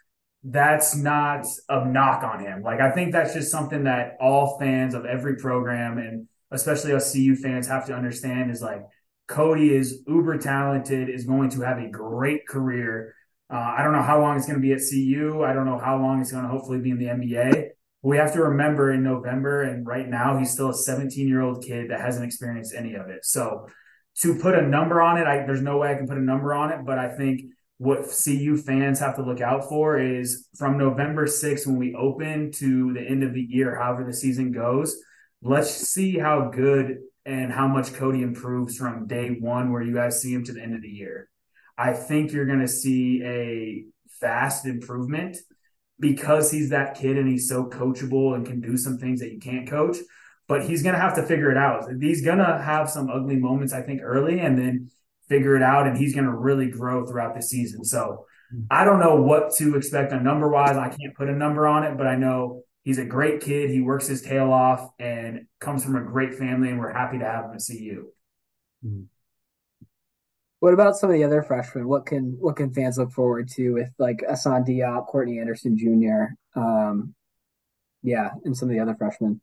that's 0.43 0.95
not 0.95 1.45
a 1.67 1.85
knock 1.85 2.23
on 2.23 2.39
him. 2.39 2.63
Like 2.63 2.79
I 2.79 2.91
think 2.91 3.11
that's 3.11 3.33
just 3.33 3.51
something 3.51 3.83
that 3.83 4.17
all 4.19 4.57
fans 4.57 4.93
of 4.93 5.05
every 5.05 5.35
program 5.35 5.97
and 5.97 6.27
especially 6.51 6.93
us 6.93 7.13
CU 7.13 7.35
fans 7.35 7.67
have 7.67 7.85
to 7.87 7.93
understand 7.93 8.49
is 8.49 8.61
like 8.61 8.81
Cody 9.27 9.73
is 9.73 10.01
uber 10.07 10.37
talented, 10.37 11.07
is 11.09 11.25
going 11.25 11.51
to 11.51 11.61
have 11.61 11.77
a 11.77 11.87
great 11.87 12.47
career. 12.47 13.13
Uh, 13.51 13.75
I 13.77 13.83
don't 13.83 13.93
know 13.93 14.01
how 14.01 14.19
long 14.19 14.37
it's 14.37 14.47
going 14.47 14.59
to 14.59 14.61
be 14.61 14.73
at 14.73 14.79
CU. 14.79 15.43
I 15.43 15.53
don't 15.53 15.65
know 15.65 15.77
how 15.77 15.99
long 15.99 16.19
it's 16.19 16.31
going 16.31 16.43
to 16.43 16.49
hopefully 16.49 16.79
be 16.79 16.89
in 16.89 16.97
the 16.97 17.05
NBA. 17.05 17.69
We 18.01 18.17
have 18.17 18.33
to 18.33 18.41
remember 18.41 18.91
in 18.91 19.03
November, 19.03 19.63
and 19.63 19.85
right 19.85 20.07
now, 20.07 20.37
he's 20.37 20.51
still 20.51 20.69
a 20.69 20.73
17 20.73 21.27
year 21.27 21.41
old 21.41 21.63
kid 21.63 21.91
that 21.91 21.99
hasn't 21.99 22.25
experienced 22.25 22.73
any 22.75 22.95
of 22.95 23.09
it. 23.09 23.25
So, 23.25 23.67
to 24.21 24.35
put 24.35 24.55
a 24.55 24.61
number 24.61 25.01
on 25.01 25.17
it, 25.17 25.27
I, 25.27 25.45
there's 25.45 25.61
no 25.61 25.77
way 25.77 25.91
I 25.91 25.95
can 25.95 26.07
put 26.07 26.17
a 26.17 26.21
number 26.21 26.53
on 26.53 26.71
it, 26.71 26.85
but 26.85 26.99
I 26.99 27.09
think 27.09 27.41
what 27.77 28.13
CU 28.23 28.57
fans 28.57 28.99
have 28.99 29.15
to 29.15 29.23
look 29.23 29.39
out 29.39 29.69
for 29.69 29.97
is 29.97 30.47
from 30.57 30.77
November 30.77 31.25
6th 31.25 31.65
when 31.65 31.77
we 31.77 31.95
open 31.95 32.51
to 32.53 32.93
the 32.93 33.01
end 33.01 33.23
of 33.23 33.33
the 33.33 33.41
year, 33.41 33.75
however 33.75 34.03
the 34.03 34.13
season 34.13 34.51
goes, 34.51 35.01
let's 35.41 35.71
see 35.71 36.17
how 36.17 36.49
good 36.49 36.97
and 37.25 37.53
how 37.53 37.67
much 37.67 37.93
Cody 37.93 38.21
improves 38.21 38.75
from 38.75 39.07
day 39.07 39.29
one, 39.39 39.71
where 39.71 39.81
you 39.81 39.93
guys 39.93 40.21
see 40.21 40.33
him 40.33 40.43
to 40.45 40.53
the 40.53 40.61
end 40.61 40.75
of 40.75 40.81
the 40.81 40.89
year. 40.89 41.29
I 41.77 41.93
think 41.93 42.33
you're 42.33 42.45
going 42.45 42.59
to 42.59 42.67
see 42.67 43.23
a 43.23 43.85
fast 44.19 44.65
improvement 44.65 45.37
because 45.99 46.51
he's 46.51 46.69
that 46.69 46.95
kid 46.95 47.17
and 47.17 47.29
he's 47.29 47.47
so 47.47 47.65
coachable 47.65 48.35
and 48.35 48.45
can 48.45 48.59
do 48.59 48.75
some 48.75 48.97
things 48.97 49.21
that 49.21 49.31
you 49.31 49.39
can't 49.39 49.69
coach. 49.69 49.97
But 50.49 50.65
he's 50.65 50.83
going 50.83 50.95
to 50.95 50.99
have 50.99 51.15
to 51.15 51.23
figure 51.23 51.49
it 51.49 51.57
out. 51.57 51.85
He's 52.01 52.21
going 52.21 52.39
to 52.39 52.61
have 52.61 52.89
some 52.89 53.09
ugly 53.09 53.37
moments, 53.37 53.71
I 53.71 53.81
think, 53.81 54.01
early 54.03 54.41
and 54.41 54.57
then 54.57 54.91
figure 55.29 55.55
it 55.55 55.61
out. 55.61 55.87
And 55.87 55.97
he's 55.97 56.13
going 56.13 56.25
to 56.25 56.35
really 56.35 56.69
grow 56.69 57.05
throughout 57.05 57.35
the 57.35 57.41
season. 57.41 57.85
So 57.85 58.25
I 58.69 58.83
don't 58.83 58.99
know 58.99 59.15
what 59.15 59.53
to 59.57 59.75
expect 59.77 60.11
on 60.11 60.23
number 60.23 60.49
wise. 60.49 60.75
I 60.75 60.89
can't 60.89 61.15
put 61.15 61.29
a 61.29 61.35
number 61.35 61.67
on 61.67 61.83
it, 61.83 61.97
but 61.97 62.07
I 62.07 62.15
know 62.15 62.63
he's 62.83 62.97
a 62.97 63.05
great 63.05 63.41
kid. 63.41 63.69
He 63.69 63.81
works 63.81 64.07
his 64.07 64.21
tail 64.21 64.51
off 64.51 64.89
and 64.97 65.45
comes 65.59 65.83
from 65.83 65.95
a 65.95 66.01
great 66.01 66.35
family, 66.35 66.69
and 66.69 66.79
we're 66.79 66.91
happy 66.91 67.19
to 67.19 67.25
have 67.25 67.45
him 67.45 67.51
at 67.51 67.61
CU. 67.65 68.07
Mm-hmm. 68.85 69.03
What 70.59 70.73
about 70.73 70.97
some 70.97 71.09
of 71.09 71.13
the 71.13 71.23
other 71.23 71.41
freshmen? 71.41 71.87
What 71.87 72.05
can 72.05 72.35
what 72.39 72.57
can 72.57 72.73
fans 72.73 72.97
look 72.97 73.11
forward 73.11 73.47
to 73.51 73.71
with 73.71 73.91
like 73.97 74.23
Assane 74.29 74.67
Diop, 74.67 75.07
Courtney 75.07 75.39
Anderson 75.39 75.77
Jr., 75.77 76.59
um, 76.59 77.15
yeah, 78.01 78.31
and 78.43 78.57
some 78.57 78.69
of 78.69 78.75
the 78.75 78.81
other 78.81 78.95
freshmen? 78.95 79.39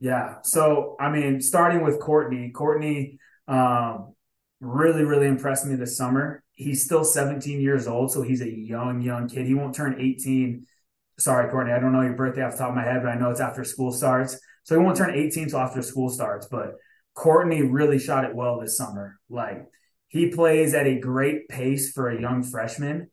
Yeah. 0.00 0.36
So 0.42 0.96
I 0.98 1.10
mean, 1.10 1.40
starting 1.40 1.82
with 1.82 2.00
Courtney, 2.00 2.50
Courtney 2.50 3.18
um, 3.46 4.14
really, 4.60 5.04
really 5.04 5.26
impressed 5.26 5.66
me 5.66 5.76
this 5.76 5.96
summer. 5.96 6.42
He's 6.52 6.84
still 6.84 7.04
17 7.04 7.60
years 7.60 7.86
old, 7.86 8.12
so 8.12 8.22
he's 8.22 8.42
a 8.42 8.50
young, 8.50 9.00
young 9.00 9.28
kid. 9.28 9.46
He 9.46 9.54
won't 9.54 9.74
turn 9.74 9.96
18. 9.98 10.66
Sorry, 11.18 11.50
Courtney, 11.50 11.72
I 11.72 11.78
don't 11.78 11.92
know 11.92 12.02
your 12.02 12.14
birthday 12.14 12.42
off 12.42 12.52
the 12.52 12.58
top 12.58 12.70
of 12.70 12.74
my 12.74 12.84
head, 12.84 13.02
but 13.02 13.10
I 13.10 13.16
know 13.16 13.30
it's 13.30 13.40
after 13.40 13.64
school 13.64 13.92
starts. 13.92 14.38
So 14.64 14.78
he 14.78 14.84
won't 14.84 14.96
turn 14.96 15.14
18 15.14 15.44
until 15.44 15.60
after 15.60 15.82
school 15.82 16.08
starts. 16.08 16.46
But 16.46 16.74
Courtney 17.14 17.62
really 17.62 17.98
shot 17.98 18.24
it 18.24 18.34
well 18.34 18.60
this 18.60 18.76
summer. 18.76 19.18
Like 19.28 19.66
he 20.08 20.30
plays 20.30 20.74
at 20.74 20.86
a 20.86 20.98
great 20.98 21.48
pace 21.48 21.92
for 21.92 22.08
a 22.08 22.20
young 22.20 22.42
freshman. 22.42 23.10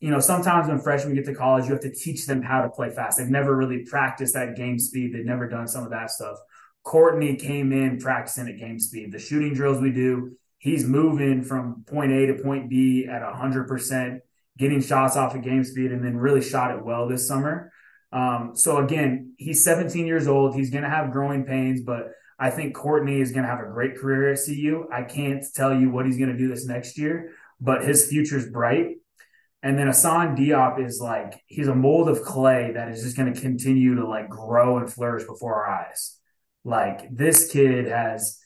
You 0.00 0.10
know, 0.10 0.20
sometimes 0.20 0.68
when 0.68 0.78
freshmen 0.80 1.14
get 1.14 1.24
to 1.26 1.34
college, 1.34 1.66
you 1.66 1.72
have 1.72 1.82
to 1.82 1.94
teach 1.94 2.26
them 2.26 2.42
how 2.42 2.62
to 2.62 2.68
play 2.68 2.90
fast. 2.90 3.18
They've 3.18 3.28
never 3.28 3.54
really 3.56 3.84
practiced 3.84 4.34
that 4.34 4.56
game 4.56 4.78
speed. 4.78 5.14
They've 5.14 5.24
never 5.24 5.48
done 5.48 5.68
some 5.68 5.84
of 5.84 5.90
that 5.90 6.10
stuff. 6.10 6.38
Courtney 6.82 7.36
came 7.36 7.72
in 7.72 7.98
practicing 7.98 8.48
at 8.48 8.58
game 8.58 8.78
speed. 8.78 9.12
The 9.12 9.18
shooting 9.18 9.54
drills 9.54 9.80
we 9.80 9.92
do, 9.92 10.36
he's 10.58 10.84
moving 10.84 11.42
from 11.42 11.84
point 11.86 12.12
A 12.12 12.26
to 12.26 12.34
point 12.42 12.70
B 12.70 13.06
at 13.10 13.22
100%, 13.22 14.20
getting 14.56 14.80
shots 14.80 15.16
off 15.16 15.34
at 15.34 15.42
game 15.42 15.64
speed, 15.64 15.92
and 15.92 16.04
then 16.04 16.16
really 16.16 16.42
shot 16.42 16.70
it 16.76 16.84
well 16.84 17.08
this 17.08 17.26
summer. 17.26 17.72
Um, 18.12 18.52
so, 18.54 18.78
again, 18.78 19.34
he's 19.36 19.64
17 19.64 20.06
years 20.06 20.28
old. 20.28 20.54
He's 20.54 20.70
going 20.70 20.84
to 20.84 20.90
have 20.90 21.10
growing 21.10 21.44
pains, 21.44 21.82
but 21.82 22.12
I 22.38 22.50
think 22.50 22.74
Courtney 22.74 23.20
is 23.20 23.32
going 23.32 23.44
to 23.44 23.50
have 23.50 23.60
a 23.60 23.70
great 23.70 23.96
career 23.96 24.32
at 24.32 24.38
CU. 24.44 24.86
I 24.92 25.02
can't 25.02 25.44
tell 25.54 25.74
you 25.78 25.90
what 25.90 26.06
he's 26.06 26.18
going 26.18 26.30
to 26.30 26.38
do 26.38 26.48
this 26.48 26.66
next 26.66 26.98
year, 26.98 27.32
but 27.60 27.84
his 27.84 28.08
future 28.08 28.36
is 28.36 28.48
bright. 28.48 28.96
And 29.66 29.76
then 29.76 29.88
Assane 29.88 30.38
Diop 30.38 30.78
is 30.78 31.00
like 31.00 31.42
he's 31.48 31.66
a 31.66 31.74
mold 31.74 32.08
of 32.08 32.22
clay 32.22 32.70
that 32.74 32.88
is 32.88 33.02
just 33.02 33.16
going 33.16 33.34
to 33.34 33.40
continue 33.40 33.96
to 33.96 34.06
like 34.06 34.28
grow 34.28 34.78
and 34.78 34.88
flourish 34.88 35.24
before 35.26 35.56
our 35.56 35.66
eyes. 35.66 36.20
Like 36.62 37.12
this 37.12 37.50
kid 37.50 37.88
has 37.88 38.38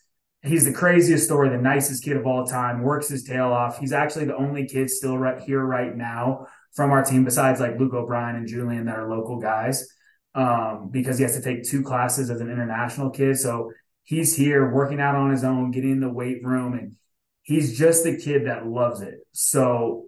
he's 0.43 0.65
the 0.65 0.73
craziest 0.73 1.27
story, 1.27 1.51
the 1.51 1.59
nicest 1.59 2.05
kid 2.05 2.17
of 2.17 2.27
all 2.27 2.47
time, 2.47 2.81
works 2.81 3.11
his 3.11 3.23
tail 3.23 3.53
off. 3.53 3.79
He's 3.79 3.93
actually 3.93 4.25
the 4.25 4.37
only 4.37 4.67
kid 4.67 4.89
still 4.89 5.19
right 5.19 5.39
here 5.39 5.63
right 5.63 5.95
now 5.95 6.47
from 6.73 6.91
our 6.91 7.05
team 7.05 7.25
besides 7.25 7.61
like 7.61 7.79
Luke 7.79 7.93
O'Brien 7.93 8.37
and 8.37 8.49
Julian 8.49 8.87
that 8.87 8.99
are 8.99 9.15
local 9.15 9.39
guys. 9.39 9.87
Um, 10.35 10.89
because 10.91 11.19
he 11.19 11.25
has 11.25 11.37
to 11.37 11.43
take 11.43 11.65
two 11.65 11.83
classes 11.83 12.31
as 12.31 12.41
an 12.41 12.51
international 12.51 13.11
kid. 13.11 13.37
So 13.37 13.73
he's 14.05 14.35
here 14.35 14.73
working 14.73 15.03
out 15.03 15.17
on 15.17 15.31
his 15.31 15.45
own, 15.45 15.71
getting 15.71 15.91
in 15.91 16.01
the 16.01 16.09
weight 16.09 16.43
room, 16.43 16.73
and 16.73 16.97
he's 17.43 17.77
just 17.77 18.07
a 18.07 18.17
kid 18.17 18.47
that 18.47 18.67
loves 18.67 19.03
it. 19.03 19.19
So 19.33 20.07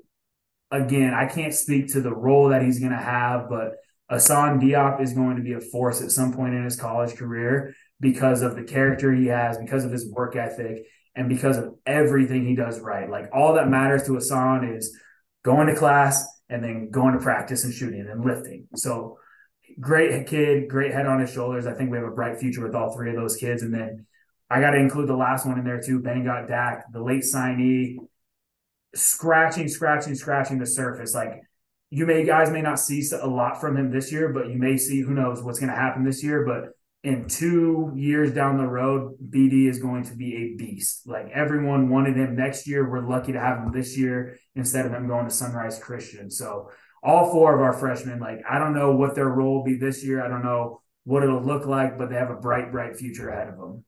again, 0.72 1.14
I 1.14 1.26
can't 1.26 1.54
speak 1.54 1.92
to 1.92 2.00
the 2.00 2.14
role 2.14 2.48
that 2.48 2.62
he's 2.62 2.80
going 2.80 2.92
to 2.92 2.98
have, 2.98 3.48
but 3.48 3.74
Assane 4.10 4.60
Diop 4.60 5.00
is 5.00 5.12
going 5.12 5.36
to 5.36 5.42
be 5.42 5.52
a 5.52 5.60
force 5.60 6.02
at 6.02 6.10
some 6.10 6.32
point 6.32 6.54
in 6.54 6.64
his 6.64 6.76
college 6.76 7.14
career 7.16 7.74
because 8.00 8.42
of 8.42 8.56
the 8.56 8.64
character 8.64 9.12
he 9.12 9.26
has, 9.26 9.58
because 9.58 9.84
of 9.84 9.92
his 9.92 10.10
work 10.10 10.34
ethic, 10.34 10.86
and 11.14 11.28
because 11.28 11.58
of 11.58 11.74
everything 11.86 12.46
he 12.46 12.56
does 12.56 12.80
right. 12.80 13.08
Like 13.08 13.28
all 13.32 13.54
that 13.54 13.68
matters 13.68 14.04
to 14.04 14.12
Assane 14.12 14.76
is 14.76 14.98
going 15.44 15.66
to 15.66 15.76
class 15.76 16.26
and 16.48 16.64
then 16.64 16.90
going 16.90 17.14
to 17.14 17.20
practice 17.20 17.64
and 17.64 17.72
shooting 17.72 18.08
and 18.08 18.24
lifting. 18.24 18.66
So 18.74 19.18
great 19.78 20.26
kid, 20.26 20.68
great 20.68 20.92
head 20.92 21.06
on 21.06 21.20
his 21.20 21.30
shoulders. 21.30 21.66
I 21.66 21.74
think 21.74 21.90
we 21.90 21.98
have 21.98 22.06
a 22.06 22.12
bright 22.12 22.38
future 22.38 22.62
with 22.62 22.74
all 22.74 22.94
three 22.94 23.10
of 23.10 23.16
those 23.16 23.36
kids. 23.36 23.62
And 23.62 23.74
then 23.74 24.06
I 24.50 24.60
got 24.60 24.70
to 24.70 24.78
include 24.78 25.08
the 25.08 25.16
last 25.16 25.46
one 25.46 25.58
in 25.58 25.64
there 25.64 25.80
too, 25.80 26.00
Bangot 26.00 26.48
Dak, 26.48 26.90
the 26.92 27.02
late 27.02 27.24
signee, 27.24 27.96
scratching, 28.94 29.68
scratching, 29.68 30.14
scratching 30.14 30.58
the 30.58 30.66
surface. 30.66 31.14
Like 31.14 31.42
you 31.90 32.06
may 32.06 32.24
guys 32.24 32.50
may 32.50 32.62
not 32.62 32.78
see 32.78 33.04
a 33.20 33.26
lot 33.26 33.60
from 33.60 33.76
him 33.76 33.90
this 33.90 34.10
year, 34.12 34.32
but 34.32 34.48
you 34.48 34.58
may 34.58 34.76
see 34.76 35.00
who 35.00 35.12
knows 35.12 35.42
what's 35.42 35.58
going 35.58 35.70
to 35.70 35.76
happen 35.76 36.04
this 36.04 36.22
year. 36.22 36.44
But 36.44 36.72
in 37.04 37.26
two 37.26 37.92
years 37.96 38.32
down 38.32 38.56
the 38.56 38.66
road, 38.66 39.16
BD 39.28 39.68
is 39.68 39.78
going 39.78 40.04
to 40.04 40.14
be 40.14 40.36
a 40.36 40.56
beast. 40.56 41.06
Like 41.06 41.30
everyone 41.34 41.88
wanted 41.90 42.16
him 42.16 42.36
next 42.36 42.66
year. 42.66 42.88
We're 42.88 43.06
lucky 43.06 43.32
to 43.32 43.40
have 43.40 43.58
him 43.58 43.72
this 43.72 43.98
year 43.98 44.38
instead 44.54 44.86
of 44.86 44.92
him 44.92 45.08
going 45.08 45.24
to 45.24 45.30
Sunrise 45.30 45.78
Christian. 45.78 46.30
So 46.30 46.70
all 47.02 47.30
four 47.30 47.54
of 47.54 47.60
our 47.60 47.72
freshmen, 47.72 48.20
like 48.20 48.40
I 48.48 48.58
don't 48.58 48.74
know 48.74 48.94
what 48.94 49.14
their 49.14 49.28
role 49.28 49.58
will 49.58 49.64
be 49.64 49.76
this 49.76 50.04
year. 50.04 50.24
I 50.24 50.28
don't 50.28 50.44
know 50.44 50.80
what 51.04 51.24
it'll 51.24 51.42
look 51.42 51.66
like, 51.66 51.98
but 51.98 52.08
they 52.08 52.16
have 52.16 52.30
a 52.30 52.36
bright, 52.36 52.70
bright 52.70 52.96
future 52.96 53.28
ahead 53.28 53.48
of 53.48 53.56
them. 53.58 53.84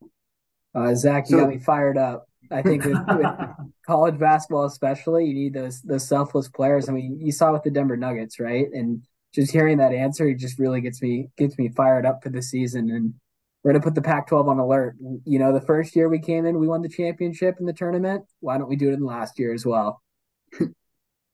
Uh, 0.74 0.94
Zach, 0.94 1.30
you 1.30 1.36
so, 1.36 1.44
got 1.44 1.48
me 1.48 1.60
fired 1.60 1.96
up. 1.96 2.28
I 2.50 2.62
think 2.62 2.84
with, 2.84 2.98
with, 3.08 3.26
college 3.86 4.18
basketball, 4.18 4.64
especially, 4.64 5.26
you 5.26 5.34
need 5.34 5.54
those 5.54 5.82
those 5.82 6.08
selfless 6.08 6.48
players. 6.48 6.88
I 6.88 6.92
mean, 6.92 7.18
you 7.20 7.32
saw 7.32 7.52
with 7.52 7.62
the 7.62 7.70
Denver 7.70 7.96
Nuggets, 7.96 8.40
right? 8.40 8.66
And 8.72 9.02
just 9.34 9.52
hearing 9.52 9.78
that 9.78 9.92
answer, 9.92 10.28
it 10.28 10.38
just 10.38 10.58
really 10.58 10.80
gets 10.80 11.02
me 11.02 11.28
gets 11.36 11.58
me 11.58 11.68
fired 11.76 12.06
up 12.06 12.22
for 12.22 12.30
the 12.30 12.42
season. 12.42 12.90
And 12.90 13.14
we're 13.62 13.72
gonna 13.72 13.82
put 13.82 13.94
the 13.94 14.02
Pac-12 14.02 14.48
on 14.48 14.58
alert. 14.58 14.96
You 15.24 15.38
know, 15.38 15.52
the 15.52 15.60
first 15.60 15.94
year 15.96 16.08
we 16.08 16.18
came 16.18 16.46
in, 16.46 16.58
we 16.58 16.68
won 16.68 16.82
the 16.82 16.88
championship 16.88 17.56
in 17.60 17.66
the 17.66 17.72
tournament. 17.72 18.24
Why 18.40 18.58
don't 18.58 18.68
we 18.68 18.76
do 18.76 18.90
it 18.90 18.94
in 18.94 19.00
the 19.00 19.06
last 19.06 19.38
year 19.38 19.52
as 19.52 19.64
well? 19.66 20.02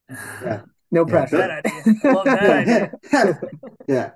yeah. 0.09 0.63
No 0.93 1.07
pressure. 1.07 1.39
Yeah, 1.39 1.61
idea. 1.65 2.13
Love 2.13 2.25
that 2.25 2.93
idea. 3.13 3.41
yeah. 3.87 4.11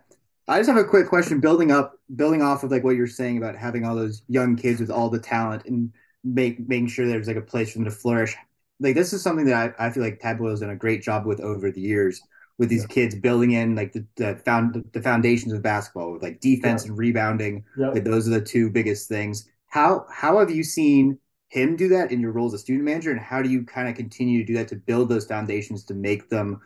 I 0.49 0.59
just 0.59 0.69
have 0.69 0.77
a 0.77 0.85
quick 0.85 1.07
question 1.07 1.39
building 1.39 1.71
up 1.71 1.95
building 2.17 2.43
off 2.43 2.65
of 2.65 2.73
like 2.73 2.83
what 2.83 2.97
you're 2.97 3.07
saying 3.07 3.39
about 3.39 3.57
having 3.57 3.85
all 3.85 3.95
those 3.95 4.23
young 4.29 4.57
kids 4.57 4.81
with 4.81 4.91
all 4.91 5.09
the 5.09 5.21
talent 5.21 5.65
and 5.67 5.93
make 6.25 6.59
making 6.69 6.89
sure 6.89 7.07
there's 7.07 7.29
like 7.29 7.37
a 7.37 7.43
place 7.43 7.73
for 7.73 7.79
them 7.79 7.85
to 7.85 7.91
flourish. 7.91 8.35
Like 8.81 8.95
this 8.95 9.13
is 9.13 9.23
something 9.23 9.47
that 9.47 9.75
I, 9.79 9.87
I 9.87 9.91
feel 9.91 10.03
like 10.03 10.21
Tad 10.21 10.39
has 10.41 10.61
done 10.61 10.71
a 10.71 10.77
great 10.77 11.03
job 11.03 11.27
with 11.27 11.41
over 11.41 11.71
the 11.71 11.81
years 11.81 12.21
with 12.59 12.69
these 12.69 12.83
yeah. 12.83 12.95
kids 12.95 13.15
building 13.15 13.53
in 13.53 13.75
like 13.75 13.93
the, 13.93 14.07
the 14.17 14.37
found 14.45 14.85
the 14.93 15.03
foundations 15.03 15.53
of 15.53 15.63
basketball 15.63 16.13
with 16.13 16.23
like 16.23 16.41
defense 16.41 16.85
yeah. 16.85 16.91
and 16.91 16.99
rebounding. 16.99 17.65
Yeah. 17.77 17.89
Like 17.89 18.05
those 18.05 18.27
are 18.27 18.31
the 18.31 18.41
two 18.41 18.71
biggest 18.71 19.09
things. 19.09 19.49
how 19.69 20.07
how 20.11 20.39
have 20.39 20.51
you 20.51 20.65
seen 20.65 21.19
him 21.49 21.77
do 21.77 21.89
that 21.89 22.11
in 22.11 22.21
your 22.21 22.33
role 22.33 22.47
as 22.47 22.55
a 22.55 22.59
student 22.59 22.85
manager, 22.85 23.13
and 23.13 23.21
how 23.21 23.41
do 23.41 23.49
you 23.49 23.65
kind 23.65 23.89
of 23.89 23.95
continue 23.95 24.41
to 24.41 24.45
do 24.45 24.55
that 24.55 24.69
to 24.69 24.77
build 24.77 25.09
those 25.09 25.27
foundations 25.27 25.85
to 25.85 25.95
make 25.95 26.29
them 26.29 26.61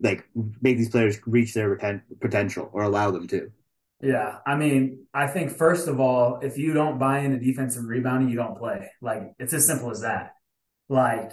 like 0.00 0.26
make 0.62 0.78
these 0.78 0.88
players 0.88 1.18
reach 1.26 1.52
their 1.52 1.76
poten- 1.76 2.02
potential 2.20 2.70
or 2.72 2.82
allow 2.84 3.10
them 3.10 3.26
to? 3.28 3.50
Yeah, 4.02 4.38
I 4.46 4.56
mean, 4.56 5.06
I 5.12 5.26
think 5.26 5.50
first 5.50 5.86
of 5.86 6.00
all, 6.00 6.38
if 6.40 6.56
you 6.56 6.72
don't 6.72 6.98
buy 6.98 7.18
into 7.18 7.38
defense 7.38 7.76
and 7.76 7.86
rebounding, 7.86 8.30
you 8.30 8.36
don't 8.36 8.56
play. 8.56 8.90
Like 9.02 9.34
it's 9.38 9.52
as 9.52 9.66
simple 9.66 9.90
as 9.90 10.00
that. 10.00 10.32
Like, 10.88 11.32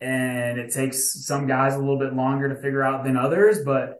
and 0.00 0.58
it 0.58 0.72
takes 0.72 1.26
some 1.26 1.46
guys 1.46 1.74
a 1.74 1.78
little 1.78 1.98
bit 1.98 2.14
longer 2.14 2.48
to 2.48 2.54
figure 2.54 2.82
out 2.82 3.04
than 3.04 3.18
others, 3.18 3.58
but 3.64 3.98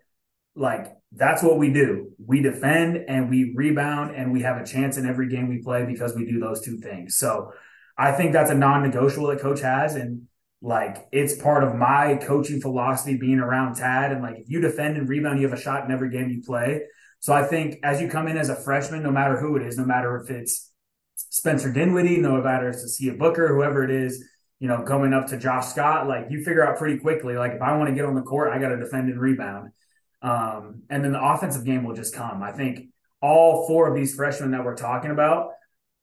like 0.55 0.87
that's 1.13 1.43
what 1.43 1.59
we 1.59 1.73
do. 1.73 2.13
We 2.25 2.41
defend 2.41 3.05
and 3.09 3.29
we 3.29 3.53
rebound 3.55 4.17
and 4.17 4.33
we 4.33 4.43
have 4.43 4.57
a 4.57 4.65
chance 4.65 4.97
in 4.97 5.07
every 5.07 5.29
game 5.29 5.49
we 5.49 5.59
play 5.63 5.85
because 5.85 6.15
we 6.15 6.25
do 6.25 6.41
those 6.41 6.63
two 6.63 6.79
things. 6.79 7.17
So 7.17 7.53
I 7.99 8.13
think 8.13 8.33
that's 8.33 8.51
a 8.51 8.55
non-negotiable 8.55 9.29
that 9.29 9.41
coach 9.41 9.61
has 9.61 9.95
and 9.95 10.27
like 10.63 11.07
it's 11.13 11.41
part 11.41 11.65
of 11.65 11.75
my 11.75 12.17
coaching 12.23 12.61
philosophy 12.61 13.17
being 13.17 13.41
around 13.41 13.75
Tad 13.75 14.13
and 14.13 14.23
like 14.23 14.39
if 14.39 14.49
you 14.49 14.61
defend 14.61 14.97
and 14.97 15.09
rebound 15.09 15.41
you 15.41 15.49
have 15.49 15.59
a 15.59 15.61
shot 15.61 15.85
in 15.85 15.91
every 15.91 16.11
game 16.11 16.31
you 16.31 16.43
play. 16.43 16.83
So 17.21 17.35
I 17.35 17.45
think 17.45 17.79
as 17.83 18.01
you 18.01 18.09
come 18.09 18.29
in 18.29 18.37
as 18.37 18.49
a 18.49 18.57
freshman 18.57 19.03
no 19.03 19.11
matter 19.11 19.39
who 19.39 19.57
it 19.57 19.63
is, 19.63 19.77
no 19.77 19.85
matter 19.85 20.17
if 20.17 20.31
it's 20.31 20.73
Spencer 21.17 21.71
Dinwiddie, 21.71 22.17
no 22.17 22.41
matter 22.43 22.69
if 22.69 22.77
it's 22.77 22.85
Askia 22.85 23.13
Booker, 23.17 23.49
whoever 23.55 23.85
it 23.85 23.91
is, 23.91 24.25
you 24.59 24.69
know, 24.69 24.83
coming 24.83 25.13
up 25.13 25.29
to 25.29 25.37
Josh 25.37 25.67
Scott, 25.67 26.09
like 26.09 26.27
you 26.31 26.43
figure 26.43 26.67
out 26.67 26.79
pretty 26.79 26.99
quickly 26.99 27.37
like 27.37 27.53
if 27.53 27.63
I 27.63 27.77
want 27.77 27.89
to 27.91 27.95
get 27.95 28.07
on 28.07 28.15
the 28.15 28.23
court, 28.23 28.53
I 28.53 28.59
got 28.59 28.71
to 28.71 28.79
defend 28.79 29.11
and 29.11 29.21
rebound. 29.21 29.71
Um, 30.23 30.83
and 30.91 31.05
then 31.05 31.13
the 31.13 31.23
offensive 31.23 31.65
game 31.65 31.85
will 31.85 31.95
just 31.95 32.15
come. 32.15 32.43
I 32.43 32.53
think 32.53 32.89
all 33.23 33.67
four 33.67 33.89
of 33.89 33.95
these 33.95 34.15
freshmen 34.15 34.53
that 34.53 34.65
we're 34.65 34.77
talking 34.77 35.11
about 35.11 35.51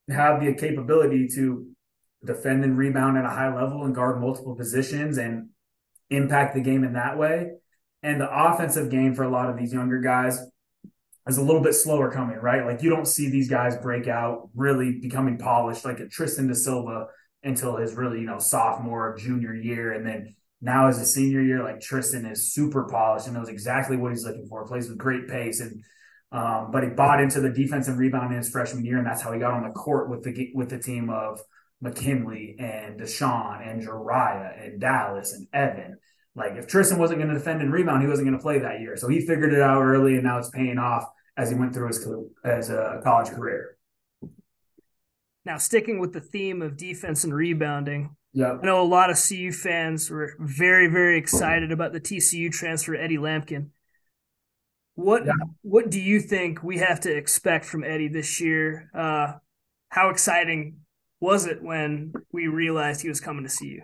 have 0.10 0.40
the 0.40 0.54
capability 0.54 1.28
to 1.36 1.68
defend 2.24 2.64
and 2.64 2.78
rebound 2.78 3.18
at 3.18 3.26
a 3.26 3.30
high 3.30 3.54
level 3.54 3.84
and 3.84 3.94
guard 3.94 4.20
multiple 4.20 4.56
positions 4.56 5.18
and 5.18 5.50
impact 6.10 6.56
the 6.56 6.62
game 6.62 6.84
in 6.84 6.94
that 6.94 7.18
way. 7.18 7.52
And 8.04 8.22
the 8.22 8.30
offensive 8.30 8.90
game 8.92 9.16
for 9.16 9.24
a 9.24 9.30
lot 9.30 9.50
of 9.50 9.58
these 9.58 9.74
younger 9.74 10.00
guys 10.00 10.40
is 11.28 11.38
a 11.38 11.44
little 11.44 11.62
bit 11.62 11.74
slower 11.74 12.12
coming, 12.12 12.38
right? 12.38 12.66
Like 12.66 12.82
you 12.82 12.90
don't 12.90 13.08
see 13.08 13.30
these 13.30 13.50
guys 13.50 13.76
break 13.78 14.08
out 14.08 14.50
really 14.56 15.00
becoming 15.00 15.38
polished 15.38 15.86
like 15.86 16.00
a 16.00 16.08
Tristan 16.08 16.48
da 16.48 16.54
Silva 16.54 17.08
until 17.44 17.78
his 17.78 17.94
really, 17.96 18.20
you 18.20 18.26
know, 18.26 18.40
sophomore, 18.40 19.16
junior 19.18 19.54
year. 19.54 19.94
And 19.94 20.06
then 20.06 20.36
now 20.62 20.88
as 20.88 21.00
a 21.00 21.06
senior 21.06 21.42
year, 21.42 21.64
like 21.64 21.82
Tristan 21.82 22.26
is 22.26 22.54
super 22.54 22.86
polished 22.86 23.28
and 23.28 23.36
knows 23.36 23.50
exactly 23.50 23.98
what 23.98 24.12
he's 24.12 24.26
looking 24.26 24.48
for. 24.48 24.66
Plays 24.66 24.90
with 24.90 24.98
great 24.98 25.28
pace 25.28 25.60
and 25.60 25.84
um, 26.32 26.72
but 26.72 26.84
he 26.84 26.90
bought 26.90 27.22
into 27.22 27.40
the 27.40 27.50
defensive 27.50 27.98
rebound 27.98 28.32
in 28.32 28.38
his 28.38 28.50
freshman 28.50 28.84
year, 28.84 28.98
and 28.98 29.08
that's 29.08 29.22
how 29.22 29.32
he 29.32 29.40
got 29.40 29.54
on 29.54 29.64
the 29.64 29.70
court 29.70 30.10
with 30.10 30.24
the 30.24 30.52
with 30.54 30.70
the 30.70 30.80
team 30.80 31.10
of 31.10 31.40
McKinley 31.82 32.56
and 32.60 32.98
D'Shawn 32.98 33.62
and 33.62 33.82
Jeriah 33.82 34.66
and 34.66 34.82
Dallas 34.82 35.34
and 35.34 35.48
Evan. 35.54 35.98
Like 36.36 36.56
if 36.56 36.68
Tristan 36.68 37.00
wasn't 37.00 37.20
going 37.20 37.34
to 37.34 37.40
defend 37.40 37.62
and 37.62 37.72
rebound, 37.72 38.02
he 38.02 38.10
wasn't 38.10 38.28
going 38.28 38.38
to 38.38 38.44
play 38.44 38.60
that 38.60 38.82
year. 38.82 38.98
So 38.98 39.08
he 39.08 39.26
figured 39.26 39.54
it 39.54 39.62
out 39.62 39.82
early, 39.82 40.16
and 40.16 40.24
now 40.24 40.38
it's 40.38 40.50
paying 40.50 40.78
off 40.78 41.06
as 41.38 41.50
he 41.50 41.56
went 41.56 41.74
through 41.74 41.88
his 41.88 42.08
as 42.44 42.70
a 42.70 43.00
college 43.04 43.30
career. 43.30 43.78
Now, 45.46 45.58
sticking 45.58 46.00
with 46.00 46.12
the 46.12 46.20
theme 46.20 46.62
of 46.62 46.76
defense 46.76 47.24
and 47.24 47.34
rebounding, 47.34 48.16
yeah. 48.34 48.58
I 48.62 48.66
know 48.66 48.82
a 48.82 48.84
lot 48.84 49.10
of 49.10 49.18
CU 49.18 49.52
fans 49.52 50.10
were 50.10 50.36
very, 50.40 50.88
very 50.88 51.18
excited 51.18 51.72
about 51.72 51.94
the 51.94 52.02
TCU 52.02 52.52
transfer 52.52 52.96
Eddie 52.96 53.18
Lampkin. 53.18 53.70
What 54.96 55.26
yeah. 55.26 55.34
what 55.62 55.90
do 55.90 56.02
you 56.02 56.20
think 56.20 56.64
we 56.64 56.80
have 56.80 57.00
to 57.02 57.16
expect 57.16 57.66
from 57.66 57.84
Eddie 57.84 58.10
this 58.10 58.42
year? 58.42 58.90
Uh, 58.94 59.34
how 59.90 60.10
exciting 60.10 60.78
was 61.20 61.46
it 61.46 61.64
when 61.64 62.14
we 62.32 62.48
realized 62.48 63.02
he 63.02 63.10
was 63.10 63.20
coming 63.20 63.48
to 63.48 63.58
CU? 63.58 63.82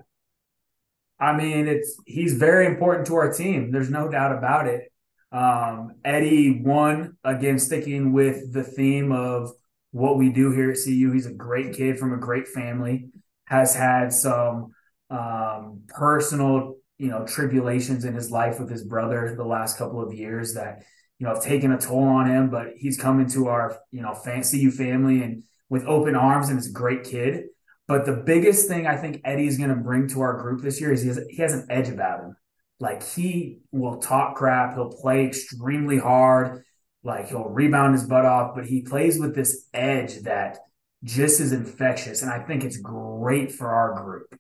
I 1.20 1.36
mean, 1.36 1.68
it's 1.68 1.96
he's 2.06 2.34
very 2.34 2.66
important 2.66 3.08
to 3.08 3.16
our 3.16 3.32
team. 3.32 3.72
There's 3.72 3.90
no 3.90 4.10
doubt 4.10 4.38
about 4.38 4.68
it. 4.68 4.92
Um, 5.34 5.96
Eddie 6.06 6.62
won 6.64 7.18
again, 7.24 7.60
sticking 7.60 8.14
with 8.14 8.54
the 8.54 8.64
theme 8.64 9.12
of 9.12 9.52
what 9.92 10.18
we 10.18 10.30
do 10.30 10.52
here 10.52 10.72
at 10.72 10.78
CU. 10.84 11.12
He's 11.12 11.26
a 11.26 11.34
great 11.34 11.74
kid 11.74 12.00
from 12.00 12.14
a 12.14 12.18
great 12.18 12.48
family 12.48 13.10
has 13.46 13.76
had 13.76 14.14
some 14.14 14.72
um, 15.10 15.82
personal, 15.88 16.76
you 16.98 17.10
know, 17.10 17.26
tribulations 17.26 18.06
in 18.06 18.14
his 18.14 18.32
life 18.32 18.60
with 18.60 18.70
his 18.70 18.84
brother 18.84 19.36
the 19.36 19.44
last 19.44 19.78
couple 19.78 20.02
of 20.02 20.14
years 20.14 20.54
that 20.54 20.84
you 21.20 21.28
know 21.28 21.34
have 21.34 21.44
taken 21.44 21.72
a 21.72 21.78
toll 21.80 22.04
on 22.04 22.30
him. 22.30 22.50
But 22.50 22.74
he's 22.78 22.98
come 22.98 23.20
into 23.20 23.48
our 23.48 23.78
you 23.92 24.02
know 24.02 24.14
fan, 24.14 24.44
CU 24.44 24.72
family 24.72 25.22
and 25.22 25.44
with 25.70 25.86
open 25.86 26.16
arms, 26.16 26.50
and 26.50 26.60
is 26.60 26.70
a 26.70 26.74
great 26.74 27.04
kid. 27.04 27.46
But 27.88 28.06
the 28.06 28.16
biggest 28.16 28.68
thing 28.68 28.88
I 28.88 28.96
think 28.96 29.22
Eddie's 29.26 29.58
going 29.58 29.70
to 29.70 29.76
bring 29.76 30.08
to 30.10 30.22
our 30.22 30.42
group 30.42 30.62
this 30.62 30.80
year 30.80 30.94
is 30.94 31.02
he 31.02 31.10
has, 31.10 31.20
he 31.30 31.42
has 31.42 31.54
an 31.54 31.68
edge 31.70 31.90
about 31.90 32.22
him. 32.22 32.38
Like 32.84 33.02
he 33.02 33.60
will 33.72 34.00
talk 34.00 34.36
crap, 34.36 34.74
he'll 34.74 34.92
play 34.92 35.26
extremely 35.26 35.98
hard, 35.98 36.66
like 37.02 37.30
he'll 37.30 37.48
rebound 37.48 37.94
his 37.94 38.04
butt 38.04 38.26
off, 38.26 38.56
but 38.56 38.66
he 38.66 38.82
plays 38.82 39.18
with 39.18 39.34
this 39.34 39.70
edge 39.74 40.20
that 40.24 40.58
just 41.02 41.40
is 41.40 41.54
infectious. 41.54 42.24
And 42.24 42.30
I 42.30 42.40
think 42.40 42.66
it's 42.66 42.76
great 42.76 43.54
for 43.54 43.70
our 43.70 44.04
group. 44.04 44.38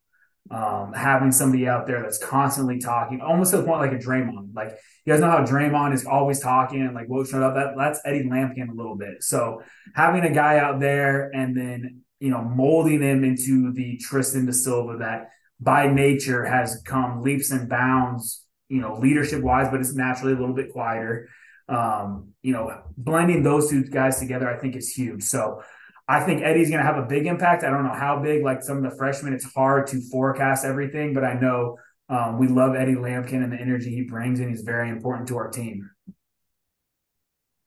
Um, 0.52 0.92
having 0.92 1.32
somebody 1.32 1.70
out 1.70 1.88
there 1.88 2.02
that's 2.02 2.18
constantly 2.18 2.80
talking, 2.80 3.22
almost 3.22 3.52
to 3.52 3.58
the 3.60 3.64
point 3.64 3.80
like 3.80 3.94
a 3.94 4.04
Draymond. 4.04 4.54
Like 4.54 4.72
you 5.06 5.14
guys 5.14 5.22
know 5.22 5.32
how 5.32 5.46
Draymond 5.46 5.94
is 5.94 6.06
always 6.06 6.42
talking 6.42 6.82
and 6.82 6.94
like 6.94 7.08
what 7.08 7.26
showed 7.26 7.44
up. 7.44 7.56
That 7.56 7.76
that's 7.78 8.02
Eddie 8.04 8.26
Lampkin 8.26 8.70
a 8.70 8.74
little 8.74 8.98
bit. 8.98 9.24
So 9.24 9.62
having 9.96 10.24
a 10.24 10.34
guy 10.34 10.58
out 10.58 10.82
there 10.82 11.32
and 11.34 11.56
then 11.56 12.02
you 12.20 12.30
know 12.30 12.42
molding 12.42 13.02
him 13.02 13.24
into 13.24 13.72
the 13.72 13.96
Tristan 14.00 14.46
da 14.46 14.52
Silva 14.52 14.98
that 14.98 15.30
by 15.60 15.88
nature 15.88 16.46
has 16.46 16.82
come 16.86 17.22
leaps 17.22 17.52
and 17.52 17.70
bounds, 17.70 18.44
you 18.70 18.82
know, 18.82 18.98
leadership 18.98 19.42
wise, 19.42 19.68
but 19.70 19.80
it's 19.80 19.94
naturally 19.94 20.34
a 20.34 20.40
little 20.40 20.56
bit 20.56 20.72
quieter. 20.72 21.30
Um, 21.70 22.34
you 22.42 22.52
know, 22.52 22.82
blending 22.98 23.44
those 23.44 23.70
two 23.70 23.84
guys 23.84 24.20
together, 24.20 24.50
I 24.50 24.60
think 24.60 24.76
is 24.76 24.90
huge. 24.90 25.24
So 25.24 25.62
I 26.08 26.20
think 26.26 26.42
Eddie's 26.42 26.70
going 26.70 26.82
to 26.82 26.86
have 26.86 26.98
a 26.98 27.08
big 27.08 27.26
impact. 27.26 27.64
I 27.64 27.70
don't 27.70 27.84
know 27.84 27.94
how 27.94 28.22
big. 28.22 28.44
Like 28.44 28.62
some 28.64 28.78
of 28.78 28.84
the 28.84 28.98
freshmen, 28.98 29.34
it's 29.34 29.52
hard 29.54 29.88
to 29.88 30.02
forecast 30.12 30.66
everything, 30.66 31.14
but 31.14 31.24
I 31.24 31.34
know 31.34 31.78
um, 32.10 32.38
we 32.38 32.48
love 32.48 32.76
Eddie 32.76 32.96
Lampkin 32.96 33.42
and 33.42 33.54
the 33.54 33.58
energy 33.58 33.90
he 33.90 34.04
brings, 34.04 34.40
and 34.40 34.50
he's 34.50 34.62
very 34.62 34.90
important 34.90 35.30
to 35.30 35.38
our 35.38 35.50
team. 35.50 35.90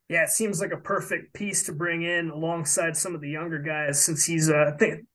Yeah, 0.08 0.22
it 0.22 0.28
seems 0.28 0.60
like 0.60 0.72
a 0.72 0.76
perfect 0.76 1.34
piece 1.34 1.64
to 1.64 1.72
bring 1.72 2.02
in 2.02 2.30
alongside 2.30 2.96
some 2.96 3.14
of 3.14 3.20
the 3.20 3.30
younger 3.30 3.58
guys 3.58 4.04
since 4.04 4.24
he's, 4.24 4.48
uh, 4.50 4.72
I 4.72 4.76
think, 4.76 5.06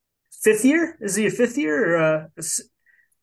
fifth 0.42 0.66
year. 0.66 0.98
Is 1.02 1.16
he 1.16 1.28
a 1.28 1.32
fifth 1.32 1.58
year 1.58 1.96
or 1.96 2.28
uh, 2.38 2.42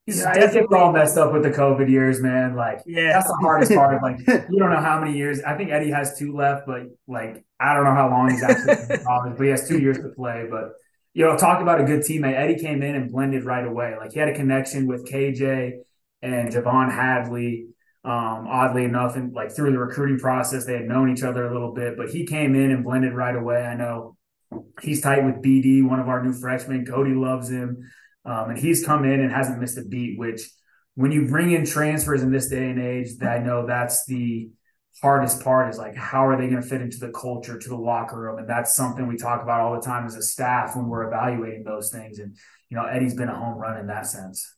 He's 0.08 0.20
yeah, 0.20 0.32
definitely 0.32 0.78
all 0.78 0.90
messed 0.90 1.18
up 1.18 1.34
with 1.34 1.42
the 1.42 1.50
COVID 1.50 1.90
years, 1.90 2.18
man. 2.18 2.56
Like, 2.56 2.78
yeah, 2.86 3.12
that's 3.12 3.28
the 3.28 3.36
hardest 3.42 3.74
part. 3.74 4.02
Like, 4.02 4.18
you 4.26 4.58
don't 4.58 4.70
know 4.70 4.80
how 4.80 4.98
many 4.98 5.14
years. 5.14 5.42
I 5.42 5.54
think 5.54 5.70
Eddie 5.70 5.90
has 5.90 6.18
two 6.18 6.34
left, 6.34 6.66
but 6.66 6.84
like, 7.06 7.44
I 7.60 7.74
don't 7.74 7.84
know 7.84 7.92
how 7.92 8.08
long 8.08 8.30
he's 8.30 8.42
actually 8.42 8.94
in 8.96 9.04
college, 9.04 9.34
but 9.36 9.44
he 9.44 9.50
has 9.50 9.68
two 9.68 9.78
years 9.78 9.98
to 9.98 10.08
play. 10.16 10.46
But 10.50 10.70
you 11.12 11.26
know, 11.26 11.36
talk 11.36 11.60
about 11.60 11.82
a 11.82 11.84
good 11.84 12.00
teammate. 12.00 12.32
Eddie 12.32 12.58
came 12.58 12.82
in 12.82 12.94
and 12.94 13.12
blended 13.12 13.44
right 13.44 13.66
away. 13.66 13.96
Like, 13.98 14.14
he 14.14 14.18
had 14.18 14.30
a 14.30 14.34
connection 14.34 14.86
with 14.86 15.06
KJ 15.06 15.72
and 16.22 16.50
J'Vonne 16.50 16.90
Hadley. 16.90 17.66
Um, 18.02 18.46
oddly 18.48 18.84
enough, 18.84 19.16
and 19.16 19.34
like 19.34 19.54
through 19.54 19.72
the 19.72 19.78
recruiting 19.78 20.18
process, 20.18 20.64
they 20.64 20.72
had 20.72 20.86
known 20.86 21.10
each 21.10 21.22
other 21.22 21.46
a 21.46 21.52
little 21.52 21.74
bit, 21.74 21.98
but 21.98 22.08
he 22.08 22.24
came 22.24 22.54
in 22.54 22.70
and 22.70 22.82
blended 22.82 23.12
right 23.12 23.36
away. 23.36 23.62
I 23.62 23.74
know 23.74 24.16
he's 24.80 25.00
tight 25.00 25.24
with 25.24 25.42
BD, 25.42 25.86
one 25.86 26.00
of 26.00 26.08
our 26.08 26.22
new 26.22 26.32
freshmen. 26.32 26.86
Cody 26.86 27.14
loves 27.14 27.50
him. 27.50 27.90
Um, 28.24 28.50
and 28.50 28.58
he's 28.58 28.84
come 28.84 29.04
in 29.04 29.20
and 29.20 29.32
hasn't 29.32 29.58
missed 29.58 29.78
a 29.78 29.84
beat, 29.84 30.18
which 30.18 30.42
when 30.94 31.12
you 31.12 31.26
bring 31.28 31.52
in 31.52 31.64
transfers 31.64 32.22
in 32.22 32.32
this 32.32 32.48
day 32.48 32.70
and 32.70 32.80
age, 32.80 33.10
I 33.22 33.38
know 33.38 33.66
that's 33.66 34.04
the 34.06 34.50
hardest 35.00 35.42
part 35.42 35.70
is 35.70 35.78
like, 35.78 35.94
how 35.94 36.26
are 36.26 36.36
they 36.36 36.48
going 36.48 36.60
to 36.60 36.68
fit 36.68 36.82
into 36.82 36.98
the 36.98 37.10
culture, 37.10 37.58
to 37.58 37.68
the 37.68 37.76
locker 37.76 38.20
room? 38.20 38.38
And 38.38 38.48
that's 38.48 38.74
something 38.74 39.06
we 39.06 39.16
talk 39.16 39.42
about 39.42 39.60
all 39.60 39.74
the 39.74 39.80
time 39.80 40.06
as 40.06 40.16
a 40.16 40.22
staff 40.22 40.74
when 40.76 40.88
we're 40.88 41.06
evaluating 41.06 41.62
those 41.64 41.90
things. 41.90 42.18
And, 42.18 42.36
you 42.68 42.76
know, 42.76 42.84
Eddie's 42.84 43.14
been 43.14 43.28
a 43.28 43.38
home 43.38 43.56
run 43.56 43.78
in 43.78 43.86
that 43.86 44.06
sense. 44.06 44.56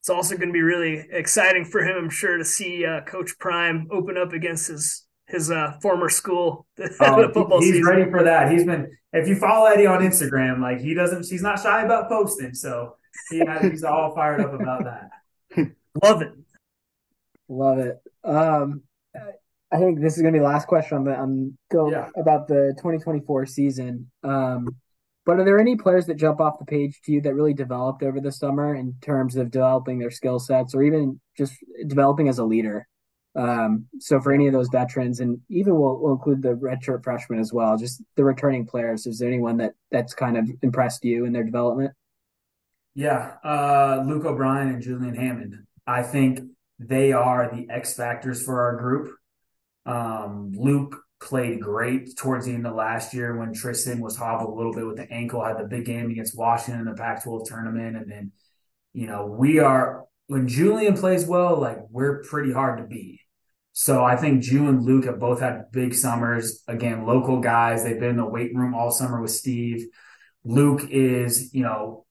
It's 0.00 0.10
also 0.10 0.36
going 0.36 0.48
to 0.48 0.52
be 0.54 0.62
really 0.62 1.06
exciting 1.10 1.64
for 1.64 1.82
him, 1.82 1.96
I'm 1.96 2.10
sure, 2.10 2.38
to 2.38 2.44
see 2.44 2.86
uh, 2.86 3.02
Coach 3.02 3.38
Prime 3.38 3.88
open 3.90 4.16
up 4.16 4.32
against 4.32 4.68
his 4.68 5.04
his 5.28 5.50
uh, 5.50 5.78
former 5.82 6.08
school. 6.08 6.66
Oh, 7.00 7.60
he's 7.60 7.74
season. 7.74 7.84
ready 7.84 8.10
for 8.10 8.24
that. 8.24 8.50
He's 8.50 8.64
been. 8.64 8.96
If 9.12 9.26
you 9.26 9.36
follow 9.36 9.66
Eddie 9.66 9.86
on 9.86 10.00
Instagram, 10.00 10.60
like 10.60 10.80
he 10.80 10.94
doesn't, 10.94 11.26
he's 11.26 11.42
not 11.42 11.60
shy 11.60 11.82
about 11.82 12.08
posting. 12.08 12.54
So 12.54 12.96
he 13.30 13.42
he's 13.62 13.84
all 13.84 14.14
fired 14.14 14.40
up 14.40 14.52
about 14.52 14.84
that. 14.84 15.10
Love 16.02 16.22
it. 16.22 16.32
Love 17.48 17.78
it. 17.78 17.98
Um, 18.24 18.82
I 19.70 19.78
think 19.78 20.00
this 20.00 20.16
is 20.16 20.22
going 20.22 20.32
to 20.32 20.38
be 20.38 20.42
the 20.42 20.48
last 20.48 20.66
question 20.66 20.98
on 20.98 21.04
the 21.04 21.14
on 21.14 21.58
go 21.70 21.90
yeah. 21.90 22.08
about 22.16 22.48
the 22.48 22.74
2024 22.78 23.46
season. 23.46 24.10
Um, 24.22 24.76
but 25.26 25.38
are 25.38 25.44
there 25.44 25.58
any 25.58 25.76
players 25.76 26.06
that 26.06 26.16
jump 26.16 26.40
off 26.40 26.58
the 26.58 26.64
page 26.64 27.00
to 27.04 27.12
you 27.12 27.20
that 27.20 27.34
really 27.34 27.52
developed 27.52 28.02
over 28.02 28.18
the 28.18 28.32
summer 28.32 28.74
in 28.74 28.94
terms 29.02 29.36
of 29.36 29.50
developing 29.50 29.98
their 29.98 30.10
skill 30.10 30.38
sets 30.38 30.74
or 30.74 30.82
even 30.82 31.20
just 31.36 31.52
developing 31.86 32.28
as 32.28 32.38
a 32.38 32.44
leader? 32.44 32.87
Um, 33.36 33.86
so 34.00 34.20
for 34.20 34.32
any 34.32 34.46
of 34.46 34.52
those 34.52 34.68
veterans, 34.68 35.20
and 35.20 35.40
even 35.48 35.78
we'll, 35.78 35.98
we'll 35.98 36.12
include 36.12 36.42
the 36.42 36.54
redshirt 36.54 37.04
freshmen 37.04 37.38
as 37.38 37.52
well, 37.52 37.76
just 37.76 38.02
the 38.16 38.24
returning 38.24 38.66
players. 38.66 39.06
Is 39.06 39.18
there 39.18 39.28
anyone 39.28 39.58
that 39.58 39.74
that's 39.90 40.14
kind 40.14 40.36
of 40.36 40.48
impressed 40.62 41.04
you 41.04 41.24
in 41.24 41.32
their 41.32 41.44
development? 41.44 41.92
Yeah, 42.94 43.34
uh, 43.44 44.02
Luke 44.06 44.24
O'Brien 44.24 44.68
and 44.68 44.82
Julian 44.82 45.14
Hammond. 45.14 45.66
I 45.86 46.02
think 46.02 46.40
they 46.78 47.12
are 47.12 47.50
the 47.54 47.72
X 47.72 47.94
factors 47.94 48.42
for 48.42 48.60
our 48.62 48.76
group. 48.76 49.14
Um, 49.86 50.52
Luke 50.54 50.96
played 51.20 51.60
great 51.60 52.16
towards 52.16 52.46
the 52.46 52.54
end 52.54 52.66
of 52.66 52.74
last 52.74 53.12
year 53.14 53.36
when 53.36 53.52
Tristan 53.52 54.00
was 54.00 54.16
hobbled 54.16 54.50
a 54.50 54.56
little 54.56 54.72
bit 54.72 54.86
with 54.86 54.96
the 54.96 55.10
ankle, 55.12 55.44
had 55.44 55.58
the 55.58 55.64
big 55.64 55.84
game 55.84 56.10
against 56.10 56.36
Washington 56.36 56.80
in 56.80 56.86
the 56.86 57.00
Pac 57.00 57.24
12 57.24 57.48
tournament. 57.48 57.96
And 57.96 58.10
then, 58.10 58.32
you 58.92 59.06
know, 59.06 59.26
we 59.26 59.58
are, 59.58 60.04
when 60.28 60.46
Julian 60.46 60.96
plays 60.96 61.26
well, 61.26 61.58
like 61.58 61.78
we're 61.90 62.22
pretty 62.22 62.52
hard 62.52 62.78
to 62.78 62.84
beat. 62.84 63.20
So 63.72 64.04
I 64.04 64.16
think 64.16 64.42
Ju 64.42 64.68
and 64.68 64.84
Luke 64.84 65.04
have 65.06 65.18
both 65.18 65.40
had 65.40 65.70
big 65.72 65.94
summers. 65.94 66.62
Again, 66.68 67.06
local 67.06 67.40
guys. 67.40 67.82
They've 67.82 67.98
been 67.98 68.10
in 68.10 68.16
the 68.16 68.26
weight 68.26 68.54
room 68.54 68.74
all 68.74 68.90
summer 68.90 69.20
with 69.20 69.30
Steve. 69.30 69.86
Luke 70.44 70.88
is, 70.90 71.52
you 71.54 71.62
know, 71.62 72.04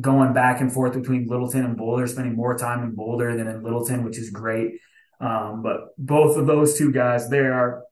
going 0.00 0.32
back 0.32 0.60
and 0.60 0.72
forth 0.72 0.94
between 0.94 1.26
Littleton 1.26 1.64
and 1.64 1.76
Boulder, 1.76 2.06
spending 2.06 2.34
more 2.34 2.56
time 2.56 2.82
in 2.82 2.94
Boulder 2.94 3.36
than 3.36 3.48
in 3.48 3.62
Littleton, 3.62 4.04
which 4.04 4.18
is 4.18 4.30
great. 4.30 4.80
Um, 5.20 5.62
but 5.62 5.96
both 5.98 6.36
of 6.36 6.46
those 6.46 6.76
two 6.76 6.92
guys, 6.92 7.28
they 7.28 7.38
are 7.38 7.84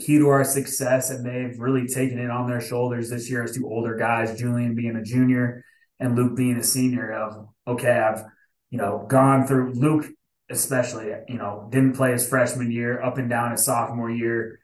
key 0.00 0.18
to 0.18 0.28
our 0.28 0.44
success, 0.44 1.10
and 1.10 1.24
they've 1.24 1.58
really 1.58 1.86
taken 1.86 2.18
it 2.18 2.30
on 2.30 2.48
their 2.48 2.60
shoulders 2.60 3.10
this 3.10 3.30
year 3.30 3.44
as 3.44 3.52
two 3.52 3.68
older 3.68 3.96
guys, 3.96 4.38
Julian 4.38 4.74
being 4.74 4.96
a 4.96 5.02
junior 5.02 5.64
and 6.00 6.16
Luke 6.16 6.36
being 6.36 6.56
a 6.56 6.62
senior. 6.62 7.12
Of 7.12 7.48
okay, 7.66 7.98
I've 7.98 8.24
you 8.70 8.78
know 8.78 9.06
gone 9.08 9.46
through 9.46 9.74
Luke 9.74 10.06
especially, 10.50 11.12
you 11.28 11.36
know, 11.36 11.68
didn't 11.70 11.96
play 11.96 12.12
his 12.12 12.28
freshman 12.28 12.70
year, 12.70 13.02
up 13.02 13.18
and 13.18 13.28
down 13.28 13.52
his 13.52 13.64
sophomore 13.64 14.10
year, 14.10 14.60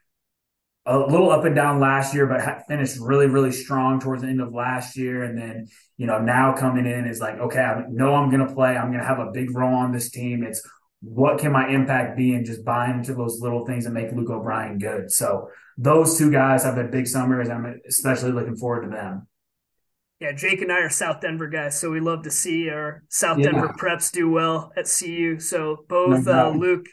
a 0.87 0.99
little 0.99 1.31
up 1.31 1.45
and 1.45 1.55
down 1.55 1.81
last 1.81 2.15
year, 2.15 2.27
but 2.27 2.67
finished 2.69 2.99
really, 3.01 3.27
really 3.27 3.53
strong 3.53 4.01
towards 4.01 4.23
the 4.23 4.29
end 4.29 4.41
of 4.41 4.53
last 4.53 4.97
year. 4.97 5.23
And 5.23 5.37
then, 5.37 5.67
you 5.97 6.07
know, 6.07 6.19
now 6.19 6.55
coming 6.55 6.87
in 6.87 7.07
is 7.07 7.21
like, 7.21 7.39
okay, 7.39 7.61
I 7.61 7.85
know 7.89 8.15
I'm 8.15 8.31
going 8.31 8.47
to 8.47 8.55
play. 8.55 8.77
I'm 8.77 8.89
going 8.89 9.01
to 9.01 9.07
have 9.07 9.19
a 9.19 9.31
big 9.31 9.55
role 9.55 9.75
on 9.75 9.93
this 9.93 10.11
team. 10.11 10.43
It's 10.43 10.67
what 11.01 11.39
can 11.39 11.53
my 11.53 11.69
impact 11.69 12.17
be 12.17 12.35
and 12.35 12.47
just 12.47 12.65
buying 12.65 12.99
into 12.99 13.15
those 13.15 13.41
little 13.41 13.67
things 13.67 13.85
and 13.85 13.95
make 13.95 14.13
Luke 14.13 14.31
O'Brien 14.31 14.79
good. 14.79 15.11
So 15.11 15.49
those 15.77 16.19
two 16.19 16.31
guys 16.31 16.65
have 16.65 16.77
been 16.77 16.91
big 16.91 17.07
summers. 17.07 17.51
I'm 17.51 17.81
especially 17.87 18.33
looking 18.33 18.57
forward 18.57 18.85
to 18.85 18.91
them. 18.91 19.27
Yeah, 20.21 20.33
Jake 20.33 20.63
and 20.63 20.71
I 20.73 20.81
are 20.81 20.91
South 20.91 21.21
Denver 21.21 21.49
guys, 21.49 21.79
so 21.79 21.91
we 21.91 22.01
love 22.01 22.23
to 22.23 22.31
see 22.31 22.71
our 22.71 23.03
South 23.09 23.39
yeah. 23.39 23.51
Denver 23.51 23.75
preps 23.79 24.13
do 24.13 24.31
well 24.31 24.73
at 24.77 24.87
CU. 24.87 25.39
So 25.41 25.85
both 25.89 26.27
no 26.27 26.51
uh, 26.51 26.51
Luke, 26.51 26.87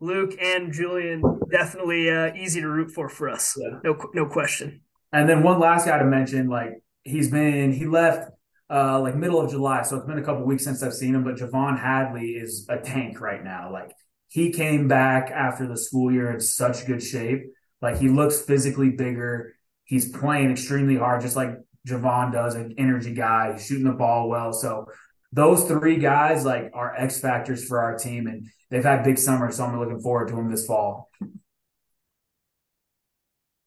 Luke 0.00 0.34
and 0.40 0.72
Julian 0.72 1.22
definitely 1.50 2.08
uh, 2.10 2.32
easy 2.34 2.60
to 2.60 2.68
root 2.68 2.92
for 2.92 3.08
for 3.08 3.28
us. 3.28 3.56
Yeah. 3.60 3.78
No, 3.84 3.98
no 4.14 4.26
question. 4.26 4.82
And 5.12 5.28
then 5.28 5.42
one 5.42 5.58
last 5.58 5.86
guy 5.86 5.98
to 5.98 6.04
mention, 6.04 6.48
like 6.48 6.82
he's 7.02 7.30
been 7.30 7.72
he 7.72 7.86
left 7.86 8.30
uh, 8.70 9.00
like 9.00 9.16
middle 9.16 9.40
of 9.40 9.50
July. 9.50 9.82
So 9.82 9.96
it's 9.96 10.06
been 10.06 10.18
a 10.18 10.24
couple 10.24 10.44
weeks 10.44 10.64
since 10.64 10.82
I've 10.82 10.94
seen 10.94 11.14
him. 11.14 11.24
But 11.24 11.34
J'Vonne 11.34 11.78
Hadley 11.78 12.30
is 12.30 12.66
a 12.68 12.78
tank 12.78 13.20
right 13.20 13.42
now. 13.42 13.72
Like 13.72 13.90
he 14.28 14.52
came 14.52 14.86
back 14.86 15.30
after 15.30 15.66
the 15.66 15.76
school 15.76 16.12
year 16.12 16.30
in 16.30 16.40
such 16.40 16.86
good 16.86 17.02
shape. 17.02 17.42
Like 17.82 17.98
he 17.98 18.08
looks 18.08 18.40
physically 18.40 18.90
bigger. 18.90 19.54
He's 19.84 20.08
playing 20.16 20.52
extremely 20.52 20.96
hard, 20.96 21.20
just 21.20 21.34
like 21.34 21.50
J'Vonne 21.86 22.32
does, 22.32 22.54
an 22.54 22.74
energy 22.78 23.14
guy, 23.14 23.56
shooting 23.56 23.84
the 23.84 23.92
ball 23.92 24.28
well. 24.28 24.52
So 24.52 24.86
those 25.32 25.64
three 25.64 25.96
guys 25.96 26.44
like 26.44 26.70
are 26.74 26.94
X 26.96 27.20
factors 27.20 27.64
for 27.64 27.80
our 27.80 27.96
team, 27.96 28.26
and 28.26 28.46
they've 28.70 28.84
had 28.84 29.04
big 29.04 29.18
summers. 29.18 29.56
So 29.56 29.64
I'm 29.64 29.78
looking 29.78 30.00
forward 30.00 30.28
to 30.28 30.34
them 30.34 30.50
this 30.50 30.66
fall. 30.66 31.10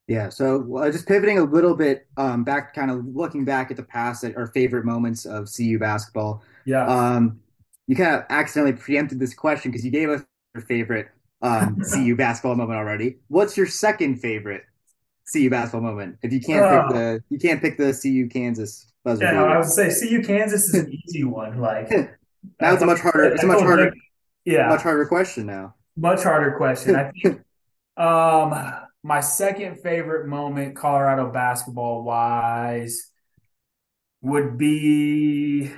Yeah. 0.07 0.29
So 0.29 0.77
uh, 0.77 0.91
just 0.91 1.07
pivoting 1.07 1.39
a 1.39 1.43
little 1.43 1.75
bit 1.75 2.07
um, 2.17 2.43
back, 2.43 2.73
kind 2.73 2.91
of 2.91 3.05
looking 3.05 3.45
back 3.45 3.71
at 3.71 3.77
the 3.77 3.83
past 3.83 4.23
at 4.23 4.35
our 4.35 4.47
favorite 4.47 4.85
moments 4.85 5.25
of 5.25 5.49
CU 5.55 5.79
basketball. 5.79 6.43
Yeah. 6.65 6.85
Um, 6.85 7.39
you 7.87 7.95
kind 7.95 8.15
of 8.15 8.23
accidentally 8.29 8.73
preempted 8.77 9.19
this 9.19 9.33
question 9.33 9.71
because 9.71 9.85
you 9.85 9.91
gave 9.91 10.09
us 10.09 10.21
your 10.53 10.63
favorite 10.63 11.07
um, 11.41 11.77
CU 11.93 12.15
basketball 12.15 12.55
moment 12.55 12.77
already. 12.77 13.17
What's 13.27 13.55
your 13.55 13.65
second 13.65 14.17
favorite 14.17 14.63
CU 15.31 15.49
basketball 15.49 15.81
moment? 15.81 16.17
If 16.21 16.33
you 16.33 16.41
can't 16.41 16.63
uh, 16.63 16.87
pick 16.87 16.95
the, 16.95 17.23
you 17.29 17.39
can't 17.39 17.61
pick 17.61 17.77
the 17.77 17.93
CU 17.93 18.27
Kansas 18.27 18.91
buzzer. 19.03 19.25
Yeah, 19.25 19.43
I 19.43 19.57
would 19.57 19.67
say 19.67 19.89
CU 19.89 20.23
Kansas 20.23 20.65
is 20.65 20.73
an 20.75 20.91
easy 20.91 21.23
one. 21.23 21.59
Like 21.59 21.89
now, 22.61 22.73
it's 22.73 22.81
a 22.81 22.85
much 22.85 22.99
harder. 22.99 23.25
It's 23.25 23.43
a 23.43 23.47
much 23.47 23.61
harder. 23.61 23.93
Yeah, 24.45 24.69
much 24.69 24.81
harder 24.81 25.05
question 25.05 25.45
now. 25.45 25.75
Much 25.95 26.23
harder 26.23 26.57
question. 26.57 26.95
I 26.95 27.11
think. 27.21 27.41
um 27.97 28.73
my 29.05 29.19
second 29.19 29.81
favorite 29.81 30.27
moment, 30.27 30.75
Colorado 30.75 31.29
basketball 31.29 32.03
wise, 32.03 33.11
would 34.21 34.57
be 34.57 35.69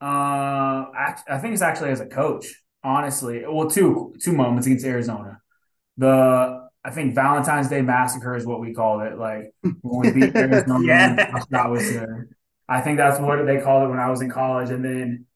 uh, 0.00 0.04
I 0.04 1.38
think 1.40 1.54
it's 1.54 1.62
actually 1.62 1.90
as 1.90 2.00
a 2.00 2.06
coach. 2.06 2.46
Honestly, 2.84 3.44
well, 3.46 3.68
two 3.68 4.14
two 4.20 4.32
moments 4.32 4.66
against 4.66 4.84
Arizona. 4.86 5.40
The 5.96 6.67
I 6.88 6.90
think 6.90 7.14
Valentine's 7.14 7.68
Day 7.68 7.82
massacre 7.82 8.34
is 8.34 8.46
what 8.46 8.60
we 8.60 8.72
called 8.72 9.02
it. 9.02 9.18
Like 9.18 9.52
when 9.82 10.00
we 10.00 10.10
beat 10.10 10.34
Arizona, 10.34 10.86
yeah. 10.86 11.42
that 11.50 11.68
was 11.68 11.86
there. 11.92 12.28
I 12.66 12.80
think 12.80 12.96
that's 12.96 13.20
what 13.20 13.44
they 13.44 13.60
called 13.60 13.84
it 13.84 13.90
when 13.90 13.98
I 13.98 14.08
was 14.08 14.22
in 14.22 14.30
college. 14.30 14.70
And 14.70 14.82
then 14.82 15.26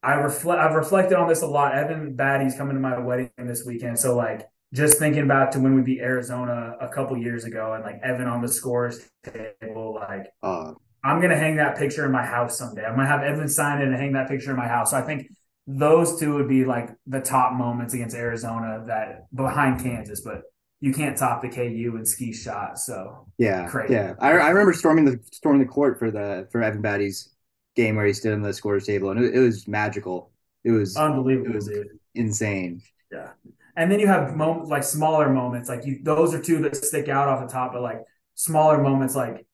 I 0.00 0.14
reflect 0.14 0.60
I've 0.60 0.76
reflected 0.76 1.16
on 1.16 1.26
this 1.26 1.42
a 1.42 1.46
lot. 1.48 1.74
Evan 1.74 2.14
Battey's 2.14 2.54
coming 2.54 2.76
to 2.76 2.80
my 2.80 3.00
wedding 3.00 3.30
this 3.36 3.64
weekend, 3.66 3.98
so 3.98 4.14
like 4.14 4.46
just 4.72 5.00
thinking 5.00 5.26
back 5.26 5.50
to 5.52 5.58
when 5.58 5.74
we 5.74 5.82
beat 5.82 5.98
Arizona 5.98 6.76
a 6.80 6.88
couple 6.88 7.18
years 7.18 7.44
ago 7.46 7.72
and 7.72 7.82
like 7.82 7.98
Evan 8.04 8.28
on 8.28 8.40
the 8.40 8.48
scores 8.48 9.00
table, 9.24 9.94
like 9.94 10.28
uh, 10.40 10.72
I'm 11.02 11.20
gonna 11.20 11.36
hang 11.36 11.56
that 11.56 11.76
picture 11.76 12.06
in 12.06 12.12
my 12.12 12.24
house 12.24 12.56
someday. 12.56 12.84
I'm 12.84 12.94
gonna 12.94 13.08
have 13.08 13.24
Evan 13.24 13.48
sign 13.48 13.82
it 13.82 13.88
and 13.88 13.96
hang 13.96 14.12
that 14.12 14.28
picture 14.28 14.52
in 14.52 14.56
my 14.56 14.68
house. 14.68 14.92
So 14.92 14.98
I 14.98 15.02
think 15.02 15.26
those 15.66 16.20
two 16.20 16.34
would 16.34 16.48
be 16.48 16.64
like 16.64 16.90
the 17.08 17.20
top 17.20 17.54
moments 17.54 17.92
against 17.92 18.14
Arizona 18.14 18.84
that 18.86 19.26
behind 19.34 19.82
Kansas, 19.82 20.20
but 20.20 20.42
you 20.82 20.92
can't 20.92 21.16
top 21.16 21.40
the 21.42 21.48
KU 21.48 21.92
and 21.94 22.06
ski 22.06 22.32
shot. 22.32 22.76
So 22.76 23.28
yeah, 23.38 23.68
crazy. 23.68 23.94
yeah. 23.94 24.14
I, 24.18 24.32
I 24.32 24.48
remember 24.48 24.72
storming 24.72 25.04
the 25.04 25.20
storming 25.30 25.60
the 25.60 25.72
court 25.72 25.96
for 25.96 26.10
the 26.10 26.48
for 26.50 26.60
Evan 26.60 26.82
Battey's 26.82 27.32
game 27.76 27.94
where 27.94 28.04
he 28.04 28.12
stood 28.12 28.32
on 28.32 28.42
the 28.42 28.52
scorer's 28.52 28.84
table 28.84 29.10
and 29.10 29.24
it, 29.24 29.32
it 29.32 29.38
was 29.38 29.68
magical. 29.68 30.32
It 30.64 30.72
was 30.72 30.96
unbelievable. 30.96 31.52
It 31.52 31.54
was 31.54 31.68
dude. 31.68 31.86
insane. 32.16 32.82
Yeah. 33.12 33.30
And 33.76 33.92
then 33.92 34.00
you 34.00 34.08
have 34.08 34.34
moments 34.34 34.70
like 34.70 34.82
smaller 34.82 35.30
moments, 35.32 35.68
like 35.68 35.86
you, 35.86 36.00
those 36.02 36.34
are 36.34 36.42
two 36.42 36.60
that 36.62 36.74
stick 36.74 37.08
out 37.08 37.28
off 37.28 37.46
the 37.46 37.52
top, 37.52 37.72
but 37.72 37.80
like 37.80 38.00
smaller 38.34 38.82
moments, 38.82 39.14
like 39.14 39.46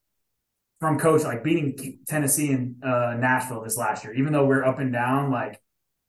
from 0.81 0.99
coach, 0.99 1.25
like 1.25 1.45
beating 1.45 1.99
Tennessee 2.09 2.53
and 2.53 2.83
uh, 2.83 3.15
Nashville 3.19 3.63
this 3.63 3.77
last 3.77 4.03
year, 4.03 4.15
even 4.15 4.33
though 4.33 4.47
we're 4.47 4.65
up 4.65 4.79
and 4.79 4.95
down, 4.95 5.31
like 5.31 5.61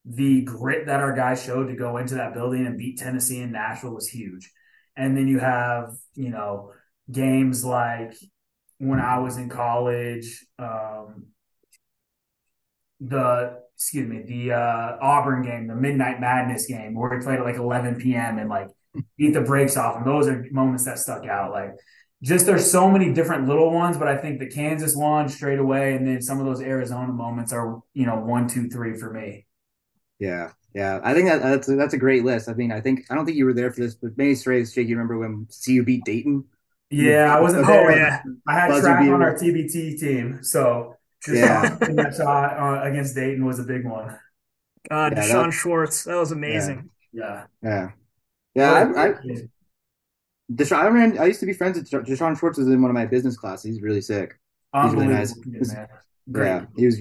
the 0.05 0.43
grit 0.43 0.85
that 0.85 1.01
our 1.01 1.13
guys 1.13 1.43
showed 1.43 1.67
to 1.67 1.75
go 1.75 1.97
into 1.97 2.15
that 2.15 2.33
building 2.33 2.65
and 2.65 2.77
beat 2.77 2.97
Tennessee 2.97 3.41
and 3.41 3.51
Nashville 3.51 3.93
was 3.93 4.07
huge. 4.07 4.49
And 4.95 5.15
then 5.15 5.27
you 5.27 5.39
have, 5.39 5.93
you 6.15 6.29
know, 6.29 6.73
games 7.11 7.63
like 7.63 8.13
when 8.79 8.99
I 8.99 9.19
was 9.19 9.37
in 9.37 9.49
college, 9.49 10.45
um, 10.57 11.27
the 12.99 13.61
excuse 13.75 14.07
me, 14.07 14.23
the 14.23 14.53
uh, 14.53 14.97
Auburn 15.01 15.41
game, 15.41 15.67
the 15.67 15.75
Midnight 15.75 16.19
Madness 16.19 16.65
game, 16.65 16.93
where 16.93 17.09
we 17.09 17.23
played 17.23 17.39
at 17.39 17.45
like 17.45 17.55
11 17.55 17.95
p.m. 17.95 18.37
and 18.37 18.49
like 18.49 18.67
beat 19.17 19.33
the 19.33 19.41
brakes 19.41 19.77
off. 19.77 19.95
And 19.95 20.05
those 20.05 20.27
are 20.27 20.45
moments 20.51 20.85
that 20.85 20.99
stuck 20.99 21.25
out. 21.25 21.51
Like, 21.51 21.75
just 22.21 22.45
there's 22.45 22.69
so 22.69 22.89
many 22.91 23.13
different 23.13 23.47
little 23.47 23.71
ones, 23.71 23.97
but 23.97 24.09
I 24.09 24.17
think 24.17 24.39
the 24.39 24.49
Kansas 24.49 24.95
one 24.95 25.29
straight 25.29 25.59
away, 25.59 25.95
and 25.95 26.05
then 26.05 26.21
some 26.21 26.39
of 26.39 26.45
those 26.45 26.61
Arizona 26.61 27.13
moments 27.13 27.53
are, 27.53 27.81
you 27.93 28.05
know, 28.05 28.17
one, 28.17 28.47
two, 28.47 28.67
three 28.67 28.97
for 28.97 29.13
me. 29.13 29.47
Yeah, 30.19 30.51
yeah, 30.73 30.99
I 31.03 31.13
think 31.13 31.27
that, 31.27 31.41
that's 31.41 31.67
a, 31.67 31.75
that's 31.75 31.93
a 31.93 31.97
great 31.97 32.23
list. 32.23 32.47
I 32.47 32.53
mean, 32.53 32.71
I 32.71 32.79
think 32.79 33.05
I 33.09 33.15
don't 33.15 33.25
think 33.25 33.37
you 33.37 33.45
were 33.45 33.53
there 33.53 33.71
for 33.71 33.81
this, 33.81 33.95
but 33.95 34.17
maybe 34.17 34.35
Strays, 34.35 34.73
Jake, 34.73 34.87
you 34.87 34.95
remember 34.95 35.17
when 35.17 35.47
CU 35.65 35.83
beat 35.83 36.05
Dayton? 36.05 36.45
Yeah, 36.91 37.35
I 37.35 37.39
wasn't 37.39 37.67
there. 37.67 37.91
Oh, 37.91 37.95
yeah. 37.95 38.21
I 38.47 38.53
had 38.53 38.81
track 38.81 39.01
on 39.01 39.21
our 39.21 39.35
TBT 39.35 39.99
team, 39.99 40.43
so 40.43 40.95
yeah. 41.27 41.75
that 41.79 42.15
shot 42.15 42.59
uh, 42.59 42.87
against 42.87 43.15
Dayton 43.15 43.45
was 43.45 43.59
a 43.59 43.63
big 43.63 43.85
one. 43.85 44.17
God, 44.89 45.13
yeah, 45.15 45.23
D'Shawn 45.23 45.45
that, 45.47 45.53
Schwartz, 45.53 46.03
that 46.03 46.15
was 46.15 46.31
amazing. 46.31 46.89
Yeah, 47.11 47.45
yeah, 47.63 47.91
yeah. 48.53 48.91
I, 48.95 49.07
I, 49.07 49.13
D'Shawn, 50.53 50.79
I, 50.79 50.87
ran, 50.87 51.17
I 51.19 51.25
used 51.25 51.39
to 51.39 51.45
be 51.45 51.53
friends 51.53 51.77
with 51.77 52.05
D'Shawn 52.05 52.35
Schwartz. 52.35 52.57
Was 52.57 52.67
in 52.67 52.81
one 52.81 52.91
of 52.91 52.95
my 52.95 53.05
business 53.05 53.37
classes. 53.37 53.65
He's 53.65 53.81
really 53.81 54.01
sick. 54.01 54.39
He's 54.83 54.93
really 54.93 55.07
nice. 55.07 55.35
yeah, 56.27 56.65
he 56.77 56.85
was. 56.85 56.99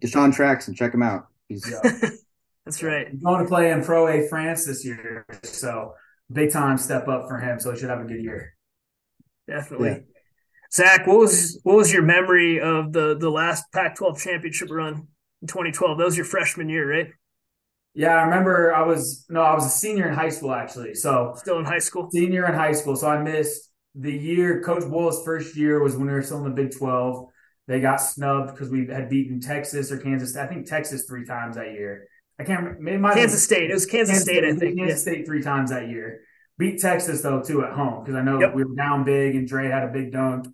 D'Shawn 0.00 0.32
tracks 0.32 0.68
and 0.68 0.76
check 0.76 0.94
him 0.94 1.02
out. 1.02 1.26
He's. 1.48 1.68
Yeah. 1.68 2.10
That's 2.66 2.82
right. 2.82 3.08
He's 3.10 3.22
going 3.22 3.42
to 3.42 3.48
play 3.48 3.70
in 3.70 3.82
Pro 3.84 4.08
A 4.08 4.28
France 4.28 4.66
this 4.66 4.84
year, 4.84 5.24
so 5.44 5.94
big 6.30 6.52
time 6.52 6.76
step 6.78 7.08
up 7.08 7.28
for 7.28 7.38
him. 7.38 7.60
So 7.60 7.70
he 7.70 7.78
should 7.78 7.88
have 7.90 8.00
a 8.00 8.04
good 8.04 8.22
year. 8.22 8.54
Definitely. 9.48 9.88
Yeah. 9.90 9.98
Zach, 10.72 11.06
what 11.06 11.18
was 11.18 11.60
what 11.62 11.76
was 11.76 11.92
your 11.92 12.02
memory 12.02 12.60
of 12.60 12.92
the 12.92 13.16
the 13.16 13.30
last 13.30 13.64
Pac-12 13.72 14.18
championship 14.20 14.68
run 14.70 15.06
in 15.40 15.48
2012? 15.48 15.96
That 15.98 16.04
was 16.04 16.16
your 16.16 16.26
freshman 16.26 16.68
year, 16.68 16.90
right? 16.90 17.08
Yeah, 17.94 18.14
I 18.16 18.22
remember 18.24 18.74
I 18.74 18.82
was 18.82 19.24
no, 19.30 19.40
I 19.42 19.54
was 19.54 19.64
a 19.64 19.70
senior 19.70 20.08
in 20.08 20.14
high 20.14 20.28
school 20.28 20.52
actually. 20.52 20.94
So 20.94 21.34
Still 21.36 21.58
in 21.60 21.64
high 21.64 21.78
school. 21.78 22.10
senior 22.10 22.46
in 22.46 22.54
high 22.54 22.72
school. 22.72 22.96
So 22.96 23.08
I 23.08 23.22
missed 23.22 23.70
the 23.94 24.12
year. 24.12 24.60
Coach 24.62 24.84
Boyle's 24.90 25.24
first 25.24 25.56
year 25.56 25.80
was 25.82 25.96
when 25.96 26.08
we 26.08 26.12
were 26.12 26.22
still 26.22 26.38
in 26.38 26.44
the 26.44 26.50
Big 26.62 26.76
Twelve. 26.76 27.28
They 27.68 27.80
got 27.80 27.96
snubbed 28.00 28.52
because 28.52 28.68
we 28.70 28.86
had 28.86 29.08
beaten 29.08 29.40
Texas 29.40 29.90
or 29.90 29.98
Kansas. 29.98 30.36
I 30.36 30.46
think 30.46 30.66
Texas 30.66 31.04
three 31.08 31.24
times 31.24 31.56
that 31.56 31.72
year. 31.72 32.06
I 32.38 32.44
can't 32.44 32.86
it 32.88 33.00
might 33.00 33.14
Kansas 33.14 33.42
State. 33.42 33.70
It 33.70 33.74
was 33.74 33.86
Kansas, 33.86 34.20
State, 34.22 34.44
I 34.44 34.54
think. 34.54 34.78
Kansas 34.78 35.00
State 35.00 35.26
three 35.26 35.42
times 35.42 35.70
that 35.70 35.88
year. 35.88 36.20
Beat 36.58 36.80
Texas 36.80 37.22
though 37.22 37.42
too 37.42 37.64
at 37.64 37.72
home 37.72 38.02
because 38.02 38.14
I 38.16 38.22
know 38.22 38.40
Yep. 38.40 38.54
we 38.54 38.64
were 38.64 38.74
down 38.74 39.04
big 39.04 39.36
and 39.36 39.46
Dre 39.46 39.68
had 39.68 39.84
a 39.84 39.92
big 39.92 40.12
dunk. 40.12 40.46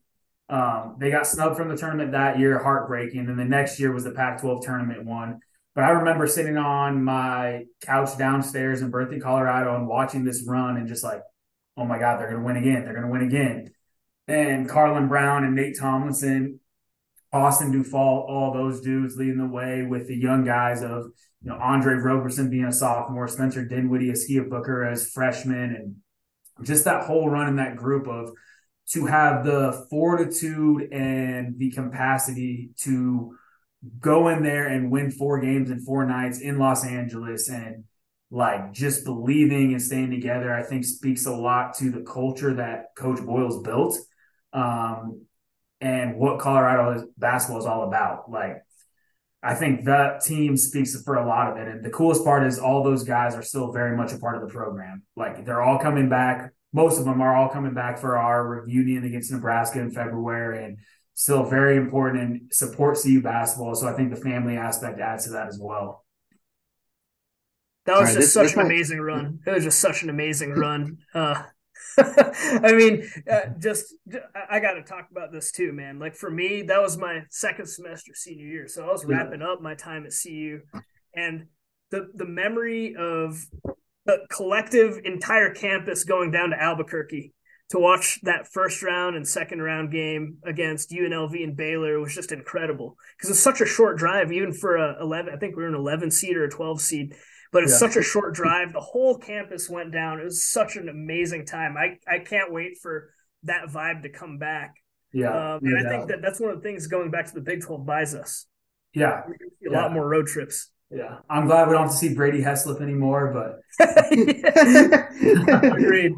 Um, 0.49 0.97
they 0.99 1.11
got 1.11 1.27
snubbed 1.27 1.57
from 1.57 1.69
the 1.69 1.77
tournament 1.77 2.13
that 2.13 2.39
year, 2.39 2.59
heartbreaking. 2.63 3.21
And 3.21 3.29
then 3.29 3.37
the 3.37 3.45
next 3.45 3.81
year 3.81 3.93
was 3.93 4.05
the 4.05 4.11
Pac-12 4.11 4.63
tournament 4.63 5.05
one. 5.05 5.41
But 5.75 5.85
I 5.85 5.91
remember 5.91 6.27
sitting 6.27 6.59
on 6.59 7.03
my 7.03 7.65
couch 7.81 8.19
downstairs 8.19 8.83
in 8.83 8.91
Berkley, 8.91 9.19
Colorado, 9.21 9.75
and 9.77 9.89
watching 9.89 10.25
this 10.25 10.45
run 10.47 10.77
and 10.77 10.87
just 10.87 11.03
like, 11.03 11.23
oh 11.79 11.87
my 11.87 11.99
God, 11.99 12.21
they're 12.21 12.29
going 12.31 12.43
to 12.43 12.47
win 12.47 12.57
again. 12.57 12.85
They're 12.85 12.93
going 12.93 13.07
to 13.07 13.11
win 13.13 13.23
again. 13.23 13.71
And 14.29 14.69
Carlon 14.69 15.09
Brown 15.09 15.45
and 15.45 15.55
Nate 15.57 15.79
Tomlinson, 15.79 16.61
Austin 17.33 17.73
Dufault, 17.73 18.29
all 18.29 18.53
those 18.53 18.83
dudes 18.83 19.17
leading 19.17 19.39
the 19.39 19.47
way 19.47 19.83
with 19.83 20.07
the 20.07 20.17
young 20.17 20.45
guys 20.45 20.83
of, 20.83 21.07
you 21.45 21.51
know, 21.51 21.59
Andre 21.59 21.95
Roberson 21.95 22.51
being 22.51 22.65
a 22.65 22.73
sophomore, 22.73 23.29
Spencer 23.29 23.65
Dinwiddie, 23.65 24.11
Askia 24.11 24.43
Booker 24.43 24.85
as 24.85 25.11
freshman, 25.11 25.75
and 25.75 25.97
just 26.67 26.85
that 26.85 27.05
whole 27.05 27.29
run 27.29 27.49
in 27.49 27.57
that 27.57 27.77
group 27.77 28.07
of 28.07 28.31
to 28.91 29.07
have 29.07 29.45
the 29.45 29.87
fortitude 29.91 30.93
and 30.93 31.59
the 31.59 31.71
capacity 31.71 32.71
to 32.79 33.37
go 33.99 34.29
in 34.29 34.43
there 34.43 34.69
and 34.69 34.91
win 34.91 35.11
four 35.11 35.41
games 35.41 35.71
in 35.71 35.81
four 35.81 36.05
nights 36.05 36.41
in 36.41 36.59
Los 36.59 36.85
Angeles 36.85 37.49
and 37.49 37.85
like 38.31 38.73
just 38.73 39.05
believing 39.05 39.73
and 39.73 39.83
staying 39.83 40.11
together, 40.11 40.53
I 40.53 40.63
think 40.63 40.85
speaks 40.85 41.27
a 41.27 41.33
lot 41.33 41.75
to 41.79 41.91
the 41.91 42.01
culture 42.01 42.55
that 42.55 42.95
Coach 42.97 43.21
Boyle's 43.21 43.63
built. 43.63 43.99
Um, 44.53 45.27
and 45.81 46.17
what 46.17 46.39
Colorado 46.39 47.09
basketball 47.19 47.59
is 47.59 47.67
all 47.67 47.83
about. 47.89 48.31
Like, 48.31 48.63
I 49.43 49.55
think 49.55 49.87
that 49.87 50.21
team 50.21 50.57
speaks 50.57 51.01
for 51.03 51.17
a 51.17 51.27
lot 51.27 51.51
of 51.51 51.57
it. 51.57 51.67
And 51.67 51.85
the 51.85 51.91
coolest 51.91 52.25
part 52.25 52.47
is 52.47 52.59
all 52.61 52.85
those 52.85 53.03
guys 53.03 53.35
are 53.35 53.43
still 53.43 53.73
very 53.73 53.97
much 53.97 54.13
a 54.13 54.19
part 54.19 54.37
of 54.37 54.43
the 54.43 54.53
program. 54.53 55.03
Like, 55.17 55.45
they're 55.45 55.61
all 55.63 55.79
coming 55.79 56.09
back. 56.09 56.53
Most 56.73 56.99
of 56.99 57.05
them 57.05 57.21
are 57.21 57.35
all 57.35 57.49
coming 57.49 57.75
back 57.75 57.99
for 57.99 58.17
our 58.17 58.47
reunion 58.65 59.05
against 59.05 59.33
Nebraska 59.33 59.81
in 59.81 59.91
February 59.91 60.65
and 60.65 60.79
still 61.15 61.43
very 61.43 61.77
important 61.77 62.23
and 62.23 62.53
support 62.55 62.99
CU 63.03 63.21
basketball. 63.21 63.75
So 63.75 63.89
I 63.89 63.95
think 63.95 64.11
the 64.15 64.21
family 64.21 64.57
aspect 64.57 65.01
adds 65.01 65.25
to 65.25 65.31
that 65.33 65.49
as 65.49 65.59
well. 65.61 66.05
That 67.87 67.93
was 67.95 67.99
All 67.99 68.05
right, 68.05 68.15
just 68.15 68.19
this- 68.19 68.33
such 68.33 68.43
this 68.45 68.53
an 68.53 68.59
might- 68.61 68.67
amazing 68.67 69.01
run. 69.01 69.41
It 69.45 69.51
was 69.51 69.65
just 69.65 69.81
such 69.81 70.03
an 70.05 70.09
amazing 70.11 70.53
run. 70.53 70.99
Uh, 71.13 71.43
I 71.99 72.73
mean, 72.73 73.09
uh, 73.31 73.41
just 73.59 73.95
I- 74.51 74.61
got 74.61 74.75
to 74.75 74.83
talk 74.83 75.09
about 75.11 75.33
this 75.33 75.53
too, 75.53 75.73
man. 75.73 75.99
Like 75.99 76.15
for 76.15 76.31
me, 76.31 76.63
that 76.63 76.81
was 76.81 76.97
my 76.97 77.23
second 77.31 77.67
semester 77.67 78.13
senior 78.15 78.47
year, 78.47 78.69
so 78.69 78.85
I 78.89 78.93
was 78.93 79.05
Yeah. 79.09 79.17
wrapping 79.17 79.43
up 79.43 79.61
my 79.61 79.75
time 79.75 80.07
at 80.07 80.13
CU, 80.13 80.61
and 81.15 81.47
the 81.91 82.11
the 82.15 82.25
memory 82.27 82.95
of 82.99 83.45
the 84.07 84.27
collective 84.31 85.01
entire 85.05 85.53
campus 85.55 86.05
going 86.05 86.31
down 86.31 86.51
to 86.51 86.61
Albuquerque 86.61 87.33
to 87.71 87.79
watch 87.79 88.19
that 88.23 88.49
first 88.53 88.83
round 88.83 89.17
and 89.17 89.27
second 89.27 89.63
round 89.63 89.91
game 89.93 90.37
against 90.45 90.91
UNLV 90.91 91.43
and 91.43 91.57
Baylor 91.57 92.01
was 92.01 92.15
just 92.15 92.33
incredible 92.33 92.97
because 93.17 93.31
it's 93.31 93.41
such 93.41 93.61
a 93.61 93.67
short 93.67 93.97
drive, 93.97 94.33
even 94.33 94.53
for 94.53 94.77
a 94.77 95.01
eleven. 95.01 95.33
I 95.35 95.37
think 95.39 95.57
we 95.57 95.63
were 95.63 95.69
an 95.69 95.75
eleven 95.75 96.11
seed 96.11 96.37
or 96.37 96.45
a 96.45 96.51
twelve 96.51 96.81
seed 96.81 97.15
but 97.53 97.63
it's 97.63 97.73
Yeah. 97.73 97.79
such 97.79 97.97
a 97.97 98.03
short 98.03 98.35
drive. 98.35 98.73
The 98.73 98.81
whole 98.81 99.17
campus 99.19 99.69
went 99.71 99.93
down. 99.93 100.19
It 100.21 100.25
was 100.25 100.45
such 100.45 100.77
an 100.77 100.89
amazing 100.89 101.47
time. 101.47 101.77
I, 101.77 101.99
I 102.13 102.19
can't 102.21 102.53
wait 102.53 102.79
for 102.83 103.11
that 103.45 103.67
vibe 103.69 104.03
to 104.03 104.09
come 104.09 104.39
back. 104.39 104.75
Yeah. 105.13 105.55
Um, 105.55 105.61
and 105.65 105.87
I 105.87 105.91
think 105.91 106.09
that 106.09 106.23
that's 106.23 106.41
one 106.41 106.51
of 106.51 106.57
the 106.57 106.63
things 106.63 106.87
going 106.87 107.11
back 107.11 107.27
to 107.27 107.35
the 107.35 107.41
Big 107.43 107.61
12 107.63 107.85
buys 107.85 108.15
us. 108.15 108.47
yeah. 108.95 109.21
We're 109.27 109.37
gonna 109.39 109.51
see 109.61 109.67
a 109.69 109.73
Yeah. 109.73 109.83
lot 109.83 109.93
more 109.93 110.09
road 110.09 110.27
trips. 110.27 110.71
Yeah. 110.91 111.19
I'm 111.31 111.47
glad 111.47 111.69
we 111.69 111.73
don't 111.75 111.83
have 111.85 111.91
to 111.93 111.97
see 111.97 112.15
Brady 112.15 112.43
Heslip 112.43 112.81
anymore, 112.83 113.33
but 113.33 113.61
Agreed. 115.65 116.13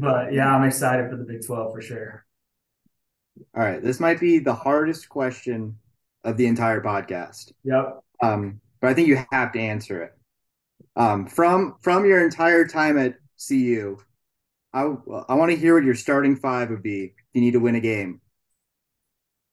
but 0.00 0.32
yeah, 0.32 0.54
I'm 0.54 0.64
excited 0.64 1.10
for 1.10 1.16
the 1.16 1.24
Big 1.24 1.44
12 1.46 1.72
for 1.72 1.80
sure. 1.80 2.24
All 3.54 3.62
right, 3.62 3.82
this 3.82 4.00
might 4.00 4.20
be 4.20 4.38
the 4.38 4.54
hardest 4.54 5.08
question 5.08 5.78
of 6.24 6.36
the 6.36 6.46
entire 6.46 6.80
podcast. 6.82 7.52
Yep. 7.64 8.00
Um, 8.22 8.60
but 8.80 8.90
I 8.90 8.94
think 8.94 9.08
you 9.08 9.18
have 9.32 9.52
to 9.52 9.58
answer 9.60 10.02
it. 10.02 10.12
Um, 11.00 11.26
from 11.26 11.76
from 11.80 12.04
your 12.04 12.22
entire 12.22 12.66
time 12.66 12.98
at 12.98 13.14
CU, 13.48 13.96
I 14.74 14.80
I 14.82 15.34
want 15.34 15.50
to 15.50 15.56
hear 15.56 15.74
what 15.74 15.84
your 15.84 15.94
starting 15.94 16.36
five 16.36 16.68
would 16.68 16.82
be 16.82 17.04
if 17.04 17.12
you 17.32 17.40
need 17.40 17.52
to 17.52 17.60
win 17.60 17.74
a 17.74 17.80
game. 17.80 18.20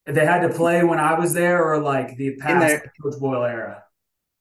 If 0.05 0.15
they 0.15 0.25
had 0.25 0.41
to 0.41 0.49
play 0.49 0.83
when 0.83 0.99
I 0.99 1.17
was 1.17 1.33
there 1.33 1.63
or 1.63 1.79
like 1.79 2.17
the 2.17 2.35
past 2.35 2.67
there. 2.67 2.93
Coach 3.01 3.19
Boyle 3.19 3.43
era. 3.43 3.83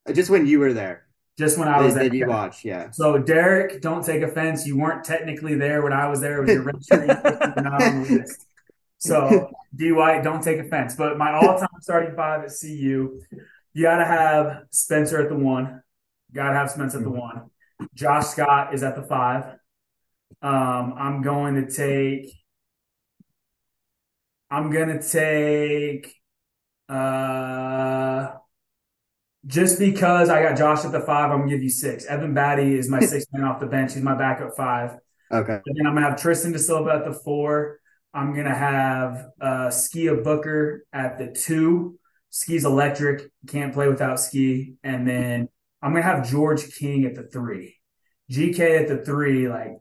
Uh, 0.09 0.13
Just 0.13 0.31
when 0.31 0.47
you 0.47 0.59
were 0.59 0.73
there, 0.73 1.07
Just 1.39 1.59
when 1.59 1.69
I 1.69 1.81
was 1.81 1.95
that, 1.95 2.01
there. 2.01 2.09
that 2.11 2.17
you 2.17 2.27
watched, 2.27 2.65
yeah. 2.65 2.91
So 2.91 3.19
Derrick, 3.19 3.81
don't 3.83 4.05
take 4.05 4.23
offense. 4.23 4.67
You 4.67 4.77
weren't 4.77 5.05
technically 5.05 5.55
there 5.55 5.83
when 5.83 5.93
I 5.93 6.09
was 6.09 6.21
there. 6.21 6.39
It 6.39 6.41
was 6.43 6.55
your 6.55 6.63
registry. 6.63 7.07
You're 7.07 7.63
not 7.63 7.83
on 7.83 8.03
the 8.03 8.19
list. 8.19 8.47
So 8.99 9.51
D 9.77 9.93
White, 9.93 10.25
don't 10.25 10.43
take 10.43 10.59
offense. 10.59 10.97
But 10.97 11.19
my 11.19 11.35
all-time 11.35 11.69
starting 11.83 12.17
five 12.17 12.43
at 12.43 12.51
CU, 12.61 13.21
you 13.75 13.83
gotta 13.83 14.05
have 14.05 14.65
Spencer 14.71 15.21
at 15.21 15.29
the 15.29 15.37
one. 15.37 15.83
Gotta 16.33 16.55
have 16.55 16.71
Spence 16.71 16.95
at 16.95 17.03
the 17.03 17.11
one. 17.11 17.51
Josh 17.95 18.27
Scott 18.27 18.75
is 18.75 18.83
at 18.83 18.97
the 18.97 19.03
five. 19.03 19.57
Um, 20.43 20.95
I'm 20.97 21.23
going 21.23 21.55
to 21.55 21.71
take. 21.71 22.33
I'm 24.51 24.71
gonna 24.71 25.03
take. 25.03 26.15
Uh, 26.89 28.29
just 29.47 29.79
because 29.79 30.29
I 30.29 30.43
got 30.43 30.57
Josh 30.57 30.85
at 30.85 30.93
the 30.93 31.01
five, 31.01 31.31
I'm 31.31 31.41
gonna 31.41 31.51
give 31.51 31.63
you 31.63 31.71
six. 31.71 32.05
Evan 32.07 32.35
Battey 32.35 32.79
is 32.79 32.89
my 32.89 33.01
sixth 33.05 33.29
man 33.33 33.45
off 33.45 33.61
the 33.61 33.67
bench. 33.67 33.95
He's 33.95 34.03
my 34.03 34.15
backup 34.15 34.57
five. 34.57 34.97
Okay. 35.33 35.61
And 35.67 35.77
then 35.77 35.87
I'm 35.87 35.95
gonna 35.95 36.09
have 36.11 36.21
Tristan 36.21 36.53
da 36.53 36.59
Silva 36.59 36.91
at 36.91 37.05
the 37.05 37.13
four. 37.13 37.81
I'm 38.15 38.35
gonna 38.35 38.55
have 38.55 39.27
uh, 39.41 39.69
Askia 39.69 40.23
Booker 40.23 40.87
at 40.93 41.19
the 41.19 41.33
two. 41.33 41.99
Ski's 42.31 42.65
electric, 42.65 43.31
can't 43.47 43.73
play 43.73 43.89
without 43.89 44.21
Ski. 44.21 44.75
And 44.85 45.09
then 45.09 45.49
I'm 45.83 45.93
gonna 45.93 46.03
have 46.03 46.29
George 46.29 46.75
King 46.75 47.05
at 47.05 47.15
the 47.15 47.25
three. 47.25 47.77
GK 48.31 48.81
at 48.81 48.89
the 48.89 49.05
three. 49.05 49.49
Like, 49.49 49.73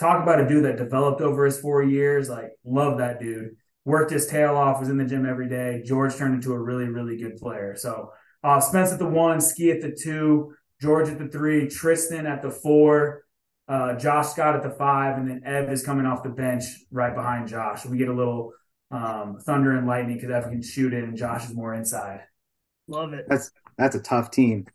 talk 0.00 0.22
about 0.22 0.40
a 0.40 0.48
dude 0.48 0.64
that 0.64 0.76
developed 0.76 1.20
over 1.20 1.44
his 1.44 1.60
four 1.60 1.82
years. 1.82 2.28
Like, 2.28 2.50
love 2.64 2.98
that 2.98 3.20
dude. 3.20 3.56
Worked 3.84 4.10
his 4.10 4.26
tail 4.26 4.56
off. 4.56 4.80
Was 4.80 4.88
in 4.88 4.96
the 4.96 5.04
gym 5.04 5.26
every 5.26 5.48
day. 5.48 5.82
George 5.84 6.16
turned 6.16 6.34
into 6.34 6.52
a 6.52 6.58
really, 6.58 6.88
really 6.88 7.16
good 7.16 7.36
player. 7.36 7.76
So 7.76 8.12
uh, 8.42 8.60
Spence 8.60 8.92
at 8.92 8.98
the 8.98 9.08
one, 9.08 9.40
Ski 9.40 9.70
at 9.70 9.80
the 9.80 9.92
two, 9.92 10.54
George 10.80 11.08
at 11.08 11.18
the 11.18 11.28
three, 11.28 11.68
Tristan 11.68 12.26
at 12.26 12.42
the 12.42 12.50
four 12.50 13.26
uh, 13.68 13.94
Josh 13.94 14.28
Scott 14.28 14.54
at 14.54 14.62
the 14.62 14.70
five, 14.70 15.18
and 15.18 15.28
then 15.28 15.42
Ev 15.44 15.70
is 15.70 15.84
coming 15.84 16.06
off 16.06 16.22
the 16.22 16.28
bench 16.28 16.64
right 16.90 17.14
behind 17.14 17.48
Josh. 17.48 17.84
We 17.84 17.98
get 17.98 18.08
a 18.08 18.12
little 18.12 18.52
um, 18.90 19.38
thunder 19.40 19.76
and 19.76 19.86
lightning 19.86 20.16
because 20.16 20.30
Ev 20.30 20.44
can 20.44 20.62
shoot 20.62 20.92
it, 20.92 21.02
and 21.02 21.16
Josh 21.16 21.44
is 21.48 21.54
more 21.54 21.74
inside. 21.74 22.20
Love 22.86 23.12
it. 23.12 23.26
That's 23.76 23.96
a 23.96 24.00
tough 24.00 24.30
team. 24.30 24.66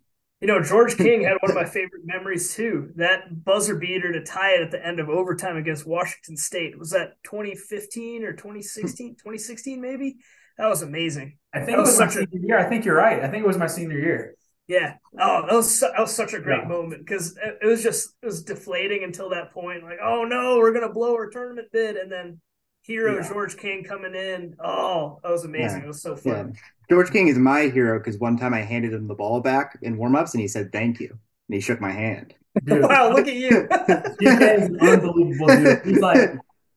You 0.41 0.47
know, 0.47 0.61
George 0.61 0.97
King 0.97 1.22
had 1.23 1.38
one 1.39 1.51
of 1.51 1.55
my 1.55 1.65
favorite 1.77 2.01
memories 2.03 2.53
too. 2.55 2.91
That 2.95 3.43
buzzer 3.45 3.76
beater 3.76 4.11
to 4.11 4.23
tie 4.23 4.55
it 4.55 4.61
at 4.61 4.72
the 4.72 4.85
end 4.85 4.99
of 4.99 5.07
overtime 5.09 5.55
against 5.57 5.85
Washington 5.88 6.35
State. 6.35 6.77
Was 6.80 6.89
that 6.91 7.13
2015 7.26 8.23
or 8.23 8.34
2016? 8.34 9.11
2016 9.15 9.80
maybe? 9.89 10.18
That 10.57 10.68
was 10.68 10.81
amazing. 10.81 11.38
I 11.53 11.59
think 11.59 11.69
That 11.69 11.77
it 11.77 11.80
was 11.81 11.89
was 11.91 11.99
my 11.99 12.07
such 12.07 12.15
a- 12.23 12.30
senior 12.31 12.47
year. 12.47 12.57
I 12.59 12.68
think 12.69 12.85
you're 12.85 12.95
right. 12.95 13.23
I 13.23 13.27
think 13.30 13.43
it 13.43 13.47
was 13.47 13.57
my 13.57 13.68
senior 13.68 13.99
year. 13.99 14.35
Yeah. 14.68 14.95
Oh, 15.19 15.45
that 15.47 15.53
was 15.55 15.80
that 15.81 15.93
was 15.97 16.15
such 16.15 16.34
a 16.34 16.39
great 16.39 16.61
Yeah. 16.63 16.68
moment 16.68 17.05
because 17.05 17.35
it, 17.38 17.59
it 17.61 17.65
was 17.65 17.84
just 17.84 18.15
it 18.22 18.26
was 18.26 18.43
deflating 18.43 19.03
until 19.03 19.30
that 19.30 19.51
point. 19.53 19.84
Like, 19.84 19.99
oh 20.01 20.23
no, 20.23 20.57
we're 20.57 20.72
gonna 20.73 20.91
blow 20.93 21.13
our 21.13 21.30
tournament 21.30 21.68
bid, 21.73 21.97
and 21.97 22.11
then 22.11 22.39
hero 22.84 23.15
Yeah. 23.19 23.27
George 23.27 23.57
King 23.57 23.84
coming 23.84 24.15
in. 24.15 24.55
Oh, 24.63 25.19
that 25.23 25.31
was 25.31 25.45
amazing. 25.45 25.80
Yeah. 25.80 25.85
It 25.85 25.88
was 25.88 26.01
so 26.01 26.15
fun. 26.15 26.53
George 26.91 27.09
King 27.09 27.30
is 27.30 27.38
my 27.38 27.68
hero 27.68 27.99
because 27.99 28.18
one 28.18 28.35
time 28.35 28.53
I 28.53 28.59
handed 28.59 28.91
him 28.91 29.07
the 29.07 29.15
ball 29.15 29.39
back 29.39 29.80
in 29.81 29.95
warmups 29.95 30.34
and 30.34 30.41
he 30.41 30.47
said 30.49 30.73
thank 30.73 30.99
you. 30.99 31.07
And 31.07 31.55
he 31.55 31.61
shook 31.61 31.80
my 31.80 31.89
hand. 31.89 32.35
Dude, 32.65 32.84
Wow, 32.84 33.13
look 33.13 33.30
at 33.30 33.35
you. 33.35 33.49
GK 33.72 34.59
is 34.59 34.68
an 34.68 34.77
unbelievable 34.81 35.47
dude. 35.47 35.85
He's 35.85 35.99
like, 35.99 36.31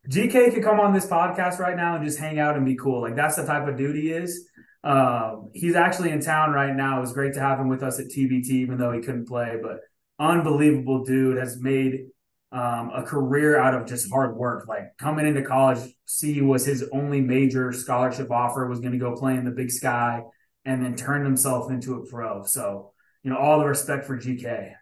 GK 0.08 0.54
could 0.54 0.62
come 0.62 0.78
on 0.78 0.94
this 0.94 1.06
podcast 1.06 1.58
right 1.58 1.76
now 1.76 1.96
and 1.96 2.04
just 2.04 2.20
hang 2.20 2.38
out 2.38 2.56
and 2.56 2.64
be 2.64 2.76
cool. 2.76 3.00
Like, 3.00 3.16
that's 3.16 3.34
the 3.34 3.44
type 3.44 3.66
of 3.66 3.76
dude 3.76 3.96
he 3.96 4.12
is. 4.12 4.48
Um, 4.84 5.50
he's 5.52 5.74
actually 5.74 6.10
in 6.10 6.20
town 6.20 6.52
right 6.52 6.76
now. 6.76 6.98
It 6.98 7.00
was 7.00 7.12
great 7.12 7.34
to 7.34 7.40
have 7.40 7.58
him 7.58 7.68
with 7.68 7.82
us 7.82 7.98
at 7.98 8.06
TBT, 8.06 8.50
even 8.50 8.78
though 8.78 8.92
he 8.92 9.00
couldn't 9.00 9.26
play. 9.26 9.58
But 9.60 9.80
unbelievable 10.20 11.02
dude 11.02 11.38
has 11.38 11.60
made 11.60 12.06
um, 12.54 12.90
a 12.94 13.02
career 13.02 13.58
out 13.58 13.74
of 13.74 13.86
just 13.86 14.10
hard 14.10 14.36
work. 14.36 14.68
Like 14.68 14.96
coming 14.96 15.26
into 15.26 15.42
college, 15.42 15.80
C 16.06 16.40
was 16.40 16.64
his 16.64 16.88
only 16.92 17.20
major 17.20 17.72
scholarship 17.72 18.30
offer. 18.30 18.66
Was 18.68 18.80
going 18.80 18.92
to 18.92 18.98
go 18.98 19.16
play 19.16 19.34
in 19.36 19.44
the 19.44 19.50
Big 19.50 19.70
Sky, 19.70 20.22
and 20.64 20.82
then 20.82 20.94
turned 20.94 21.24
himself 21.26 21.70
into 21.70 21.94
a 21.96 22.06
pro. 22.06 22.44
So 22.44 22.92
you 23.22 23.30
know, 23.30 23.36
all 23.38 23.58
the 23.58 23.66
respect 23.66 24.04
for 24.06 24.16
GK. 24.16 24.72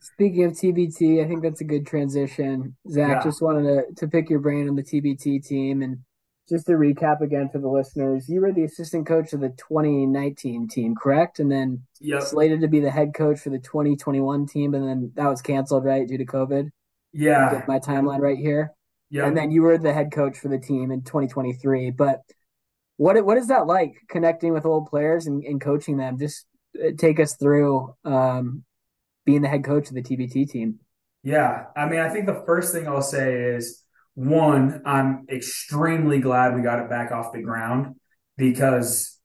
Speaking 0.00 0.44
of 0.44 0.52
TBT, 0.52 1.24
I 1.24 1.28
think 1.28 1.42
that's 1.42 1.62
a 1.62 1.64
good 1.64 1.86
transition. 1.86 2.76
Zach, 2.90 3.08
Yeah. 3.08 3.22
just 3.22 3.40
wanted 3.40 3.62
to, 3.62 3.94
to 3.96 4.08
pick 4.08 4.28
your 4.28 4.40
brain 4.40 4.68
on 4.68 4.76
the 4.76 4.82
TBT 4.82 5.46
team. 5.46 5.82
And 5.82 5.98
just 6.48 6.66
to 6.66 6.72
recap 6.72 7.20
again 7.20 7.48
for 7.50 7.58
the 7.58 7.68
listeners, 7.68 8.28
you 8.28 8.40
were 8.40 8.52
the 8.52 8.64
assistant 8.64 9.06
coach 9.06 9.32
of 9.32 9.40
the 9.40 9.48
2019 9.50 10.68
team, 10.68 10.94
correct? 10.94 11.38
And 11.38 11.50
then 11.50 11.86
Yep. 12.00 12.22
slated 12.22 12.60
to 12.60 12.68
be 12.68 12.80
the 12.80 12.90
head 12.90 13.14
coach 13.14 13.40
for 13.40 13.50
the 13.50 13.58
2021 13.58 14.46
team. 14.46 14.74
And 14.74 14.86
then 14.86 15.12
that 15.14 15.28
was 15.28 15.40
canceled, 15.40 15.84
right, 15.84 16.06
due 16.06 16.18
to 16.18 16.26
COVID? 16.26 16.70
Yeah. 17.12 17.50
Get 17.50 17.68
my 17.68 17.78
timeline 17.78 18.20
right 18.20 18.36
here. 18.36 18.72
Yeah, 19.10 19.26
And 19.26 19.36
then 19.36 19.50
you 19.50 19.62
were 19.62 19.78
the 19.78 19.92
head 19.92 20.12
coach 20.12 20.38
for 20.38 20.48
the 20.48 20.58
team 20.58 20.90
in 20.90 21.02
2023. 21.02 21.90
But 21.92 22.20
what 22.96 23.24
what 23.24 23.38
is 23.38 23.48
that 23.48 23.66
like 23.66 23.94
connecting 24.08 24.52
with 24.52 24.66
old 24.66 24.88
players 24.88 25.26
and, 25.26 25.44
and 25.44 25.60
coaching 25.60 25.96
them? 25.96 26.18
Just 26.18 26.46
uh, 26.82 26.90
take 26.98 27.20
us 27.20 27.36
through 27.36 27.94
um, 28.04 28.64
being 29.24 29.42
the 29.42 29.48
head 29.48 29.64
coach 29.64 29.88
of 29.88 29.94
the 29.94 30.02
TBT 30.02 30.50
team. 30.50 30.80
Yeah, 31.22 31.66
I 31.76 31.86
mean, 31.88 32.00
I 32.00 32.10
think 32.10 32.26
the 32.26 32.42
first 32.44 32.74
thing 32.74 32.86
I'll 32.86 33.02
say 33.02 33.34
is 33.34 33.83
one, 34.14 34.82
I'm 34.84 35.26
extremely 35.28 36.20
glad 36.20 36.54
we 36.54 36.62
got 36.62 36.80
it 36.80 36.88
back 36.88 37.10
off 37.10 37.32
the 37.32 37.42
ground 37.42 37.96
because 38.36 39.18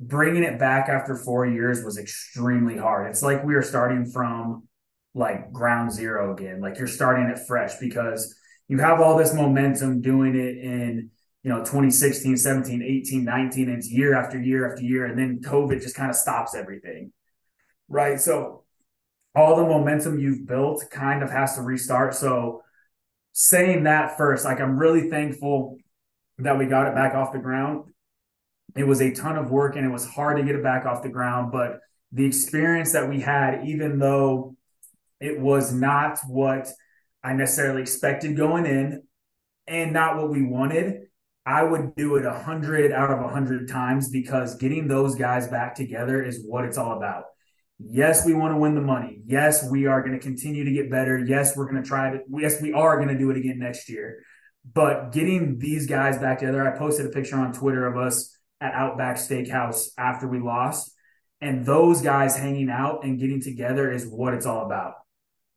bringing 0.00 0.42
it 0.42 0.58
back 0.58 0.88
after 0.88 1.16
four 1.16 1.46
years 1.46 1.84
was 1.84 1.98
extremely 1.98 2.76
hard. 2.76 3.08
It's 3.10 3.22
like 3.22 3.44
we 3.44 3.54
are 3.54 3.62
starting 3.62 4.06
from 4.06 4.66
like 5.14 5.52
ground 5.52 5.92
zero 5.92 6.32
again. 6.32 6.60
Like 6.60 6.78
you're 6.78 6.86
starting 6.86 7.26
it 7.26 7.38
fresh 7.38 7.76
because 7.78 8.34
you 8.68 8.78
have 8.78 9.00
all 9.00 9.16
this 9.16 9.34
momentum 9.34 10.00
doing 10.00 10.34
it 10.34 10.58
in, 10.58 11.10
you 11.42 11.50
know, 11.50 11.60
2016, 11.60 12.36
17, 12.36 12.82
18, 12.82 13.24
19, 13.24 13.68
and 13.68 13.78
it's 13.78 13.90
year 13.90 14.14
after 14.14 14.40
year 14.40 14.70
after 14.70 14.82
year. 14.82 15.06
And 15.06 15.18
then 15.18 15.40
COVID 15.40 15.82
just 15.82 15.96
kind 15.96 16.10
of 16.10 16.16
stops 16.16 16.54
everything. 16.54 17.12
Right. 17.88 18.20
So 18.20 18.64
all 19.34 19.56
the 19.56 19.62
momentum 19.62 20.18
you've 20.18 20.46
built 20.46 20.84
kind 20.90 21.22
of 21.22 21.30
has 21.30 21.56
to 21.56 21.62
restart. 21.62 22.14
So 22.14 22.62
saying 23.40 23.84
that 23.84 24.18
first, 24.18 24.44
like 24.44 24.60
I'm 24.60 24.76
really 24.76 25.08
thankful 25.08 25.76
that 26.38 26.58
we 26.58 26.66
got 26.66 26.88
it 26.88 26.94
back 26.96 27.14
off 27.14 27.32
the 27.32 27.38
ground. 27.38 27.84
It 28.74 28.82
was 28.82 29.00
a 29.00 29.12
ton 29.12 29.36
of 29.36 29.48
work 29.48 29.76
and 29.76 29.86
it 29.86 29.92
was 29.92 30.04
hard 30.04 30.38
to 30.38 30.42
get 30.42 30.56
it 30.56 30.62
back 30.64 30.86
off 30.86 31.04
the 31.04 31.08
ground, 31.08 31.52
but 31.52 31.78
the 32.10 32.24
experience 32.24 32.92
that 32.92 33.08
we 33.08 33.20
had, 33.20 33.64
even 33.64 34.00
though 34.00 34.56
it 35.20 35.38
was 35.38 35.72
not 35.72 36.18
what 36.26 36.68
I 37.22 37.32
necessarily 37.32 37.80
expected 37.80 38.36
going 38.36 38.66
in 38.66 39.04
and 39.68 39.92
not 39.92 40.16
what 40.16 40.30
we 40.30 40.42
wanted, 40.42 41.02
I 41.46 41.62
would 41.62 41.94
do 41.94 42.16
it 42.16 42.26
a 42.26 42.34
hundred 42.34 42.90
out 42.90 43.10
of 43.10 43.20
a 43.20 43.28
hundred 43.28 43.68
times 43.68 44.08
because 44.08 44.56
getting 44.56 44.88
those 44.88 45.14
guys 45.14 45.46
back 45.46 45.76
together 45.76 46.24
is 46.24 46.42
what 46.44 46.64
it's 46.64 46.76
all 46.76 46.96
about. 46.96 47.26
Yes, 47.78 48.26
we 48.26 48.34
want 48.34 48.52
to 48.54 48.58
win 48.58 48.74
the 48.74 48.80
money. 48.80 49.22
Yes, 49.24 49.68
we 49.70 49.86
are 49.86 50.02
going 50.02 50.18
to 50.18 50.18
continue 50.18 50.64
to 50.64 50.72
get 50.72 50.90
better. 50.90 51.24
Yes, 51.24 51.56
we're 51.56 51.70
going 51.70 51.82
to 51.82 51.88
try 51.88 52.10
to. 52.10 52.18
Yes, 52.30 52.60
we 52.60 52.72
are 52.72 52.96
going 52.96 53.08
to 53.08 53.18
do 53.18 53.30
it 53.30 53.36
again 53.36 53.58
next 53.58 53.88
year. 53.88 54.24
But 54.70 55.12
getting 55.12 55.58
these 55.58 55.86
guys 55.86 56.18
back 56.18 56.40
together, 56.40 56.66
I 56.66 56.76
posted 56.76 57.06
a 57.06 57.10
picture 57.10 57.36
on 57.36 57.52
Twitter 57.52 57.86
of 57.86 57.96
us 57.96 58.36
at 58.60 58.74
Outback 58.74 59.16
Steakhouse 59.16 59.90
after 59.96 60.26
we 60.26 60.40
lost, 60.40 60.92
and 61.40 61.64
those 61.64 62.02
guys 62.02 62.36
hanging 62.36 62.68
out 62.68 63.04
and 63.04 63.18
getting 63.18 63.40
together 63.40 63.92
is 63.92 64.06
what 64.06 64.34
it's 64.34 64.46
all 64.46 64.66
about. 64.66 64.94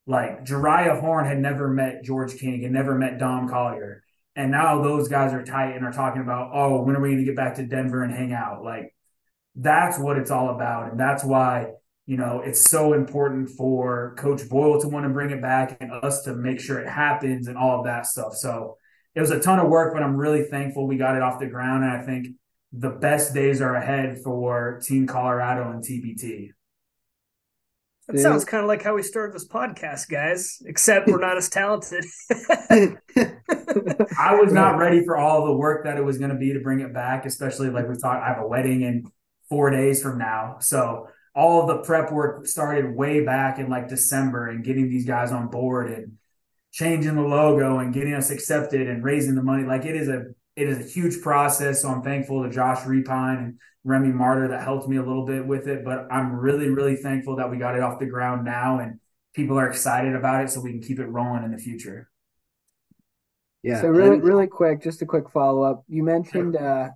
Like 0.06 0.46
Jeriah 0.46 1.00
Horne 1.00 1.26
had 1.26 1.40
never 1.40 1.68
met 1.68 2.04
George 2.04 2.38
King, 2.38 2.62
had 2.62 2.72
never 2.72 2.96
met 2.96 3.18
Dom 3.18 3.50
Collier, 3.50 4.04
and 4.36 4.52
now 4.52 4.84
those 4.84 5.08
guys 5.08 5.34
are 5.34 5.44
tight 5.44 5.76
and 5.76 5.84
are 5.84 5.92
talking 5.92 6.22
about, 6.22 6.52
oh, 6.54 6.84
when 6.84 6.96
are 6.96 7.02
we 7.02 7.10
going 7.10 7.20
to 7.20 7.26
get 7.26 7.36
back 7.36 7.56
to 7.56 7.66
Denver 7.66 8.04
and 8.04 8.14
hang 8.14 8.32
out? 8.32 8.64
Like 8.64 8.96
that's 9.56 9.98
what 9.98 10.18
it's 10.18 10.32
all 10.32 10.50
about, 10.50 10.92
and 10.92 11.00
that's 11.00 11.24
why 11.24 11.72
you 12.06 12.18
know, 12.18 12.42
it's 12.44 12.70
so 12.70 12.94
important 12.94 13.50
for 13.50 14.16
Coach 14.18 14.48
Boyle 14.50 14.82
to 14.82 14.88
want 14.88 15.06
to 15.06 15.10
bring 15.10 15.30
it 15.30 15.42
back 15.42 15.78
and 15.80 15.92
us 15.92 16.24
to 16.24 16.36
make 16.36 16.60
sure 16.60 16.80
it 16.80 16.90
happens 16.90 17.48
and 17.48 17.58
all 17.58 17.80
of 17.80 17.86
that 17.86 18.06
stuff. 18.06 18.36
So 18.36 18.78
it 19.16 19.22
was 19.22 19.32
a 19.32 19.40
ton 19.40 19.60
of 19.60 19.70
work, 19.70 19.94
but 19.94 20.04
I'm 20.04 20.16
really 20.16 20.44
thankful 20.44 20.88
we 20.88 20.98
got 20.98 21.16
it 21.16 21.22
off 21.22 21.40
the 21.40 21.48
ground. 21.48 21.84
And 21.84 21.94
I 21.94 22.02
think 22.04 22.28
the 22.74 22.90
best 22.90 23.34
days 23.34 23.62
are 23.62 23.76
ahead 23.76 24.20
for 24.24 24.82
Team 24.84 25.06
Colorado 25.06 25.70
and 25.72 25.84
TBT. 25.84 26.50
That 28.08 28.20
sounds 28.20 28.46
kind 28.46 28.62
of 28.64 28.68
like 28.68 28.82
how 28.82 28.96
we 28.96 29.04
started 29.04 29.34
this 29.34 29.48
podcast, 29.48 30.10
guys, 30.10 30.62
except 30.66 31.08
we're 31.08 31.20
not 31.20 31.38
as 31.38 31.50
talented. 31.50 32.04
I 32.70 34.36
was 34.36 34.52
not 34.52 34.78
ready 34.80 35.06
for 35.06 35.18
all 35.18 35.46
the 35.46 35.54
work 35.54 35.86
that 35.86 35.98
it 35.98 36.04
was 36.04 36.18
going 36.18 36.32
to 36.32 36.38
be 36.38 36.52
to 36.54 36.60
bring 36.60 36.82
it 36.82 36.94
back, 36.94 37.26
especially 37.26 37.70
like 37.70 37.88
we 37.88 37.96
talked, 37.96 38.24
I 38.24 38.28
have 38.28 38.40
a 38.40 38.48
wedding 38.48 38.82
in 38.82 39.06
four 39.50 39.70
days 39.70 40.02
from 40.02 40.18
now. 40.18 40.58
So 40.60 41.08
all 41.34 41.62
of 41.62 41.68
the 41.68 41.84
prep 41.84 42.12
work 42.12 42.46
started 42.46 42.96
way 42.96 43.24
back 43.24 43.58
in 43.60 43.70
like 43.70 43.88
December 43.88 44.50
and 44.50 44.64
getting 44.64 44.90
these 44.90 45.06
guys 45.06 45.32
on 45.32 45.48
board 45.48 45.92
and 45.92 46.18
changing 46.72 47.16
the 47.16 47.22
logo 47.22 47.80
and 47.80 47.94
getting 47.94 48.14
us 48.14 48.30
accepted 48.30 48.88
and 48.88 49.04
raising 49.04 49.36
the 49.36 49.44
money. 49.44 49.64
Like 49.64 49.86
it 49.86 49.96
is 49.96 50.10
a 50.10 50.26
it 50.56 50.68
is 50.68 50.80
a 50.80 50.90
huge 50.90 51.22
process. 51.22 51.82
So 51.82 51.90
I'm 51.90 52.02
thankful 52.02 52.44
to 52.44 52.50
Josh 52.50 52.80
Repine 52.86 53.38
and 53.38 53.60
Remy 53.84 54.12
Martyr 54.12 54.50
that 54.50 54.64
helped 54.64 54.88
me 54.88 54.98
a 54.98 55.04
little 55.04 55.26
bit 55.26 55.46
with 55.46 55.68
it. 55.68 55.86
But 55.86 56.08
I'm 56.12 56.34
really, 56.34 56.70
really 56.70 56.98
thankful 56.98 57.38
that 57.38 57.50
we 57.50 57.58
got 57.58 57.76
it 57.76 57.82
off 57.82 58.00
the 58.00 58.06
ground 58.06 58.44
now 58.46 58.80
and 58.80 59.00
people 59.34 59.58
are 59.58 59.70
excited 59.70 60.16
about 60.16 60.44
it 60.44 60.50
so 60.50 60.60
we 60.60 60.72
can 60.72 60.82
keep 60.82 61.00
it 61.00 61.06
rolling 61.06 61.44
in 61.44 61.52
the 61.52 61.58
future. 61.58 62.10
Yeah. 63.64 63.82
So 63.82 63.88
really, 63.88 64.20
really 64.20 64.48
quick, 64.48 64.82
just 64.82 65.02
a 65.02 65.06
quick 65.06 65.30
follow 65.30 65.62
up. 65.62 65.84
You 65.88 66.04
mentioned 66.04 66.56
uh, 66.56 66.90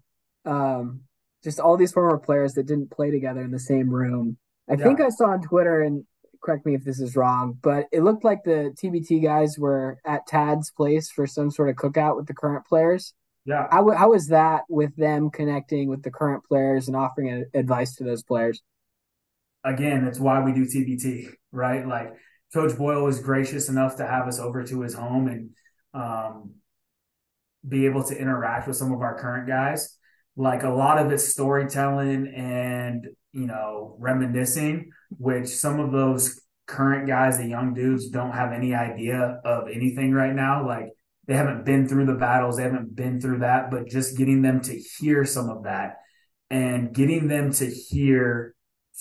um, 0.46 1.02
just 1.46 1.60
all 1.60 1.78
these 1.78 1.94
former 1.94 2.18
players 2.18 2.56
that 2.56 2.66
didn't 2.66 2.90
play 2.92 3.12
together 3.12 3.42
in 3.42 3.52
the 3.52 3.60
same 3.60 3.90
room. 3.90 4.36
I 4.68 4.74
Yeah. 4.74 4.84
think 4.84 5.00
I 5.00 5.10
saw 5.10 5.28
on 5.28 5.42
Twitter, 5.44 5.82
and 5.82 6.04
correct 6.44 6.66
me 6.66 6.74
if 6.74 6.84
this 6.84 7.00
is 7.00 7.16
wrong, 7.16 7.58
but 7.62 7.88
it 7.92 8.02
looked 8.02 8.24
like 8.24 8.44
the 8.44 8.74
TBT 8.76 9.20
guys 9.22 9.58
were 9.58 10.00
at 10.06 10.28
Tad's 10.28 10.72
place 10.72 11.10
for 11.10 11.26
some 11.28 11.50
sort 11.52 11.70
of 11.70 11.76
cookout 11.76 12.16
with 12.18 12.26
the 12.28 12.34
current 12.34 12.66
players. 12.66 13.14
Yeah. 13.46 13.68
How, 13.72 13.90
how 13.92 14.10
was 14.10 14.28
that 14.30 14.64
with 14.70 14.96
them 14.96 15.30
connecting 15.30 15.88
with 15.88 16.02
the 16.02 16.10
current 16.12 16.44
players 16.44 16.88
and 16.88 16.98
offering 16.98 17.46
advice 17.54 17.96
to 17.98 18.04
those 18.04 18.24
players? 18.24 18.62
again, 19.64 20.06
that's 20.06 20.20
why 20.20 20.40
we 20.44 20.52
do 20.54 20.64
TBT, 20.66 21.28
right? 21.52 21.88
Like 21.88 22.14
Coach 22.54 22.78
Boyle 22.78 23.04
was 23.04 23.20
gracious 23.20 23.68
enough 23.68 23.96
to 23.98 24.06
have 24.06 24.28
us 24.28 24.40
over 24.40 24.64
to 24.64 24.82
his 24.82 24.94
home 24.94 25.28
and 25.28 25.50
um, 25.96 26.52
be 27.68 27.88
able 27.88 28.04
to 28.04 28.16
interact 28.16 28.68
with 28.68 28.78
some 28.78 28.92
of 28.92 29.02
our 29.02 29.20
current 29.20 29.48
guys. 29.48 29.95
Like 30.36 30.64
a 30.64 30.70
lot 30.70 30.98
of 30.98 31.12
it's 31.12 31.30
storytelling 31.30 32.28
and, 32.36 33.08
you 33.32 33.48
know, 33.48 33.96
reminiscing, 34.00 34.92
which 35.18 35.48
some 35.48 35.80
of 35.80 35.92
those 35.92 36.42
current 36.68 37.08
guys, 37.08 37.38
the 37.38 37.48
young 37.48 37.74
dudes, 37.74 38.10
don't 38.10 38.32
have 38.32 38.52
any 38.52 38.74
idea 38.74 39.40
of 39.46 39.70
anything 39.70 40.12
right 40.12 40.34
now. 40.34 40.66
Like 40.66 40.90
they 41.28 41.36
haven't 41.36 41.66
been 41.66 41.88
through 41.88 42.06
the 42.06 42.16
battles, 42.16 42.58
they 42.58 42.64
haven't 42.64 42.96
been 42.96 43.22
through 43.22 43.40
that, 43.40 43.72
but 43.72 43.88
just 43.88 44.18
getting 44.18 44.42
them 44.42 44.62
to 44.62 44.78
hear 44.78 45.26
some 45.26 45.50
of 45.50 45.64
that 45.64 45.98
and 46.50 46.94
getting 46.94 47.28
them 47.28 47.52
to 47.54 47.66
hear 47.66 48.56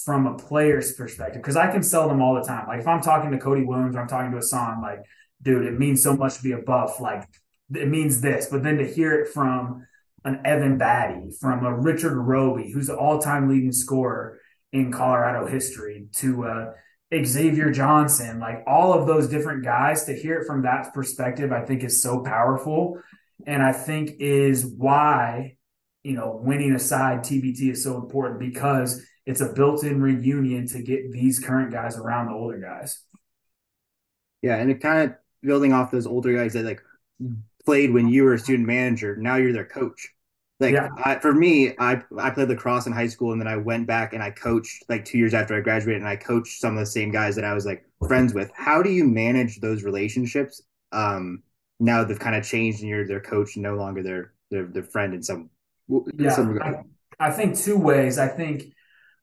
from 0.05 0.27
a 0.27 0.36
player's 0.36 0.93
perspective 0.93 1.40
because 1.40 1.56
I 1.56 1.70
can 1.70 1.82
sell 1.82 2.09
them 2.09 2.20
all 2.20 2.35
the 2.35 2.43
time. 2.43 2.66
Like 2.66 2.81
if 2.81 2.86
I'm 2.86 3.01
talking 3.01 3.31
to 3.31 3.39
Cody 3.39 3.65
Williams 3.65 3.94
or 3.94 4.01
I'm 4.01 4.09
talking 4.09 4.32
to 4.32 4.39
Assane, 4.39 4.82
like, 4.82 5.01
dude, 5.43 5.66
it 5.66 5.78
means 5.78 6.02
so 6.02 6.16
much 6.16 6.36
to 6.36 6.43
be 6.43 6.52
a 6.52 6.59
buff. 6.59 7.01
Like 7.01 7.28
it 7.74 7.89
means 7.89 8.20
this, 8.20 8.47
but 8.47 8.62
then 8.62 8.78
to 8.78 8.86
hear 8.86 9.20
it 9.20 9.32
from 9.32 9.86
an 10.24 10.40
Evan 10.44 10.78
Battey, 10.78 11.38
from 11.38 11.64
a 11.64 11.74
Richard 11.74 12.16
Roby, 12.16 12.70
who's 12.70 12.86
the 12.86 12.96
all-time 12.96 13.48
leading 13.48 13.72
scorer 13.72 14.38
in 14.72 14.90
Colorado 14.90 15.46
history, 15.46 16.06
to 16.14 16.46
uh, 16.46 16.72
Xavier 17.14 17.70
Johnson, 17.70 18.40
like 18.40 18.64
all 18.66 18.92
of 18.92 19.06
those 19.06 19.28
different 19.28 19.64
guys, 19.64 20.05
to 20.05 20.14
hear 20.14 20.40
it 20.40 20.46
from 20.46 20.62
that 20.62 20.92
perspective, 20.94 21.52
I 21.52 21.64
think 21.64 21.84
is 21.84 22.02
so 22.02 22.22
powerful, 22.22 23.01
and 23.46 23.62
I 23.62 23.72
think 23.72 24.12
is 24.18 24.64
why 24.64 25.56
you 26.02 26.14
know 26.14 26.40
winning 26.42 26.74
aside 26.74 27.20
TBT 27.20 27.72
is 27.72 27.82
so 27.82 27.96
important 27.96 28.40
because 28.40 29.05
it's 29.26 29.40
a 29.40 29.52
built-in 29.52 30.01
reunion 30.01 30.66
to 30.68 30.82
get 30.82 31.10
these 31.10 31.38
current 31.38 31.72
guys 31.72 31.96
around 31.96 32.26
the 32.26 32.32
older 32.32 32.59
guys. 32.59 33.02
Yeah, 34.42 34.56
and 34.56 34.70
it 34.70 34.80
kind 34.80 35.10
of 35.10 35.16
building 35.42 35.72
off 35.72 35.90
those 35.90 36.06
older 36.06 36.36
guys 36.36 36.52
that 36.55 36.64
like 36.64 36.82
played 37.64 37.92
when 37.92 38.09
you 38.09 38.24
were 38.24 38.34
a 38.34 38.38
student 38.38 38.66
manager. 38.66 39.16
Now 39.16 39.36
you're 39.36 39.52
their 39.52 39.64
coach. 39.64 40.14
Like 40.60 40.74
Yeah. 40.74 40.89
I, 41.05 41.18
for 41.18 41.32
me, 41.35 41.74
I 41.78 42.01
I 42.18 42.31
played 42.31 42.48
lacrosse 42.48 42.86
in 42.86 42.93
high 42.93 43.09
school, 43.09 43.32
and 43.32 43.40
then 43.40 43.48
I 43.48 43.56
went 43.56 43.86
back 43.86 44.12
and 44.12 44.22
I 44.22 44.31
coached 44.31 44.85
like 44.89 45.05
two 45.05 45.18
years 45.18 45.35
after 45.35 45.56
I 45.56 45.60
graduated, 45.60 46.02
and 46.02 46.09
I 46.09 46.16
coached 46.16 46.60
some 46.60 46.74
of 46.74 46.81
the 46.81 46.86
same 46.86 47.10
guys 47.10 47.35
that 47.36 47.44
I 47.44 47.55
was 47.55 47.66
like 47.66 47.85
friends 48.06 48.35
with. 48.35 48.51
How 48.55 48.82
do 48.82 48.90
you 48.90 49.05
manage 49.05 49.60
those 49.60 49.82
relationships? 49.82 50.62
Um, 50.93 51.43
now 51.81 52.05
they've 52.05 52.18
kind 52.18 52.36
of 52.36 52.44
changed, 52.44 52.81
and 52.81 52.89
you're 52.89 53.06
their 53.06 53.20
coach, 53.20 53.56
no 53.56 53.74
longer 53.74 54.02
their 54.02 54.32
their 54.51 54.66
their 54.66 54.85
friend 54.85 55.12
in 55.12 55.22
some 55.22 55.51
Yeah, 56.16 56.31
some 56.31 56.48
regard. 56.48 56.85
I, 57.18 57.28
I 57.28 57.31
think 57.32 57.59
two 57.59 57.76
ways. 57.76 58.18
I 58.18 58.28
think 58.28 58.72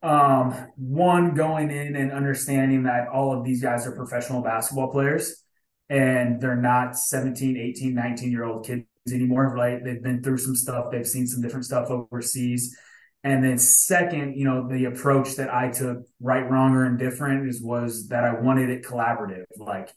um, 0.02 0.54
one 0.76 1.34
going 1.34 1.70
in 1.70 1.96
and 1.96 2.12
understanding 2.12 2.82
that 2.84 3.08
all 3.08 3.32
of 3.36 3.44
these 3.44 3.62
guys 3.62 3.86
are 3.86 3.92
professional 3.92 4.42
basketball 4.42 4.90
players 4.90 5.42
and 5.88 6.40
they're 6.40 6.56
not 6.56 6.98
17, 6.98 7.56
18, 7.56 7.94
19 7.94 8.30
year 8.30 8.44
old 8.44 8.66
kids 8.66 8.84
anymore, 9.10 9.54
right? 9.54 9.82
They've 9.82 10.02
been 10.02 10.22
through 10.22 10.38
some 10.38 10.56
stuff, 10.56 10.90
they've 10.90 11.06
seen 11.06 11.26
some 11.26 11.42
different 11.42 11.64
stuff 11.64 11.90
overseas. 11.90 12.76
And 13.24 13.44
then 13.44 13.58
second, 13.58 14.36
you 14.36 14.44
know, 14.44 14.68
the 14.68 14.86
approach 14.86 15.36
that 15.36 15.52
I 15.52 15.70
took, 15.70 15.98
right, 16.20 16.48
wrong, 16.48 16.74
or 16.74 16.86
indifferent, 16.86 17.48
is 17.48 17.62
was 17.62 18.08
that 18.08 18.24
I 18.24 18.40
wanted 18.40 18.68
it 18.68 18.84
collaborative. 18.84 19.44
Like 19.56 19.90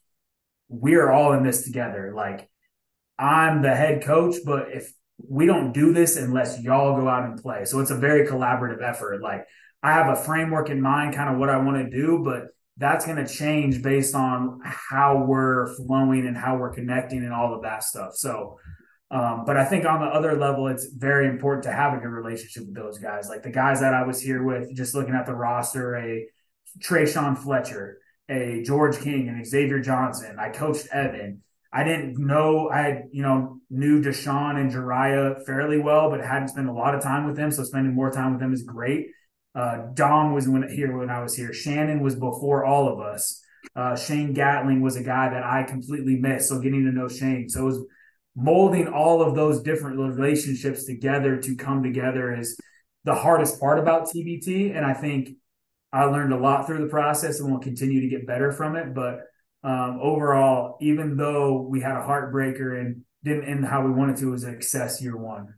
we're 0.70 1.10
all 1.10 1.34
in 1.34 1.44
this 1.44 1.64
together. 1.64 2.14
Like 2.16 2.50
I'm 3.18 3.62
the 3.62 3.76
head 3.76 4.04
coach, 4.04 4.36
but 4.46 4.68
if 4.72 4.94
we 5.28 5.46
don't 5.46 5.72
do 5.72 5.94
this 5.94 6.18
unless 6.18 6.62
y'all 6.62 7.00
go 7.00 7.08
out 7.08 7.24
and 7.24 7.42
play. 7.42 7.66
So 7.66 7.80
it's 7.80 7.92
a 7.92 7.98
very 7.98 8.28
collaborative 8.28 8.84
effort. 8.84 9.22
Like 9.22 9.46
I 9.82 9.94
have 9.94 10.10
a 10.10 10.16
framework 10.16 10.70
in 10.70 10.82
mind, 10.82 11.16
kind 11.16 11.34
of 11.34 11.40
what 11.40 11.50
I 11.50 11.58
want 11.58 11.78
to 11.78 11.90
do, 11.90 12.22
but 12.24 12.48
that's 12.78 13.06
going 13.06 13.24
to 13.24 13.28
change 13.32 13.82
based 13.82 14.16
on 14.16 14.60
how 14.64 15.24
we're 15.26 15.74
flowing 15.76 16.28
and 16.28 16.38
how 16.38 16.58
we're 16.58 16.74
connecting 16.74 17.20
and 17.20 17.34
all 17.34 17.54
of 17.54 17.62
that 17.62 17.84
stuff. 17.84 18.16
So, 18.16 18.60
um, 19.16 19.46
but 19.46 19.56
I 19.56 19.64
think 19.64 19.86
on 19.86 20.02
the 20.02 20.08
other 20.08 20.36
level, 20.36 20.68
it's 20.68 20.88
very 20.88 21.30
important 21.30 21.64
to 21.64 21.72
have 21.72 21.94
a 21.94 22.02
good 22.02 22.10
relationship 22.10 22.66
with 22.66 22.76
those 22.76 22.98
guys. 22.98 23.30
Like 23.30 23.44
the 23.44 23.50
guys 23.50 23.80
that 23.80 23.94
I 23.94 24.04
was 24.04 24.20
here 24.20 24.44
with, 24.44 24.76
just 24.76 24.94
looking 24.94 25.16
at 25.16 25.26
the 25.26 25.34
roster, 25.34 25.96
a 25.96 26.28
Tre'Shaun 26.80 27.38
Fletcher, 27.38 28.00
a 28.28 28.62
George 28.64 29.00
King, 29.00 29.30
and 29.30 29.48
Xavier 29.48 29.80
Johnson. 29.80 30.36
I 30.38 30.50
coached 30.50 30.88
Evan. 30.92 31.44
I 31.72 31.86
didn't 31.86 32.18
know 32.18 32.70
I 32.70 33.04
you 33.10 33.22
know, 33.22 33.62
knew 33.70 34.02
D'Shawn 34.02 34.58
and 34.58 34.70
Jeriah 34.70 35.46
fairly 35.46 35.80
well, 35.80 36.10
but 36.10 36.20
hadn't 36.20 36.50
spent 36.50 36.68
a 36.68 36.74
lot 36.74 36.94
of 36.94 37.02
time 37.02 37.26
with 37.26 37.38
them. 37.38 37.52
So 37.52 37.64
spending 37.64 37.94
more 37.94 38.12
time 38.12 38.32
with 38.32 38.42
them 38.42 38.54
is 38.54 38.64
great. 38.64 39.08
Uh, 39.54 39.94
Dom 39.94 40.34
was 40.34 40.50
when, 40.50 40.68
here 40.68 40.98
when 40.98 41.10
I 41.10 41.24
was 41.24 41.34
here. 41.34 41.54
Shannon 41.54 42.02
was 42.02 42.16
before 42.16 42.66
all 42.66 42.90
of 42.92 43.00
us. 43.00 43.42
Uh, 43.78 43.96
Shane 43.96 44.34
Gatling 44.34 44.82
was 44.82 44.98
a 44.98 45.04
guy 45.04 45.30
that 45.30 45.44
I 45.46 45.64
completely 45.64 46.18
missed. 46.18 46.50
So 46.50 46.60
getting 46.60 46.84
to 46.84 46.92
know 46.92 47.08
Shane. 47.08 47.48
So 47.48 47.62
it 47.62 47.66
was 47.66 47.86
molding 48.36 48.88
all 48.88 49.22
of 49.22 49.36
those 49.36 49.62
different 49.62 49.98
relationships 49.98 50.86
together 50.86 51.38
to 51.38 51.56
come 51.56 51.82
together 51.84 52.36
is 52.36 52.60
the 53.06 53.16
hardest 53.16 53.60
part 53.60 53.80
about 53.80 54.08
TBT. 54.08 54.76
And 54.76 54.86
I 54.86 54.94
think 54.94 55.30
I 55.94 56.06
learned 56.06 56.34
a 56.34 56.38
lot 56.38 56.68
through 56.68 56.80
the 56.80 56.90
process 56.90 57.40
and 57.40 57.52
will 57.52 57.60
continue 57.60 58.02
to 58.02 58.10
get 58.10 58.28
better 58.28 58.52
from 58.52 58.76
it. 58.76 58.94
But 58.94 59.20
um, 59.64 60.00
overall, 60.02 60.78
even 60.82 61.16
though 61.16 61.62
we 61.62 61.82
had 61.82 61.96
a 61.96 62.04
heartbreaker 62.04 62.80
and 62.80 63.02
didn't 63.24 63.46
end 63.46 63.66
how 63.66 63.84
we 63.84 63.92
wanted 63.92 64.18
to, 64.18 64.28
it 64.28 64.32
was 64.32 64.44
a 64.44 65.04
year 65.04 65.18
one. 65.18 65.56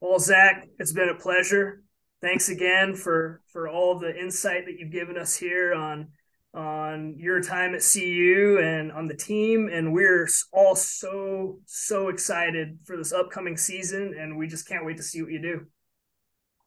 Well, 0.00 0.18
Zach, 0.18 0.66
it's 0.78 0.92
been 0.92 1.08
a 1.08 1.14
pleasure. 1.14 1.82
Thanks 2.22 2.48
again 2.48 2.94
for 2.94 3.40
for 3.52 3.68
all 3.68 3.98
the 3.98 4.14
insight 4.14 4.66
that 4.66 4.78
you've 4.78 4.92
given 4.92 5.16
us 5.16 5.36
here 5.36 5.74
on 5.74 6.08
on 6.52 7.14
your 7.16 7.40
time 7.40 7.74
at 7.74 7.82
CU 7.82 8.58
and 8.62 8.90
on 8.92 9.06
the 9.06 9.14
team. 9.14 9.68
And 9.72 9.92
we're 9.92 10.28
all 10.52 10.74
so 10.74 11.58
so 11.66 12.08
excited 12.08 12.78
for 12.84 12.96
this 12.96 13.12
upcoming 13.12 13.56
season, 13.56 14.14
and 14.18 14.36
we 14.36 14.46
just 14.46 14.66
can't 14.66 14.84
wait 14.84 14.96
to 14.96 15.02
see 15.02 15.22
what 15.22 15.30
you 15.30 15.40
do. 15.40 15.66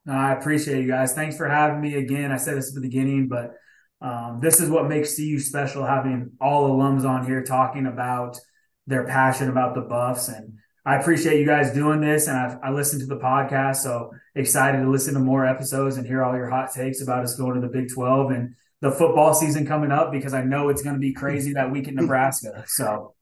I 0.06 0.32
appreciate 0.32 0.82
you 0.82 0.88
guys. 0.88 1.14
Thanks 1.14 1.36
for 1.36 1.48
having 1.48 1.80
me 1.80 1.94
again. 1.94 2.30
I 2.30 2.36
said 2.36 2.56
this 2.56 2.68
at 2.68 2.74
the 2.74 2.86
beginning, 2.86 3.28
but 3.28 3.54
um, 4.02 4.38
this 4.42 4.60
is 4.60 4.68
what 4.68 4.88
makes 4.88 5.16
CU 5.16 5.38
special 5.38 5.84
having 5.84 6.32
all 6.40 6.70
alums 6.70 7.08
on 7.08 7.24
here 7.24 7.42
talking 7.42 7.86
about 7.86 8.38
their 8.86 9.06
passion 9.06 9.48
about 9.48 9.74
the 9.74 9.80
Buffs. 9.80 10.28
And 10.28 10.58
I 10.84 10.96
appreciate 10.96 11.40
you 11.40 11.46
guys 11.46 11.72
doing 11.72 12.02
this. 12.02 12.28
And 12.28 12.36
I, 12.36 12.58
I 12.64 12.70
listened 12.70 13.00
to 13.00 13.06
the 13.06 13.16
podcast, 13.16 13.76
so 13.76 14.10
excited 14.34 14.82
to 14.82 14.90
listen 14.90 15.14
to 15.14 15.20
more 15.20 15.46
episodes 15.46 15.96
and 15.96 16.06
hear 16.06 16.22
all 16.22 16.36
your 16.36 16.50
hot 16.50 16.70
takes 16.74 17.00
about 17.00 17.24
us 17.24 17.36
going 17.36 17.54
to 17.54 17.66
the 17.66 17.72
Big 17.72 17.88
12 17.94 18.30
and 18.32 18.54
the 18.84 18.90
football 18.90 19.32
season 19.32 19.66
coming 19.66 19.90
up 19.90 20.12
because 20.12 20.34
I 20.34 20.44
know 20.44 20.68
it's 20.68 20.82
going 20.82 20.94
to 20.94 21.00
be 21.00 21.14
crazy 21.14 21.54
that 21.54 21.70
week 21.70 21.88
in 21.88 21.94
Nebraska. 21.94 22.64
So 22.66 23.14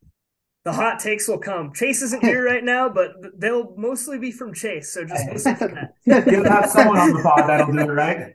the 0.64 0.72
hot 0.72 0.98
takes 0.98 1.28
will 1.28 1.38
come. 1.38 1.72
Chase 1.72 2.02
isn't 2.02 2.20
here 2.20 2.44
right 2.52 2.64
now, 2.64 2.88
but 2.88 3.12
they'll 3.38 3.72
mostly 3.76 4.18
be 4.18 4.32
from 4.32 4.52
Chase. 4.52 4.92
So 4.92 5.04
just 5.04 5.30
listen 5.30 5.56
to 5.58 5.68
that. 5.68 6.26
You'll 6.30 6.50
have 6.50 6.68
someone 6.68 6.98
on 6.98 7.12
the 7.12 7.22
pod 7.22 7.48
that'll 7.48 7.72
do 7.72 7.78
it, 7.78 7.84
right? 7.84 8.34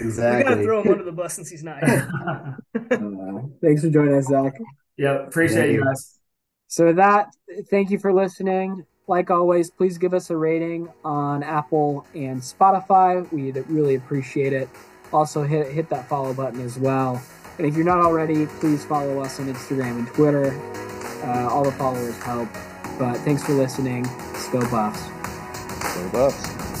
Exactly. 0.00 0.38
We 0.38 0.42
gotta 0.42 0.62
throw 0.64 0.82
him 0.82 0.92
under 0.92 1.04
the 1.04 1.12
bus 1.12 1.34
since 1.34 1.48
he's 1.48 1.62
not 1.62 1.84
here. 1.84 2.10
Uh, 2.74 3.42
thanks 3.62 3.82
for 3.82 3.88
joining 3.88 4.14
us, 4.14 4.26
Zach. 4.26 4.54
yep. 4.96 5.28
Appreciate 5.28 5.72
you 5.72 5.84
guys. 5.84 6.18
So 6.66 6.92
that, 6.94 7.28
thank 7.70 7.90
you 7.90 7.98
for 8.00 8.12
listening. 8.12 8.84
Like 9.06 9.30
always, 9.30 9.70
please 9.70 9.98
give 9.98 10.14
us 10.14 10.30
a 10.30 10.36
rating 10.36 10.88
on 11.04 11.44
Apple 11.44 12.04
and 12.14 12.40
Spotify. 12.40 13.30
We'd 13.32 13.56
really 13.68 13.94
appreciate 13.94 14.52
it. 14.52 14.68
Also, 15.12 15.42
hit 15.42 15.70
hit 15.72 15.88
that 15.90 16.08
follow 16.08 16.32
button 16.32 16.60
as 16.60 16.78
well. 16.78 17.22
And 17.58 17.66
if 17.66 17.76
you're 17.76 17.84
not 17.84 18.00
already, 18.00 18.46
please 18.46 18.84
follow 18.84 19.20
us 19.20 19.38
on 19.38 19.46
Instagram 19.46 19.98
and 19.98 20.06
Twitter. 20.08 20.58
Uh, 21.22 21.48
all 21.50 21.62
the 21.64 21.72
followers 21.72 22.16
help. 22.22 22.48
But 22.98 23.18
thanks 23.18 23.44
for 23.44 23.52
listening. 23.52 24.04
Go 24.50 24.60
Buffs. 24.70 25.06
Go 25.94 26.08
Buffs. 26.10 26.71